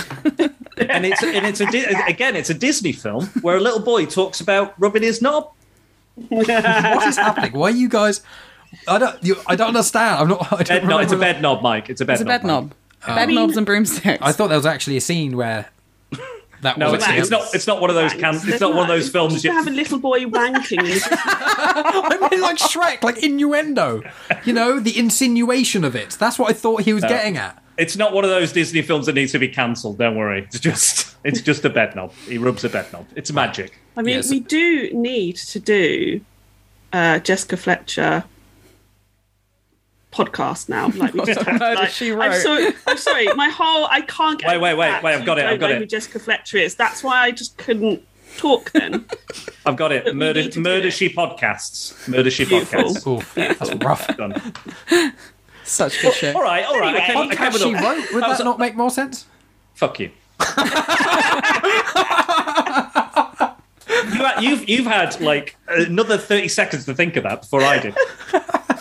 And 0.79 1.05
it's 1.05 1.23
and 1.37 1.45
it's 1.47 1.61
a 1.61 1.67
again 2.09 2.37
it's 2.37 2.49
a 2.49 2.55
Disney 2.55 2.93
film 2.93 3.27
where 3.43 3.57
a 3.57 3.61
little 3.61 3.81
boy 3.81 4.07
talks 4.07 4.41
about 4.41 4.75
rubbing 4.81 5.03
his 5.03 5.21
knob. 5.21 5.51
What 6.29 7.07
is 7.07 7.17
happening? 7.17 7.53
Why 7.53 7.69
are 7.69 7.71
you 7.75 7.89
guys? 7.89 8.23
I 8.87 8.99
don't. 8.99 9.23
You, 9.23 9.37
I 9.47 9.57
don't 9.57 9.69
understand. 9.69 10.21
I'm 10.23 10.29
not. 10.29 10.53
I 10.53 10.57
don't 10.63 10.69
Bed 10.69 10.85
knob, 10.89 11.01
it's 11.03 11.13
a 11.13 11.17
bed 11.17 11.43
knob, 11.43 11.63
Mike. 11.63 11.91
It's 11.91 12.01
a 12.01 12.05
bed 12.05 12.15
It's 12.15 12.23
a 12.23 12.25
bed 12.25 12.45
knob. 12.45 12.71
knob, 12.71 12.75
Mike. 13.07 13.17
bed 13.17 13.29
um, 13.29 13.35
knobs 13.35 13.57
and 13.57 13.67
broomsticks. 13.67 14.23
I 14.23 14.33
thought 14.33 14.49
there 14.49 14.59
was 14.59 14.67
actually 14.67 14.97
a 14.97 15.01
scene 15.01 15.37
where 15.37 15.69
that 16.63 16.79
No, 16.79 16.95
it's, 16.95 17.05
it's 17.09 17.31
not. 17.31 17.55
It's 17.55 17.67
not 17.67 17.81
one 17.81 17.91
of 17.91 17.97
those. 17.97 18.13
Can, 18.13 18.35
it's 18.35 18.45
There's 18.45 18.61
not 18.61 18.75
one 18.75 18.83
of 18.83 18.89
those 18.89 19.09
films. 19.09 19.35
Just 19.35 19.45
You, 19.45 19.53
have 19.53 19.67
a 19.67 19.71
little 19.71 19.99
boy 19.99 20.25
wanking. 20.25 20.79
and 20.81 21.03
I 21.13 22.29
mean, 22.31 22.41
like 22.41 22.57
Shrek, 22.57 23.03
like 23.03 23.23
innuendo. 23.23 24.03
You 24.45 24.53
know, 24.53 24.81
the 24.81 24.99
insinuation 24.99 25.85
of 25.85 25.95
it. 25.95 26.11
That's 26.19 26.39
what 26.39 26.51
I 26.51 26.53
thought 26.53 26.83
he 26.83 26.93
was 26.93 27.05
getting 27.05 27.37
at. 27.37 27.63
it's 27.77 27.97
not 27.97 28.13
one 28.13 28.25
of 28.25 28.31
those 28.31 28.53
Disney 28.53 28.83
films 28.83 29.07
that 29.07 29.15
needs 29.15 29.33
to 29.33 29.39
be 29.39 29.49
cancelled. 29.49 29.99
Don't 29.99 30.17
worry. 30.17 30.43
It's 30.45 30.61
just. 30.61 31.17
It's 31.25 31.41
just 31.41 31.65
a 31.65 31.71
bed 31.71 31.97
knob. 31.97 32.13
He 32.29 32.39
rubs 32.39 32.63
a 32.65 32.69
bed 32.69 32.93
knob. 32.93 33.07
It's 33.17 33.33
magic. 33.33 33.79
I 33.97 34.03
mean, 34.03 34.17
Yes. 34.17 34.31
we 34.31 34.39
do 34.41 34.89
need 34.93 35.37
to 35.37 35.59
do 35.59 36.21
uh, 36.93 37.19
Jessica 37.19 37.57
Fletcher 37.57 38.25
podcast 40.27 40.69
now. 40.69 40.89
Like 40.97 41.15
we 41.15 41.25
just 41.25 41.41
have, 41.47 41.59
Murder, 41.61 41.75
like, 41.83 41.91
She 41.91 42.13
I'm 42.13 42.19
Wrote. 42.19 42.35
sorry. 42.43 42.73
I'm 42.87 42.97
sorry. 42.99 43.27
My 43.35 43.49
whole 43.49 43.87
I 43.91 44.01
can't 44.03 44.41
get. 44.41 44.49
Wait, 44.49 44.59
wait, 44.61 44.75
wait, 44.75 45.03
wait, 45.03 45.15
I've 45.15 45.25
got 45.25 45.39
it, 45.39 45.47
I've 45.47 45.61
got 45.61 45.71
it. 45.71 45.79
Who 45.79 45.87
Jessica 45.87 46.19
Fletcher 46.19 46.59
is. 46.59 46.75
That's 46.75 47.03
why 47.05 47.19
I 47.21 47.31
just 47.31 47.57
couldn't 47.57 48.03
talk 48.37 48.71
then. 48.73 49.05
I've 49.67 49.77
got 49.77 49.93
it. 49.93 50.05
we 50.07 50.13
Murder. 50.13 50.43
need 50.43 50.57
Murder. 50.57 50.89
it. 50.89 50.93
She 50.93 51.09
podcasts. 51.09 52.09
Murder. 52.09 52.31
She 52.31 52.45
Beautiful. 52.45 52.81
podcasts. 52.95 53.07
Oof, 53.19 53.35
that's 53.35 53.75
rough. 53.85 54.17
Done. 54.17 54.35
Such 55.65 56.01
good 56.03 56.15
shit. 56.15 56.35
All 56.35 56.43
right. 56.43 56.65
All 56.65 56.79
right. 56.81 56.97
I 56.97 57.01
came, 57.07 57.17
I 57.17 57.21
Anyway. 57.21 57.37
came 57.37 57.53
Podcast 57.53 57.63
she 57.63 57.75
wrote. 57.75 58.13
Would 58.15 58.23
That 58.23 58.29
was 58.29 58.39
that 58.39 58.45
a- 58.45 58.45
not 58.45 58.59
make 58.59 58.75
more 58.77 58.91
sense? 58.91 59.27
Fuck 59.75 60.01
you. 60.01 60.11
you 60.47 60.55
had, 64.25 64.41
you've 64.43 64.69
you've 64.69 64.87
had 64.87 65.21
like 65.21 65.57
another 65.69 66.17
thirty 66.19 66.49
seconds 66.49 66.85
to 66.87 66.95
think 66.95 67.17
of 67.17 67.25
that 67.25 67.43
before 67.43 67.63
I 67.63 67.79
did. 67.79 67.95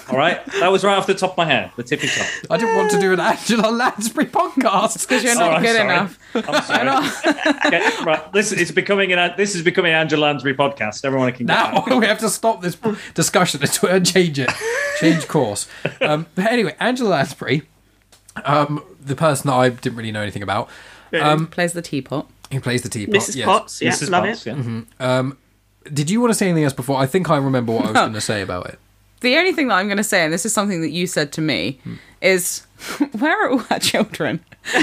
All 0.09 0.17
right, 0.17 0.45
that 0.61 0.71
was 0.71 0.83
right 0.83 0.97
off 0.97 1.05
the 1.07 1.13
top 1.13 1.31
of 1.31 1.37
my 1.37 1.45
head, 1.45 1.71
the 1.75 1.83
tippy 1.83 2.07
top. 2.07 2.25
I 2.49 2.57
didn't 2.57 2.75
want 2.77 2.91
to 2.91 2.99
do 2.99 3.11
an 3.13 3.19
Angela 3.19 3.69
Lansbury 3.71 4.27
podcast 4.27 5.07
Because 5.07 5.23
you're 5.23 5.33
Oh, 5.35 5.39
not 5.39 5.53
I'm 5.55 5.61
good 5.61 5.75
sorry. 5.75 5.89
enough. 5.89 6.19
I'm 6.35 6.63
sorry. 6.63 7.47
Okay, 7.67 8.03
right, 8.05 8.31
this 8.31 8.51
is 8.53 8.71
becoming 8.71 9.11
an 9.11 9.33
this 9.35 9.55
is 9.55 9.63
becoming 9.63 9.91
an 9.91 9.99
Angela 9.99 10.21
Lansbury 10.27 10.55
podcast. 10.55 11.03
Everyone 11.03 11.31
can 11.33 11.45
get 11.45 11.53
Now 11.53 11.81
that. 11.81 11.97
we 11.99 12.05
have 12.05 12.19
to 12.19 12.29
stop 12.29 12.61
this 12.61 12.77
discussion 13.13 13.61
and 13.89 14.05
change 14.05 14.39
it, 14.39 14.49
change 14.99 15.27
course. 15.27 15.67
Um, 15.99 16.27
but 16.35 16.45
anyway, 16.45 16.75
Angela 16.79 17.09
Lansbury, 17.09 17.63
um, 18.45 18.83
the 19.03 19.15
person 19.15 19.47
that 19.49 19.55
I 19.55 19.69
didn't 19.69 19.97
really 19.97 20.11
know 20.11 20.21
anything 20.21 20.43
about, 20.43 20.69
um, 21.19 21.47
Plays 21.47 21.73
the 21.73 21.81
teapot. 21.81 22.29
who 22.51 22.61
plays 22.61 22.81
the 22.83 22.89
teapot. 22.89 23.15
Mrs. 23.15 23.35
yes. 23.35 23.45
Potts, 23.45 23.81
yeah, 23.81 23.91
Mrs. 23.91 24.09
love 24.09 24.23
Potts, 24.25 24.47
it. 24.47 24.55
yeah. 24.99 25.31
Did 25.93 26.09
you 26.09 26.19
want 26.19 26.31
to 26.31 26.35
say 26.35 26.47
anything 26.47 26.65
else 26.65 26.73
before? 26.73 26.97
I 26.97 27.05
think 27.05 27.29
I 27.29 27.37
remember 27.37 27.71
what 27.73 27.83
I 27.85 27.87
was 27.87 27.93
going 27.93 28.13
to 28.13 28.21
say 28.21 28.41
about 28.41 28.67
it. 28.67 28.79
The 29.21 29.35
only 29.37 29.51
thing 29.51 29.67
that 29.69 29.75
I'm 29.75 29.87
going 29.87 29.97
to 29.97 30.03
say, 30.03 30.23
and 30.23 30.31
this 30.33 30.45
is 30.45 30.53
something 30.53 30.81
that 30.81 30.91
you 30.91 31.07
said 31.07 31.31
to 31.33 31.41
me, 31.41 31.79
Hmm. 31.83 31.95
is 32.21 32.61
where 33.17 33.45
are 33.45 33.49
all 33.51 33.63
our 33.71 33.79
children? 33.79 34.39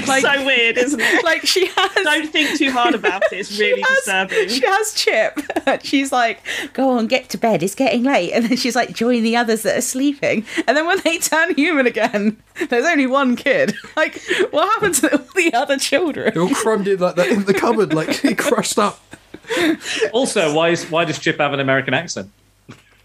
Like, 0.09 0.23
so 0.23 0.45
weird, 0.47 0.79
isn't 0.79 0.99
it? 1.01 1.25
like 1.31 1.47
she 1.47 1.67
has. 1.77 1.93
Don't 2.05 2.29
think 2.33 2.59
too 2.59 2.71
hard 2.73 2.95
about 2.95 3.23
it. 3.31 3.37
It's 3.37 3.59
really 3.61 3.83
disturbing. 3.83 4.49
She 4.49 4.65
has 4.67 4.95
Chip. 4.95 5.39
She's 5.85 6.11
like, 6.11 6.41
"Go 6.73 6.89
on, 6.91 7.07
get 7.07 7.29
to 7.31 7.39
bed. 7.39 7.63
It's 7.63 7.75
getting 7.75 8.03
late." 8.03 8.33
And 8.33 8.47
then 8.47 8.57
she's 8.57 8.75
like, 8.75 8.95
"Join 8.95 9.23
the 9.23 9.37
others 9.37 9.63
that 9.63 9.77
are 9.77 9.83
sleeping." 9.83 10.45
And 10.67 10.75
then 10.77 10.87
when 10.87 11.01
they 11.05 11.19
turn 11.19 11.55
human 11.55 11.87
again, 11.87 12.39
there's 12.71 12.87
only 12.87 13.07
one 13.07 13.37
kid. 13.37 13.75
Like, 13.95 14.21
what 14.51 14.67
happened 14.71 14.95
to 14.97 15.13
all 15.19 15.27
the 15.37 15.53
other 15.53 15.77
children? 15.77 16.33
They're 16.33 16.43
all 16.43 16.49
crumbed 16.49 16.89
in 16.89 16.99
like 16.99 17.17
that 17.17 17.29
in 17.29 17.45
the 17.45 17.55
cupboard, 17.55 17.93
like 17.93 18.39
crushed 18.39 18.79
up. 18.79 18.99
Also, 20.13 20.55
why 20.55 20.71
is 20.71 20.91
why 20.91 21.05
does 21.05 21.19
Chip 21.19 21.39
have 21.39 21.53
an 21.53 21.61
American 21.61 21.93
accent? 21.95 22.31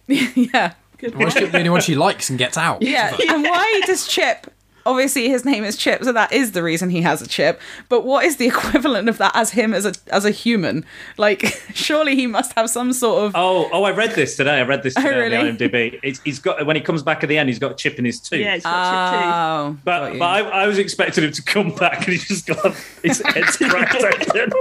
yeah, 0.08 0.74
Why 1.02 1.28
is 1.28 1.34
Chip 1.34 1.52
the 1.52 1.58
only 1.58 1.70
one 1.70 1.82
she 1.82 1.96
likes 1.96 2.30
and 2.30 2.38
gets 2.38 2.58
out? 2.58 2.82
yeah. 2.82 3.16
And 3.30 3.44
why 3.44 3.82
does 3.86 4.08
Chip? 4.08 4.52
Obviously, 4.86 5.30
his 5.30 5.46
name 5.46 5.64
is 5.64 5.76
Chip, 5.78 6.04
so 6.04 6.12
that 6.14 6.32
is 6.32 6.54
the 6.54 6.64
reason 6.64 6.90
he 6.90 7.02
has 7.02 7.22
a 7.22 7.28
chip. 7.28 7.60
But 7.90 8.06
what 8.06 8.26
is 8.26 8.38
the 8.38 8.48
equivalent 8.54 9.08
of 9.10 9.18
that 9.20 9.36
as 9.36 9.52
him 9.52 9.74
as 9.74 9.86
a 9.86 9.94
as 10.12 10.26
a 10.26 10.32
human? 10.32 10.86
Like, 11.18 11.42
surely 11.74 12.16
he 12.16 12.28
must 12.28 12.54
have 12.54 12.70
some 12.70 12.94
sort 12.94 13.24
of. 13.26 13.32
Oh, 13.36 13.70
oh, 13.72 13.84
I 13.84 13.92
read 13.92 14.12
this 14.12 14.36
today. 14.36 14.60
I 14.60 14.64
read 14.64 14.84
this 14.84 14.96
Oh, 14.98 15.02
today 15.02 15.18
really? 15.18 15.38
on 15.38 15.58
the 15.58 15.70
IMDb. 15.70 16.00
It's, 16.04 16.20
he's 16.22 16.40
got 16.40 16.66
when 16.66 16.76
he 16.76 16.82
comes 16.82 17.04
back 17.04 17.24
at 17.24 17.30
the 17.30 17.38
end, 17.38 17.50
he's 17.50 17.60
got 17.60 17.72
a 17.72 17.76
chip 17.76 18.00
in 18.00 18.06
his 18.06 18.20
tooth. 18.20 18.40
Yeah, 18.40 18.56
it's 18.56 18.64
got 18.66 19.12
chip 19.12 19.22
Oh, 19.26 19.74
got 19.86 20.12
But, 20.12 20.20
but 20.20 20.26
I, 20.26 20.40
I 20.64 20.68
was 20.68 20.78
expecting 20.78 21.24
him 21.24 21.32
to 21.32 21.44
come 21.44 21.74
back 21.76 21.98
and 22.00 22.08
he's 22.14 22.28
just 22.28 22.48
got 22.48 22.74
his 23.04 23.22
head's 23.26 23.58
cracked 23.58 23.96
open. 24.04 24.52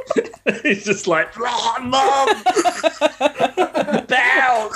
he's 0.63 0.85
just 0.85 1.07
like, 1.07 1.29
"Ah, 1.39 1.79
Mom! 1.81 2.29
Bow! 4.07 4.71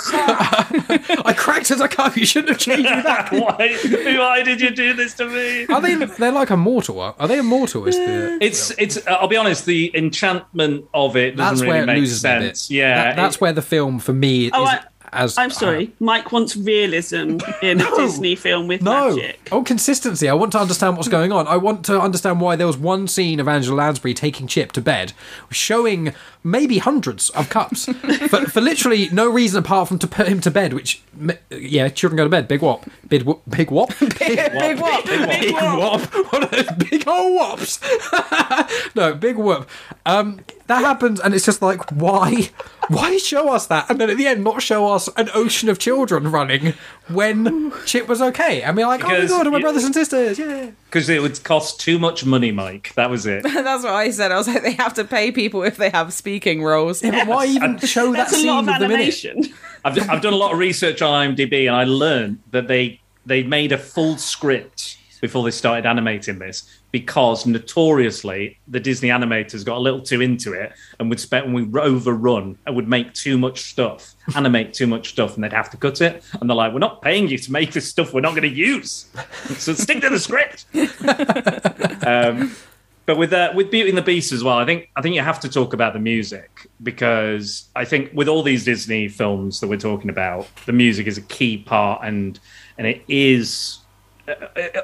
I 1.25 1.33
cracked 1.37 1.71
as 1.71 1.81
I 1.81 1.87
come. 1.87 2.11
You 2.15 2.25
shouldn't 2.25 2.49
have 2.49 2.59
changed 2.59 2.83
me 2.89 3.01
back. 3.01 3.31
why, 3.31 3.77
why 4.17 4.43
did 4.43 4.61
you 4.61 4.69
do 4.71 4.93
this 4.93 5.13
to 5.15 5.25
me? 5.27 5.42
Are 5.69 5.81
they? 5.81 5.95
They're 5.95 6.31
like 6.31 6.49
immortal. 6.51 6.99
Are 6.99 7.15
are 7.19 7.27
they 7.27 7.39
immortal? 7.39 7.87
Is 7.87 7.95
the 7.95 8.37
It's, 8.41 8.71
it's. 8.77 8.97
Uh, 8.97 9.11
I'll 9.19 9.27
be 9.27 9.37
honest. 9.37 9.65
The 9.65 9.91
enchantment 9.95 10.85
of 10.93 11.15
it 11.15 11.35
doesn't 11.35 11.37
that's 11.37 11.61
really 11.61 11.73
where 11.73 11.83
it 11.83 11.85
make 11.87 11.97
loses 11.97 12.23
me 12.23 12.29
a 12.29 12.39
bit. 12.39 12.45
sense. 12.57 12.71
Yeah, 12.71 13.03
That- 13.03 13.15
that's 13.15 13.35
it- 13.35 13.41
where 13.41 13.53
the 13.53 13.61
film 13.61 13.99
for 13.99 14.13
me 14.13 14.49
Oh, 14.53 14.63
is 14.63 14.69
I- 14.69 14.83
as. 15.11 15.37
I'm 15.37 15.51
sorry. 15.51 15.91
Mike 15.99 16.31
wants 16.31 16.55
realism 16.57 17.37
in 17.61 17.79
a 17.81 17.95
Disney 17.95 18.35
film 18.35 18.67
with 18.67 18.81
No. 18.81 19.15
magic. 19.15 19.47
Oh, 19.51 19.61
consistency. 19.63 20.27
I 20.27 20.33
want 20.33 20.51
to 20.53 20.59
understand 20.59 20.97
what's 20.97 21.07
going 21.09 21.31
on. 21.31 21.45
I 21.47 21.55
want 21.57 21.85
to 21.85 21.99
understand 22.01 22.41
why 22.41 22.55
there 22.55 22.65
was 22.65 22.77
one 22.77 23.07
scene 23.07 23.39
of 23.39 23.47
Angela 23.47 23.75
Lansbury 23.75 24.15
taking 24.15 24.47
Chip 24.47 24.71
to 24.71 24.81
bed, 24.81 25.13
showing 25.51 26.13
maybe 26.43 26.77
hundreds 26.77 27.29
of 27.31 27.49
cups 27.49 27.85
for, 28.29 28.45
for 28.45 28.61
literally 28.61 29.09
no 29.11 29.29
reason 29.31 29.59
apart 29.59 29.87
from 29.87 29.99
to 29.99 30.07
put 30.07 30.27
him 30.27 30.41
to 30.41 30.51
bed. 30.51 30.73
Which, 30.73 31.01
yeah, 31.49 31.87
children 31.89 32.17
go 32.17 32.23
to 32.23 32.29
bed. 32.29 32.47
Big 32.47 32.61
whop. 32.61 32.85
Big 33.07 33.23
whop. 33.23 33.41
Big 33.49 33.69
whop. 33.71 33.89
Big, 33.99 34.19
Big 34.19 34.79
what? 34.79 35.05
big 35.05 35.53
whop. 35.53 36.01
What 36.31 36.53
are 36.53 36.75
big 36.75 37.07
old 37.07 37.39
whops? 37.39 37.79
no, 38.95 39.13
big 39.13 39.37
whoop. 39.37 39.69
Um, 40.05 40.41
that 40.67 40.79
happens, 40.79 41.19
and 41.19 41.33
it's 41.33 41.45
just 41.45 41.61
like, 41.61 41.91
why? 41.91 42.49
Why 42.89 43.17
show 43.17 43.51
us 43.51 43.67
that, 43.67 43.89
and 43.89 43.99
then 43.99 44.09
at 44.09 44.17
the 44.17 44.27
end, 44.27 44.43
not 44.43 44.61
show 44.61 44.87
us 44.91 45.07
an 45.17 45.29
ocean 45.33 45.69
of 45.69 45.77
children 45.79 46.31
running 46.31 46.73
when 47.09 47.71
Chip 47.85 48.07
was 48.07 48.21
okay? 48.21 48.63
I 48.63 48.71
mean, 48.71 48.85
like, 48.87 49.03
oh 49.03 49.07
my 49.09 49.25
god, 49.25 49.47
my 49.51 49.57
you- 49.57 49.61
brothers 49.61 49.83
and 49.83 49.93
sisters, 49.93 50.39
yeah. 50.39 50.71
Because 50.93 51.09
it 51.09 51.23
would 51.23 51.43
cost 51.43 51.79
too 51.79 51.97
much 51.97 52.23
money, 52.23 52.51
Mike. 52.51 52.93
That 52.93 53.09
was 53.09 53.25
it. 53.25 53.41
That's 53.43 53.83
what 53.83 53.93
I 53.93 54.11
said. 54.11 54.31
I 54.31 54.37
was 54.37 54.47
like, 54.47 54.61
they 54.61 54.73
have 54.73 54.93
to 54.93 55.03
pay 55.03 55.31
people 55.31 55.63
if 55.63 55.75
they 55.77 55.89
have 55.89 56.13
speaking 56.13 56.61
roles. 56.61 57.01
Yeah, 57.01 57.25
but 57.25 57.27
why 57.27 57.45
even 57.47 57.79
show 57.79 58.11
that 58.11 58.17
That's 58.29 58.33
a 58.33 58.35
scene 58.35 58.47
lot 58.47 58.59
of 58.65 58.69
of 58.69 58.79
the 58.79 58.87
minute? 58.87 59.25
animation. 59.25 59.55
I've, 59.83 59.97
I've 60.07 60.21
done 60.21 60.33
a 60.33 60.37
lot 60.37 60.53
of 60.53 60.59
research 60.59 61.01
on 61.01 61.35
IMDb, 61.35 61.65
and 61.65 61.75
I 61.75 61.85
learned 61.85 62.43
that 62.51 62.67
they 62.67 63.01
they 63.25 63.41
made 63.41 63.71
a 63.71 63.77
full 63.77 64.17
script 64.17 64.97
before 65.19 65.43
they 65.43 65.49
started 65.51 65.87
animating 65.87 66.37
this 66.37 66.69
because 66.93 67.47
notoriously 67.47 68.59
the 68.67 68.79
Disney 68.79 69.09
animators 69.09 69.65
got 69.65 69.77
a 69.77 69.79
little 69.79 69.99
too 69.99 70.21
into 70.21 70.53
it 70.53 70.73
and 70.99 71.09
would 71.09 71.19
spend 71.19 71.47
and 71.47 71.55
we 71.55 71.81
overrun 71.81 72.55
and 72.67 72.75
would 72.75 72.87
make 72.87 73.11
too 73.13 73.35
much 73.35 73.61
stuff, 73.63 74.13
animate 74.35 74.75
too 74.75 74.85
much 74.85 75.09
stuff, 75.09 75.33
and 75.33 75.43
they'd 75.43 75.51
have 75.51 75.71
to 75.71 75.77
cut 75.77 76.01
it. 76.01 76.23
And 76.39 76.47
they're 76.47 76.55
like, 76.55 76.71
"We're 76.71 76.79
not 76.79 77.01
paying 77.01 77.27
you 77.27 77.39
to 77.39 77.51
make 77.51 77.73
this 77.73 77.89
stuff. 77.89 78.13
We're 78.13 78.21
not 78.21 78.35
going 78.35 78.43
to 78.43 78.55
use. 78.55 79.07
So 79.57 79.73
stick 79.73 80.01
to 80.01 80.09
the 80.09 80.19
script." 80.19 80.67
um, 82.05 82.55
but 83.07 83.17
with 83.17 83.33
uh, 83.33 83.51
with 83.55 83.71
Beauty 83.71 83.89
and 83.89 83.97
the 83.97 84.03
Beast 84.03 84.31
as 84.31 84.43
well, 84.43 84.59
I 84.59 84.65
think 84.65 84.89
I 84.95 85.01
think 85.01 85.15
you 85.15 85.21
have 85.21 85.39
to 85.39 85.49
talk 85.49 85.73
about 85.73 85.93
the 85.93 85.99
music 85.99 86.69
because 86.83 87.69
I 87.75 87.85
think 87.85 88.11
with 88.13 88.27
all 88.27 88.43
these 88.43 88.63
Disney 88.65 89.07
films 89.07 89.59
that 89.61 89.67
we're 89.67 89.77
talking 89.77 90.11
about, 90.11 90.47
the 90.67 90.73
music 90.73 91.07
is 91.07 91.17
a 91.17 91.23
key 91.23 91.57
part, 91.57 92.03
and 92.03 92.39
and 92.77 92.85
it 92.85 93.01
is 93.07 93.79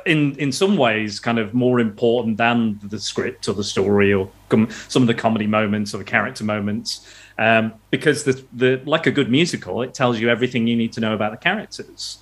in 0.05 0.35
in 0.35 0.51
some 0.51 0.75
ways 0.75 1.19
kind 1.19 1.39
of 1.39 1.53
more 1.53 1.79
important 1.79 2.37
than 2.37 2.79
the 2.83 2.99
script 2.99 3.47
or 3.47 3.53
the 3.53 3.63
story 3.63 4.13
or 4.13 4.29
com- 4.49 4.69
some 4.87 5.01
of 5.01 5.07
the 5.07 5.13
comedy 5.13 5.47
moments 5.47 5.93
or 5.93 5.97
the 5.97 6.03
character 6.03 6.43
moments. 6.43 7.07
Um, 7.37 7.73
because 7.89 8.25
the 8.25 8.43
the 8.51 8.81
like 8.85 9.07
a 9.07 9.11
good 9.11 9.31
musical, 9.31 9.81
it 9.81 9.93
tells 9.93 10.19
you 10.19 10.29
everything 10.29 10.67
you 10.67 10.75
need 10.75 10.91
to 10.93 10.99
know 10.99 11.13
about 11.13 11.31
the 11.31 11.37
characters, 11.37 12.17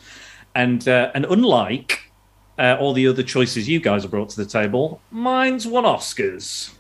and 0.54 0.88
uh, 0.88 1.12
and 1.16 1.26
unlike 1.26 2.12
uh, 2.60 2.78
all 2.80 2.94
the 2.94 3.08
other 3.08 3.24
choices 3.24 3.68
you 3.68 3.80
guys 3.80 4.04
have 4.04 4.12
brought 4.12 4.30
to 4.30 4.38
the 4.38 4.46
table, 4.46 5.02
mine's 5.10 5.66
won 5.66 5.86
Oscars. 5.86 6.77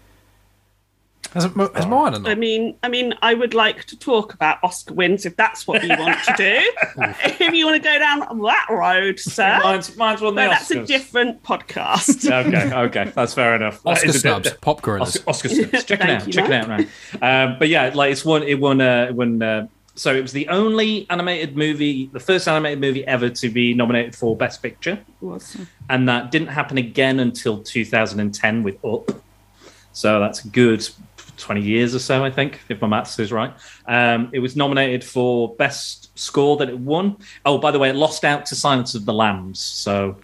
Has, 1.43 1.55
Mo- 1.55 1.71
has 1.73 1.85
Moana 1.85 2.17
I 2.17 2.19
not? 2.19 2.37
mean, 2.37 2.75
I 2.83 2.89
mean, 2.89 3.13
I 3.21 3.33
would 3.33 3.53
like 3.53 3.85
to 3.85 3.97
talk 3.97 4.33
about 4.33 4.57
Oscar 4.63 4.93
wins 4.93 5.25
if 5.25 5.35
that's 5.35 5.67
what 5.67 5.83
you 5.83 5.89
want 5.89 6.17
to 6.25 6.33
do. 6.37 6.71
if 7.23 7.53
you 7.53 7.65
want 7.65 7.81
to 7.81 7.87
go 7.87 7.97
down 7.99 8.19
that 8.19 8.65
road, 8.69 9.19
sir, 9.19 9.59
Mine's, 9.63 9.95
mine's 9.97 10.21
won 10.21 10.35
the 10.35 10.41
but 10.41 10.51
Oscars. 10.51 10.57
that's 10.59 10.71
a 10.71 10.85
different 10.85 11.43
podcast. 11.43 12.29
okay, 12.47 12.73
okay, 12.75 13.11
that's 13.15 13.33
fair 13.33 13.55
enough. 13.55 13.85
Oscar 13.85 14.07
is 14.09 14.15
a 14.15 14.17
bit- 14.17 14.21
snubs, 14.21 14.53
pop 14.61 14.81
gorillas. 14.81 15.17
Oscar, 15.27 15.29
Oscar 15.29 15.49
snubs. 15.49 15.83
Check 15.85 16.01
it 16.01 16.09
out. 16.09 16.27
you, 16.27 16.33
check 16.33 16.45
it 16.45 16.51
out, 16.51 16.67
man. 16.67 16.87
Um, 17.21 17.57
but 17.59 17.69
yeah, 17.69 17.91
like 17.93 18.11
it's 18.11 18.25
won. 18.25 18.43
It 18.43 18.59
won. 18.59 18.81
Uh, 18.81 19.07
it 19.09 19.15
won. 19.15 19.41
Uh, 19.41 19.67
so 19.95 20.13
it 20.15 20.21
was 20.21 20.31
the 20.31 20.47
only 20.49 21.07
animated 21.09 21.57
movie, 21.57 22.05
the 22.13 22.19
first 22.19 22.47
animated 22.47 22.79
movie 22.79 23.03
ever 23.07 23.29
to 23.31 23.49
be 23.49 23.73
nominated 23.73 24.15
for 24.15 24.35
Best 24.37 24.61
Picture, 24.61 24.99
Was- 25.21 25.57
and 25.89 26.07
that 26.07 26.29
didn't 26.29 26.49
happen 26.49 26.77
again 26.77 27.19
until 27.19 27.63
2010 27.63 28.61
with 28.61 28.77
Up. 28.85 29.09
So 29.93 30.19
that's 30.19 30.45
a 30.45 30.49
good 30.49 30.87
20 31.37 31.61
years 31.61 31.95
or 31.95 31.99
so, 31.99 32.23
I 32.25 32.31
think, 32.31 32.59
if 32.69 32.81
my 32.81 32.87
maths 32.87 33.17
is 33.19 33.31
right. 33.31 33.53
Um, 33.87 34.29
it 34.33 34.39
was 34.39 34.55
nominated 34.55 35.03
for 35.03 35.55
Best 35.55 36.17
Score 36.17 36.57
that 36.57 36.69
it 36.69 36.77
won. 36.79 37.17
Oh, 37.45 37.57
by 37.57 37.71
the 37.71 37.79
way, 37.79 37.89
it 37.89 37.95
lost 37.95 38.25
out 38.25 38.45
to 38.47 38.55
Silence 38.55 38.95
of 38.95 39.05
the 39.05 39.13
Lambs. 39.13 39.59
So 39.59 40.17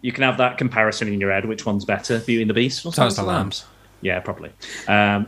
you 0.00 0.12
can 0.12 0.24
have 0.24 0.38
that 0.38 0.58
comparison 0.58 1.08
in 1.08 1.20
your 1.20 1.30
head. 1.32 1.44
Which 1.44 1.66
one's 1.66 1.84
better, 1.84 2.18
Beauty 2.20 2.42
and 2.42 2.50
the 2.50 2.54
Beast 2.54 2.84
or 2.86 2.92
Silence 2.92 3.18
of 3.18 3.26
the 3.26 3.30
Lambs. 3.30 3.64
Yeah, 4.00 4.20
probably. 4.20 4.50
Um, 4.86 5.26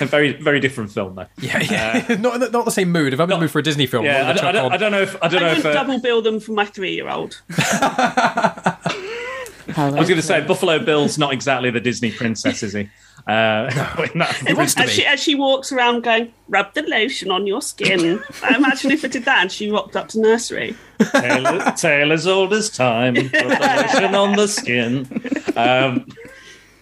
a 0.00 0.06
very, 0.06 0.32
very 0.32 0.58
different 0.58 0.90
film, 0.90 1.16
though. 1.16 1.26
Yeah, 1.38 1.60
yeah. 1.60 2.16
not, 2.20 2.50
not 2.50 2.64
the 2.64 2.70
same 2.70 2.90
mood. 2.90 3.12
If 3.12 3.20
I'm 3.20 3.24
in 3.30 3.36
the 3.36 3.40
mood 3.42 3.50
for 3.50 3.58
a 3.58 3.62
Disney 3.62 3.86
film, 3.86 4.06
Yeah, 4.06 4.30
I, 4.30 4.32
don't- 4.32 4.44
I, 4.46 4.52
don't, 4.52 4.72
I 4.72 4.76
don't 4.78 4.92
know 4.92 5.02
if 5.02 5.22
I 5.22 5.28
don't 5.28 5.42
know 5.42 5.52
if 5.52 5.66
uh, 5.66 5.72
double 5.74 6.00
bill 6.00 6.22
them 6.22 6.40
for 6.40 6.52
my 6.52 6.64
three-year-old. 6.64 7.40
I 9.76 9.90
was 9.90 10.08
going 10.08 10.16
to 10.20 10.22
say 10.22 10.40
Buffalo 10.40 10.78
Bill's 10.84 11.18
not 11.18 11.32
exactly 11.32 11.70
the 11.70 11.80
Disney 11.80 12.10
princess, 12.10 12.62
is 12.62 12.72
he? 12.72 12.88
Uh, 13.26 13.70
in 14.12 14.18
that- 14.18 14.34
He 14.46 14.54
wants 14.54 14.74
to 14.74 14.82
as, 14.82 14.90
she, 14.92 15.04
as 15.06 15.20
she 15.20 15.34
walks 15.34 15.72
around 15.72 16.02
going, 16.02 16.32
rub 16.48 16.74
the 16.74 16.82
lotion 16.82 17.30
on 17.30 17.46
your 17.46 17.62
skin. 17.62 18.20
I 18.42 18.56
imagine 18.56 18.90
if 18.90 19.04
it 19.04 19.12
did 19.12 19.24
that 19.26 19.42
and 19.42 19.52
she 19.52 19.70
rocked 19.70 19.96
up 19.96 20.08
to 20.08 20.20
nursery. 20.20 20.74
tale, 21.12 21.72
tale 21.72 22.12
as 22.12 22.26
old 22.26 22.52
as 22.52 22.70
time, 22.70 23.14
put 23.14 23.32
the 23.32 23.92
lotion 23.92 24.14
on 24.14 24.36
the 24.36 24.48
skin. 24.48 25.06
Um, 25.56 26.06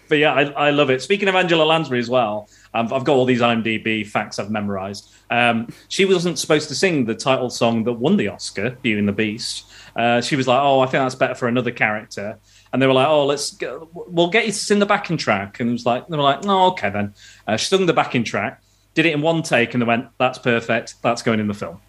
but 0.07 0.17
yeah, 0.17 0.33
I, 0.33 0.41
I 0.43 0.69
love 0.71 0.89
it. 0.89 1.01
Speaking 1.03 1.27
of 1.27 1.35
Angela 1.35 1.63
Lansbury 1.63 1.99
as 1.99 2.09
well, 2.09 2.49
um, 2.73 2.91
I've 2.91 3.03
got 3.03 3.13
all 3.13 3.25
these 3.25 3.41
IMDb 3.41 4.05
facts 4.05 4.39
I've 4.39 4.49
memorized. 4.49 5.11
Um, 5.29 5.67
she 5.87 6.05
wasn't 6.05 6.39
supposed 6.39 6.67
to 6.69 6.75
sing 6.75 7.05
the 7.05 7.13
title 7.15 7.49
song 7.51 7.83
that 7.83 7.93
won 7.93 8.17
the 8.17 8.27
Oscar, 8.29 8.71
Beauty 8.81 8.97
and 8.99 9.07
the 9.07 9.11
Beast. 9.13 9.65
Uh, 9.95 10.21
she 10.21 10.35
was 10.35 10.47
like, 10.47 10.59
"Oh, 10.61 10.79
I 10.79 10.85
think 10.85 11.03
that's 11.03 11.15
better 11.15 11.35
for 11.35 11.47
another 11.47 11.71
character," 11.71 12.39
and 12.71 12.81
they 12.81 12.87
were 12.87 12.93
like, 12.93 13.07
"Oh, 13.07 13.25
let's 13.25 13.51
go, 13.51 13.89
we'll 13.93 14.29
get 14.29 14.45
you 14.45 14.51
to 14.51 14.57
sing 14.57 14.79
the 14.79 14.85
backing 14.85 15.17
track." 15.17 15.59
And 15.59 15.69
it 15.69 15.73
was 15.73 15.85
like, 15.85 16.07
they 16.07 16.17
were 16.17 16.23
like, 16.23 16.43
"No, 16.43 16.67
okay 16.67 16.89
then." 16.89 17.13
Uh, 17.47 17.57
she 17.57 17.65
sung 17.65 17.85
the 17.85 17.93
backing 17.93 18.23
track, 18.23 18.61
did 18.93 19.05
it 19.05 19.13
in 19.13 19.21
one 19.21 19.41
take, 19.43 19.73
and 19.73 19.81
they 19.81 19.85
went, 19.87 20.07
"That's 20.17 20.37
perfect. 20.37 20.95
That's 21.01 21.21
going 21.21 21.39
in 21.39 21.47
the 21.47 21.53
film." 21.53 21.79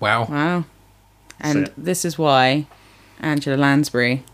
Wow. 0.00 0.26
Wow. 0.26 0.64
And 1.40 1.68
it. 1.68 1.74
this 1.76 2.04
is 2.04 2.18
why 2.18 2.66
Angela 3.20 3.56
Lansbury 3.56 4.24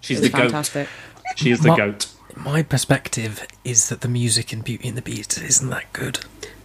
She's 0.00 0.18
is 0.18 0.24
the 0.24 0.30
goat. 0.30 0.42
fantastic. 0.42 0.88
She 1.36 1.50
is 1.50 1.60
the 1.60 1.68
Ma- 1.68 1.76
goat. 1.76 2.06
My 2.36 2.62
perspective 2.62 3.46
is 3.64 3.88
that 3.88 4.00
the 4.00 4.08
music 4.08 4.52
in 4.52 4.60
Beauty 4.60 4.88
and 4.88 4.96
the 4.96 5.02
Beast 5.02 5.38
isn't 5.38 5.70
that 5.70 5.92
good. 5.92 6.20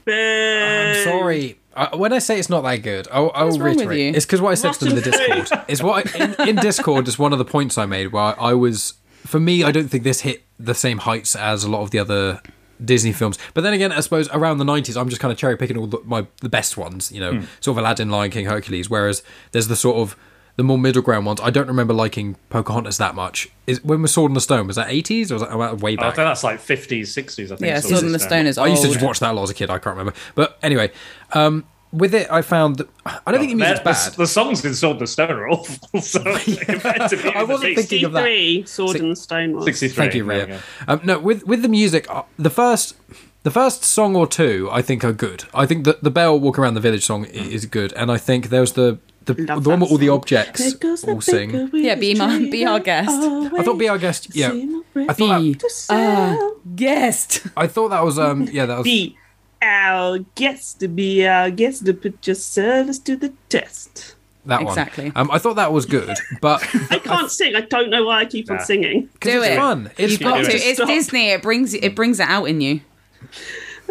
I'm 0.07 1.03
sorry. 1.03 1.59
I, 1.75 1.95
when 1.95 2.13
I 2.13 2.19
say 2.19 2.37
it's 2.37 2.49
not 2.49 2.61
that 2.61 2.77
good, 2.77 3.07
I'll, 3.11 3.31
I 3.33 3.43
will 3.43 3.49
What's 3.49 3.59
wrong 3.59 3.75
with 3.75 3.87
reiterate. 3.87 4.15
It's 4.15 4.25
because 4.25 4.41
what 4.41 4.51
I 4.51 4.55
said 4.55 4.73
to 4.73 4.85
them 4.85 4.89
in 4.89 5.03
the 5.03 5.11
Discord. 5.11 5.65
is 5.67 5.81
what 5.81 6.15
I, 6.15 6.23
in, 6.23 6.49
in 6.49 6.55
Discord 6.57 7.07
is 7.07 7.17
one 7.17 7.33
of 7.33 7.39
the 7.39 7.45
points 7.45 7.77
I 7.77 7.85
made 7.85 8.11
where 8.11 8.39
I 8.39 8.53
was. 8.53 8.93
For 9.25 9.39
me, 9.39 9.63
I 9.63 9.71
don't 9.71 9.87
think 9.87 10.03
this 10.03 10.21
hit 10.21 10.43
the 10.59 10.75
same 10.75 10.99
heights 10.99 11.35
as 11.35 11.63
a 11.63 11.69
lot 11.69 11.81
of 11.81 11.91
the 11.91 11.99
other 11.99 12.41
Disney 12.83 13.13
films. 13.13 13.39
But 13.53 13.61
then 13.61 13.73
again, 13.73 13.91
I 13.91 14.01
suppose 14.01 14.29
around 14.29 14.57
the 14.57 14.65
'90s, 14.65 14.99
I'm 14.99 15.09
just 15.09 15.21
kind 15.21 15.31
of 15.31 15.37
cherry 15.37 15.57
picking 15.57 15.77
all 15.77 15.87
the, 15.87 15.99
my 16.03 16.27
the 16.41 16.49
best 16.49 16.77
ones. 16.77 17.11
You 17.11 17.21
know, 17.21 17.33
hmm. 17.35 17.45
sort 17.59 17.77
of 17.77 17.79
Aladdin, 17.79 18.09
Lion 18.09 18.31
King, 18.31 18.45
Hercules. 18.45 18.89
Whereas 18.89 19.23
there's 19.51 19.67
the 19.67 19.75
sort 19.75 19.97
of 19.97 20.15
the 20.55 20.63
more 20.63 20.77
middle 20.77 21.01
ground 21.01 21.25
ones. 21.25 21.39
I 21.41 21.49
don't 21.49 21.67
remember 21.67 21.93
liking 21.93 22.35
Pocahontas 22.49 22.97
that 22.99 23.15
much. 23.15 23.49
Is 23.65 23.83
when 23.83 24.01
was 24.01 24.13
Sword 24.13 24.29
in 24.29 24.35
the 24.35 24.41
Stone? 24.41 24.67
Was 24.67 24.75
that 24.75 24.89
eighties 24.89 25.31
or 25.31 25.35
was 25.35 25.43
that 25.43 25.79
way 25.79 25.95
back? 25.95 26.05
I 26.05 26.07
back? 26.09 26.15
think 26.15 26.25
that's 26.27 26.43
like 26.43 26.59
50s, 26.59 27.01
60s, 27.01 27.45
I 27.45 27.47
think. 27.47 27.61
Yeah, 27.61 27.79
so 27.79 27.89
Sword 27.89 28.03
in 28.03 28.09
the 28.09 28.15
it's, 28.15 28.23
um, 28.25 28.29
Stone 28.29 28.45
is 28.47 28.57
I 28.57 28.67
used 28.67 28.83
to 28.83 28.89
just 28.89 29.03
watch 29.03 29.19
that 29.19 29.31
a 29.31 29.33
lot 29.33 29.43
as 29.43 29.49
a 29.49 29.53
kid. 29.53 29.69
I 29.69 29.79
can't 29.79 29.97
remember. 29.97 30.13
But 30.35 30.57
anyway, 30.61 30.91
um, 31.33 31.65
with 31.91 32.13
it, 32.15 32.29
I 32.31 32.41
found 32.41 32.77
that 32.77 32.89
I 33.05 33.31
don't 33.31 33.39
think 33.39 33.51
the 33.51 33.55
music's 33.55 33.79
the, 33.79 33.83
bad. 33.83 34.13
The, 34.13 34.27
songs 34.27 34.65
in 34.65 34.73
Sword 34.73 34.97
in 34.97 34.99
the 34.99 35.07
Stone 35.07 35.31
are 35.31 35.47
awful. 35.49 35.77
So 36.01 36.21
effectively, 36.25 37.31
I 37.35 37.43
wasn't 37.43 37.75
thinking 37.75 38.05
of 38.05 38.13
that. 38.13 38.23
63, 38.23 38.65
Sword 38.65 38.95
in 38.97 39.09
the 39.09 39.15
Stone 39.15 39.53
was. 39.53 39.65
63. 39.65 39.95
Thank 39.95 40.15
you, 40.15 40.25
there 40.25 40.45
Ria. 40.47 40.57
go. 40.87 40.93
Um, 40.93 41.01
no, 41.03 41.19
with 41.19 41.45
with 41.47 41.61
the 41.61 41.69
music, 41.69 42.09
uh, 42.09 42.23
the 42.37 42.49
first 42.49 42.95
the 43.43 43.51
first 43.51 43.83
song 43.83 44.15
or 44.15 44.25
two 44.27 44.69
I 44.71 44.81
think 44.81 45.03
are 45.03 45.13
good. 45.13 45.45
I 45.53 45.65
think 45.65 45.85
that 45.85 46.03
the 46.03 46.11
Belle 46.11 46.39
Walk 46.39 46.57
Around 46.57 46.73
the 46.73 46.79
Village 46.81 47.05
song 47.05 47.25
i- 47.25 47.29
is 47.29 47.65
good, 47.65 47.93
and 47.93 48.11
I 48.11 48.17
think 48.17 48.49
there's 48.49 48.73
the 48.73 48.97
the, 49.25 49.33
the 49.33 49.69
one 49.69 49.79
with 49.79 49.91
all 49.91 49.97
the 49.97 50.09
objects 50.09 50.73
There 50.75 50.95
all 51.07 51.21
sing. 51.21 51.69
Yeah, 51.73 51.95
be 51.95 52.13
my- 52.15 52.39
be 52.49 52.65
our 52.65 52.79
guest. 52.79 53.09
away. 53.23 53.49
I 53.59 53.63
thought 53.63 53.77
Be 53.77 53.87
Our 53.89 53.97
Guest. 53.97 54.35
Yeah, 54.35 54.49
I 54.95 55.13
thought 55.13 55.27
that, 55.29 55.39
Be 55.41 55.55
To 55.55 55.69
sell. 55.69 56.55
guest. 56.75 57.45
I 57.55 57.67
thought 57.67 57.89
that 57.89 58.03
was 58.03 58.17
um 58.19 58.43
yeah 58.51 58.65
that 58.65 58.77
was 58.79 58.83
Be 58.83 59.17
our 59.61 60.19
guest, 60.35 60.79
to 60.81 60.87
be 60.89 61.25
our 61.25 61.49
guest, 61.49 61.85
to 61.85 61.93
put 61.93 62.25
your 62.27 62.35
service 62.35 62.99
to 62.99 63.15
the 63.15 63.31
test. 63.47 64.15
that 64.45 64.59
one. 64.61 64.67
Exactly. 64.67 65.11
Um, 65.15 65.31
I 65.31 65.37
thought 65.39 65.55
that 65.55 65.71
was 65.71 65.85
good, 65.85 66.17
but 66.41 66.61
I 66.91 66.99
can't 66.99 67.31
sing. 67.31 67.55
I 67.55 67.61
don't 67.61 67.89
know 67.89 68.03
why 68.03 68.19
I 68.19 68.25
keep 68.25 68.51
on 68.51 68.59
singing. 68.59 69.09
Do 69.21 69.41
it's 69.41 69.47
it. 69.47 69.55
fun. 69.55 69.89
It's 69.97 70.11
You've 70.11 70.21
got 70.21 70.43
to. 70.43 70.51
It's 70.53 70.77
Stop. 70.79 70.87
Disney. 70.89 71.29
It 71.29 71.41
brings 71.41 71.73
it 71.73 71.95
brings 71.95 72.19
it 72.19 72.27
out 72.27 72.45
in 72.45 72.59
you. 72.59 72.81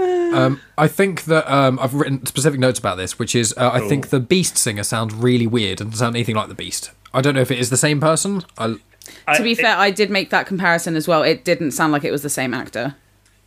Um, 0.02 0.60
I 0.78 0.88
think 0.88 1.24
that 1.24 1.50
um, 1.52 1.78
I've 1.78 1.94
written 1.94 2.24
specific 2.26 2.58
notes 2.58 2.78
about 2.78 2.96
this, 2.96 3.18
which 3.18 3.34
is 3.34 3.54
uh, 3.56 3.70
I 3.72 3.80
think 3.88 4.08
the 4.08 4.20
Beast 4.20 4.56
singer 4.56 4.82
sounds 4.82 5.14
really 5.14 5.46
weird 5.46 5.80
and 5.80 5.90
doesn't 5.90 6.04
sound 6.04 6.16
anything 6.16 6.36
like 6.36 6.48
the 6.48 6.54
Beast. 6.54 6.90
I 7.14 7.20
don't 7.20 7.34
know 7.34 7.40
if 7.42 7.50
it 7.50 7.58
is 7.58 7.70
the 7.70 7.76
same 7.76 8.00
person. 8.00 8.42
I, 8.56 8.76
I- 9.26 9.36
To 9.36 9.42
be 9.42 9.54
fair, 9.54 9.76
I 9.76 9.90
did 9.90 10.10
make 10.10 10.30
that 10.30 10.46
comparison 10.46 10.96
as 10.96 11.06
well. 11.06 11.22
It 11.22 11.44
didn't 11.44 11.72
sound 11.72 11.92
like 11.92 12.04
it 12.04 12.10
was 12.12 12.22
the 12.22 12.30
same 12.30 12.54
actor. 12.54 12.94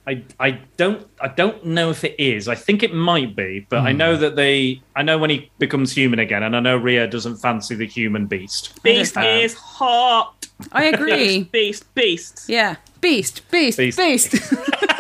I, 0.08 0.22
I 0.40 0.60
don't 0.78 1.08
I 1.20 1.30
don't 1.30 1.66
know 1.66 1.90
if 1.90 2.04
it 2.04 2.14
is. 2.20 2.48
I 2.48 2.54
think 2.54 2.84
it 2.84 2.94
might 2.94 3.36
be, 3.36 3.66
but 3.70 3.80
I 3.80 3.92
Hmm. 3.92 3.98
know 3.98 4.16
that 4.18 4.36
they 4.36 4.80
I 4.96 5.02
know 5.02 5.18
when 5.18 5.32
he 5.32 5.50
becomes 5.58 5.92
human 5.92 6.20
again, 6.20 6.44
and 6.44 6.56
I 6.56 6.60
know 6.60 6.78
Rhea 6.78 7.08
doesn't 7.08 7.38
fancy 7.38 7.74
the 7.74 7.88
human 7.88 8.28
beast. 8.28 8.84
Beast 8.84 9.18
Um, 9.18 9.24
is 9.26 9.56
hot. 9.56 10.46
I 10.72 10.86
agree. 10.86 11.44
Beast, 11.52 11.92
beast. 11.96 12.46
yeah. 12.48 12.76
Beast, 13.02 13.42
beast, 13.52 13.78
Beast. 13.80 13.98
beast. 13.98 14.36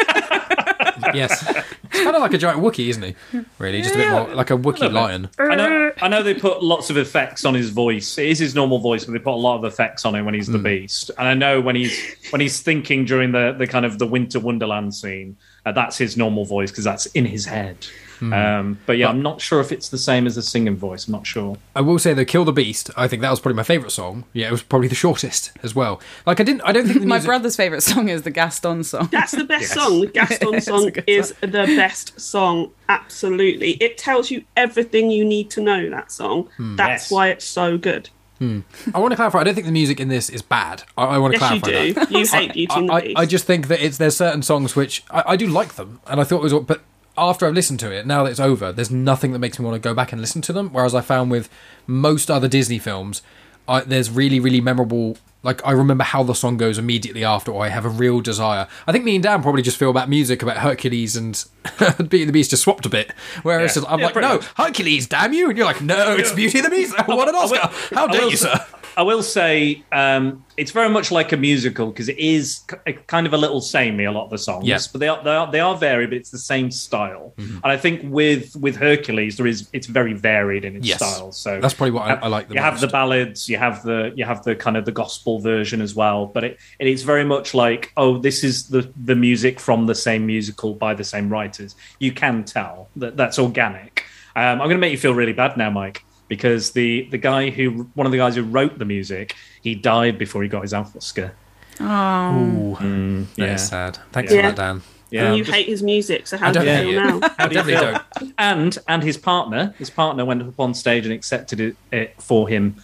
yes, 1.15 1.43
it's 1.83 2.03
kind 2.03 2.15
of 2.15 2.21
like 2.21 2.33
a 2.33 2.37
giant 2.37 2.61
Wookiee, 2.61 2.89
isn't 2.89 3.03
he? 3.03 3.15
Really, 3.57 3.81
just 3.81 3.95
a 3.95 3.97
bit 3.97 4.09
more 4.09 4.27
like 4.35 4.49
a 4.51 4.57
Wookiee 4.57 4.91
lion. 4.91 5.29
I 5.39 5.55
know 5.55 5.91
I 6.01 6.07
know 6.07 6.21
they 6.23 6.33
put 6.33 6.61
lots 6.63 6.89
of 6.89 6.97
effects 6.97 7.45
on 7.45 7.53
his 7.53 7.69
voice. 7.69 8.17
It 8.17 8.27
is 8.27 8.39
his 8.39 8.55
normal 8.55 8.79
voice, 8.79 9.05
but 9.05 9.13
they 9.13 9.19
put 9.19 9.33
a 9.33 9.35
lot 9.35 9.57
of 9.57 9.63
effects 9.65 10.05
on 10.05 10.15
him 10.15 10.25
when 10.25 10.33
he's 10.33 10.47
Hmm. 10.47 10.53
the 10.53 10.59
beast. 10.59 11.11
And 11.17 11.27
I 11.27 11.33
know 11.33 11.61
when 11.61 11.75
he's 11.75 11.97
when 12.31 12.41
he's 12.41 12.61
thinking 12.61 13.05
during 13.05 13.31
the 13.31 13.55
the 13.57 13.67
kind 13.67 13.85
of 13.85 13.97
the 13.99 14.07
Winter 14.07 14.39
Wonderland 14.39 14.93
scene, 14.93 15.37
uh, 15.65 15.71
that's 15.71 15.97
his 15.97 16.17
normal 16.17 16.45
voice 16.45 16.71
because 16.71 16.83
that's 16.83 17.05
in 17.07 17.25
his 17.25 17.45
head. 17.45 17.77
Hmm. 18.19 18.33
Um, 18.33 18.79
but 18.85 18.97
yeah, 18.97 19.09
I'm 19.09 19.21
not 19.21 19.41
sure 19.41 19.59
if 19.59 19.71
it's 19.71 19.89
the 19.89 19.97
same 19.97 20.25
as 20.27 20.35
the 20.35 20.41
singing 20.41 20.75
voice. 20.75 21.07
I'm 21.07 21.11
not 21.13 21.25
sure. 21.27 21.57
I 21.75 21.81
will 21.81 21.99
say 21.99 22.13
though, 22.13 22.25
"Kill 22.25 22.45
the 22.45 22.53
Beast." 22.53 22.89
I 22.95 23.07
think 23.07 23.21
that 23.21 23.29
was 23.29 23.39
probably 23.39 23.57
my 23.57 23.63
favorite 23.63 23.91
song. 23.91 24.23
Yeah, 24.33 24.47
it 24.47 24.51
was 24.51 24.63
probably 24.63 24.87
the 24.87 24.95
shortest 24.95 25.51
as 25.63 25.75
well. 25.75 25.99
Like 26.25 26.39
I 26.39 26.43
didn't, 26.43 26.61
I 26.61 26.71
don't 26.71 26.85
think 26.87 26.99
the 27.01 27.05
My 27.05 27.15
music. 27.15 27.27
brother's 27.27 27.55
favourite 27.55 27.83
song 27.83 28.09
is 28.09 28.21
the 28.23 28.31
Gaston 28.31 28.83
song. 28.83 29.09
That's 29.11 29.31
the 29.33 29.43
best 29.43 29.61
Yes. 29.61 29.73
song. 29.73 30.01
The 30.01 30.07
Gaston 30.07 30.53
It's 30.55 30.67
a 30.67 30.69
song 30.71 30.91
is 31.07 31.33
the 31.41 31.47
best 31.47 32.19
song. 32.19 32.71
Absolutely. 32.89 33.71
It 33.73 33.97
tells 33.97 34.31
you 34.31 34.43
everything 34.55 35.11
you 35.11 35.25
need 35.25 35.49
to 35.51 35.61
know, 35.61 35.89
that 35.89 36.11
song. 36.11 36.49
Hmm. 36.57 36.75
That's 36.75 37.05
Yes. 37.05 37.11
why 37.11 37.29
it's 37.29 37.45
so 37.45 37.77
good. 37.77 38.09
I 38.41 38.99
want 38.99 39.11
to 39.11 39.15
clarify. 39.15 39.39
I 39.39 39.43
don't 39.45 39.55
think 39.55 39.65
the 39.65 39.71
music 39.71 39.99
in 39.99 40.07
this 40.09 40.29
is 40.29 40.41
bad. 40.43 40.83
I, 40.97 41.05
I 41.05 41.17
want 41.17 41.33
to 41.33 41.39
Yes, 41.39 41.53
you 41.55 41.61
clarify 41.61 41.85
do. 41.87 41.93
that. 41.93 42.11
You 42.11 42.27
hate 42.27 42.53
Beauty 42.53 42.75
and 42.75 42.89
the 42.89 42.93
I, 42.93 43.01
Beast. 43.01 43.17
I 43.17 43.25
just 43.25 43.45
think 43.45 43.67
that 43.69 43.83
it's 43.83 43.97
there's 43.97 44.15
certain 44.17 44.43
songs 44.43 44.75
which 44.75 45.03
I, 45.09 45.23
I 45.29 45.35
do 45.35 45.47
like 45.47 45.75
them, 45.75 45.99
and 46.05 46.19
I 46.21 46.25
thought 46.25 46.37
it 46.39 46.43
was. 46.43 46.53
But 46.53 46.83
after 47.17 47.45
I've 47.47 47.53
listened 47.53 47.79
to 47.81 47.91
it, 47.91 48.05
now 48.05 48.23
that 48.23 48.31
it's 48.31 48.39
over, 48.39 48.71
there's 48.71 48.91
nothing 48.91 49.31
that 49.31 49.39
makes 49.39 49.57
me 49.59 49.65
want 49.65 49.75
to 49.81 49.87
go 49.89 49.93
back 49.93 50.11
and 50.11 50.21
listen 50.21 50.41
to 50.43 50.53
them. 50.53 50.69
Whereas 50.71 50.93
I 50.95 51.01
found 51.01 51.31
with 51.31 51.49
most 51.87 52.29
other 52.31 52.47
Disney 52.47 52.79
films, 52.79 53.21
I, 53.67 53.81
there's 53.81 54.09
really 54.09 54.39
really 54.39 54.61
memorable. 54.61 55.17
Like 55.43 55.63
I 55.63 55.71
remember 55.73 56.03
how 56.03 56.23
the 56.23 56.33
song 56.33 56.57
goes 56.57 56.79
immediately 56.79 57.23
after, 57.23 57.51
or 57.51 57.63
I 57.63 57.69
have 57.69 57.85
a 57.85 57.89
real 57.89 58.19
desire. 58.19 58.67
I 58.87 58.91
think 58.91 59.05
me 59.05 59.13
and 59.15 59.23
Dan 59.23 59.43
probably 59.43 59.61
just 59.61 59.77
feel 59.77 59.91
about 59.91 60.09
music 60.09 60.41
about 60.41 60.57
Hercules 60.57 61.15
and 61.15 61.43
Beauty 61.97 62.21
and 62.23 62.29
the 62.29 62.33
Beast 62.33 62.49
just 62.49 62.63
swapped 62.63 62.85
a 62.87 62.89
bit. 62.89 63.11
Whereas 63.43 63.75
Yeah. 63.75 63.83
I'm 63.87 63.99
Yeah, 63.99 64.05
like, 64.07 64.15
no, 64.15 64.35
much. 64.37 64.45
Hercules, 64.55 65.05
damn 65.05 65.33
you, 65.33 65.49
and 65.49 65.55
you're 65.57 65.67
like, 65.67 65.81
no, 65.83 66.15
it's 66.15 66.31
Beauty 66.33 66.57
and 66.59 66.65
the 66.65 66.71
Beast. 66.71 66.95
I 66.97 67.05
want 67.13 67.29
an 67.29 67.35
Oscar. 67.35 67.69
How 67.95 68.07
dare 68.07 68.27
you, 68.27 68.37
sir? 68.37 68.55
I 68.97 69.03
will 69.03 69.23
say 69.23 69.83
um, 69.91 70.45
it's 70.57 70.71
very 70.71 70.89
much 70.89 71.11
like 71.11 71.31
a 71.31 71.37
musical 71.37 71.87
because 71.87 72.07
it 72.09 72.17
is 72.17 72.61
k- 72.85 72.93
kind 73.07 73.27
of 73.27 73.33
a 73.33 73.37
little 73.37 73.61
samey 73.61 74.05
a 74.05 74.11
lot 74.11 74.25
of 74.25 74.29
the 74.29 74.37
songs, 74.37 74.65
Yeah. 74.67 74.79
but 74.91 74.99
they 74.99 75.07
are, 75.07 75.23
they 75.23 75.29
are 75.31 75.51
they 75.51 75.59
are 75.59 75.75
varied, 75.75 76.09
but 76.11 76.17
it's 76.17 76.29
the 76.31 76.37
same 76.37 76.71
style. 76.71 77.33
Mm-hmm. 77.37 77.55
And 77.63 77.71
I 77.71 77.77
think 77.77 78.01
with 78.05 78.55
with 78.55 78.75
Hercules, 78.77 79.37
there 79.37 79.47
is 79.47 79.67
it's 79.73 79.87
very 79.87 80.13
varied 80.13 80.63
in 80.65 80.75
its 80.77 80.87
Yes. 80.87 80.97
style. 80.97 81.31
So 81.31 81.59
That's 81.59 81.73
probably 81.73 81.91
what 81.91 82.03
I- 82.03 82.25
I 82.25 82.27
like 82.27 82.47
the 82.47 82.55
you 82.55 82.61
have 82.61 82.79
the 82.79 82.87
ballads, 82.87 83.49
you 83.49 83.57
have 83.57 83.83
the 83.83 84.13
you 84.15 84.25
have 84.25 84.43
the 84.43 84.55
kind 84.55 84.77
of 84.77 84.85
the 84.85 84.91
gospel 84.91 85.39
version 85.39 85.81
as 85.81 85.93
well, 85.95 86.25
but 86.27 86.43
it, 86.43 86.59
it 86.79 86.87
is 86.87 87.03
very 87.03 87.25
much 87.25 87.53
like 87.53 87.91
oh, 87.97 88.17
this 88.17 88.43
is 88.43 88.69
the 88.69 88.89
the 89.05 89.15
music 89.15 89.59
from 89.59 89.87
the 89.87 89.95
same 89.95 90.25
musical 90.25 90.73
by 90.73 90.93
the 90.93 91.03
same 91.03 91.29
writers. 91.29 91.75
You 91.99 92.11
can 92.11 92.43
tell 92.43 92.89
that 92.95 93.17
that's 93.17 93.37
organic. 93.39 94.03
Um, 94.37 94.59
I'm 94.61 94.67
going 94.67 94.71
to 94.71 94.77
make 94.77 94.91
you 94.91 94.97
feel 94.97 95.13
really 95.13 95.31
bad 95.33 95.55
now, 95.55 95.69
Mike, 95.69 96.03
because 96.27 96.71
the 96.71 97.07
the 97.11 97.17
guy 97.17 97.49
who 97.49 97.89
one 97.93 98.05
of 98.05 98.11
the 98.11 98.17
guys 98.17 98.35
who 98.35 98.43
wrote 98.43 98.77
the 98.79 98.85
music, 98.85 99.35
he 99.61 99.75
died 99.75 100.17
before 100.17 100.43
he 100.43 100.49
got 100.49 100.61
his 100.63 100.73
Oscar. 100.73 101.33
Oh. 101.79 101.85
Ooh, 101.85 102.75
Mm, 102.83 103.25
yeah, 103.35 103.55
is 103.55 103.67
sad. 103.67 103.97
Thanks 104.11 104.31
Yeah. 104.33 104.41
for 104.41 104.47
that, 104.47 104.55
Dan. 104.55 104.81
yeah. 105.09 105.25
and 105.27 105.37
you 105.37 105.43
just- 105.43 105.55
hate 105.55 105.67
his 105.67 105.83
music, 105.83 106.25
so 106.27 106.37
how 106.37 106.49
I 106.49 106.51
do 106.53 106.59
you 106.59 106.65
don't 106.65 106.75
feel 106.77 106.85
hate 106.87 106.95
now? 107.21 107.29
how 107.37 107.47
do 107.47 107.55
you 107.55 107.61
definitely 107.61 107.73
feel? 107.91 108.01
don't. 108.19 108.33
And 108.37 108.77
and 108.87 109.03
his 109.03 109.17
partner, 109.17 109.73
his 109.77 109.89
partner 109.89 110.23
went 110.25 110.41
up 110.41 110.59
on 110.59 110.73
stage 110.73 111.05
and 111.05 111.13
accepted 111.13 111.59
it, 111.59 111.75
it 111.91 112.15
for 112.21 112.47
him 112.47 112.75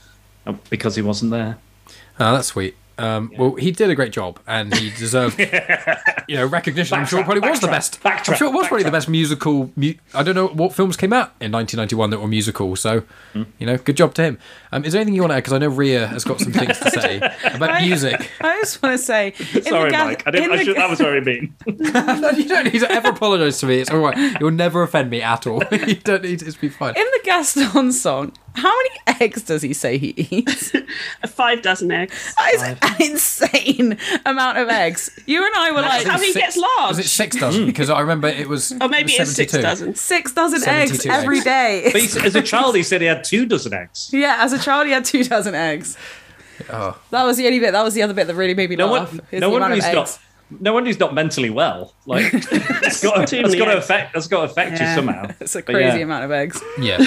uh, 0.45 0.53
because 0.69 0.95
he 0.95 1.01
wasn't 1.01 1.31
there. 1.31 1.57
Oh, 2.19 2.33
that's 2.33 2.47
sweet. 2.49 2.75
Um, 2.97 3.31
Well, 3.37 3.55
he 3.55 3.71
did 3.71 3.89
a 3.89 3.95
great 3.95 4.11
job, 4.11 4.39
and 4.47 4.73
he 4.75 4.89
deserved, 4.91 5.39
you 6.27 6.35
know, 6.35 6.45
recognition. 6.45 6.97
I'm 6.99 7.05
sure 7.05 7.19
it 7.19 7.23
Backtrack, 7.23 7.25
probably 7.25 7.49
was 7.49 7.59
the 7.59 7.67
best. 7.67 8.01
backtrack, 8.03 8.29
I'm 8.29 8.35
sure 8.35 8.47
it 8.47 8.53
was 8.53 8.67
probably 8.67 8.83
the 8.83 8.91
best 8.91 9.09
musical. 9.09 9.71
Mu- 9.75 9.93
I 10.13 10.23
don't 10.23 10.35
know 10.35 10.47
what 10.47 10.73
films 10.73 10.97
came 10.97 11.11
out 11.13 11.31
in 11.39 11.51
1991 11.51 12.09
that 12.11 12.19
were 12.19 12.27
musical. 12.27 12.75
So, 12.75 13.03
Hmm. 13.33 13.43
you 13.59 13.65
know, 13.65 13.77
good 13.77 13.97
job 13.97 14.13
to 14.15 14.23
him. 14.23 14.37
Um, 14.71 14.85
is 14.85 14.93
there 14.93 15.01
anything 15.01 15.15
you 15.15 15.21
want 15.21 15.31
to 15.31 15.35
add? 15.35 15.39
Because 15.39 15.53
I 15.53 15.57
know 15.57 15.67
Ria 15.69 16.07
has 16.07 16.23
got 16.23 16.39
some 16.39 16.51
things 16.61 16.77
to 16.79 16.91
say 16.91 17.17
about 17.53 17.81
music. 17.81 18.29
I 18.41 18.59
just 18.59 18.81
want 18.83 18.97
to 18.99 19.03
say, 19.03 19.31
Sorry, 19.63 19.91
Ga- 19.91 20.05
Mike. 20.05 20.23
I 20.27 20.31
didn't. 20.31 20.51
I 20.51 20.63
should, 20.63 20.75
Ga- 20.75 20.81
that 20.81 20.89
was 20.89 20.99
very 20.99 21.21
mean. 21.21 21.55
No, 21.67 22.29
you 22.31 22.47
don't 22.47 22.65
need 22.71 22.79
to 22.79 22.91
ever 22.91 23.09
apologise 23.09 23.59
to 23.61 23.65
me. 23.65 23.79
It's 23.79 23.89
all 23.89 23.99
right. 23.99 24.39
You'll 24.39 24.51
never 24.51 24.83
offend 24.83 25.09
me 25.09 25.21
at 25.21 25.47
all. 25.47 25.63
you 25.71 25.95
don't 25.95 26.23
need 26.23 26.39
to. 26.39 26.45
It's 26.45 26.55
be 26.57 26.69
fine. 26.69 26.95
in 26.95 27.03
the 27.03 27.21
Gaston 27.23 27.91
song, 27.91 28.33
how 28.55 28.69
many 28.75 28.89
eggs 29.21 29.43
does 29.43 29.61
he 29.61 29.73
say 29.73 29.97
he 29.97 30.09
eats? 30.29 30.73
Five 31.27 31.61
dozen 31.61 31.91
eggs. 31.91 32.33
That 32.37 32.53
is 32.53 32.61
an 32.63 32.77
insane 33.11 33.97
amount 34.25 34.57
of 34.57 34.67
eggs. 34.69 35.09
You 35.25 35.45
and 35.45 35.55
I 35.55 35.71
were 35.71 35.81
That's 35.81 36.03
like, 36.05 36.13
how 36.13 36.19
he 36.19 36.33
gets 36.33 36.57
large. 36.57 36.89
Was 36.89 36.99
it 36.99 37.05
six 37.07 37.35
dozen? 37.37 37.65
Because 37.65 37.89
I 37.89 37.99
remember 38.01 38.27
it 38.27 38.47
was. 38.49 38.71
Or 38.81 38.87
maybe 38.89 39.13
it 39.13 39.19
was 39.19 39.29
it's 39.39 39.51
six 39.51 39.53
dozen. 39.63 39.95
six 39.95 40.33
dozen 40.33 40.67
eggs 40.67 41.01
72 41.03 41.09
every 41.09 41.37
eggs. 41.37 41.45
day. 41.45 41.89
But 41.91 42.01
he, 42.01 42.19
as 42.27 42.35
a 42.35 42.41
child, 42.41 42.75
he 42.75 42.83
said 42.83 43.01
he 43.01 43.07
had 43.07 43.23
two 43.23 43.45
dozen 43.45 43.73
eggs. 43.73 44.09
yeah, 44.13 44.37
as 44.39 44.53
a 44.53 44.59
child, 44.59 44.85
he 44.87 44.91
had 44.93 45.05
two 45.05 45.23
dozen 45.23 45.55
eggs. 45.55 45.97
Oh. 46.69 46.99
That 47.09 47.23
was 47.23 47.37
the 47.37 47.47
only 47.47 47.59
bit. 47.59 47.71
That 47.71 47.83
was 47.83 47.93
the 47.93 48.03
other 48.03 48.13
bit 48.13 48.27
that 48.27 48.35
really 48.35 48.53
made 48.53 48.69
me 48.69 48.75
No, 48.75 48.87
laugh. 48.91 49.11
one, 49.11 49.21
no 49.31 49.39
the 49.39 49.49
wonder 49.49 49.65
amount 49.65 49.73
he's 49.75 49.87
of 49.87 49.93
not. 49.95 50.19
No 50.59 50.73
wonder 50.73 50.87
he's 50.89 50.99
not 50.99 51.13
mentally 51.13 51.49
well. 51.49 51.93
Like 52.05 52.31
that's 52.31 53.01
got, 53.01 53.27
Too 53.27 53.37
that's 53.37 53.49
many 53.53 53.57
got 53.57 53.71
to 53.71 53.77
affect. 53.77 54.13
That's 54.13 54.27
got 54.27 54.45
to 54.45 54.51
affect 54.51 54.73
Yeah. 54.79 54.89
you 54.89 54.95
somehow. 54.95 55.31
It's 55.39 55.55
a 55.55 55.61
crazy 55.61 55.99
yeah. 55.99 56.03
amount 56.03 56.25
of 56.25 56.31
eggs. 56.31 56.61
Yeah, 56.77 56.97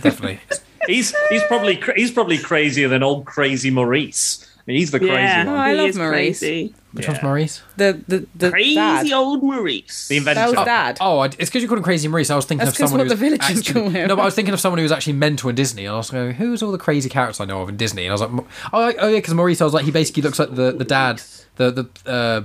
definitely. 0.00 0.40
He's 0.88 1.14
he's 1.30 1.44
probably 1.44 1.80
he's 1.94 2.10
probably 2.10 2.38
crazier 2.38 2.88
than 2.88 3.02
old 3.02 3.24
crazy 3.26 3.70
Maurice. 3.70 4.44
I 4.58 4.62
mean, 4.70 4.78
he's 4.78 4.90
the 4.90 4.98
crazy 4.98 5.14
Yeah, 5.14 5.44
Oh, 5.46 5.50
one. 5.52 5.60
I 5.60 5.70
he 5.70 5.76
love 5.78 5.88
is 5.88 5.96
Maurice. 5.96 6.38
Crazy, 6.40 6.74
Which 6.92 7.04
Yeah. 7.06 7.12
one's 7.12 7.22
Maurice? 7.22 7.62
The 7.76 8.02
the 8.06 8.26
the 8.34 8.50
crazy 8.50 8.74
dad. 8.74 9.12
old 9.12 9.42
Maurice. 9.42 10.08
The 10.08 10.16
inventor. 10.18 10.40
That 10.40 10.56
was 10.56 10.64
dad. 10.66 10.98
Oh, 11.00 11.18
I, 11.20 11.26
it's 11.26 11.36
because 11.36 11.62
you 11.62 11.68
called 11.68 11.78
him 11.78 11.84
Crazy 11.84 12.06
Maurice. 12.08 12.30
I 12.30 12.36
was 12.36 12.44
thinking 12.44 12.64
That's 12.66 12.76
of 12.78 12.82
'cause 12.82 12.90
someone 12.90 13.06
what 13.06 13.10
who's 13.12 13.18
the 13.18 13.24
villagers 13.24 13.58
actually, 13.58 13.80
call 13.80 13.90
him. 13.90 14.08
No, 14.08 14.16
but 14.16 14.22
I 14.22 14.24
was 14.26 14.34
thinking 14.34 14.52
of 14.52 14.60
someone 14.60 14.78
who 14.78 14.82
was 14.82 14.92
actually 14.92 15.12
mental 15.14 15.48
in 15.48 15.54
Disney, 15.56 15.84
and 15.86 15.94
I 15.94 15.96
was 15.96 16.10
going, 16.10 16.34
"Who's 16.34 16.62
all 16.62 16.72
the 16.72 16.76
crazy 16.78 17.08
characters 17.08 17.40
I 17.40 17.44
know 17.46 17.62
of 17.62 17.68
in 17.70 17.76
Disney?" 17.78 18.04
And 18.04 18.10
I 18.10 18.14
was 18.14 18.20
like, 18.20 18.30
"Oh, 18.72 18.92
oh 18.98 19.08
yeah, 19.08 19.16
because 19.16 19.32
Maurice." 19.34 19.60
I 19.62 19.64
was 19.64 19.72
like, 19.74 19.84
he 19.86 19.90
basically 19.90 20.22
looks 20.22 20.38
like 20.38 20.54
the 20.54 20.72
the 20.72 20.84
dad, 20.84 21.22
the 21.56 21.70
the 22.04 22.10
uh, 22.10 22.42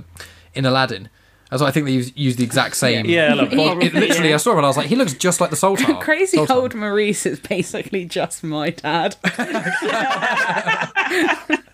in 0.54 0.64
Aladdin. 0.64 1.08
As 1.54 1.62
I 1.62 1.70
think 1.70 1.86
they 1.86 1.92
use, 1.92 2.12
use 2.16 2.34
the 2.34 2.42
exact 2.42 2.74
same. 2.76 3.06
Yeah, 3.06 3.28
I 3.30 3.34
love 3.34 3.52
it, 3.80 3.94
literally, 3.94 4.34
I 4.34 4.38
saw 4.38 4.50
him 4.50 4.56
and 4.58 4.66
I 4.66 4.68
was 4.68 4.76
like, 4.76 4.88
he 4.88 4.96
looks 4.96 5.12
just 5.14 5.40
like 5.40 5.50
the 5.50 5.56
Sultan. 5.56 5.94
Crazy 6.00 6.36
Sultan. 6.36 6.56
old 6.56 6.74
Maurice 6.74 7.26
is 7.26 7.38
basically 7.38 8.06
just 8.06 8.42
my 8.42 8.70
dad. 8.70 9.14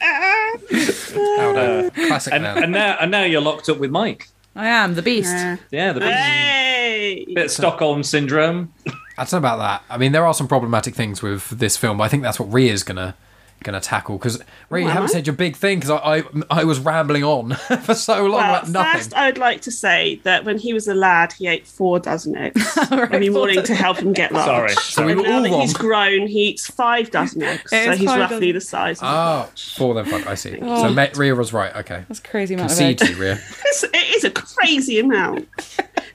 How. 0.00 1.56
Uh, 1.56 1.90
Classic 1.90 2.32
and, 2.32 2.42
man. 2.42 2.62
and 2.62 2.72
now 2.72 2.96
and 3.00 3.10
now 3.10 3.24
you're 3.24 3.40
locked 3.40 3.68
up 3.68 3.78
with 3.78 3.90
Mike. 3.90 4.28
I 4.54 4.68
am 4.68 4.94
the 4.94 5.02
beast. 5.02 5.32
Yeah. 5.32 5.56
Yeah, 5.70 5.92
the 5.92 6.00
bit, 6.00 6.12
Hey! 6.12 7.24
bit 7.34 7.44
of 7.46 7.50
Stockholm 7.50 8.02
syndrome. 8.02 8.72
I 8.86 9.24
don't 9.24 9.32
know 9.32 9.38
about 9.38 9.58
that. 9.58 9.82
I 9.88 9.96
mean, 9.96 10.12
there 10.12 10.26
are 10.26 10.34
some 10.34 10.48
problematic 10.48 10.94
things 10.94 11.22
with 11.22 11.48
this 11.50 11.76
film, 11.76 11.98
but 11.98 12.04
I 12.04 12.08
think 12.08 12.22
that's 12.22 12.38
what 12.40 12.52
Ria's 12.52 12.82
gonna 12.82 13.14
going 13.62 13.78
to 13.80 13.86
tackle? 13.86 14.16
Because 14.18 14.42
Ray, 14.70 14.82
you 14.82 14.88
haven't 14.88 15.10
I- 15.10 15.12
said 15.12 15.26
your 15.26 15.36
big 15.36 15.56
thing 15.56 15.78
because 15.78 15.90
I, 15.90 16.18
I 16.18 16.24
I 16.50 16.64
was 16.64 16.78
rambling 16.80 17.24
on 17.24 17.52
for 17.84 17.94
so 17.94 18.22
long 18.26 18.40
Well, 18.40 18.50
about 18.56 18.68
nothing. 18.68 18.92
first, 18.92 19.14
I 19.14 19.26
would 19.26 19.38
like 19.38 19.60
to 19.62 19.70
say 19.70 20.20
that 20.24 20.44
when 20.44 20.58
he 20.58 20.72
was 20.72 20.88
a 20.88 20.94
lad, 20.94 21.32
he 21.32 21.46
ate 21.46 21.66
four 21.66 21.98
dozen 22.00 22.36
eggs 22.36 22.76
every 22.90 23.28
four 23.28 23.34
morning 23.46 23.62
to 23.64 23.74
help 23.74 23.98
him 23.98 24.12
get 24.12 24.32
large. 24.32 24.46
Sorry. 24.46 24.74
So 24.74 25.06
we 25.06 25.14
were 25.14 25.22
now 25.22 25.36
all 25.36 25.42
that 25.42 25.50
he's 25.52 25.74
grown, 25.74 26.26
he 26.26 26.48
eats 26.50 26.66
five 26.66 27.10
dozen 27.10 27.42
eggs. 27.42 27.72
It 27.72 27.84
so 27.84 27.92
he's 27.96 28.06
roughly 28.06 28.52
dozen. 28.52 28.52
the 28.54 28.60
size. 28.60 28.98
Of 28.98 29.04
Ah, 29.04 29.48
four 29.76 29.94
then. 29.94 30.04
Fuck, 30.06 30.26
I 30.26 30.34
see. 30.34 30.58
Oh. 30.60 30.82
So 30.88 30.90
Ma- 30.94 31.06
Rhea 31.14 31.34
was 31.34 31.52
right. 31.52 31.74
Okay, 31.76 32.04
That's 32.08 32.20
crazy 32.20 32.54
amount 32.54 32.72
of 32.72 32.78
concede 32.78 33.02
eggs. 33.02 33.10
to 33.10 33.16
you, 33.16 33.22
Rhea. 33.22 33.38
It's, 33.66 33.82
it 33.84 34.16
is 34.16 34.24
a 34.24 34.30
crazy 34.30 34.98
amount. 34.98 35.48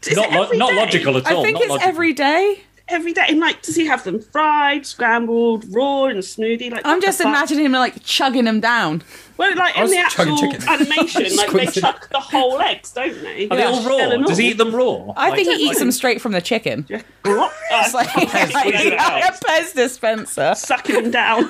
Is 0.07 0.15
Not 0.15 0.31
lo- 0.31 0.49
not 0.53 0.73
logical 0.73 1.17
at 1.17 1.25
all. 1.31 1.39
I 1.41 1.43
think 1.43 1.55
not 1.55 1.61
it's 1.63 1.69
logical. 1.71 1.89
every 1.89 2.13
day. 2.13 2.59
Every 2.87 3.13
day, 3.13 3.25
and 3.29 3.39
like, 3.39 3.63
does 3.63 3.75
he 3.75 3.87
have 3.87 4.03
them 4.03 4.19
fried, 4.21 4.85
scrambled, 4.85 5.65
raw, 5.73 6.05
and 6.05 6.19
smoothie? 6.19 6.69
Like, 6.71 6.83
I'm 6.85 7.01
just 7.01 7.19
imagining 7.19 7.65
him 7.65 7.71
like 7.71 8.03
chugging 8.03 8.43
them 8.45 8.59
down. 8.59 9.01
Well, 9.37 9.55
like 9.55 9.75
I 9.75 9.83
in 9.83 9.89
the 9.89 9.97
actual 9.97 10.53
animation, 10.69 11.35
like 11.35 11.49
they 11.51 11.65
chuck 11.65 12.07
the 12.09 12.19
whole 12.19 12.61
eggs, 12.61 12.91
don't 12.91 13.19
they? 13.23 13.47
Are 13.49 13.55
they 13.55 13.63
all 13.63 13.81
raw? 13.89 14.11
and 14.11 14.23
Does 14.27 14.37
he 14.37 14.49
eat 14.51 14.59
them 14.59 14.73
raw? 14.75 15.11
I 15.17 15.29
Like- 15.29 15.35
think 15.45 15.47
he 15.57 15.63
eats 15.63 15.69
like- 15.69 15.77
them 15.79 15.91
straight 15.91 16.21
from 16.21 16.33
the 16.33 16.41
chicken. 16.41 16.85
What? 17.23 17.51
It's 17.71 17.93
like, 17.95 18.07
Pez, 18.09 18.53
like, 18.53 18.67
squeeze 18.75 18.85
it 18.85 18.93
out. 18.99 19.21
a 19.23 19.45
Pez 19.45 19.73
dispenser. 19.73 20.53
sucking 20.55 20.95
them 20.95 21.09
down. 21.11 21.49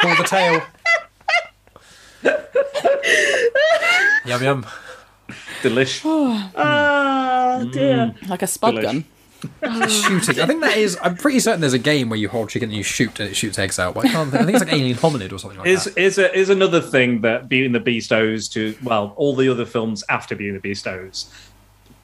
Pull 0.00 0.14
the 0.16 0.22
tail. 0.24 0.62
yum 4.24 4.42
yum. 4.42 4.66
Delish. 5.62 6.02
Oh 6.04 7.68
dear. 7.72 8.14
Mm. 8.20 8.28
Like 8.28 8.42
a 8.42 8.46
spud 8.46 8.74
Delish. 8.76 8.82
gun. 8.82 9.04
Shooting. 9.88 10.40
I 10.40 10.46
think 10.46 10.60
that 10.62 10.76
is. 10.76 10.98
I'm 11.02 11.16
pretty 11.16 11.40
certain 11.40 11.60
there's 11.60 11.72
a 11.72 11.78
game 11.78 12.08
where 12.08 12.18
you 12.18 12.28
hold 12.28 12.48
chicken 12.50 12.70
and 12.70 12.76
you 12.76 12.82
shoot 12.82 13.18
and 13.20 13.28
it 13.30 13.34
shoots 13.34 13.58
eggs 13.58 13.78
out. 13.78 13.94
But 13.94 14.06
I 14.06 14.08
can't. 14.08 14.32
I 14.34 14.38
think 14.44 14.50
it's 14.56 14.64
like 14.64 14.72
Alien 14.72 14.96
Hominid 14.96 15.32
or 15.32 15.38
something 15.38 15.58
like 15.58 15.68
Is 15.68 15.84
that. 15.84 15.98
is 15.98 16.18
a, 16.18 16.34
is 16.36 16.48
another 16.48 16.80
thing 16.80 17.20
that 17.20 17.48
Beauty 17.48 17.66
and 17.66 17.74
the 17.74 17.80
Beast 17.80 18.12
owes 18.12 18.48
to 18.50 18.74
well 18.82 19.12
all 19.16 19.34
the 19.36 19.48
other 19.48 19.66
films 19.66 20.02
after 20.08 20.34
Beauty 20.34 20.50
and 20.50 20.56
the 20.56 20.62
Beast 20.62 20.86
owes. 20.86 21.32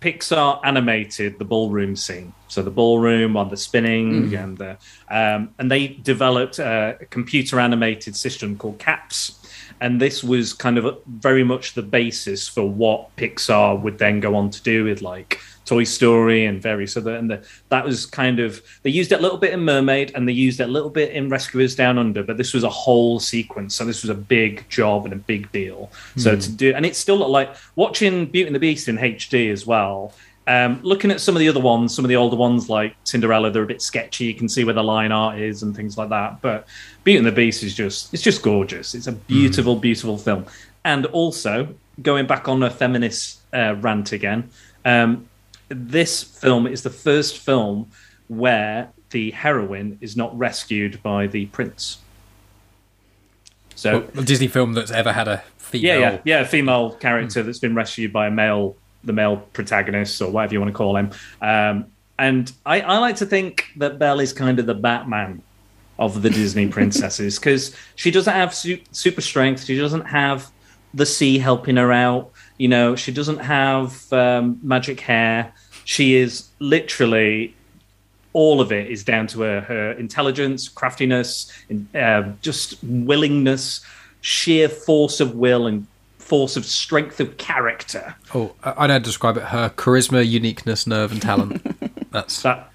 Pixar 0.00 0.60
animated 0.64 1.38
the 1.38 1.44
ballroom 1.44 1.94
scene, 1.94 2.32
so 2.48 2.60
the 2.60 2.72
ballroom 2.72 3.36
on 3.36 3.50
the 3.50 3.56
spinning 3.56 4.34
and 4.34 4.58
the 4.58 4.76
um, 5.08 5.54
and 5.60 5.70
they 5.70 5.86
developed 5.88 6.58
a 6.58 6.98
computer 7.10 7.60
animated 7.60 8.16
system 8.16 8.56
called 8.58 8.80
CAPS, 8.80 9.38
and 9.80 10.00
this 10.00 10.22
was 10.22 10.52
kind 10.52 10.78
of 10.78 10.98
very 11.06 11.44
much 11.44 11.74
the 11.74 11.82
basis 11.82 12.48
for 12.48 12.68
what 12.68 13.14
Pixar 13.16 13.80
would 13.80 13.98
then 13.98 14.20
go 14.20 14.34
on 14.34 14.50
to 14.50 14.62
do 14.62 14.84
with 14.84 15.02
like 15.02 15.40
Toy 15.64 15.84
Story 15.84 16.44
and 16.44 16.60
various 16.60 16.96
other, 16.96 17.16
and 17.16 17.30
the, 17.30 17.46
that 17.68 17.84
was 17.84 18.06
kind 18.06 18.40
of 18.40 18.62
they 18.82 18.90
used 18.90 19.12
it 19.12 19.20
a 19.20 19.22
little 19.22 19.38
bit 19.38 19.52
in 19.52 19.60
Mermaid 19.60 20.12
and 20.14 20.28
they 20.28 20.32
used 20.32 20.60
it 20.60 20.64
a 20.64 20.72
little 20.72 20.90
bit 20.90 21.12
in 21.12 21.28
Rescuers 21.28 21.74
Down 21.74 21.98
Under, 21.98 22.22
but 22.22 22.36
this 22.36 22.52
was 22.52 22.64
a 22.64 22.68
whole 22.68 23.20
sequence, 23.20 23.74
so 23.74 23.84
this 23.84 24.02
was 24.02 24.10
a 24.10 24.14
big 24.14 24.68
job 24.68 25.04
and 25.04 25.12
a 25.12 25.16
big 25.16 25.50
deal. 25.52 25.90
So 26.16 26.34
hmm. 26.34 26.40
to 26.40 26.52
do, 26.52 26.74
and 26.74 26.84
it 26.84 26.96
still 26.96 27.16
looked 27.16 27.30
like 27.30 27.54
watching 27.76 28.26
Beauty 28.26 28.48
and 28.48 28.54
the 28.54 28.60
Beast 28.60 28.88
in 28.88 28.98
HD 28.98 29.52
as 29.52 29.66
well. 29.66 30.12
Um, 30.46 30.80
looking 30.82 31.10
at 31.10 31.20
some 31.20 31.36
of 31.36 31.40
the 31.40 31.48
other 31.48 31.60
ones, 31.60 31.94
some 31.94 32.04
of 32.04 32.08
the 32.08 32.16
older 32.16 32.36
ones 32.36 32.68
like 32.68 32.96
Cinderella, 33.04 33.50
they're 33.50 33.62
a 33.62 33.66
bit 33.66 33.80
sketchy. 33.80 34.24
You 34.24 34.34
can 34.34 34.48
see 34.48 34.64
where 34.64 34.74
the 34.74 34.82
line 34.82 35.12
art 35.12 35.38
is 35.38 35.62
and 35.62 35.74
things 35.74 35.96
like 35.96 36.08
that. 36.08 36.40
But 36.40 36.66
Beauty 37.04 37.18
and 37.18 37.26
the 37.26 37.32
Beast 37.32 37.62
is 37.62 37.74
just 37.74 38.12
it's 38.12 38.22
just 38.22 38.42
gorgeous. 38.42 38.94
It's 38.94 39.06
a 39.06 39.12
beautiful, 39.12 39.76
beautiful 39.76 40.18
film. 40.18 40.46
And 40.84 41.06
also 41.06 41.74
going 42.00 42.26
back 42.26 42.48
on 42.48 42.62
a 42.62 42.70
feminist 42.70 43.40
uh, 43.54 43.76
rant 43.76 44.12
again, 44.12 44.50
um, 44.84 45.28
this 45.68 46.22
film 46.22 46.66
is 46.66 46.82
the 46.82 46.90
first 46.90 47.38
film 47.38 47.90
where 48.28 48.90
the 49.10 49.30
heroine 49.30 49.98
is 50.00 50.16
not 50.16 50.36
rescued 50.36 51.02
by 51.02 51.26
the 51.26 51.46
prince. 51.46 51.98
So 53.74 54.08
A 54.16 54.22
Disney 54.22 54.48
film 54.48 54.74
that's 54.74 54.90
ever 54.90 55.12
had 55.12 55.28
a 55.28 55.42
female. 55.58 55.86
yeah, 55.86 55.98
yeah, 55.98 56.20
yeah, 56.24 56.40
a 56.40 56.46
female 56.46 56.92
character 56.94 57.42
that's 57.42 57.58
been 57.58 57.74
rescued 57.74 58.12
by 58.12 58.26
a 58.26 58.30
male, 58.30 58.76
the 59.04 59.12
male 59.12 59.38
protagonist 59.52 60.20
or 60.22 60.30
whatever 60.30 60.54
you 60.54 60.60
want 60.60 60.72
to 60.72 60.76
call 60.76 60.96
him. 60.96 61.10
Um, 61.40 61.86
and 62.18 62.52
I, 62.64 62.80
I 62.80 62.98
like 62.98 63.16
to 63.16 63.26
think 63.26 63.66
that 63.76 63.98
Belle 63.98 64.20
is 64.20 64.32
kind 64.32 64.58
of 64.58 64.66
the 64.66 64.74
Batman 64.74 65.42
of 65.98 66.22
the 66.22 66.30
Disney 66.30 66.68
princesses 66.78 67.38
because 67.38 67.74
she 67.96 68.10
doesn't 68.10 68.32
have 68.32 68.54
su- 68.54 68.80
super 68.92 69.20
strength. 69.20 69.64
She 69.64 69.78
doesn't 69.78 70.06
have 70.06 70.50
the 70.94 71.06
sea 71.06 71.38
helping 71.38 71.76
her 71.76 71.92
out. 71.92 72.30
You 72.58 72.68
know, 72.68 72.96
she 72.96 73.12
doesn't 73.12 73.38
have 73.38 74.12
um, 74.12 74.60
magic 74.62 75.00
hair. 75.00 75.52
She 75.84 76.14
is 76.14 76.48
literally 76.58 77.54
all 78.34 78.60
of 78.60 78.72
it 78.72 78.90
is 78.90 79.04
down 79.04 79.26
to 79.28 79.42
her, 79.42 79.60
her 79.60 79.92
intelligence, 79.92 80.68
craftiness, 80.68 81.52
uh, 81.94 82.22
just 82.40 82.82
willingness, 82.82 83.84
sheer 84.20 84.68
force 84.68 85.20
of 85.20 85.34
will, 85.34 85.66
and 85.66 85.86
force 86.32 86.56
of 86.56 86.64
strength 86.64 87.20
of 87.20 87.36
character. 87.36 88.14
Oh, 88.34 88.54
I 88.64 88.70
I 88.70 88.86
know 88.86 88.94
how 88.94 88.98
to 89.00 89.04
describe 89.04 89.36
it. 89.36 89.42
Her 89.42 89.68
charisma, 89.68 90.26
uniqueness, 90.26 90.86
nerve, 90.86 91.12
and 91.12 91.20
talent. 91.20 91.60
That's 92.10 92.40
That 92.40 92.70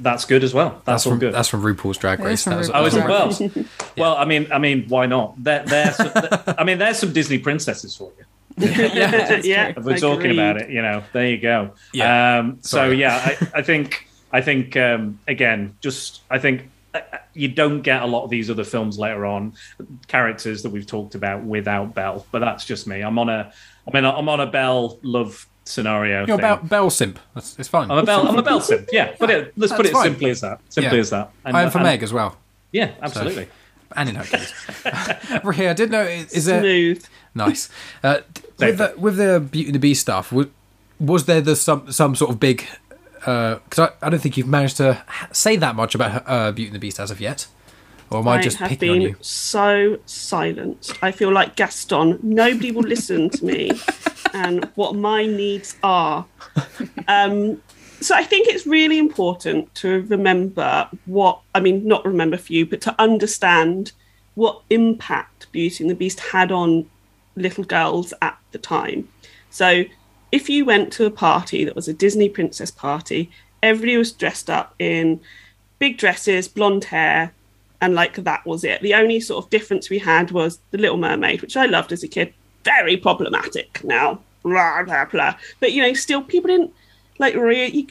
that's 0.00 0.24
good 0.24 0.42
as 0.42 0.52
well. 0.54 0.70
That's, 0.70 0.84
that's 0.86 1.06
all 1.06 1.12
from 1.12 1.18
good. 1.20 1.34
that's 1.34 1.48
from 1.48 1.62
RuPaul's 1.62 1.98
Drag 1.98 2.18
Race. 2.20 2.42
from 2.44 2.52
That 2.54 2.58
was- 2.58 2.68
RuPaul's 2.70 2.82
Oh, 2.82 2.86
is 2.86 3.40
it 3.40 3.52
Drag 3.54 3.54
well? 3.54 3.64
Well, 3.96 4.16
I 4.22 4.24
mean, 4.24 4.48
I 4.52 4.58
mean, 4.58 4.86
why 4.88 5.06
not? 5.06 5.34
There, 5.42 5.64
there's, 5.64 5.96
I 6.58 6.64
mean, 6.64 6.78
there's 6.78 6.98
some 6.98 7.12
Disney 7.12 7.38
princesses 7.38 7.96
for 7.96 8.10
you. 8.18 8.24
yeah, 8.66 9.68
If 9.76 9.84
we're 9.84 9.98
talking 9.98 10.30
about 10.32 10.56
it, 10.60 10.70
you 10.70 10.82
know, 10.82 11.02
there 11.12 11.28
you 11.28 11.38
go. 11.38 11.72
Yeah. 11.92 12.38
Um, 12.38 12.58
so 12.62 12.90
yeah, 12.90 13.14
I, 13.24 13.58
I 13.58 13.62
think, 13.62 14.08
I 14.32 14.40
think 14.40 14.76
um, 14.76 15.18
again, 15.28 15.76
just 15.80 16.22
I 16.30 16.38
think 16.38 16.70
you 17.34 17.48
don't 17.48 17.82
get 17.82 18.02
a 18.02 18.06
lot 18.06 18.24
of 18.24 18.30
these 18.30 18.50
other 18.50 18.64
films 18.64 18.98
later 18.98 19.26
on, 19.26 19.54
characters 20.08 20.62
that 20.62 20.70
we've 20.70 20.86
talked 20.86 21.14
about 21.14 21.42
without 21.44 21.94
Belle. 21.94 22.26
But 22.30 22.40
that's 22.40 22.64
just 22.64 22.86
me. 22.86 23.00
I'm 23.02 23.18
on 23.18 23.28
a, 23.28 23.52
I 23.86 23.90
mean, 23.94 24.04
I'm 24.04 24.28
on 24.28 24.40
a 24.40 24.46
Belle 24.46 24.98
love 25.02 25.46
scenario. 25.64 26.18
You're 26.26 26.36
thing. 26.36 26.38
about 26.38 26.68
Belle 26.68 26.90
Simp. 26.90 27.18
That's 27.34 27.58
it's 27.58 27.68
fine. 27.68 27.90
I'm 27.90 27.98
a 27.98 28.02
Belle. 28.04 28.28
I'm 28.28 28.38
a 28.38 28.42
Belle 28.42 28.60
simp. 28.60 28.88
Yeah, 28.92 29.12
put 29.16 29.30
it. 29.30 29.52
Let's 29.56 29.72
put 29.72 29.78
That's 29.84 29.90
it 29.90 29.92
fine. 29.92 30.04
simply 30.04 30.30
as 30.30 30.40
that. 30.42 30.60
Simply 30.68 30.96
Yeah. 30.96 31.00
as 31.00 31.10
that. 31.10 31.30
And, 31.44 31.56
I 31.56 31.62
am 31.62 31.70
for 31.70 31.80
Meg 31.80 32.02
as 32.02 32.12
well, 32.12 32.36
Yeah, 32.72 32.92
absolutely. 33.02 33.48
and 33.96 34.08
in 34.08 34.14
Hercules. 34.14 34.52
Rhea, 35.44 35.70
I 35.70 35.74
did 35.74 35.90
know. 35.90 36.02
Is, 36.02 36.32
is 36.32 36.44
there 36.46 36.60
Smooth. 36.60 37.04
nice 37.34 37.68
uh, 38.04 38.20
with 38.58 38.78
the 38.78 38.94
with 38.96 39.16
the 39.16 39.40
Beauty 39.40 39.68
and 39.68 39.74
the 39.74 39.78
Beast 39.80 40.02
stuff? 40.02 40.32
Was, 40.32 40.46
was 41.00 41.24
there 41.26 41.40
the 41.40 41.56
some 41.56 41.90
some 41.92 42.14
sort 42.14 42.30
of 42.30 42.40
big? 42.40 42.64
Because 43.26 43.78
I, 43.78 44.06
I 44.06 44.08
don't 44.08 44.20
think 44.20 44.36
you've 44.36 44.46
managed 44.46 44.76
to 44.76 44.94
ha- 44.94 45.28
say 45.32 45.56
that 45.56 45.74
much 45.74 45.94
about 45.94 46.22
uh, 46.26 46.52
Beauty 46.52 46.68
and 46.68 46.74
the 46.76 46.78
Beast 46.78 47.00
as 47.00 47.10
of 47.10 47.20
yet. 47.20 47.48
Or 48.08 48.20
am 48.20 48.28
I, 48.28 48.36
I 48.36 48.42
just 48.42 48.58
have 48.58 48.68
picking 48.68 48.90
on 48.90 49.00
you? 49.00 49.16
so 49.20 49.98
silent. 50.06 50.92
I 51.02 51.10
feel 51.10 51.32
like 51.32 51.56
Gaston. 51.56 52.20
Nobody 52.22 52.70
will 52.70 52.84
listen 52.84 53.30
to 53.30 53.44
me 53.44 53.72
and 54.32 54.64
what 54.76 54.94
my 54.94 55.26
needs 55.26 55.76
are. 55.82 56.24
Um, 57.08 57.60
so 58.00 58.14
I 58.14 58.22
think 58.22 58.46
it's 58.46 58.66
really 58.66 58.98
important 58.98 59.74
to 59.76 60.02
remember 60.02 60.88
what 61.06 61.40
I 61.54 61.60
mean, 61.60 61.86
not 61.86 62.04
remember 62.04 62.36
for 62.36 62.52
you, 62.52 62.64
but 62.64 62.80
to 62.82 62.94
understand 63.00 63.92
what 64.34 64.62
impact 64.70 65.50
Beauty 65.50 65.82
and 65.82 65.90
the 65.90 65.94
Beast 65.94 66.20
had 66.20 66.52
on 66.52 66.88
little 67.34 67.64
girls 67.64 68.14
at 68.22 68.38
the 68.52 68.58
time. 68.58 69.08
So 69.50 69.84
if 70.32 70.48
you 70.48 70.64
went 70.64 70.92
to 70.94 71.06
a 71.06 71.10
party 71.10 71.64
that 71.64 71.76
was 71.76 71.88
a 71.88 71.94
Disney 71.94 72.28
princess 72.28 72.70
party, 72.70 73.30
everybody 73.62 73.96
was 73.96 74.12
dressed 74.12 74.50
up 74.50 74.74
in 74.78 75.20
big 75.78 75.98
dresses, 75.98 76.48
blonde 76.48 76.84
hair, 76.84 77.32
and 77.80 77.94
like 77.94 78.16
that 78.16 78.46
was 78.46 78.64
it. 78.64 78.80
The 78.80 78.94
only 78.94 79.20
sort 79.20 79.44
of 79.44 79.50
difference 79.50 79.90
we 79.90 79.98
had 79.98 80.30
was 80.30 80.58
the 80.70 80.78
Little 80.78 80.96
Mermaid, 80.96 81.42
which 81.42 81.56
I 81.56 81.66
loved 81.66 81.92
as 81.92 82.02
a 82.02 82.08
kid. 82.08 82.32
Very 82.64 82.96
problematic 82.96 83.82
now, 83.84 84.20
blah 84.42 84.82
blah 84.82 85.04
blah. 85.04 85.36
But 85.60 85.72
you 85.72 85.82
know, 85.82 85.94
still 85.94 86.22
people 86.22 86.48
didn't 86.48 86.72
like 87.18 87.34
really. 87.34 87.88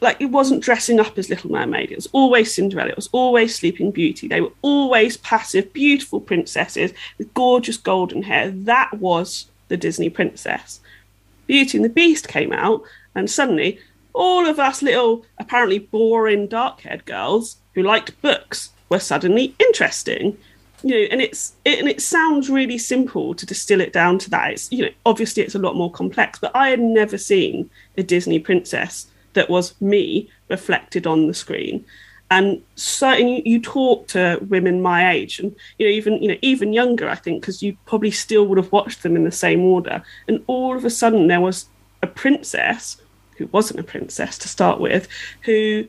Like 0.00 0.18
it 0.18 0.30
wasn't 0.30 0.62
dressing 0.62 0.98
up 0.98 1.18
as 1.18 1.28
Little 1.28 1.50
Mermaid. 1.50 1.92
It 1.92 1.96
was 1.96 2.08
always 2.12 2.54
Cinderella. 2.54 2.88
It 2.88 2.96
was 2.96 3.10
always 3.12 3.54
Sleeping 3.54 3.90
Beauty. 3.90 4.26
They 4.26 4.40
were 4.40 4.52
always 4.62 5.18
passive, 5.18 5.74
beautiful 5.74 6.22
princesses 6.22 6.94
with 7.18 7.34
gorgeous 7.34 7.76
golden 7.76 8.22
hair. 8.22 8.50
That 8.50 8.94
was 8.94 9.50
the 9.68 9.76
Disney 9.76 10.08
princess. 10.08 10.80
Beauty 11.52 11.76
and 11.76 11.84
the 11.84 11.90
Beast 11.90 12.28
came 12.28 12.50
out, 12.50 12.82
and 13.14 13.30
suddenly 13.30 13.78
all 14.14 14.46
of 14.46 14.58
us 14.58 14.80
little, 14.80 15.26
apparently 15.38 15.80
boring, 15.80 16.46
dark-haired 16.46 17.04
girls 17.04 17.58
who 17.74 17.82
liked 17.82 18.18
books 18.22 18.70
were 18.88 18.98
suddenly 18.98 19.54
interesting. 19.58 20.38
You 20.82 20.94
know, 20.94 21.06
and 21.10 21.20
it's 21.20 21.52
it, 21.66 21.78
and 21.78 21.90
it 21.90 22.00
sounds 22.00 22.48
really 22.48 22.78
simple 22.78 23.34
to 23.34 23.44
distill 23.44 23.82
it 23.82 23.92
down 23.92 24.18
to 24.20 24.30
that. 24.30 24.52
It's 24.52 24.72
you 24.72 24.86
know, 24.86 24.92
obviously 25.04 25.42
it's 25.42 25.54
a 25.54 25.58
lot 25.58 25.76
more 25.76 25.92
complex, 25.92 26.38
but 26.38 26.56
I 26.56 26.70
had 26.70 26.80
never 26.80 27.18
seen 27.18 27.68
a 27.98 28.02
Disney 28.02 28.38
princess 28.38 29.08
that 29.34 29.50
was 29.50 29.78
me 29.78 30.30
reflected 30.48 31.06
on 31.06 31.26
the 31.26 31.34
screen. 31.34 31.84
And 32.32 32.62
so 32.76 33.12
you, 33.12 33.42
you 33.44 33.60
talk 33.60 34.08
to 34.08 34.38
women 34.48 34.80
my 34.80 35.12
age, 35.12 35.38
and 35.38 35.54
you 35.78 35.86
know 35.86 35.92
even 35.92 36.22
you 36.22 36.28
know 36.28 36.38
even 36.40 36.72
younger, 36.72 37.06
I 37.06 37.14
think, 37.14 37.42
because 37.42 37.62
you 37.62 37.76
probably 37.84 38.10
still 38.10 38.46
would 38.46 38.56
have 38.56 38.72
watched 38.72 39.02
them 39.02 39.16
in 39.16 39.24
the 39.24 39.30
same 39.30 39.60
order. 39.60 40.02
And 40.26 40.42
all 40.46 40.74
of 40.74 40.86
a 40.86 40.90
sudden, 40.90 41.26
there 41.26 41.42
was 41.42 41.66
a 42.02 42.06
princess 42.06 42.96
who 43.36 43.48
wasn't 43.48 43.80
a 43.80 43.82
princess 43.82 44.38
to 44.38 44.48
start 44.48 44.80
with, 44.80 45.08
who 45.42 45.86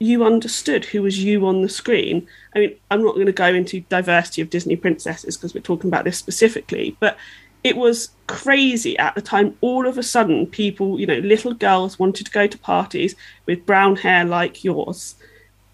you 0.00 0.24
understood 0.24 0.84
who 0.84 1.02
was 1.02 1.22
you 1.22 1.46
on 1.46 1.62
the 1.62 1.68
screen. 1.68 2.26
I 2.56 2.58
mean, 2.58 2.74
I'm 2.90 3.04
not 3.04 3.14
going 3.14 3.26
to 3.26 3.32
go 3.32 3.46
into 3.46 3.80
diversity 3.82 4.42
of 4.42 4.50
Disney 4.50 4.74
princesses 4.74 5.36
because 5.36 5.54
we're 5.54 5.60
talking 5.60 5.88
about 5.88 6.04
this 6.04 6.18
specifically, 6.18 6.96
but 6.98 7.16
it 7.62 7.76
was 7.76 8.10
crazy 8.26 8.98
at 8.98 9.14
the 9.14 9.22
time. 9.22 9.56
All 9.60 9.86
of 9.86 9.96
a 9.96 10.02
sudden, 10.02 10.48
people, 10.48 10.98
you 10.98 11.06
know, 11.06 11.18
little 11.18 11.54
girls 11.54 12.00
wanted 12.00 12.26
to 12.26 12.32
go 12.32 12.48
to 12.48 12.58
parties 12.58 13.14
with 13.46 13.64
brown 13.64 13.94
hair 13.94 14.24
like 14.24 14.64
yours. 14.64 15.14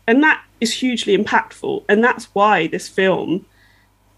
And 0.06 0.22
that 0.22 0.44
is 0.60 0.72
hugely 0.74 1.16
impactful. 1.16 1.84
And 1.88 2.02
that's 2.02 2.26
why 2.34 2.66
this 2.66 2.88
film 2.88 3.46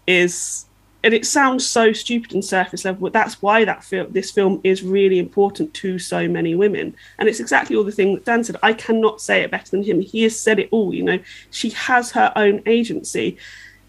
is 0.07 0.65
and 1.05 1.13
it 1.13 1.23
sounds 1.23 1.63
so 1.63 1.93
stupid 1.93 2.33
and 2.33 2.43
surface 2.43 2.83
level, 2.83 3.03
but 3.03 3.13
that's 3.13 3.39
why 3.39 3.63
that 3.63 3.83
film, 3.83 4.11
this 4.11 4.31
film 4.31 4.59
is 4.63 4.81
really 4.81 5.19
important 5.19 5.71
to 5.75 5.99
so 5.99 6.27
many 6.27 6.55
women. 6.55 6.95
And 7.19 7.29
it's 7.29 7.39
exactly 7.39 7.75
all 7.75 7.83
the 7.83 7.91
thing 7.91 8.15
that 8.15 8.25
Dan 8.25 8.43
said. 8.43 8.55
I 8.63 8.73
cannot 8.73 9.21
say 9.21 9.43
it 9.43 9.51
better 9.51 9.69
than 9.69 9.83
him. 9.83 10.01
He 10.01 10.23
has 10.23 10.37
said 10.37 10.57
it 10.57 10.67
all. 10.71 10.95
You 10.95 11.03
know, 11.03 11.19
she 11.51 11.69
has 11.69 12.09
her 12.13 12.33
own 12.35 12.63
agency. 12.65 13.37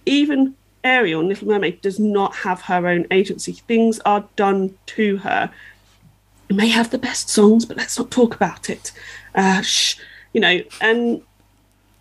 Even 0.04 0.56
Ariel 0.84 1.24
Little 1.24 1.48
Mermaid 1.48 1.80
does 1.80 1.98
not 1.98 2.36
have 2.36 2.60
her 2.60 2.86
own 2.86 3.06
agency. 3.10 3.52
Things 3.52 3.98
are 4.00 4.28
done 4.36 4.76
to 4.84 5.16
her. 5.16 5.50
It 6.50 6.56
may 6.56 6.68
have 6.68 6.90
the 6.90 6.98
best 6.98 7.30
songs, 7.30 7.64
but 7.64 7.78
let's 7.78 7.98
not 7.98 8.10
talk 8.10 8.34
about 8.34 8.68
it. 8.68 8.92
Uh, 9.34 9.62
shh, 9.62 9.98
you 10.34 10.40
know, 10.42 10.60
and 10.82 11.22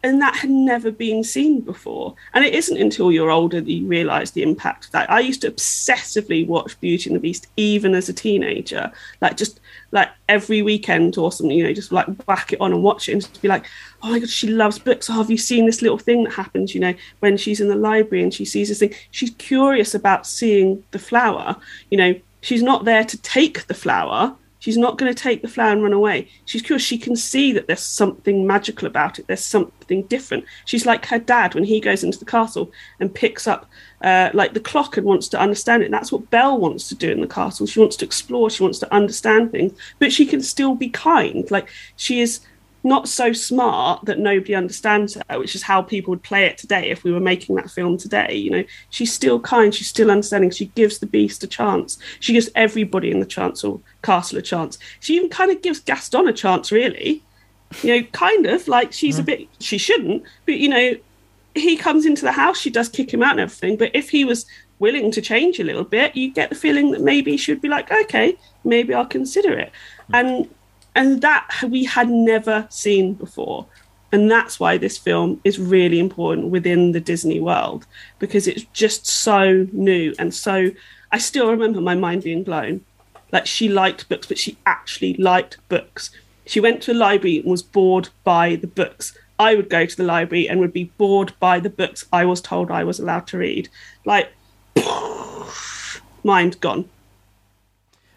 and 0.05 0.21
that 0.21 0.35
had 0.35 0.51
never 0.51 0.91
been 0.91 1.23
seen 1.23 1.61
before. 1.61 2.13
And 2.33 2.45
it 2.45 2.53
isn't 2.53 2.79
until 2.79 3.11
you're 3.11 3.31
older 3.31 3.59
that 3.59 3.71
you 3.71 3.87
realise 3.87 4.31
the 4.31 4.43
impact 4.43 4.85
of 4.85 4.91
that. 4.91 5.09
I 5.09 5.19
used 5.19 5.41
to 5.41 5.51
obsessively 5.51 6.45
watch 6.45 6.79
Beauty 6.79 7.09
and 7.09 7.15
the 7.15 7.19
Beast 7.19 7.47
even 7.57 7.95
as 7.95 8.07
a 8.07 8.13
teenager, 8.13 8.91
like 9.21 9.35
just 9.35 9.59
like 9.91 10.09
every 10.29 10.61
weekend 10.61 11.17
or 11.17 11.31
something, 11.31 11.57
you 11.57 11.63
know, 11.63 11.73
just 11.73 11.91
like 11.91 12.07
whack 12.27 12.53
it 12.53 12.61
on 12.61 12.71
and 12.71 12.83
watch 12.83 13.09
it 13.09 13.13
and 13.13 13.21
just 13.21 13.41
be 13.41 13.47
like, 13.47 13.65
oh 14.03 14.11
my 14.11 14.19
god, 14.19 14.29
she 14.29 14.47
loves 14.47 14.77
books. 14.77 15.09
Oh, 15.09 15.13
have 15.13 15.31
you 15.31 15.37
seen 15.37 15.65
this 15.65 15.81
little 15.81 15.97
thing 15.97 16.23
that 16.25 16.33
happens, 16.33 16.75
you 16.75 16.81
know, 16.81 16.93
when 17.21 17.35
she's 17.35 17.59
in 17.59 17.67
the 17.67 17.75
library 17.75 18.21
and 18.21 18.33
she 18.33 18.45
sees 18.45 18.69
this 18.69 18.79
thing? 18.79 18.93
She's 19.09 19.31
curious 19.31 19.95
about 19.95 20.27
seeing 20.27 20.83
the 20.91 20.99
flower, 20.99 21.55
you 21.89 21.97
know, 21.97 22.13
she's 22.41 22.61
not 22.61 22.85
there 22.85 23.03
to 23.03 23.17
take 23.23 23.65
the 23.65 23.73
flower 23.73 24.35
She's 24.65 24.77
not 24.79 24.97
going 24.97 25.13
to 25.13 25.23
take 25.23 25.43
the 25.43 25.47
flower 25.47 25.73
and 25.73 25.83
run 25.83 25.93
away. 25.93 26.27
She's 26.45 26.63
curious. 26.63 26.81
She 26.81 26.97
can 26.97 27.15
see 27.15 27.51
that 27.51 27.67
there's 27.67 27.83
something 27.83 28.47
magical 28.47 28.87
about 28.87 29.19
it. 29.19 29.27
There's 29.27 29.43
something 29.43 30.01
different. 30.07 30.43
She's 30.65 30.87
like 30.87 31.05
her 31.05 31.19
dad 31.19 31.53
when 31.53 31.65
he 31.65 31.79
goes 31.79 32.03
into 32.03 32.17
the 32.17 32.25
castle 32.25 32.71
and 32.99 33.13
picks 33.13 33.45
up 33.45 33.69
uh, 34.01 34.31
like 34.33 34.55
the 34.55 34.59
clock 34.59 34.97
and 34.97 35.05
wants 35.05 35.27
to 35.27 35.39
understand 35.39 35.83
it. 35.83 35.85
And 35.85 35.93
that's 35.93 36.11
what 36.11 36.31
Belle 36.31 36.57
wants 36.57 36.89
to 36.89 36.95
do 36.95 37.11
in 37.11 37.21
the 37.21 37.27
castle. 37.27 37.67
She 37.67 37.79
wants 37.79 37.95
to 37.97 38.05
explore. 38.05 38.49
She 38.49 38.63
wants 38.63 38.79
to 38.79 38.91
understand 38.91 39.51
things, 39.51 39.71
but 39.99 40.11
she 40.11 40.25
can 40.25 40.41
still 40.41 40.73
be 40.73 40.89
kind. 40.89 41.51
Like 41.51 41.69
she 41.95 42.19
is 42.21 42.39
not 42.85 43.09
so 43.09 43.33
smart 43.33 44.05
that 44.05 44.19
nobody 44.19 44.53
understands 44.53 45.15
her, 45.15 45.39
which 45.39 45.55
is 45.55 45.63
how 45.63 45.81
people 45.81 46.11
would 46.11 46.21
play 46.21 46.45
it 46.45 46.55
today 46.55 46.91
if 46.91 47.03
we 47.03 47.11
were 47.11 47.19
making 47.19 47.55
that 47.55 47.71
film 47.71 47.97
today. 47.97 48.35
You 48.35 48.51
know, 48.51 48.63
she's 48.91 49.11
still 49.11 49.39
kind, 49.39 49.73
she's 49.73 49.89
still 49.89 50.11
understanding, 50.11 50.51
she 50.51 50.67
gives 50.67 50.99
the 50.99 51.07
beast 51.07 51.43
a 51.43 51.47
chance. 51.47 51.97
She 52.19 52.31
gives 52.31 52.47
everybody 52.53 53.09
in 53.09 53.19
the 53.19 53.25
chancel 53.25 53.81
castle 54.03 54.37
a 54.37 54.41
chance. 54.43 54.77
She 54.99 55.15
even 55.15 55.29
kind 55.29 55.49
of 55.49 55.63
gives 55.63 55.79
Gaston 55.79 56.27
a 56.27 56.33
chance, 56.33 56.71
really. 56.71 57.23
You 57.81 58.01
know, 58.01 58.07
kind 58.11 58.45
of 58.45 58.67
like 58.67 58.93
she's 58.93 59.17
a 59.17 59.23
mm. 59.23 59.25
bit 59.25 59.47
she 59.59 59.79
shouldn't, 59.79 60.23
but 60.45 60.55
you 60.55 60.69
know, 60.69 60.95
he 61.55 61.77
comes 61.77 62.05
into 62.05 62.21
the 62.21 62.33
house, 62.33 62.59
she 62.59 62.69
does 62.69 62.87
kick 62.87 63.11
him 63.11 63.23
out 63.23 63.31
and 63.31 63.39
everything. 63.39 63.77
But 63.77 63.91
if 63.95 64.11
he 64.11 64.25
was 64.25 64.45
willing 64.77 65.09
to 65.09 65.21
change 65.21 65.59
a 65.59 65.63
little 65.63 65.85
bit, 65.85 66.15
you 66.15 66.31
get 66.31 66.49
the 66.49 66.55
feeling 66.55 66.91
that 66.91 67.01
maybe 67.01 67.35
she 67.35 67.51
would 67.51 67.61
be 67.61 67.69
like, 67.69 67.91
okay, 67.91 68.37
maybe 68.63 68.93
I'll 68.93 69.07
consider 69.07 69.57
it. 69.57 69.71
Mm. 70.11 70.19
And 70.19 70.49
and 70.95 71.21
that 71.21 71.47
we 71.69 71.83
had 71.83 72.09
never 72.09 72.65
seen 72.69 73.13
before. 73.13 73.67
And 74.11 74.31
that's 74.31 74.59
why 74.59 74.77
this 74.77 74.97
film 74.97 75.41
is 75.43 75.59
really 75.59 75.99
important 75.99 76.47
within 76.47 76.93
the 76.93 77.01
disney 77.01 77.41
world 77.41 77.85
because 78.17 78.47
it's 78.47 78.63
just 78.71 79.05
so 79.05 79.67
new 79.73 80.13
and 80.17 80.33
so 80.33 80.71
i 81.11 81.17
still 81.17 81.49
remember 81.49 81.81
my 81.81 81.95
mind 81.95 82.23
being 82.23 82.43
blown. 82.43 82.85
Like 83.31 83.45
she 83.45 83.67
liked 83.67 84.07
books 84.07 84.27
but 84.27 84.37
she 84.37 84.57
actually 84.65 85.15
liked 85.15 85.57
books. 85.67 86.11
She 86.45 86.61
went 86.61 86.81
to 86.83 86.93
a 86.93 87.01
library 87.07 87.39
and 87.39 87.51
was 87.51 87.63
bored 87.63 88.09
by 88.23 88.55
the 88.55 88.67
books. 88.67 89.17
I 89.37 89.55
would 89.55 89.69
go 89.69 89.85
to 89.85 89.97
the 89.97 90.03
library 90.03 90.47
and 90.47 90.61
would 90.61 90.71
be 90.71 90.91
bored 90.97 91.33
by 91.39 91.59
the 91.59 91.69
books 91.69 92.05
i 92.13 92.23
was 92.23 92.39
told 92.39 92.71
i 92.71 92.85
was 92.85 92.99
allowed 92.99 93.27
to 93.27 93.37
read. 93.37 93.67
Like 94.05 94.29
mind 96.23 96.61
gone. 96.61 96.87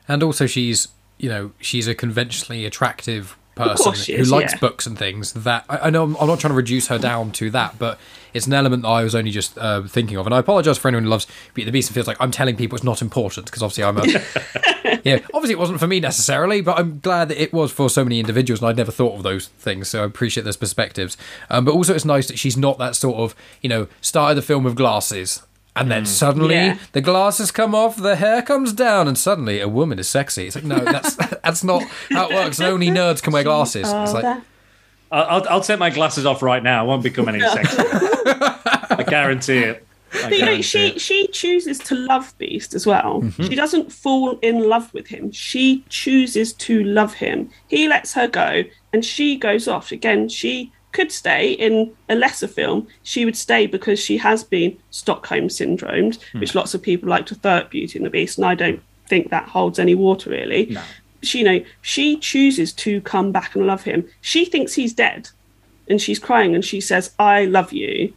And 0.06 0.22
also 0.22 0.46
she's 0.46 0.88
you 1.18 1.28
know 1.28 1.52
she's 1.60 1.88
a 1.88 1.94
conventionally 1.94 2.64
attractive 2.64 3.36
person 3.58 4.14
who 4.14 4.20
is, 4.20 4.30
likes 4.30 4.52
yeah. 4.52 4.58
books 4.58 4.86
and 4.86 4.98
things. 4.98 5.32
That 5.32 5.64
I, 5.68 5.78
I 5.78 5.90
know 5.90 6.04
I'm, 6.04 6.16
I'm, 6.16 6.26
not 6.26 6.40
trying 6.40 6.52
to 6.52 6.56
reduce 6.56 6.88
her 6.88 6.98
down 6.98 7.32
to 7.32 7.50
that, 7.50 7.78
but 7.78 7.98
it's 8.32 8.46
an 8.46 8.52
element 8.52 8.82
that 8.82 8.88
I 8.88 9.02
was 9.02 9.14
only 9.14 9.30
just 9.30 9.58
uh, 9.58 9.82
thinking 9.82 10.16
of. 10.16 10.26
And 10.26 10.34
I 10.34 10.38
apologize 10.38 10.78
for 10.78 10.88
anyone 10.88 11.04
who 11.04 11.10
loves 11.10 11.26
Beauty 11.54 11.62
and 11.62 11.68
the 11.68 11.72
Beast 11.72 11.90
and 11.90 11.94
feels 11.94 12.06
like 12.06 12.16
I'm 12.20 12.30
telling 12.30 12.56
people 12.56 12.76
it's 12.76 12.84
not 12.84 13.02
important 13.02 13.46
because 13.46 13.62
obviously 13.62 13.84
I'm 13.84 13.98
a 13.98 15.00
yeah. 15.04 15.18
Obviously 15.34 15.52
it 15.52 15.58
wasn't 15.58 15.80
for 15.80 15.86
me 15.86 16.00
necessarily, 16.00 16.60
but 16.60 16.78
I'm 16.78 17.00
glad 17.00 17.28
that 17.28 17.42
it 17.42 17.52
was 17.52 17.72
for 17.72 17.90
so 17.90 18.04
many 18.04 18.20
individuals, 18.20 18.60
and 18.60 18.68
I'd 18.68 18.76
never 18.76 18.92
thought 18.92 19.16
of 19.16 19.22
those 19.22 19.48
things. 19.48 19.88
So 19.88 20.02
I 20.02 20.06
appreciate 20.06 20.44
those 20.44 20.56
perspectives. 20.56 21.16
Um, 21.50 21.64
but 21.64 21.74
also 21.74 21.94
it's 21.94 22.04
nice 22.04 22.28
that 22.28 22.38
she's 22.38 22.56
not 22.56 22.78
that 22.78 22.96
sort 22.96 23.16
of 23.16 23.34
you 23.60 23.68
know 23.68 23.88
started 24.00 24.36
the 24.36 24.42
film 24.42 24.64
with 24.64 24.76
glasses 24.76 25.42
and 25.78 25.90
then 25.90 26.02
mm. 26.02 26.06
suddenly 26.06 26.54
yeah. 26.54 26.78
the 26.92 27.00
glasses 27.00 27.50
come 27.50 27.74
off, 27.74 27.96
the 27.96 28.16
hair 28.16 28.42
comes 28.42 28.72
down, 28.72 29.06
and 29.06 29.16
suddenly 29.16 29.60
a 29.60 29.68
woman 29.68 29.98
is 29.98 30.08
sexy. 30.08 30.46
It's 30.46 30.56
like 30.56 30.64
no, 30.64 30.78
that's 30.84 31.14
that's 31.14 31.62
not 31.62 31.82
how 32.10 32.28
it 32.28 32.34
works. 32.34 32.60
only 32.60 32.88
nerds 32.88 33.22
can 33.22 33.32
wear 33.32 33.44
glasses. 33.44 33.88
It's 33.88 34.12
like, 34.12 34.42
I'll, 35.10 35.46
I'll 35.48 35.60
take 35.60 35.78
my 35.78 35.90
glasses 35.90 36.26
off 36.26 36.42
right 36.42 36.62
now. 36.62 36.80
I 36.80 36.86
won't 36.86 37.02
become 37.02 37.28
any 37.28 37.40
sexier. 37.40 38.98
I 38.98 39.04
guarantee 39.04 39.58
it. 39.58 39.86
I 40.12 40.30
but 40.30 40.38
you 40.38 40.44
know, 40.44 40.60
she 40.60 40.88
it. 40.88 41.00
she 41.00 41.28
chooses 41.28 41.78
to 41.80 41.94
love 41.94 42.34
Beast 42.38 42.74
as 42.74 42.86
well. 42.86 43.22
Mm-hmm. 43.22 43.44
She 43.44 43.54
doesn't 43.54 43.92
fall 43.92 44.38
in 44.40 44.68
love 44.68 44.92
with 44.92 45.06
him. 45.06 45.30
She 45.30 45.84
chooses 45.88 46.52
to 46.54 46.82
love 46.82 47.14
him. 47.14 47.50
He 47.68 47.88
lets 47.88 48.14
her 48.14 48.26
go, 48.26 48.64
and 48.92 49.04
she 49.04 49.36
goes 49.36 49.68
off 49.68 49.92
again. 49.92 50.28
She 50.28 50.72
could 50.98 51.12
stay 51.12 51.52
in 51.52 51.92
a 52.08 52.16
lesser 52.16 52.48
film, 52.48 52.88
she 53.04 53.24
would 53.24 53.36
stay 53.36 53.68
because 53.68 54.00
she 54.00 54.16
has 54.16 54.42
been 54.42 54.76
Stockholm 54.90 55.46
syndromed, 55.46 56.20
hmm. 56.32 56.40
which 56.40 56.56
lots 56.56 56.74
of 56.74 56.82
people 56.82 57.08
like 57.08 57.24
to 57.26 57.36
throw 57.36 57.58
at 57.58 57.70
Beauty 57.70 58.00
and 58.00 58.04
the 58.04 58.10
Beast, 58.10 58.36
and 58.36 58.44
I 58.44 58.56
don't 58.56 58.82
think 59.06 59.30
that 59.30 59.48
holds 59.48 59.78
any 59.78 59.94
water 59.94 60.30
really. 60.30 60.66
No. 60.66 60.82
She, 61.22 61.38
you 61.38 61.44
know, 61.44 61.64
she 61.82 62.16
chooses 62.16 62.72
to 62.84 63.00
come 63.02 63.30
back 63.30 63.54
and 63.54 63.64
love 63.64 63.84
him. 63.84 64.08
She 64.20 64.44
thinks 64.44 64.74
he's 64.74 64.92
dead, 64.92 65.30
and 65.88 66.02
she's 66.02 66.18
crying, 66.18 66.56
and 66.56 66.64
she 66.64 66.80
says, 66.80 67.14
"I 67.18 67.44
love 67.44 67.72
you." 67.72 68.12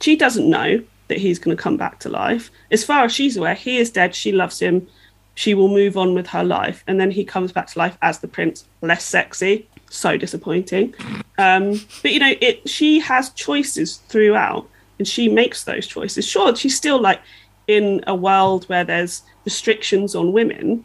She 0.00 0.16
doesn't 0.16 0.48
know 0.48 0.82
that 1.08 1.18
he's 1.18 1.38
going 1.38 1.54
to 1.54 1.62
come 1.62 1.76
back 1.76 1.98
to 2.00 2.08
life. 2.08 2.50
As 2.70 2.82
far 2.82 3.04
as 3.04 3.12
she's 3.12 3.36
aware, 3.36 3.54
he 3.54 3.76
is 3.76 3.90
dead. 3.90 4.14
She 4.14 4.32
loves 4.32 4.58
him. 4.58 4.88
She 5.34 5.52
will 5.52 5.68
move 5.68 5.98
on 5.98 6.14
with 6.14 6.28
her 6.28 6.44
life, 6.44 6.82
and 6.86 6.98
then 6.98 7.10
he 7.10 7.24
comes 7.24 7.52
back 7.52 7.66
to 7.68 7.78
life 7.78 7.98
as 8.00 8.20
the 8.20 8.28
prince, 8.28 8.64
less 8.80 9.04
sexy, 9.04 9.68
so 9.92 10.16
disappointing. 10.16 10.94
Um, 11.38 11.80
but 12.02 12.12
you 12.12 12.18
know, 12.18 12.34
it 12.40 12.68
she 12.68 12.98
has 13.00 13.30
choices 13.30 13.98
throughout, 14.08 14.68
and 14.98 15.06
she 15.06 15.28
makes 15.28 15.64
those 15.64 15.86
choices. 15.86 16.26
Sure, 16.26 16.54
she's 16.56 16.76
still 16.76 17.00
like 17.00 17.20
in 17.68 18.02
a 18.06 18.14
world 18.14 18.64
where 18.64 18.84
there's 18.84 19.22
restrictions 19.44 20.14
on 20.14 20.32
women, 20.32 20.84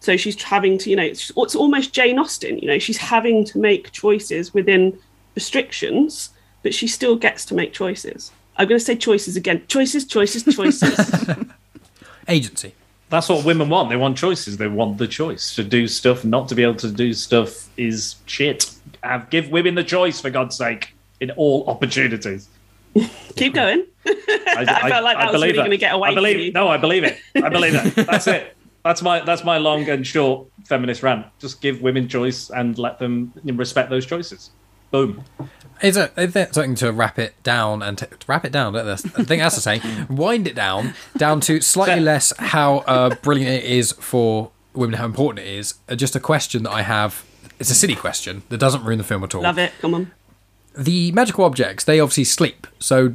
so 0.00 0.16
she's 0.16 0.40
having 0.42 0.78
to, 0.78 0.90
you 0.90 0.96
know, 0.96 1.02
it's, 1.02 1.32
it's 1.36 1.54
almost 1.54 1.92
Jane 1.92 2.18
Austen. 2.18 2.58
You 2.58 2.68
know, 2.68 2.78
she's 2.78 2.96
having 2.96 3.44
to 3.46 3.58
make 3.58 3.92
choices 3.92 4.54
within 4.54 4.98
restrictions, 5.34 6.30
but 6.62 6.74
she 6.74 6.86
still 6.86 7.16
gets 7.16 7.44
to 7.46 7.54
make 7.54 7.72
choices. 7.72 8.32
I'm 8.56 8.68
going 8.68 8.78
to 8.78 8.84
say 8.84 8.96
choices 8.96 9.36
again. 9.36 9.62
Choices, 9.68 10.04
choices, 10.04 10.42
choices. 10.54 10.98
Agency 12.28 12.74
that's 13.10 13.28
what 13.28 13.44
women 13.44 13.68
want. 13.68 13.88
They 13.88 13.96
want 13.96 14.18
choices. 14.18 14.56
They 14.56 14.68
want 14.68 14.98
the 14.98 15.08
choice 15.08 15.54
to 15.54 15.64
do 15.64 15.88
stuff. 15.88 16.24
Not 16.24 16.48
to 16.48 16.54
be 16.54 16.62
able 16.62 16.76
to 16.76 16.90
do 16.90 17.14
stuff 17.14 17.68
is 17.76 18.16
shit. 18.26 18.70
Have, 19.02 19.30
give 19.30 19.50
women 19.50 19.74
the 19.74 19.84
choice, 19.84 20.20
for 20.20 20.30
God's 20.30 20.56
sake, 20.56 20.94
in 21.20 21.30
all 21.32 21.64
opportunities. 21.68 22.48
Keep 23.36 23.54
going. 23.54 23.86
I, 24.06 24.12
I, 24.68 24.90
felt 24.90 25.04
like 25.04 25.16
that 25.16 25.28
I 25.28 25.30
was 25.30 25.42
really 25.42 25.54
going 25.54 25.70
to 25.70 25.78
get 25.78 25.94
away. 25.94 26.10
I 26.10 26.14
believe. 26.14 26.54
No, 26.54 26.68
I 26.68 26.76
believe 26.76 27.04
it. 27.04 27.18
I 27.36 27.48
believe 27.48 27.74
it. 27.74 27.94
That's 28.06 28.26
it. 28.26 28.54
That's 28.84 29.02
my 29.02 29.20
that's 29.20 29.44
my 29.44 29.58
long 29.58 29.86
and 29.90 30.06
short 30.06 30.46
feminist 30.64 31.02
rant. 31.02 31.26
Just 31.40 31.60
give 31.60 31.82
women 31.82 32.08
choice 32.08 32.48
and 32.48 32.78
let 32.78 32.98
them 32.98 33.32
respect 33.44 33.90
those 33.90 34.06
choices. 34.06 34.50
Boom. 34.90 35.22
Is 35.82 35.96
it, 35.96 36.12
is 36.16 36.34
it 36.36 36.54
something 36.54 36.74
to 36.76 36.92
wrap 36.92 37.18
it 37.18 37.40
down 37.42 37.82
and 37.82 37.98
t- 37.98 38.06
wrap 38.26 38.44
it 38.44 38.52
down? 38.52 38.74
I 38.76 38.96
think 38.96 39.42
that's 39.42 39.54
the 39.54 39.60
saying. 39.60 39.80
Wind 40.10 40.46
it 40.46 40.54
down 40.54 40.94
down 41.16 41.40
to 41.42 41.60
slightly 41.60 42.00
less 42.00 42.32
how 42.38 42.78
uh, 42.78 43.14
brilliant 43.16 43.64
it 43.64 43.64
is 43.64 43.92
for 43.92 44.50
women, 44.74 44.98
how 44.98 45.04
important 45.04 45.46
it 45.46 45.52
is. 45.52 45.74
Uh, 45.88 45.94
just 45.94 46.16
a 46.16 46.20
question 46.20 46.62
that 46.64 46.72
I 46.72 46.82
have. 46.82 47.24
It's 47.58 47.70
a 47.70 47.74
silly 47.74 47.96
question 47.96 48.42
that 48.48 48.58
doesn't 48.58 48.84
ruin 48.84 48.98
the 48.98 49.04
film 49.04 49.24
at 49.24 49.34
all. 49.34 49.42
Love 49.42 49.58
it. 49.58 49.72
Come 49.80 49.94
on. 49.94 50.12
The 50.76 51.10
magical 51.12 51.44
objects, 51.44 51.84
they 51.84 51.98
obviously 51.98 52.24
sleep. 52.24 52.66
So, 52.78 53.14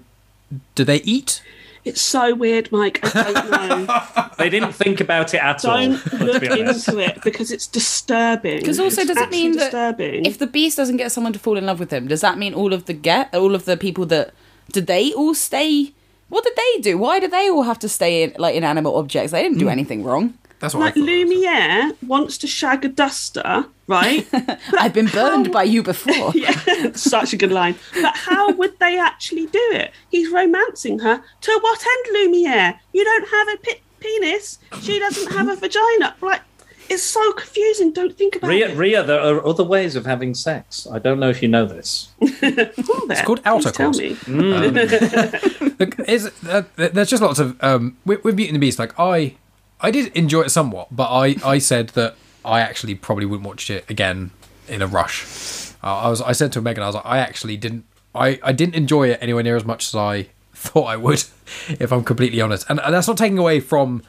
do 0.75 0.83
they 0.83 0.97
eat? 0.97 1.41
It's 1.85 2.01
so 2.01 2.33
weird, 2.33 2.71
Mike. 2.71 2.99
I 3.15 3.31
don't 3.31 3.87
know. 3.87 4.29
They 4.37 4.49
didn't 4.49 4.73
think 4.73 4.99
about 4.99 5.33
it 5.33 5.41
at 5.41 5.63
all. 5.63 5.77
don't 5.77 6.13
look 6.19 6.43
into 6.43 6.97
it 6.97 7.21
because 7.23 7.51
it's 7.51 7.67
disturbing. 7.67 8.59
Because 8.59 8.79
also, 8.79 9.05
does 9.05 9.11
it 9.15 9.23
actually 9.23 9.49
mean 9.49 9.57
that 9.57 9.95
if 9.99 10.37
the 10.39 10.47
beast 10.47 10.75
doesn't 10.75 10.97
get 10.97 11.11
someone 11.11 11.33
to 11.33 11.39
fall 11.39 11.55
in 11.55 11.65
love 11.65 11.79
with 11.79 11.93
him, 11.93 12.07
does 12.07 12.21
that 12.21 12.37
mean 12.37 12.53
all 12.53 12.73
of 12.73 12.85
the 12.85 12.93
get 12.93 13.33
all 13.33 13.53
of 13.53 13.65
the 13.65 13.77
people 13.77 14.05
that 14.07 14.33
did 14.71 14.87
they 14.87 15.13
all 15.13 15.35
stay? 15.35 15.93
What 16.29 16.43
did 16.43 16.55
they 16.55 16.81
do? 16.81 16.97
Why 16.97 17.19
did 17.19 17.31
they 17.31 17.47
all 17.49 17.63
have 17.63 17.79
to 17.79 17.89
stay 17.89 18.23
in 18.23 18.33
like 18.37 18.55
inanimate 18.55 18.93
objects? 18.93 19.31
They 19.31 19.43
didn't 19.43 19.59
do 19.59 19.65
mm. 19.65 19.71
anything 19.71 20.03
wrong. 20.03 20.33
That's 20.63 20.73
what 20.73 20.79
like 20.79 20.93
I 20.95 20.99
thought. 21.01 21.05
Lumiere 21.09 21.91
wants 22.07 22.37
to 22.37 22.47
shag 22.47 22.85
a 22.85 22.87
duster, 22.87 23.65
right? 23.85 24.25
I've 24.79 24.93
been 24.93 25.07
burned 25.07 25.47
how- 25.47 25.51
by 25.53 25.63
you 25.63 25.83
before. 25.83 26.31
yeah, 26.35 26.91
such 26.93 27.33
a 27.33 27.37
good 27.37 27.51
line. 27.51 27.75
But 28.01 28.15
how 28.15 28.49
would 28.53 28.79
they 28.79 28.97
actually 28.97 29.47
do 29.47 29.59
it? 29.73 29.91
He's 30.09 30.29
romancing 30.31 30.99
her. 30.99 31.21
To 31.41 31.59
what 31.61 31.85
end, 31.85 32.05
Lumiere? 32.15 32.79
You 32.93 33.03
don't 33.03 33.27
have 33.27 33.47
a 33.49 33.57
pe- 33.57 33.81
penis. 33.99 34.57
She 34.81 34.99
doesn't 34.99 35.33
have 35.33 35.49
a 35.49 35.57
vagina. 35.57 36.15
Like, 36.21 36.39
it's 36.89 37.03
so 37.03 37.33
confusing. 37.33 37.91
Don't 37.91 38.17
think 38.17 38.37
about 38.37 38.47
Ria, 38.47 38.69
it. 38.69 38.77
Ria, 38.77 39.03
there 39.03 39.19
are 39.19 39.45
other 39.45 39.65
ways 39.65 39.97
of 39.97 40.05
having 40.05 40.33
sex. 40.33 40.87
I 40.89 40.97
don't 40.99 41.19
know 41.19 41.29
if 41.29 41.41
you 41.41 41.49
know 41.49 41.65
this. 41.65 42.07
it's 42.21 43.21
called 43.21 43.41
outer 43.43 43.71
Tell 43.71 43.91
course. 43.91 43.99
me. 43.99 44.15
Look, 45.79 45.99
is 46.07 46.31
uh, 46.47 46.63
there's 46.77 47.09
just 47.09 47.21
lots 47.21 47.39
of 47.39 47.61
um, 47.61 47.97
with, 48.05 48.23
with 48.23 48.37
Beauty 48.37 48.49
and 48.49 48.55
the 48.55 48.59
Beast. 48.59 48.79
Like 48.79 48.97
I, 48.99 49.35
I 49.83 49.91
did 49.91 50.15
enjoy 50.15 50.41
it 50.43 50.49
somewhat, 50.49 50.87
but 50.95 51.09
I, 51.11 51.35
I 51.43 51.57
said 51.59 51.89
that 51.89 52.15
I 52.45 52.61
actually 52.61 52.95
probably 52.95 53.25
wouldn't 53.25 53.45
watch 53.47 53.69
it 53.69 53.87
again 53.89 54.31
in 54.67 54.81
a 54.81 54.87
rush. 54.87 55.71
Uh, 55.83 55.97
I 55.97 56.09
was, 56.09 56.21
I 56.21 56.31
said 56.31 56.51
to 56.53 56.61
Megan, 56.61 56.81
I 56.81 56.87
was 56.87 56.95
like, 56.95 57.05
I 57.05 57.17
actually 57.19 57.57
didn't, 57.57 57.85
I, 58.15 58.39
I 58.41 58.53
didn't 58.53 58.75
enjoy 58.75 59.09
it 59.09 59.19
anywhere 59.21 59.43
near 59.43 59.57
as 59.57 59.65
much 59.65 59.87
as 59.89 59.95
I 59.95 60.27
thought 60.53 60.85
I 60.85 60.95
would, 60.95 61.23
if 61.69 61.91
I'm 61.91 62.03
completely 62.03 62.39
honest. 62.41 62.65
And, 62.69 62.79
and 62.79 62.93
that's 62.93 63.07
not 63.07 63.17
taking 63.17 63.37
away 63.37 63.59
from 63.59 64.01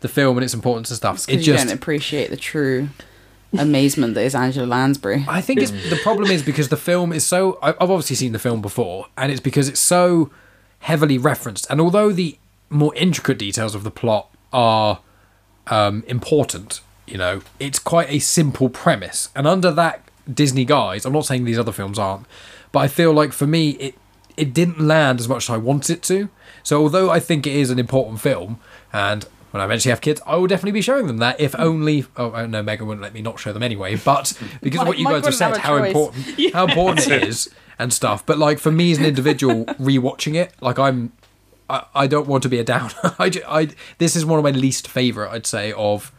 the 0.00 0.08
film 0.08 0.36
and 0.36 0.44
its 0.44 0.52
importance 0.52 0.90
and 0.90 0.96
stuff. 0.98 1.16
It 1.20 1.26
Because 1.28 1.46
you 1.46 1.52
just, 1.54 1.66
don't 1.66 1.74
appreciate 1.74 2.28
the 2.30 2.36
true 2.36 2.88
amazement 3.58 4.14
that 4.14 4.22
is 4.22 4.34
Angela 4.34 4.66
Lansbury. 4.66 5.24
I 5.28 5.40
think 5.40 5.60
it's, 5.60 5.70
the 5.90 5.98
problem 6.02 6.30
is 6.30 6.42
because 6.42 6.68
the 6.68 6.76
film 6.76 7.12
is 7.12 7.26
so. 7.26 7.58
I- 7.62 7.70
I've 7.70 7.90
obviously 7.90 8.16
seen 8.16 8.32
the 8.32 8.38
film 8.38 8.60
before, 8.62 9.06
and 9.16 9.30
it's 9.30 9.40
because 9.40 9.68
it's 9.68 9.80
so 9.80 10.30
heavily 10.80 11.18
referenced. 11.18 11.66
And 11.70 11.80
although 11.80 12.12
the 12.12 12.38
more 12.68 12.94
intricate 12.96 13.38
details 13.38 13.74
of 13.74 13.84
the 13.84 13.90
plot 13.90 14.28
are 14.52 15.00
um, 15.68 16.04
important, 16.06 16.80
you 17.06 17.18
know, 17.18 17.42
it's 17.58 17.78
quite 17.78 18.10
a 18.10 18.18
simple 18.18 18.68
premise. 18.68 19.28
And 19.34 19.46
under 19.46 19.70
that 19.72 20.02
Disney 20.32 20.64
guise, 20.64 21.04
I'm 21.04 21.12
not 21.12 21.26
saying 21.26 21.44
these 21.44 21.58
other 21.58 21.72
films 21.72 21.98
aren't, 21.98 22.26
but 22.70 22.80
I 22.80 22.88
feel 22.88 23.12
like 23.12 23.32
for 23.32 23.46
me, 23.46 23.70
it 23.72 23.94
it 24.36 24.54
didn't 24.54 24.80
land 24.80 25.20
as 25.20 25.28
much 25.28 25.44
as 25.44 25.50
I 25.50 25.58
wanted 25.58 25.98
it 25.98 26.02
to. 26.04 26.30
So 26.62 26.80
although 26.80 27.10
I 27.10 27.20
think 27.20 27.46
it 27.46 27.54
is 27.54 27.70
an 27.70 27.78
important 27.78 28.20
film, 28.20 28.58
and 28.92 29.26
when 29.50 29.60
I 29.60 29.64
eventually 29.66 29.90
have 29.90 30.00
kids, 30.00 30.20
I 30.26 30.36
will 30.36 30.46
definitely 30.46 30.72
be 30.72 30.80
showing 30.80 31.06
them 31.06 31.18
that. 31.18 31.38
If 31.38 31.54
only, 31.58 32.06
oh 32.16 32.46
no, 32.46 32.62
Megan 32.62 32.86
wouldn't 32.86 33.02
let 33.02 33.12
me 33.12 33.20
not 33.20 33.38
show 33.38 33.52
them 33.52 33.62
anyway, 33.62 33.96
but 33.96 34.32
because 34.62 34.80
of 34.80 34.88
what 34.88 34.98
you 34.98 35.04
guys 35.04 35.24
have 35.26 35.34
said, 35.34 35.58
how 35.58 35.78
choice. 35.78 35.88
important, 35.88 36.54
how 36.54 36.66
important 36.66 37.06
it 37.06 37.22
is 37.28 37.50
and 37.78 37.92
stuff. 37.92 38.24
But 38.24 38.38
like 38.38 38.58
for 38.58 38.72
me 38.72 38.92
as 38.92 38.98
an 38.98 39.04
individual 39.04 39.66
rewatching 39.66 40.34
it, 40.34 40.54
like 40.62 40.78
I'm, 40.78 41.12
I, 41.72 41.86
I 41.94 42.06
don't 42.06 42.28
want 42.28 42.42
to 42.42 42.48
be 42.48 42.58
a 42.58 42.64
downer. 42.64 42.92
I, 43.18 43.32
I 43.48 43.68
this 43.98 44.14
is 44.14 44.24
one 44.24 44.38
of 44.38 44.44
my 44.44 44.50
least 44.50 44.86
favorite, 44.86 45.30
I'd 45.30 45.46
say, 45.46 45.72
of 45.72 46.12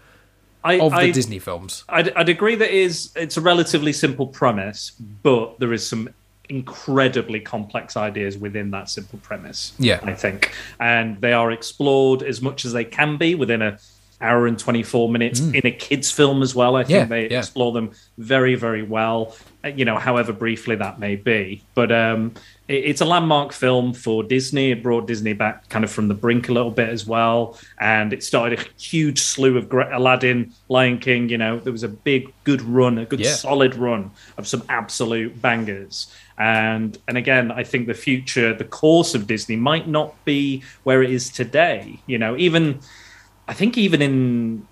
I, 0.64 0.80
of 0.80 0.92
the 0.92 0.98
I, 0.98 1.12
Disney 1.12 1.40
films. 1.40 1.84
I'd, 1.88 2.12
I'd 2.14 2.30
agree 2.30 2.56
that 2.56 2.72
is 2.72 3.12
it's 3.16 3.38
a 3.38 3.42
relatively 3.42 3.94
simple 3.94 4.28
premise, 4.28 4.92
but 4.92 5.60
there 5.60 5.72
is 5.72 5.88
some 5.88 6.10
incredibly 6.50 7.40
complex 7.40 7.96
ideas 7.96 8.38
within 8.38 8.72
that 8.72 8.90
simple 8.90 9.20
premise. 9.20 9.74
Yeah. 9.78 10.00
I 10.04 10.14
think, 10.14 10.54
and 10.80 11.22
they 11.22 11.34
are 11.34 11.52
explored 11.52 12.24
as 12.24 12.42
much 12.42 12.66
as 12.66 12.74
they 12.74 12.84
can 12.84 13.18
be 13.18 13.36
within 13.36 13.62
a 13.62 13.78
hour 14.24 14.48
and 14.48 14.58
twenty 14.58 14.84
four 14.84 15.10
minutes 15.10 15.40
in 15.40 15.62
a 15.66 15.72
kids 15.72 16.10
film 16.10 16.42
as 16.42 16.56
well. 16.56 16.76
I 16.76 16.84
think 16.84 16.92
Yeah, 16.98 17.06
they 17.06 17.30
yeah. 17.30 17.40
explore 17.40 17.72
them 17.74 17.92
very 18.18 18.56
very 18.56 18.82
well. 18.84 19.36
uh, 19.64 19.68
You 19.68 19.86
know, 19.86 19.98
however 19.98 20.34
briefly 20.34 20.76
that 20.78 21.00
may 21.00 21.16
be, 21.16 21.62
but 21.76 21.92
um, 21.92 22.34
it, 22.68 22.86
it's 22.86 23.02
a 23.02 23.06
landmark 23.06 23.52
film 23.54 23.94
for 23.94 24.24
Disney. 24.24 24.72
It 24.72 24.82
brought 24.82 25.08
Disney 25.08 25.34
back 25.34 25.68
kind 25.70 25.84
of 25.86 25.92
from 25.92 26.08
the 26.08 26.14
brink 26.14 26.50
a 26.50 26.54
little 26.54 26.72
bit 26.72 26.90
as 26.90 27.06
well, 27.06 27.58
and 27.80 28.14
it 28.14 28.24
started 28.24 28.60
a 28.60 28.82
huge 28.82 29.20
slew 29.20 29.58
of 29.58 29.68
great 29.70 29.92
Aladdin, 29.92 30.54
Lion 30.70 30.98
King. 31.00 31.30
You 31.30 31.38
know, 31.38 31.60
there 31.60 31.74
was 31.74 31.84
a 31.84 31.90
big, 31.90 32.32
good 32.46 32.62
run, 32.62 32.98
a 32.98 33.06
good 33.06 33.20
Yeah. 33.20 33.32
solid 33.34 33.76
run 33.76 34.12
of 34.38 34.48
some 34.48 34.64
absolute 34.70 35.42
bangers. 35.42 36.08
And 36.38 36.98
and 37.08 37.16
again, 37.18 37.52
I 37.52 37.64
think 37.64 37.86
the 37.88 37.94
future, 37.94 38.56
the 38.56 38.64
course 38.82 39.14
of 39.14 39.28
Disney 39.28 39.56
might 39.56 39.88
not 39.88 40.10
be 40.26 40.64
where 40.84 41.04
it 41.04 41.12
is 41.12 41.30
today. 41.30 42.00
You 42.08 42.18
know, 42.18 42.36
even 42.38 42.80
I 43.48 43.54
think 43.54 43.78
even 43.78 44.02
in 44.02 44.68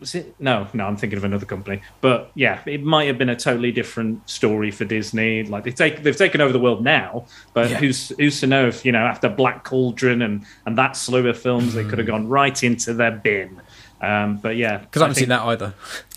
was 0.00 0.16
it 0.16 0.34
no 0.40 0.66
no 0.74 0.84
i'm 0.84 0.96
thinking 0.96 1.16
of 1.16 1.22
another 1.22 1.46
company 1.46 1.80
but 2.00 2.32
yeah 2.34 2.60
it 2.66 2.82
might 2.82 3.04
have 3.04 3.18
been 3.18 3.28
a 3.28 3.36
totally 3.36 3.70
different 3.70 4.28
story 4.28 4.72
for 4.72 4.84
disney 4.84 5.44
like 5.44 5.62
they 5.62 5.70
take 5.70 6.02
they've 6.02 6.16
taken 6.16 6.40
over 6.40 6.52
the 6.52 6.58
world 6.58 6.82
now 6.82 7.24
but 7.54 7.70
Yeah. 7.70 7.76
who's 7.78 8.08
who's 8.18 8.40
to 8.40 8.48
know 8.48 8.66
if 8.66 8.84
you 8.84 8.90
know 8.90 8.98
after 9.06 9.28
black 9.28 9.62
cauldron 9.62 10.20
and 10.20 10.44
and 10.66 10.76
that 10.76 10.96
slew 10.96 11.28
of 11.28 11.38
films 11.38 11.74
they 11.74 11.84
could 11.84 11.98
have 11.98 12.08
gone 12.08 12.26
right 12.28 12.60
into 12.64 12.92
their 12.94 13.12
bin 13.12 13.60
um 14.00 14.38
but 14.38 14.56
yeah 14.56 14.78
Because 14.78 15.02
I 15.02 15.04
haven't 15.04 15.14
seen 15.20 15.28
that 15.28 15.42
either. 15.42 15.72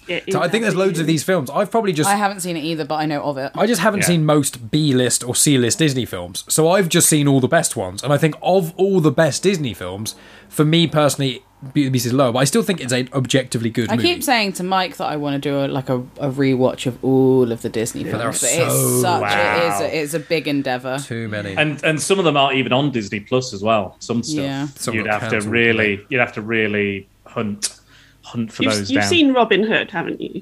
It 0.08 0.32
So 0.34 0.42
I 0.42 0.48
think 0.50 0.64
there's 0.64 0.76
loads 0.76 1.00
of 1.00 1.06
these 1.08 1.24
films. 1.24 1.50
I've 1.52 1.70
probably 1.70 1.94
just 1.94 2.10
I 2.10 2.16
haven't 2.16 2.40
seen 2.42 2.58
it 2.58 2.64
either, 2.64 2.86
but 2.86 2.96
I 2.96 3.06
know 3.06 3.22
of 3.24 3.38
it. 3.38 3.52
I 3.56 3.66
just 3.68 3.82
haven't 3.82 4.02
Yeah. 4.02 4.08
seen 4.08 4.26
most 4.26 4.70
B 4.72 4.94
list 4.94 5.24
or 5.24 5.36
C 5.36 5.58
list 5.60 5.78
Disney 5.80 6.06
films. 6.06 6.44
So 6.48 6.70
I've 6.70 6.90
just 6.90 7.08
seen 7.10 7.28
all 7.28 7.40
the 7.40 7.48
best 7.48 7.76
ones. 7.76 8.04
And 8.04 8.12
I 8.14 8.18
think 8.18 8.36
of 8.42 8.74
all 8.78 9.00
the 9.00 9.12
best 9.12 9.42
Disney 9.44 9.74
films, 9.76 10.16
for 10.50 10.64
me 10.66 10.86
personally, 10.88 11.44
Beauty 11.74 11.88
and 11.88 11.92
the 11.92 11.98
Beast 11.98 12.06
is 12.06 12.14
low, 12.14 12.32
but 12.32 12.40
I 12.40 12.44
still 12.46 12.64
think 12.64 12.82
it's 12.82 12.94
an 12.94 13.10
objectively 13.14 13.70
good 13.70 13.90
I 13.92 13.96
movie. 13.96 14.08
keep 14.16 14.24
saying 14.24 14.54
to 14.54 14.64
Mike 14.64 14.98
that 14.98 15.06
I 15.06 15.16
want 15.18 15.42
to 15.42 15.50
do 15.50 15.58
a, 15.66 15.68
like 15.68 15.90
a, 15.90 15.98
a 16.20 16.30
rewatch 16.30 16.86
of 16.86 17.04
all 17.04 17.52
of 17.52 17.62
the 17.62 17.70
Disney 17.70 18.04
films, 18.04 18.18
there 18.20 18.28
are 18.28 18.32
but 18.32 18.40
so- 18.40 18.66
it's 18.66 19.02
such 19.02 19.22
Wow. 19.22 19.56
it 19.58 19.74
is 19.74 19.82
a, 19.82 20.02
it's 20.02 20.14
a 20.14 20.20
big 20.20 20.48
endeavor. 20.48 20.98
Too 21.00 21.28
many. 21.28 21.56
and 21.58 21.84
and 21.84 22.02
some 22.02 22.20
of 22.20 22.26
them 22.26 22.38
aren't 22.38 22.58
even 22.58 22.72
on 22.74 22.92
disney 22.92 23.20
plus 23.20 23.54
as 23.54 23.62
well 23.64 23.96
some 24.00 24.24
stuff 24.24 24.44
Yeah. 24.44 24.68
Some 24.76 24.96
you'd 24.96 25.08
have 25.08 25.24
to 25.24 25.30
cancelled, 25.32 25.52
really 25.52 26.06
you'd 26.10 26.20
have 26.20 26.34
to 26.34 26.42
really 26.42 27.08
hunt 27.26 27.80
hunt 28.24 28.52
for 28.52 28.64
You've, 28.64 28.74
those 28.74 28.92
you've 28.92 29.02
down 29.02 29.10
seen 29.10 29.34
Robin 29.34 29.64
Hood, 29.64 29.92
haven't 29.92 30.22
you? 30.22 30.42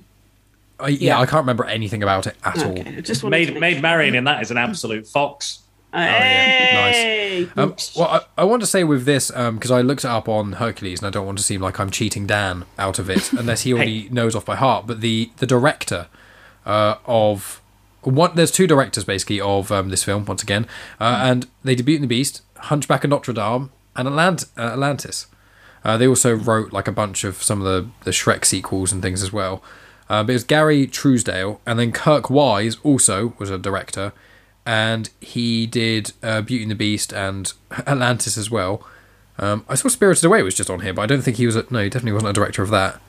I, 0.79 0.87
yeah, 0.89 0.97
Yeah. 0.99 1.19
I 1.19 1.25
can't 1.25 1.41
remember 1.43 1.65
anything 1.65 2.01
about 2.03 2.27
it 2.27 2.35
at 2.43 2.57
all. 2.63 2.71
Okay, 2.71 2.95
I 2.97 3.01
just 3.01 3.23
made 3.23 3.29
made 3.29 3.47
Marion 3.47 3.53
make 3.53 3.61
Maid 3.61 3.73
sure. 3.73 3.81
Marian 3.81 4.15
in 4.15 4.23
that 4.25 4.41
is 4.41 4.51
an 4.51 4.57
absolute 4.57 5.07
fox. 5.07 5.59
Yeah. 5.93 6.91
Hey! 6.91 7.49
Um, 7.55 7.75
well, 7.95 8.07
I, 8.07 8.41
I 8.41 8.43
want 8.43 8.61
to 8.61 8.67
say 8.67 8.83
with 8.83 9.05
this 9.05 9.29
because 9.31 9.71
I 9.71 9.81
looked 9.81 10.03
it 10.03 10.09
up 10.09 10.27
on 10.29 10.53
Hercules, 10.53 10.99
and 10.99 11.07
I 11.07 11.11
don't 11.11 11.25
want 11.25 11.37
to 11.37 11.43
seem 11.43 11.61
like 11.61 11.79
I'm 11.79 11.89
cheating 11.89 12.25
Dan 12.27 12.65
out 12.77 12.99
of 12.99 13.09
it, 13.09 13.31
unless 13.33 13.61
he 13.61 13.73
already 13.73 14.09
knows 14.11 14.35
off 14.35 14.45
by 14.45 14.55
heart. 14.55 14.87
But 14.87 15.01
the 15.01 15.31
the 15.37 15.47
director 15.47 16.07
uh, 16.65 16.95
of 17.05 17.61
one, 18.01 18.35
there's 18.35 18.51
two 18.51 18.67
directors 18.67 19.03
basically 19.03 19.39
of 19.39 19.71
um, 19.71 19.89
this 19.89 20.03
film 20.03 20.25
once 20.25 20.43
again, 20.43 20.67
uh, 20.99 21.21
and 21.23 21.47
they 21.63 21.75
debut 21.75 21.95
in 21.95 22.01
the 22.01 22.07
Beast, 22.07 22.41
Hunchback 22.57 23.03
of 23.03 23.09
Notre 23.09 23.33
Dame, 23.33 23.71
and 23.95 24.07
Atlant- 24.07 24.49
uh, 24.57 24.73
Atlantis. 24.73 25.27
Uh, 25.83 25.97
they 25.97 26.07
also 26.07 26.33
wrote 26.33 26.71
like 26.71 26.87
a 26.87 26.91
bunch 26.93 27.23
of 27.23 27.43
some 27.43 27.61
of 27.61 27.65
the, 27.65 27.89
the 28.05 28.11
Shrek 28.11 28.45
sequels 28.45 28.91
and 28.91 29.01
things 29.01 29.21
as 29.21 29.33
well. 29.33 29.61
Uh, 30.09 30.23
but 30.23 30.31
it 30.31 30.33
was 30.33 30.43
Gary 30.43 30.87
Trousdale, 30.87 31.59
and 31.65 31.79
then 31.79 31.91
Kirk 31.91 32.29
Wise 32.29 32.77
also 32.83 33.33
was 33.37 33.49
a 33.49 33.57
director, 33.57 34.13
and 34.65 35.09
he 35.21 35.65
did 35.65 36.13
uh, 36.23 36.41
Beauty 36.41 36.63
and 36.63 36.71
the 36.71 36.75
Beast 36.75 37.11
and 37.13 37.51
Atlantis 37.87 38.37
as 38.37 38.49
well. 38.51 38.85
Um, 39.39 39.65
I 39.67 39.75
saw 39.75 39.87
Spirited 39.87 40.23
Away 40.25 40.43
was 40.43 40.53
just 40.55 40.69
on 40.69 40.81
here, 40.81 40.93
but 40.93 41.01
I 41.01 41.05
don't 41.07 41.21
think 41.21 41.37
he 41.37 41.45
was. 41.45 41.55
A, 41.55 41.65
no, 41.69 41.79
he 41.83 41.89
definitely 41.89 42.13
wasn't 42.13 42.29
a 42.29 42.33
director 42.33 42.61
of 42.61 42.69
that. 42.69 42.99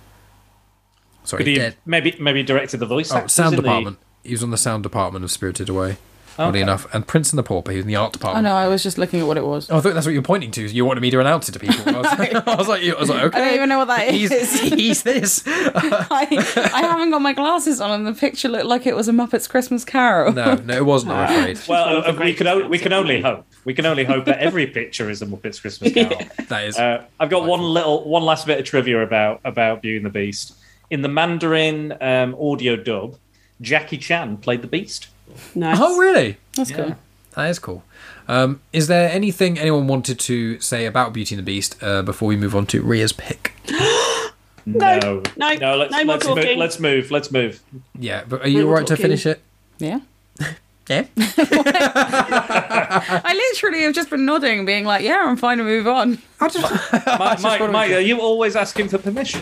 Sorry, 1.24 1.40
Could 1.40 1.46
he 1.48 1.54
dead. 1.56 1.76
maybe 1.86 2.16
maybe 2.18 2.42
directed 2.42 2.78
the 2.78 2.86
voice 2.86 3.12
Oh, 3.12 3.26
sound 3.26 3.54
in 3.54 3.56
the- 3.56 3.62
department. 3.62 3.98
He 4.22 4.32
was 4.32 4.42
on 4.42 4.50
the 4.50 4.56
sound 4.56 4.82
department 4.82 5.22
of 5.24 5.30
Spirited 5.30 5.68
Away. 5.68 5.98
Oddly 6.38 6.60
Okay. 6.60 6.62
enough, 6.62 6.92
and 6.92 7.06
Prince 7.06 7.30
and 7.32 7.38
the 7.38 7.42
Pauper. 7.42 7.70
He 7.70 7.76
was 7.76 7.84
in 7.84 7.88
the 7.88 7.96
art 7.96 8.16
Oh 8.22 8.28
I 8.32 8.40
know. 8.40 8.54
I 8.54 8.66
was 8.68 8.82
just 8.82 8.98
looking 8.98 9.20
at 9.20 9.26
what 9.26 9.36
it 9.36 9.44
was. 9.44 9.70
Oh, 9.70 9.78
I 9.78 9.80
thought 9.80 9.94
that's 9.94 10.06
what 10.06 10.12
you're 10.12 10.22
pointing 10.22 10.50
to. 10.52 10.62
You 10.66 10.84
wanted 10.84 11.00
me 11.00 11.10
to 11.10 11.20
announce 11.20 11.48
it 11.48 11.52
to 11.52 11.58
people. 11.58 11.94
I 11.94 11.98
was, 11.98 12.06
I 12.46 12.54
was 12.56 12.68
like, 12.68 12.82
I 12.82 12.98
was 12.98 13.08
like, 13.08 13.22
okay. 13.24 13.38
I 13.38 13.44
don't 13.44 13.54
even 13.54 13.68
know 13.68 13.78
what 13.78 13.88
that 13.88 14.10
he's, 14.10 14.30
is. 14.32 14.52
he's 14.60 15.02
this. 15.02 15.42
I, 15.46 16.26
I 16.74 16.82
haven't 16.82 17.10
got 17.10 17.22
my 17.22 17.32
glasses 17.32 17.80
on, 17.80 17.90
and 17.92 18.06
the 18.06 18.18
picture 18.18 18.48
looked 18.48 18.66
like 18.66 18.86
it 18.86 18.96
was 18.96 19.08
a 19.08 19.12
Muppets 19.12 19.48
Christmas 19.48 19.84
Carol. 19.84 20.32
No, 20.32 20.54
no, 20.56 20.74
it 20.76 20.84
wasn't. 20.84 21.12
I'm 21.12 21.38
afraid. 21.38 21.60
Well, 21.68 22.04
uh, 22.06 22.12
we 22.18 22.34
can 22.34 22.46
o- 22.46 22.68
we 22.68 22.78
can 22.78 22.92
only 22.92 23.20
hope. 23.20 23.46
We 23.64 23.74
can 23.74 23.86
only 23.86 24.04
hope 24.04 24.24
that 24.26 24.38
every 24.40 24.66
picture 24.66 25.10
is 25.10 25.22
a 25.22 25.26
Muppets 25.26 25.60
Christmas 25.60 25.92
Carol. 25.94 26.20
That 26.48 26.64
is. 26.64 26.76
Uh, 26.78 27.04
I've 27.20 27.30
got 27.30 27.46
one 27.46 27.60
little, 27.60 28.08
one 28.08 28.24
last 28.24 28.46
bit 28.46 28.58
of 28.58 28.64
trivia 28.64 29.02
about 29.02 29.40
about 29.44 29.82
Beauty 29.82 29.96
and 29.98 30.06
the 30.06 30.10
Beast. 30.10 30.54
In 30.90 31.02
the 31.02 31.08
Mandarin 31.08 31.96
um, 32.00 32.34
audio 32.38 32.76
dub, 32.76 33.16
Jackie 33.60 33.98
Chan 33.98 34.38
played 34.38 34.62
the 34.62 34.68
Beast. 34.68 35.08
Nice. 35.54 35.78
oh, 35.80 35.98
really? 35.98 36.36
That's 36.56 36.70
cool. 36.70 36.96
That 37.34 37.50
is 37.50 37.58
cool. 37.58 37.82
Um, 38.28 38.60
is 38.72 38.86
there 38.86 39.10
anything 39.10 39.58
anyone 39.58 39.86
wanted 39.86 40.18
to 40.20 40.60
say 40.60 40.86
about 40.86 41.12
Beauty 41.12 41.34
and 41.34 41.40
the 41.40 41.44
Beast 41.44 41.76
uh, 41.82 42.02
before 42.02 42.28
we 42.28 42.36
move 42.36 42.54
on 42.54 42.66
to 42.66 42.82
Ria's 42.82 43.12
pick? 43.12 43.52
No, 44.66 45.22
no, 45.36 45.54
no. 45.56 45.76
Let's 45.76 45.92
no 45.92 46.04
more 46.04 46.14
let's 46.14 46.26
move, 46.26 46.36
talking. 46.36 46.58
let's 46.58 46.80
move. 46.80 47.10
Let's 47.10 47.30
move. 47.30 47.60
Yeah, 47.98 48.24
but 48.26 48.40
are 48.40 48.48
you 48.48 48.60
No, 48.60 48.64
all 48.64 48.70
we're 48.70 48.76
right 48.78 48.86
to 48.86 48.96
finish 48.96 49.26
it? 49.26 49.42
Yeah. 49.78 50.00
Yeah. 50.88 51.04
I 51.16 53.34
literally 53.52 53.82
have 53.84 53.94
just 53.94 54.10
been 54.10 54.26
nodding, 54.26 54.66
being 54.66 54.84
like, 54.84 55.02
"Yeah, 55.02 55.24
I'm 55.26 55.36
fine 55.36 55.56
to 55.58 55.64
move 55.64 55.86
on." 55.86 56.18
I 56.40 56.48
Mike, 57.18 57.40
Mike, 57.42 57.70
Mike, 57.70 57.90
are 57.92 58.00
you 58.00 58.20
always 58.20 58.54
asking 58.54 58.88
for 58.88 58.98
permission 58.98 59.40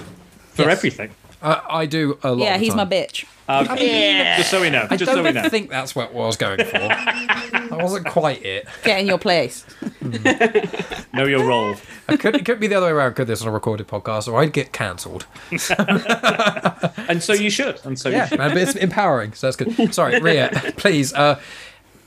for 0.52 0.62
Yes. 0.62 0.78
everything? 0.78 1.10
I, 1.42 1.62
I 1.80 1.86
do 1.86 2.18
a 2.22 2.30
lot. 2.32 2.44
Yeah, 2.44 2.54
of 2.54 2.60
the 2.60 2.64
he's 2.66 2.74
my 2.74 2.84
time. 2.84 2.90
bitch. 2.90 3.24
Okay. 3.48 4.34
Just 4.38 4.50
so 4.50 4.60
we 4.60 4.70
know. 4.70 4.86
I 4.88 4.96
Just 4.96 5.10
so 5.12 5.16
we 5.22 5.32
don't 5.32 5.42
know. 5.42 5.48
think 5.48 5.68
that's 5.68 5.94
what 5.94 6.10
I 6.10 6.14
was 6.14 6.36
going 6.36 6.58
for. 6.64 6.78
that 6.78 7.68
wasn't 7.72 8.06
quite 8.06 8.42
it. 8.44 8.66
Get 8.84 9.00
in 9.00 9.06
your 9.06 9.18
place. 9.18 9.66
Know 11.12 11.26
your 11.26 11.44
role. 11.44 11.74
It 12.08 12.20
could, 12.20 12.34
it 12.36 12.46
could 12.46 12.58
be 12.58 12.66
the 12.68 12.76
other 12.76 12.86
way 12.86 12.92
around. 12.92 13.14
Could 13.14 13.26
this 13.26 13.42
on 13.42 13.48
a 13.48 13.50
recorded 13.50 13.86
podcast, 13.88 14.32
or 14.32 14.40
I'd 14.40 14.52
get 14.54 14.72
cancelled. 14.72 15.26
And 17.08 17.22
so 17.22 17.32
you 17.32 17.50
should. 17.50 17.80
And 17.84 17.98
so 17.98 18.08
Yeah, 18.08 18.22
you 18.22 18.28
should. 18.28 18.38
man, 18.38 18.50
but 18.50 18.58
it's 18.58 18.74
empowering, 18.76 19.32
so 19.34 19.46
that's 19.50 19.56
good. 19.56 19.92
Sorry, 19.94 20.20
Ria, 20.22 20.72
please. 20.76 21.12
Uh, 21.12 21.38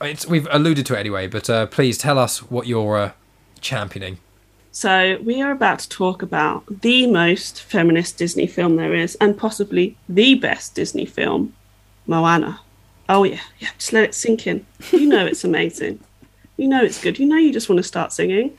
it's, 0.02 0.26
we've 0.26 0.48
alluded 0.50 0.86
to 0.88 0.96
it 0.96 1.00
anyway, 1.00 1.28
but 1.28 1.50
uh, 1.50 1.66
please 1.68 1.98
tell 1.98 2.18
us 2.18 2.40
what 2.50 2.66
you're 2.66 2.98
uh, 2.98 3.12
championing. 3.62 4.18
So, 4.76 5.18
we 5.24 5.42
are 5.42 5.52
about 5.52 5.80
to 5.80 5.88
talk 5.88 6.22
about 6.22 6.82
the 6.82 7.08
most 7.08 7.62
feminist 7.62 8.18
Disney 8.18 8.46
film 8.46 8.76
there 8.76 8.94
is, 8.94 9.16
and 9.22 9.38
possibly 9.38 9.96
the 10.10 10.36
best 10.36 10.76
Disney 10.76 11.06
film, 11.06 11.54
Moana. 12.08 12.60
Oh, 13.08 13.24
yeah, 13.24 13.40
yeah, 13.60 13.70
just 13.78 13.94
let 13.94 14.04
it 14.04 14.14
sink 14.14 14.48
in. 14.48 14.66
You 14.92 15.06
know 15.08 15.26
it's 15.26 15.46
amazing. 15.46 16.02
You 16.58 16.68
know 16.68 16.84
it's 16.84 17.02
good. 17.02 17.18
You 17.18 17.26
know 17.26 17.38
you 17.38 17.54
just 17.54 17.70
want 17.70 17.78
to 17.78 17.84
start 17.84 18.12
singing. 18.12 18.58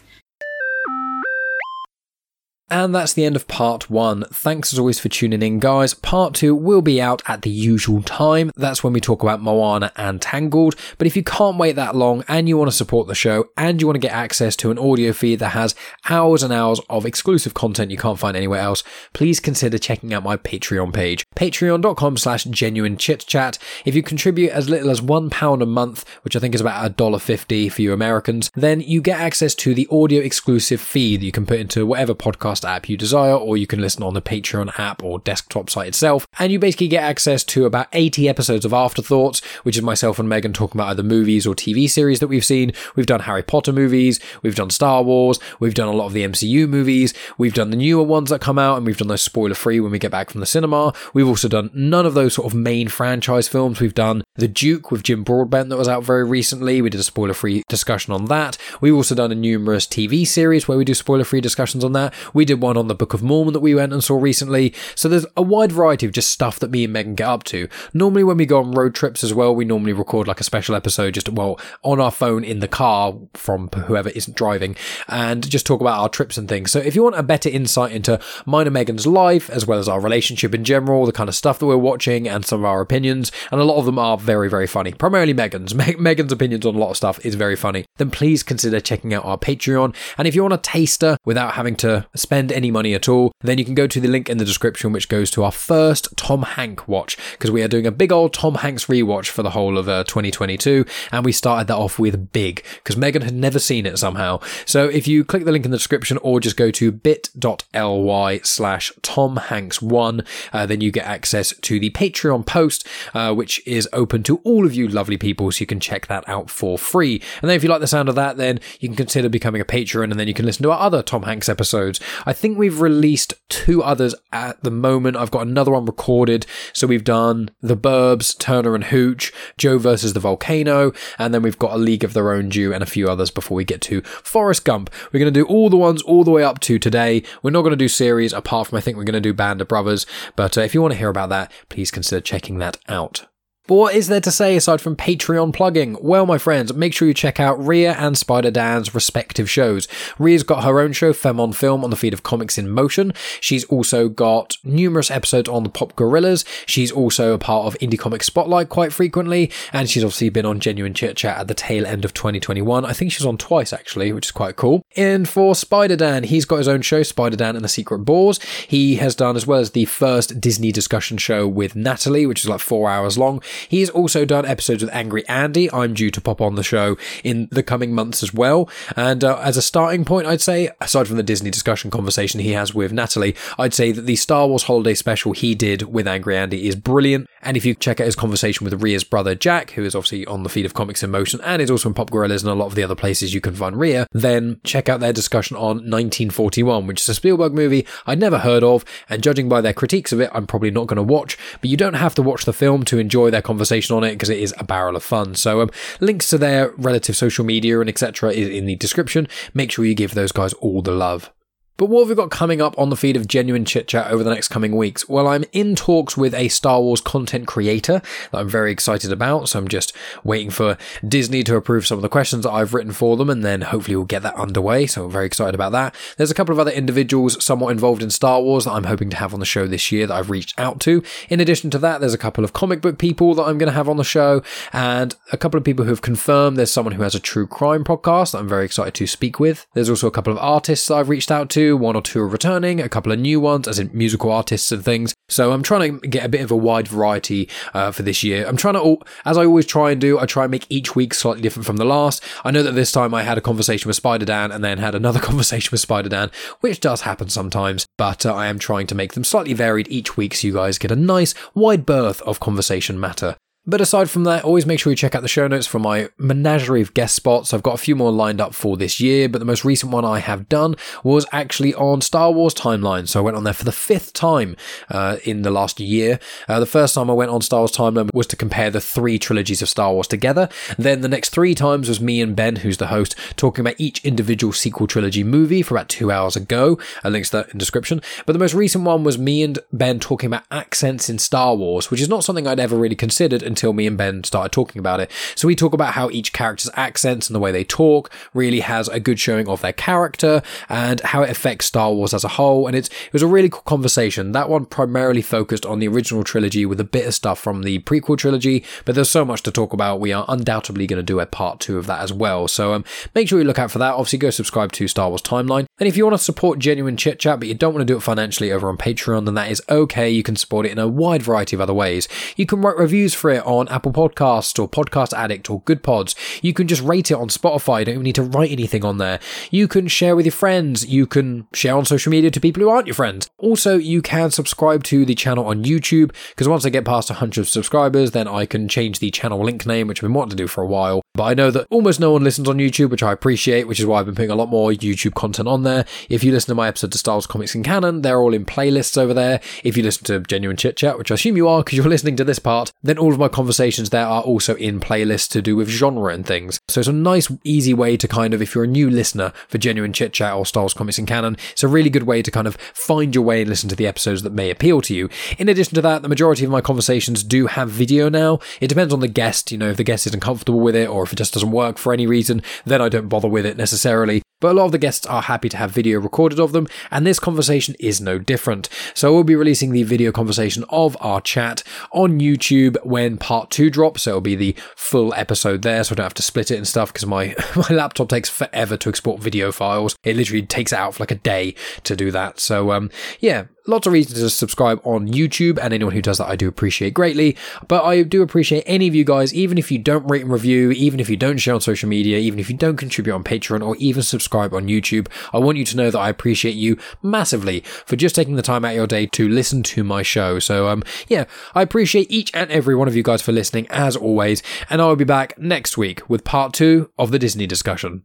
And 2.68 2.92
that's 2.92 3.12
the 3.12 3.24
end 3.24 3.36
of 3.36 3.46
part 3.46 3.88
one. 3.88 4.24
Thanks 4.32 4.72
as 4.72 4.78
always 4.78 4.98
for 4.98 5.08
tuning 5.08 5.40
in, 5.40 5.60
guys. 5.60 5.94
Part 5.94 6.34
two 6.34 6.52
will 6.52 6.82
be 6.82 7.00
out 7.00 7.22
at 7.28 7.42
the 7.42 7.50
usual 7.50 8.02
time. 8.02 8.50
That's 8.56 8.82
when 8.82 8.92
we 8.92 9.00
talk 9.00 9.22
about 9.22 9.40
Moana 9.40 9.92
and 9.94 10.20
Tangled. 10.20 10.74
But 10.98 11.06
if 11.06 11.16
you 11.16 11.22
can't 11.22 11.58
wait 11.58 11.76
that 11.76 11.94
long 11.94 12.24
and 12.26 12.48
you 12.48 12.58
want 12.58 12.68
to 12.68 12.76
support 12.76 13.06
the 13.06 13.14
show 13.14 13.50
and 13.56 13.80
you 13.80 13.86
want 13.86 13.94
to 13.94 14.00
get 14.00 14.10
access 14.12 14.56
to 14.56 14.72
an 14.72 14.78
audio 14.78 15.12
feed 15.12 15.38
that 15.38 15.50
has 15.50 15.76
hours 16.10 16.42
and 16.42 16.52
hours 16.52 16.80
of 16.90 17.06
exclusive 17.06 17.54
content 17.54 17.92
you 17.92 17.96
can't 17.96 18.18
find 18.18 18.36
anywhere 18.36 18.60
else, 18.60 18.82
please 19.12 19.38
consider 19.38 19.78
checking 19.78 20.12
out 20.12 20.24
my 20.24 20.36
Patreon 20.36 20.92
page. 20.92 21.24
Patreon.com 21.36 22.16
slash 22.16 22.44
genuine 22.44 22.96
chit 22.96 23.26
chat. 23.28 23.58
If 23.84 23.94
you 23.94 24.02
contribute 24.02 24.50
as 24.50 24.68
little 24.68 24.90
as 24.90 25.00
one 25.00 25.30
pound 25.30 25.62
a 25.62 25.66
month, 25.66 26.04
which 26.22 26.34
I 26.34 26.40
think 26.40 26.54
is 26.54 26.60
about 26.60 26.84
a 26.84 26.88
dollar 26.90 27.20
fifty 27.20 27.68
for 27.68 27.82
you 27.82 27.92
Americans, 27.92 28.50
then 28.56 28.80
you 28.80 29.00
get 29.00 29.20
access 29.20 29.54
to 29.56 29.72
the 29.72 29.86
audio 29.88 30.20
exclusive 30.20 30.80
feed 30.80 31.20
that 31.20 31.26
you 31.26 31.32
can 31.32 31.46
put 31.46 31.60
into 31.60 31.86
whatever 31.86 32.14
podcast 32.14 32.55
app 32.64 32.88
you 32.88 32.96
desire, 32.96 33.34
or 33.34 33.56
you 33.56 33.66
can 33.66 33.80
listen 33.80 34.02
on 34.02 34.14
the 34.14 34.22
Patreon 34.22 34.78
app 34.78 35.02
or 35.02 35.18
desktop 35.20 35.70
site 35.70 35.88
itself. 35.88 36.26
And 36.38 36.52
you 36.52 36.58
basically 36.58 36.88
get 36.88 37.02
access 37.02 37.44
to 37.44 37.66
about 37.66 37.88
80 37.92 38.28
episodes 38.28 38.64
of 38.64 38.72
Afterthoughts, 38.72 39.44
which 39.62 39.76
is 39.76 39.82
myself 39.82 40.18
and 40.18 40.28
Megan 40.28 40.52
talking 40.52 40.80
about 40.80 40.90
either 40.90 41.02
movies 41.02 41.46
or 41.46 41.54
TV 41.54 41.88
series 41.88 42.20
that 42.20 42.28
we've 42.28 42.44
seen. 42.44 42.72
We've 42.94 43.06
done 43.06 43.20
Harry 43.20 43.42
Potter 43.42 43.72
movies, 43.72 44.20
we've 44.42 44.54
done 44.54 44.70
Star 44.70 45.02
Wars, 45.02 45.38
we've 45.60 45.74
done 45.74 45.88
a 45.88 45.92
lot 45.92 46.06
of 46.06 46.12
the 46.12 46.24
MCU 46.24 46.68
movies, 46.68 47.14
we've 47.38 47.54
done 47.54 47.70
the 47.70 47.76
newer 47.76 48.02
ones 48.02 48.30
that 48.30 48.40
come 48.40 48.58
out, 48.58 48.76
and 48.76 48.86
we've 48.86 48.96
done 48.96 49.08
those 49.08 49.22
spoiler 49.22 49.54
free 49.54 49.80
when 49.80 49.92
we 49.92 49.98
get 49.98 50.10
back 50.10 50.30
from 50.30 50.40
the 50.40 50.46
cinema. 50.46 50.92
We've 51.12 51.28
also 51.28 51.48
done 51.48 51.70
none 51.74 52.06
of 52.06 52.14
those 52.14 52.34
sort 52.34 52.46
of 52.46 52.54
main 52.58 52.88
franchise 52.88 53.48
films. 53.48 53.80
We've 53.80 53.94
done 53.94 54.24
The 54.36 54.48
Duke 54.48 54.90
with 54.90 55.02
Jim 55.02 55.22
Broadbent 55.22 55.68
that 55.68 55.76
was 55.76 55.88
out 55.88 56.04
very 56.04 56.24
recently. 56.24 56.80
We 56.80 56.90
did 56.90 57.00
a 57.00 57.04
spoiler 57.04 57.34
free 57.34 57.62
discussion 57.68 58.12
on 58.12 58.26
that. 58.26 58.56
We've 58.80 58.94
also 58.94 59.14
done 59.14 59.32
a 59.32 59.34
numerous 59.34 59.86
TV 59.86 60.26
series 60.26 60.66
where 60.66 60.78
we 60.78 60.84
do 60.84 60.94
spoiler 60.94 61.24
free 61.24 61.40
discussions 61.40 61.84
on 61.84 61.92
that. 61.92 62.14
We 62.32 62.44
did 62.46 62.62
one 62.62 62.76
on 62.76 62.88
the 62.88 62.94
Book 62.94 63.12
of 63.12 63.22
Mormon 63.22 63.52
that 63.52 63.60
we 63.60 63.74
went 63.74 63.92
and 63.92 64.02
saw 64.02 64.16
recently. 64.16 64.72
So 64.94 65.08
there's 65.08 65.26
a 65.36 65.42
wide 65.42 65.72
variety 65.72 66.06
of 66.06 66.12
just 66.12 66.30
stuff 66.30 66.58
that 66.60 66.70
me 66.70 66.84
and 66.84 66.92
Megan 66.92 67.14
get 67.14 67.28
up 67.28 67.44
to. 67.44 67.68
Normally, 67.92 68.24
when 68.24 68.38
we 68.38 68.46
go 68.46 68.60
on 68.60 68.72
road 68.72 68.94
trips 68.94 69.22
as 69.22 69.34
well, 69.34 69.54
we 69.54 69.64
normally 69.64 69.92
record 69.92 70.26
like 70.26 70.40
a 70.40 70.44
special 70.44 70.74
episode 70.74 71.14
just, 71.14 71.28
well, 71.28 71.60
on 71.82 72.00
our 72.00 72.10
phone 72.10 72.44
in 72.44 72.60
the 72.60 72.68
car 72.68 73.14
from 73.34 73.68
whoever 73.68 74.08
isn't 74.10 74.36
driving 74.36 74.76
and 75.08 75.48
just 75.48 75.66
talk 75.66 75.80
about 75.80 75.98
our 75.98 76.08
trips 76.08 76.38
and 76.38 76.48
things. 76.48 76.70
So 76.70 76.78
if 76.78 76.94
you 76.94 77.02
want 77.02 77.16
a 77.16 77.22
better 77.22 77.48
insight 77.48 77.92
into 77.92 78.20
mine 78.46 78.66
and 78.66 78.74
Megan's 78.74 79.06
life, 79.06 79.50
as 79.50 79.66
well 79.66 79.78
as 79.78 79.88
our 79.88 80.00
relationship 80.00 80.54
in 80.54 80.64
general, 80.64 81.06
the 81.06 81.12
kind 81.12 81.28
of 81.28 81.34
stuff 81.34 81.58
that 81.58 81.66
we're 81.66 81.76
watching, 81.76 82.28
and 82.28 82.44
some 82.44 82.60
of 82.60 82.64
our 82.64 82.80
opinions, 82.80 83.32
and 83.50 83.60
a 83.60 83.64
lot 83.64 83.78
of 83.78 83.86
them 83.86 83.98
are 83.98 84.16
very, 84.16 84.48
very 84.48 84.66
funny. 84.66 84.92
Primarily 84.92 85.32
Megan's. 85.32 85.74
Meg- 85.86 85.98
Megan's 85.98 86.32
opinions 86.32 86.66
on 86.66 86.74
a 86.74 86.78
lot 86.78 86.90
of 86.90 86.96
stuff 86.96 87.24
is 87.24 87.34
very 87.34 87.56
funny. 87.56 87.86
Then 87.96 88.10
please 88.10 88.42
consider 88.42 88.80
checking 88.80 89.14
out 89.14 89.24
our 89.24 89.38
Patreon. 89.38 89.94
And 90.18 90.28
if 90.28 90.34
you 90.34 90.42
want 90.42 90.54
a 90.54 90.58
taster 90.58 91.16
without 91.24 91.54
having 91.54 91.76
to 91.76 92.06
spend 92.14 92.35
any 92.36 92.70
money 92.70 92.94
at 92.94 93.08
all, 93.08 93.32
then 93.40 93.58
you 93.58 93.64
can 93.64 93.74
go 93.74 93.86
to 93.86 94.00
the 94.00 94.08
link 94.08 94.28
in 94.28 94.38
the 94.38 94.44
description, 94.44 94.92
which 94.92 95.08
goes 95.08 95.30
to 95.32 95.44
our 95.44 95.52
first 95.52 96.16
Tom 96.16 96.42
Hank 96.42 96.86
watch, 96.86 97.16
because 97.32 97.50
we 97.50 97.62
are 97.62 97.68
doing 97.68 97.86
a 97.86 97.92
big 97.92 98.12
old 98.12 98.32
Tom 98.32 98.56
Hanks 98.56 98.86
rewatch 98.86 99.28
for 99.28 99.42
the 99.42 99.50
whole 99.50 99.78
of 99.78 99.88
uh, 99.88 100.04
2022. 100.04 100.84
And 101.12 101.24
we 101.24 101.32
started 101.32 101.68
that 101.68 101.76
off 101.76 101.98
with 101.98 102.32
Big, 102.32 102.64
because 102.76 102.96
Megan 102.96 103.22
had 103.22 103.34
never 103.34 103.58
seen 103.58 103.86
it 103.86 103.98
somehow. 103.98 104.40
So 104.64 104.86
if 104.86 105.08
you 105.08 105.24
click 105.24 105.44
the 105.44 105.52
link 105.52 105.64
in 105.64 105.70
the 105.70 105.76
description 105.76 106.18
or 106.18 106.40
just 106.40 106.56
go 106.56 106.70
to 106.70 106.92
bit.ly 106.92 108.38
slash 108.42 108.92
Tom 109.02 109.36
Hanks 109.36 109.80
1, 109.80 110.22
uh, 110.52 110.66
then 110.66 110.80
you 110.80 110.90
get 110.90 111.06
access 111.06 111.54
to 111.62 111.80
the 111.80 111.90
Patreon 111.90 112.46
post, 112.46 112.86
uh, 113.14 113.34
which 113.34 113.66
is 113.66 113.88
open 113.92 114.22
to 114.24 114.38
all 114.38 114.66
of 114.66 114.74
you 114.74 114.88
lovely 114.88 115.16
people, 115.16 115.50
so 115.50 115.60
you 115.60 115.66
can 115.66 115.80
check 115.80 116.06
that 116.06 116.28
out 116.28 116.50
for 116.50 116.78
free. 116.78 117.22
And 117.40 117.48
then 117.48 117.56
if 117.56 117.62
you 117.62 117.68
like 117.68 117.80
the 117.80 117.86
sound 117.86 118.08
of 118.08 118.14
that, 118.14 118.36
then 118.36 118.60
you 118.80 118.88
can 118.88 118.96
consider 118.96 119.28
becoming 119.28 119.60
a 119.60 119.64
patron, 119.64 120.10
and 120.10 120.18
then 120.18 120.28
you 120.28 120.34
can 120.34 120.46
listen 120.46 120.62
to 120.64 120.70
our 120.72 120.80
other 120.80 121.02
Tom 121.02 121.22
Hanks 121.22 121.48
episodes. 121.48 122.00
I 122.26 122.32
think 122.32 122.58
we've 122.58 122.80
released 122.80 123.34
two 123.48 123.82
others 123.82 124.14
at 124.32 124.62
the 124.62 124.70
moment. 124.70 125.16
I've 125.16 125.30
got 125.30 125.46
another 125.46 125.70
one 125.70 125.86
recorded. 125.86 126.44
So 126.72 126.86
we've 126.86 127.04
done 127.04 127.50
The 127.62 127.76
Burbs, 127.76 128.36
Turner 128.36 128.74
and 128.74 128.84
Hooch, 128.84 129.32
Joe 129.56 129.78
versus 129.78 130.12
the 130.12 130.20
Volcano, 130.20 130.92
and 131.18 131.32
then 131.32 131.42
we've 131.42 131.58
got 131.58 131.72
A 131.72 131.78
League 131.78 132.04
of 132.04 132.12
Their 132.12 132.32
Own 132.32 132.48
Due 132.48 132.74
and 132.74 132.82
a 132.82 132.86
few 132.86 133.08
others 133.08 133.30
before 133.30 133.56
we 133.56 133.64
get 133.64 133.80
to 133.82 134.02
Forrest 134.02 134.64
Gump. 134.64 134.90
We're 135.12 135.20
going 135.20 135.32
to 135.32 135.40
do 135.40 135.46
all 135.46 135.70
the 135.70 135.76
ones 135.76 136.02
all 136.02 136.24
the 136.24 136.30
way 136.30 136.42
up 136.42 136.60
to 136.60 136.78
today. 136.78 137.22
We're 137.42 137.50
not 137.50 137.62
going 137.62 137.70
to 137.70 137.76
do 137.76 137.88
series 137.88 138.32
apart 138.32 138.68
from 138.68 138.78
I 138.78 138.80
think 138.80 138.96
we're 138.96 139.04
going 139.04 139.14
to 139.14 139.20
do 139.20 139.32
Band 139.32 139.60
of 139.60 139.68
Brothers. 139.68 140.06
But 140.34 140.58
uh, 140.58 140.62
if 140.62 140.74
you 140.74 140.82
want 140.82 140.92
to 140.92 140.98
hear 140.98 141.08
about 141.08 141.28
that, 141.28 141.52
please 141.68 141.90
consider 141.90 142.20
checking 142.20 142.58
that 142.58 142.78
out. 142.88 143.26
But 143.66 143.74
what 143.74 143.94
is 143.94 144.06
there 144.06 144.20
to 144.20 144.30
say 144.30 144.56
aside 144.56 144.80
from 144.80 144.94
Patreon 144.94 145.52
plugging? 145.52 145.96
Well, 146.00 146.24
my 146.24 146.38
friends, 146.38 146.72
make 146.72 146.94
sure 146.94 147.08
you 147.08 147.14
check 147.14 147.40
out 147.40 147.64
Rhea 147.64 147.94
and 147.94 148.16
Spider 148.16 148.50
Dan's 148.50 148.94
respective 148.94 149.50
shows. 149.50 149.88
Rhea's 150.18 150.44
got 150.44 150.62
her 150.62 150.78
own 150.78 150.92
show, 150.92 151.12
Femme 151.12 151.40
on 151.40 151.52
Film, 151.52 151.82
on 151.82 151.90
the 151.90 151.96
feed 151.96 152.14
of 152.14 152.22
Comics 152.22 152.58
in 152.58 152.70
Motion. 152.70 153.12
She's 153.40 153.64
also 153.64 154.08
got 154.08 154.56
numerous 154.62 155.10
episodes 155.10 155.48
on 155.48 155.64
the 155.64 155.68
Pop 155.68 155.96
Gorillas. 155.96 156.44
She's 156.66 156.92
also 156.92 157.32
a 157.32 157.38
part 157.38 157.66
of 157.66 157.78
Indie 157.80 157.98
Comic 157.98 158.22
Spotlight 158.22 158.68
quite 158.68 158.92
frequently, 158.92 159.50
and 159.72 159.90
she's 159.90 160.04
obviously 160.04 160.28
been 160.28 160.46
on 160.46 160.60
Genuine 160.60 160.94
Chit 160.94 161.16
Chat 161.16 161.38
at 161.38 161.48
the 161.48 161.54
tail 161.54 161.86
end 161.86 162.04
of 162.04 162.14
2021. 162.14 162.84
I 162.84 162.92
think 162.92 163.10
she's 163.10 163.26
on 163.26 163.36
twice 163.36 163.72
actually, 163.72 164.12
which 164.12 164.26
is 164.26 164.32
quite 164.32 164.56
cool. 164.56 164.82
And 164.96 165.28
for 165.28 165.54
Spider 165.56 165.96
Dan, 165.96 166.22
he's 166.24 166.44
got 166.44 166.58
his 166.58 166.68
own 166.68 166.82
show, 166.82 167.02
Spider 167.02 167.36
Dan 167.36 167.56
and 167.56 167.64
the 167.64 167.68
Secret 167.68 168.00
Bores. 168.00 168.40
He 168.68 168.96
has 168.96 169.16
done 169.16 169.34
as 169.34 169.46
well 169.46 169.58
as 169.58 169.72
the 169.72 169.86
first 169.86 170.40
Disney 170.40 170.70
discussion 170.70 171.18
show 171.18 171.48
with 171.48 171.74
Natalie, 171.74 172.26
which 172.26 172.40
is 172.40 172.48
like 172.48 172.60
four 172.60 172.88
hours 172.88 173.18
long. 173.18 173.42
He's 173.68 173.90
also 173.90 174.24
done 174.24 174.46
episodes 174.46 174.82
with 174.82 174.94
Angry 174.94 175.26
Andy. 175.28 175.70
I'm 175.72 175.94
due 175.94 176.10
to 176.10 176.20
pop 176.20 176.40
on 176.40 176.54
the 176.54 176.62
show 176.62 176.96
in 177.24 177.48
the 177.50 177.62
coming 177.62 177.92
months 177.92 178.22
as 178.22 178.32
well. 178.32 178.68
And 178.96 179.24
uh, 179.24 179.38
as 179.38 179.56
a 179.56 179.62
starting 179.62 180.04
point, 180.04 180.26
I'd 180.26 180.40
say, 180.40 180.70
aside 180.80 181.08
from 181.08 181.16
the 181.16 181.22
Disney 181.22 181.50
discussion 181.50 181.90
conversation 181.90 182.40
he 182.40 182.52
has 182.52 182.74
with 182.74 182.92
Natalie, 182.92 183.34
I'd 183.58 183.74
say 183.74 183.92
that 183.92 184.02
the 184.02 184.16
Star 184.16 184.46
Wars 184.46 184.64
holiday 184.64 184.94
special 184.94 185.32
he 185.32 185.54
did 185.54 185.82
with 185.82 186.06
Angry 186.06 186.36
Andy 186.36 186.68
is 186.68 186.76
brilliant. 186.76 187.28
And 187.46 187.56
if 187.56 187.64
you 187.64 187.76
check 187.76 188.00
out 188.00 188.06
his 188.06 188.16
conversation 188.16 188.64
with 188.64 188.82
Rhea's 188.82 189.04
brother 189.04 189.36
Jack, 189.36 189.70
who 189.70 189.84
is 189.84 189.94
obviously 189.94 190.26
on 190.26 190.42
the 190.42 190.48
feed 190.48 190.66
of 190.66 190.74
Comics 190.74 191.04
in 191.04 191.12
Motion 191.12 191.40
and 191.44 191.62
is 191.62 191.70
also 191.70 191.88
in 191.88 191.94
Pop 191.94 192.10
Gorillas 192.10 192.42
and 192.42 192.50
a 192.50 192.56
lot 192.56 192.66
of 192.66 192.74
the 192.74 192.82
other 192.82 192.96
places 192.96 193.32
you 193.32 193.40
can 193.40 193.54
find 193.54 193.78
Rhea, 193.78 194.08
then 194.10 194.60
check 194.64 194.88
out 194.88 194.98
their 194.98 195.12
discussion 195.12 195.56
on 195.56 195.76
1941, 195.76 196.88
which 196.88 197.00
is 197.00 197.08
a 197.08 197.14
Spielberg 197.14 197.54
movie 197.54 197.86
I'd 198.04 198.18
never 198.18 198.38
heard 198.38 198.64
of. 198.64 198.84
And 199.08 199.22
judging 199.22 199.48
by 199.48 199.60
their 199.60 199.72
critiques 199.72 200.10
of 200.10 200.20
it, 200.20 200.28
I'm 200.34 200.48
probably 200.48 200.72
not 200.72 200.88
going 200.88 200.96
to 200.96 201.04
watch. 201.04 201.38
But 201.60 201.70
you 201.70 201.76
don't 201.76 201.94
have 201.94 202.16
to 202.16 202.22
watch 202.22 202.46
the 202.46 202.52
film 202.52 202.84
to 202.86 202.98
enjoy 202.98 203.30
their 203.30 203.42
conversation 203.42 203.94
on 203.94 204.02
it 204.02 204.14
because 204.14 204.28
it 204.28 204.40
is 204.40 204.52
a 204.58 204.64
barrel 204.64 204.96
of 204.96 205.04
fun. 205.04 205.36
So 205.36 205.60
um, 205.60 205.70
links 206.00 206.28
to 206.30 206.38
their 206.38 206.70
relative 206.70 207.16
social 207.16 207.44
media 207.44 207.78
and 207.78 207.88
etc. 207.88 208.32
is 208.32 208.48
in 208.48 208.66
the 208.66 208.74
description. 208.74 209.28
Make 209.54 209.70
sure 209.70 209.84
you 209.84 209.94
give 209.94 210.14
those 210.14 210.32
guys 210.32 210.52
all 210.54 210.82
the 210.82 210.90
love. 210.90 211.30
But 211.78 211.90
what 211.90 212.00
have 212.00 212.08
we 212.08 212.14
got 212.14 212.30
coming 212.30 212.62
up 212.62 212.78
on 212.78 212.88
the 212.88 212.96
feed 212.96 213.18
of 213.18 213.28
Genuine 213.28 213.66
Chit 213.66 213.86
Chat 213.86 214.10
over 214.10 214.24
the 214.24 214.32
next 214.32 214.48
coming 214.48 214.74
weeks? 214.74 215.10
Well, 215.10 215.28
I'm 215.28 215.44
in 215.52 215.76
talks 215.76 216.16
with 216.16 216.32
a 216.32 216.48
Star 216.48 216.80
Wars 216.80 217.02
content 217.02 217.46
creator 217.46 218.00
that 218.30 218.38
I'm 218.38 218.48
very 218.48 218.72
excited 218.72 219.12
about. 219.12 219.50
So 219.50 219.58
I'm 219.58 219.68
just 219.68 219.94
waiting 220.24 220.48
for 220.48 220.78
Disney 221.06 221.42
to 221.44 221.54
approve 221.54 221.86
some 221.86 221.98
of 221.98 222.02
the 222.02 222.08
questions 222.08 222.44
that 222.44 222.50
I've 222.52 222.72
written 222.72 222.92
for 222.92 223.18
them, 223.18 223.28
and 223.28 223.44
then 223.44 223.60
hopefully 223.60 223.94
we'll 223.94 224.06
get 224.06 224.22
that 224.22 224.36
underway. 224.36 224.86
So 224.86 225.04
I'm 225.04 225.10
very 225.10 225.26
excited 225.26 225.54
about 225.54 225.72
that. 225.72 225.94
There's 226.16 226.30
a 226.30 226.34
couple 226.34 226.54
of 226.54 226.58
other 226.58 226.70
individuals 226.70 227.44
somewhat 227.44 227.72
involved 227.72 228.02
in 228.02 228.08
Star 228.08 228.40
Wars 228.40 228.64
that 228.64 228.72
I'm 228.72 228.84
hoping 228.84 229.10
to 229.10 229.16
have 229.18 229.34
on 229.34 229.40
the 229.40 229.44
show 229.44 229.66
this 229.66 229.92
year 229.92 230.06
that 230.06 230.14
I've 230.14 230.30
reached 230.30 230.58
out 230.58 230.80
to. 230.80 231.02
In 231.28 231.40
addition 231.40 231.68
to 231.70 231.78
that, 231.80 232.00
there's 232.00 232.14
a 232.14 232.18
couple 232.18 232.42
of 232.42 232.54
comic 232.54 232.80
book 232.80 232.96
people 232.96 233.34
that 233.34 233.42
I'm 233.42 233.58
going 233.58 233.70
to 233.70 233.76
have 233.76 233.90
on 233.90 233.98
the 233.98 234.02
show, 234.02 234.42
and 234.72 235.14
a 235.30 235.36
couple 235.36 235.58
of 235.58 235.64
people 235.64 235.84
who 235.84 235.90
have 235.90 236.00
confirmed 236.00 236.56
there's 236.56 236.72
someone 236.72 236.94
who 236.94 237.02
has 237.02 237.14
a 237.14 237.20
true 237.20 237.46
crime 237.46 237.84
podcast 237.84 238.32
that 238.32 238.38
I'm 238.38 238.48
very 238.48 238.64
excited 238.64 238.94
to 238.94 239.06
speak 239.06 239.38
with. 239.38 239.66
There's 239.74 239.90
also 239.90 240.06
a 240.06 240.10
couple 240.10 240.32
of 240.32 240.38
artists 240.38 240.88
that 240.88 240.94
I've 240.94 241.10
reached 241.10 241.30
out 241.30 241.50
to. 241.50 241.65
One 241.74 241.96
or 241.96 242.02
two 242.02 242.20
are 242.20 242.28
returning, 242.28 242.80
a 242.80 242.88
couple 242.88 243.12
of 243.12 243.18
new 243.18 243.40
ones, 243.40 243.66
as 243.66 243.78
in 243.78 243.90
musical 243.92 244.30
artists 244.30 244.70
and 244.70 244.84
things. 244.84 245.14
So 245.28 245.52
I'm 245.52 245.62
trying 245.62 246.00
to 246.00 246.08
get 246.08 246.24
a 246.24 246.28
bit 246.28 246.42
of 246.42 246.50
a 246.50 246.56
wide 246.56 246.86
variety 246.86 247.48
uh, 247.74 247.90
for 247.90 248.02
this 248.02 248.22
year. 248.22 248.46
I'm 248.46 248.56
trying 248.56 248.74
to, 248.74 248.98
as 249.24 249.36
I 249.36 249.44
always 249.44 249.66
try 249.66 249.90
and 249.90 250.00
do, 250.00 250.18
I 250.18 250.26
try 250.26 250.44
and 250.44 250.50
make 250.50 250.66
each 250.68 250.94
week 250.94 251.14
slightly 251.14 251.42
different 251.42 251.66
from 251.66 251.78
the 251.78 251.84
last. 251.84 252.22
I 252.44 252.50
know 252.50 252.62
that 252.62 252.72
this 252.72 252.92
time 252.92 253.14
I 253.14 253.22
had 253.22 253.38
a 253.38 253.40
conversation 253.40 253.88
with 253.88 253.96
Spider 253.96 254.26
Dan 254.26 254.52
and 254.52 254.62
then 254.62 254.78
had 254.78 254.94
another 254.94 255.20
conversation 255.28 255.70
with 255.72 255.80
Spider 255.80 256.08
Dan, 256.08 256.30
which 256.60 256.80
does 256.80 257.00
happen 257.00 257.28
sometimes, 257.28 257.86
but 257.98 258.24
uh, 258.24 258.34
I 258.34 258.46
am 258.46 258.58
trying 258.58 258.86
to 258.88 258.94
make 258.94 259.14
them 259.14 259.24
slightly 259.24 259.54
varied 259.54 259.88
each 259.88 260.16
week 260.16 260.34
so 260.34 260.46
you 260.46 260.54
guys 260.54 260.78
get 260.78 260.90
a 260.90 260.96
nice 260.96 261.34
wide 261.54 261.86
berth 261.86 262.20
of 262.22 262.40
conversation 262.40 263.00
matter. 263.00 263.36
But 263.68 263.80
aside 263.80 264.08
from 264.08 264.24
that, 264.24 264.44
always 264.44 264.64
make 264.64 264.78
sure 264.78 264.92
you 264.92 264.96
check 264.96 265.16
out 265.16 265.22
the 265.22 265.28
show 265.28 265.48
notes 265.48 265.66
for 265.66 265.80
my 265.80 266.08
menagerie 266.18 266.82
of 266.82 266.94
guest 266.94 267.16
spots. 267.16 267.52
I've 267.52 267.64
got 267.64 267.74
a 267.74 267.78
few 267.78 267.96
more 267.96 268.12
lined 268.12 268.40
up 268.40 268.54
for 268.54 268.76
this 268.76 269.00
year, 269.00 269.28
but 269.28 269.38
the 269.38 269.44
most 269.44 269.64
recent 269.64 269.90
one 269.90 270.04
I 270.04 270.20
have 270.20 270.48
done 270.48 270.76
was 271.02 271.26
actually 271.32 271.74
on 271.74 272.00
Star 272.00 272.30
Wars 272.30 272.54
Timeline. 272.54 273.08
So 273.08 273.18
I 273.18 273.24
went 273.24 273.36
on 273.36 273.42
there 273.42 273.52
for 273.52 273.64
the 273.64 273.72
fifth 273.72 274.12
time 274.12 274.56
uh, 274.88 275.16
in 275.24 275.42
the 275.42 275.50
last 275.50 275.80
year. 275.80 276.20
Uh, 276.46 276.60
the 276.60 276.66
first 276.66 276.94
time 276.94 277.10
I 277.10 277.14
went 277.14 277.32
on 277.32 277.40
Star 277.40 277.60
Wars 277.60 277.72
Timeline 277.72 278.08
was 278.14 278.28
to 278.28 278.36
compare 278.36 278.70
the 278.70 278.80
three 278.80 279.18
trilogies 279.18 279.62
of 279.62 279.68
Star 279.68 279.92
Wars 279.92 280.06
together. 280.06 280.48
Then 280.78 281.00
the 281.00 281.08
next 281.08 281.30
three 281.30 281.54
times 281.56 281.88
was 281.88 282.00
me 282.00 282.20
and 282.20 282.36
Ben, 282.36 282.56
who's 282.56 282.78
the 282.78 282.86
host, 282.86 283.16
talking 283.36 283.62
about 283.62 283.80
each 283.80 284.04
individual 284.04 284.52
sequel 284.52 284.86
trilogy 284.86 285.24
movie 285.24 285.62
for 285.62 285.74
about 285.74 285.88
two 285.88 286.12
hours 286.12 286.36
ago. 286.36 286.78
A 287.02 287.10
links 287.10 287.30
to 287.30 287.38
that 287.38 287.48
in 287.48 287.58
description. 287.58 288.00
But 288.26 288.34
the 288.34 288.38
most 288.38 288.54
recent 288.54 288.84
one 288.84 289.02
was 289.02 289.18
me 289.18 289.42
and 289.42 289.58
Ben 289.72 289.98
talking 289.98 290.28
about 290.28 290.44
accents 290.52 291.10
in 291.10 291.18
Star 291.18 291.56
Wars, 291.56 291.90
which 291.90 292.00
is 292.00 292.08
not 292.08 292.22
something 292.22 292.46
I'd 292.46 292.60
ever 292.60 292.76
really 292.76 292.94
considered 292.94 293.42
until 293.56 293.72
me 293.72 293.86
and 293.86 293.96
Ben 293.96 294.22
started 294.22 294.52
talking 294.52 294.78
about 294.78 295.00
it. 295.00 295.10
So 295.34 295.48
we 295.48 295.56
talk 295.56 295.72
about 295.72 295.94
how 295.94 296.10
each 296.10 296.34
character's 296.34 296.70
accents 296.74 297.26
and 297.26 297.34
the 297.34 297.40
way 297.40 297.52
they 297.52 297.64
talk 297.64 298.10
really 298.34 298.60
has 298.60 298.86
a 298.88 299.00
good 299.00 299.18
showing 299.18 299.48
of 299.48 299.62
their 299.62 299.72
character 299.72 300.42
and 300.68 301.00
how 301.00 301.22
it 301.22 301.30
affects 301.30 301.64
Star 301.64 301.90
Wars 301.90 302.12
as 302.12 302.22
a 302.22 302.28
whole. 302.28 302.66
And 302.66 302.76
it's, 302.76 302.88
it 302.88 303.12
was 303.14 303.22
a 303.22 303.26
really 303.26 303.48
cool 303.48 303.62
conversation. 303.62 304.32
That 304.32 304.50
one 304.50 304.66
primarily 304.66 305.22
focused 305.22 305.64
on 305.64 305.78
the 305.78 305.88
original 305.88 306.22
trilogy 306.22 306.66
with 306.66 306.80
a 306.80 306.84
bit 306.84 307.06
of 307.06 307.14
stuff 307.14 307.40
from 307.40 307.62
the 307.62 307.78
prequel 307.80 308.18
trilogy, 308.18 308.62
but 308.84 308.94
there's 308.94 309.08
so 309.08 309.24
much 309.24 309.42
to 309.44 309.50
talk 309.50 309.72
about. 309.72 310.00
We 310.00 310.12
are 310.12 310.26
undoubtedly 310.28 310.86
going 310.86 310.98
to 310.98 311.02
do 311.02 311.18
a 311.20 311.26
part 311.26 311.60
two 311.60 311.78
of 311.78 311.86
that 311.86 312.00
as 312.00 312.12
well. 312.12 312.46
So 312.48 312.74
um, 312.74 312.84
make 313.14 313.28
sure 313.28 313.38
you 313.38 313.46
look 313.46 313.58
out 313.58 313.70
for 313.70 313.78
that. 313.78 313.94
Obviously, 313.94 314.18
go 314.18 314.30
subscribe 314.30 314.72
to 314.72 314.86
Star 314.86 315.08
Wars 315.08 315.22
Timeline. 315.22 315.65
And 315.78 315.86
if 315.86 315.94
you 315.94 316.06
want 316.06 316.16
to 316.16 316.24
support 316.24 316.58
genuine 316.58 316.96
chit 316.96 317.18
chat, 317.18 317.38
but 317.38 317.48
you 317.48 317.54
don't 317.54 317.74
want 317.74 317.86
to 317.86 317.92
do 317.92 317.98
it 317.98 318.02
financially 318.02 318.50
over 318.50 318.70
on 318.70 318.78
Patreon, 318.78 319.26
then 319.26 319.34
that 319.34 319.50
is 319.50 319.60
okay. 319.68 320.08
You 320.08 320.22
can 320.22 320.34
support 320.34 320.64
it 320.64 320.72
in 320.72 320.78
a 320.78 320.88
wide 320.88 321.22
variety 321.22 321.54
of 321.54 321.60
other 321.60 321.74
ways. 321.74 322.08
You 322.34 322.46
can 322.46 322.62
write 322.62 322.78
reviews 322.78 323.12
for 323.12 323.30
it 323.30 323.44
on 323.44 323.68
Apple 323.68 323.92
Podcasts 323.92 324.58
or 324.58 324.70
Podcast 324.70 325.12
Addict 325.12 325.50
or 325.50 325.60
Good 325.66 325.82
Pods. 325.82 326.14
You 326.40 326.54
can 326.54 326.66
just 326.66 326.80
rate 326.80 327.10
it 327.10 327.18
on 327.18 327.28
Spotify. 327.28 327.80
You 327.80 327.84
don't 327.84 327.94
even 327.96 328.04
need 328.04 328.14
to 328.14 328.22
write 328.22 328.52
anything 328.52 328.86
on 328.86 328.96
there. 328.96 329.20
You 329.50 329.68
can 329.68 329.86
share 329.86 330.16
with 330.16 330.24
your 330.24 330.32
friends. 330.32 330.86
You 330.86 331.06
can 331.06 331.46
share 331.52 331.76
on 331.76 331.84
social 331.84 332.10
media 332.10 332.30
to 332.30 332.40
people 332.40 332.62
who 332.62 332.70
aren't 332.70 332.86
your 332.86 332.94
friends. 332.94 333.28
Also, 333.36 333.76
you 333.76 334.00
can 334.00 334.30
subscribe 334.30 334.82
to 334.84 335.04
the 335.04 335.14
channel 335.14 335.44
on 335.44 335.62
YouTube 335.62 336.14
because 336.30 336.48
once 336.48 336.64
I 336.64 336.70
get 336.70 336.86
past 336.86 337.10
100 337.10 337.46
subscribers, 337.46 338.12
then 338.12 338.26
I 338.26 338.46
can 338.46 338.66
change 338.66 338.98
the 338.98 339.10
channel 339.10 339.44
link 339.44 339.66
name, 339.66 339.88
which 339.88 339.98
I've 339.98 340.08
been 340.08 340.14
wanting 340.14 340.30
to 340.30 340.36
do 340.36 340.46
for 340.46 340.62
a 340.62 340.66
while. 340.66 341.02
But 341.12 341.24
I 341.24 341.34
know 341.34 341.50
that 341.50 341.66
almost 341.70 342.00
no 342.00 342.12
one 342.12 342.24
listens 342.24 342.48
on 342.48 342.56
YouTube, 342.56 342.88
which 342.88 343.02
I 343.02 343.12
appreciate, 343.12 343.68
which 343.68 343.80
is 343.80 343.84
why 343.84 344.00
I've 344.00 344.06
been 344.06 344.14
putting 344.14 344.30
a 344.30 344.34
lot 344.34 344.48
more 344.48 344.70
YouTube 344.70 345.12
content 345.12 345.48
on 345.48 345.65
there. 345.66 345.84
If 346.08 346.24
you 346.24 346.32
listen 346.32 346.48
to 346.48 346.54
my 346.54 346.68
episode 346.68 346.92
to 346.92 346.98
Star 346.98 347.16
Wars 347.16 347.26
Comics 347.26 347.54
and 347.54 347.64
Canon, 347.64 348.02
they're 348.02 348.20
all 348.20 348.34
in 348.34 348.44
playlists 348.44 348.96
over 348.96 349.12
there. 349.12 349.40
If 349.64 349.76
you 349.76 349.82
listen 349.82 350.04
to 350.04 350.20
Genuine 350.20 350.56
Chit 350.56 350.76
Chat, 350.76 350.98
which 350.98 351.10
I 351.10 351.14
assume 351.14 351.36
you 351.36 351.48
are 351.48 351.62
because 351.62 351.76
you're 351.76 351.86
listening 351.86 352.16
to 352.16 352.24
this 352.24 352.38
part, 352.38 352.72
then 352.82 352.98
all 352.98 353.12
of 353.12 353.18
my 353.18 353.28
conversations 353.28 353.90
there 353.90 354.06
are 354.06 354.22
also 354.22 354.54
in 354.56 354.80
playlists 354.80 355.28
to 355.30 355.42
do 355.42 355.56
with 355.56 355.68
genre 355.68 356.12
and 356.12 356.26
things. 356.26 356.60
So 356.68 356.80
it's 356.80 356.88
a 356.88 356.92
nice, 356.92 357.30
easy 357.44 357.74
way 357.74 357.96
to 357.96 358.08
kind 358.08 358.32
of, 358.32 358.40
if 358.40 358.54
you're 358.54 358.64
a 358.64 358.68
new 358.68 358.88
listener 358.88 359.32
for 359.48 359.58
Genuine 359.58 359.92
Chit 359.92 360.12
Chat 360.12 360.34
or 360.34 360.46
Star 360.46 360.62
Wars 360.62 360.74
Comics 360.74 360.98
and 360.98 361.08
Canon, 361.08 361.36
it's 361.52 361.62
a 361.62 361.68
really 361.68 361.90
good 361.90 362.04
way 362.04 362.22
to 362.22 362.30
kind 362.30 362.46
of 362.46 362.56
find 362.72 363.14
your 363.14 363.24
way 363.24 363.42
and 363.42 363.50
listen 363.50 363.68
to 363.68 363.76
the 363.76 363.86
episodes 363.86 364.22
that 364.22 364.32
may 364.32 364.50
appeal 364.50 364.80
to 364.82 364.94
you. 364.94 365.08
In 365.38 365.48
addition 365.48 365.74
to 365.74 365.82
that, 365.82 366.02
the 366.02 366.08
majority 366.08 366.44
of 366.44 366.50
my 366.50 366.60
conversations 366.60 367.22
do 367.22 367.46
have 367.46 367.70
video 367.70 368.08
now. 368.08 368.38
It 368.60 368.68
depends 368.68 368.92
on 368.92 369.00
the 369.00 369.08
guest, 369.08 369.52
you 369.52 369.58
know, 369.58 369.70
if 369.70 369.76
the 369.76 369.84
guest 369.84 370.06
isn't 370.06 370.20
comfortable 370.20 370.60
with 370.60 370.76
it 370.76 370.88
or 370.88 371.02
if 371.02 371.12
it 371.12 371.16
just 371.16 371.34
doesn't 371.34 371.50
work 371.50 371.78
for 371.78 371.92
any 371.92 372.06
reason, 372.06 372.42
then 372.64 372.80
I 372.80 372.88
don't 372.88 373.08
bother 373.08 373.28
with 373.28 373.46
it 373.46 373.56
necessarily. 373.56 374.22
But 374.40 374.52
a 374.52 374.54
lot 374.54 374.66
of 374.66 374.72
the 374.72 374.78
guests 374.78 375.06
are 375.06 375.22
happy 375.22 375.48
to 375.48 375.56
have 375.56 375.70
video 375.70 375.98
recorded 375.98 376.38
of 376.38 376.52
them, 376.52 376.68
and 376.90 377.06
this 377.06 377.18
conversation 377.18 377.74
is 377.80 378.00
no 378.00 378.18
different. 378.18 378.68
So 378.94 379.12
we'll 379.12 379.24
be 379.24 379.34
releasing 379.34 379.72
the 379.72 379.82
video 379.82 380.12
conversation 380.12 380.64
of 380.68 380.96
our 381.00 381.20
chat 381.20 381.62
on 381.92 382.20
YouTube 382.20 382.76
when 382.84 383.16
part 383.16 383.50
two 383.50 383.70
drops. 383.70 384.02
So 384.02 384.10
it'll 384.10 384.20
be 384.20 384.36
the 384.36 384.54
full 384.76 385.14
episode 385.14 385.62
there, 385.62 385.82
so 385.84 385.94
I 385.94 385.96
don't 385.96 386.04
have 386.04 386.14
to 386.14 386.22
split 386.22 386.50
it 386.50 386.56
and 386.56 386.68
stuff 386.68 386.92
because 386.92 387.06
my 387.06 387.34
my 387.56 387.74
laptop 387.74 388.08
takes 388.08 388.28
forever 388.28 388.76
to 388.76 388.88
export 388.88 389.20
video 389.20 389.52
files. 389.52 389.96
It 390.04 390.16
literally 390.16 390.42
takes 390.42 390.72
out 390.72 390.94
for 390.94 391.02
like 391.02 391.10
a 391.10 391.16
day 391.16 391.54
to 391.84 391.96
do 391.96 392.10
that. 392.10 392.38
So 392.38 392.72
um, 392.72 392.90
yeah, 393.20 393.46
lots 393.66 393.86
of 393.86 393.92
reasons 393.92 394.20
to 394.20 394.30
subscribe 394.30 394.80
on 394.84 395.08
YouTube, 395.08 395.58
and 395.60 395.72
anyone 395.72 395.94
who 395.94 396.02
does 396.02 396.18
that, 396.18 396.28
I 396.28 396.36
do 396.36 396.48
appreciate 396.48 396.94
greatly. 396.94 397.36
But 397.68 397.84
I 397.84 398.02
do 398.02 398.22
appreciate 398.22 398.64
any 398.66 398.88
of 398.88 398.94
you 398.94 399.04
guys, 399.04 399.34
even 399.34 399.58
if 399.58 399.70
you 399.70 399.78
don't 399.78 400.06
rate 400.06 400.22
and 400.22 400.32
review, 400.32 400.70
even 400.72 401.00
if 401.00 401.08
you 401.08 401.16
don't 401.16 401.38
share 401.38 401.54
on 401.54 401.60
social 401.60 401.88
media, 401.88 402.18
even 402.18 402.38
if 402.38 402.50
you 402.50 402.56
don't 402.56 402.76
contribute 402.76 403.14
on 403.14 403.24
Patreon, 403.24 403.66
or 403.66 403.76
even 403.76 404.02
subscribe 404.02 404.54
on 404.54 404.66
YouTube. 404.66 405.08
I 405.32 405.38
want 405.38 405.58
you 405.58 405.64
to 405.64 405.76
know 405.76 405.90
that 405.90 405.98
I 405.98 406.08
appreciate 406.08 406.54
you 406.54 406.78
massively 407.02 407.60
for 407.60 407.96
just 407.96 408.14
taking 408.14 408.36
the 408.36 408.42
time 408.42 408.64
out 408.64 408.70
of 408.70 408.76
your 408.76 408.86
day 408.86 409.06
to 409.06 409.28
listen 409.28 409.62
to 409.64 409.84
my 409.84 410.02
show. 410.02 410.38
So, 410.38 410.68
um, 410.68 410.82
yeah, 411.08 411.24
I 411.54 411.62
appreciate 411.62 412.10
each 412.10 412.30
and 412.34 412.50
every 412.50 412.74
one 412.74 412.88
of 412.88 412.96
you 412.96 413.02
guys 413.02 413.22
for 413.22 413.32
listening, 413.32 413.66
as 413.70 413.96
always, 413.96 414.42
and 414.70 414.80
I 414.80 414.86
will 414.86 414.96
be 414.96 415.04
back 415.04 415.38
next 415.38 415.76
week 415.76 416.08
with 416.08 416.24
part 416.24 416.52
two 416.52 416.90
of 416.98 417.10
the 417.10 417.18
Disney 417.18 417.46
discussion. 417.46 418.04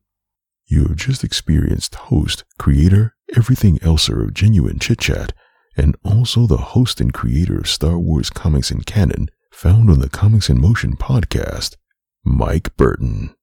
You 0.68 0.84
have 0.84 0.96
just 0.96 1.24
experienced 1.24 1.96
host, 1.96 2.46
creator, 2.58 3.16
everything 3.36 3.78
elser 3.80 4.24
of 4.24 4.34
Genuine 4.34 4.80
Chit 4.80 5.00
Chat, 5.00 5.34
and 5.76 5.96
also 6.04 6.48
the 6.48 6.58
host 6.58 7.00
and 7.00 7.14
creator 7.14 7.58
of 7.58 7.68
Star 7.68 7.98
Wars 7.98 8.30
Comics 8.30 8.72
and 8.72 8.86
Canon, 8.86 9.30
found 9.52 9.90
on 9.90 10.00
the 10.00 10.10
Comics 10.10 10.50
in 10.50 10.60
Motion 10.60 10.96
podcast, 10.96 11.76
Mike 12.24 12.76
Burton. 12.78 13.36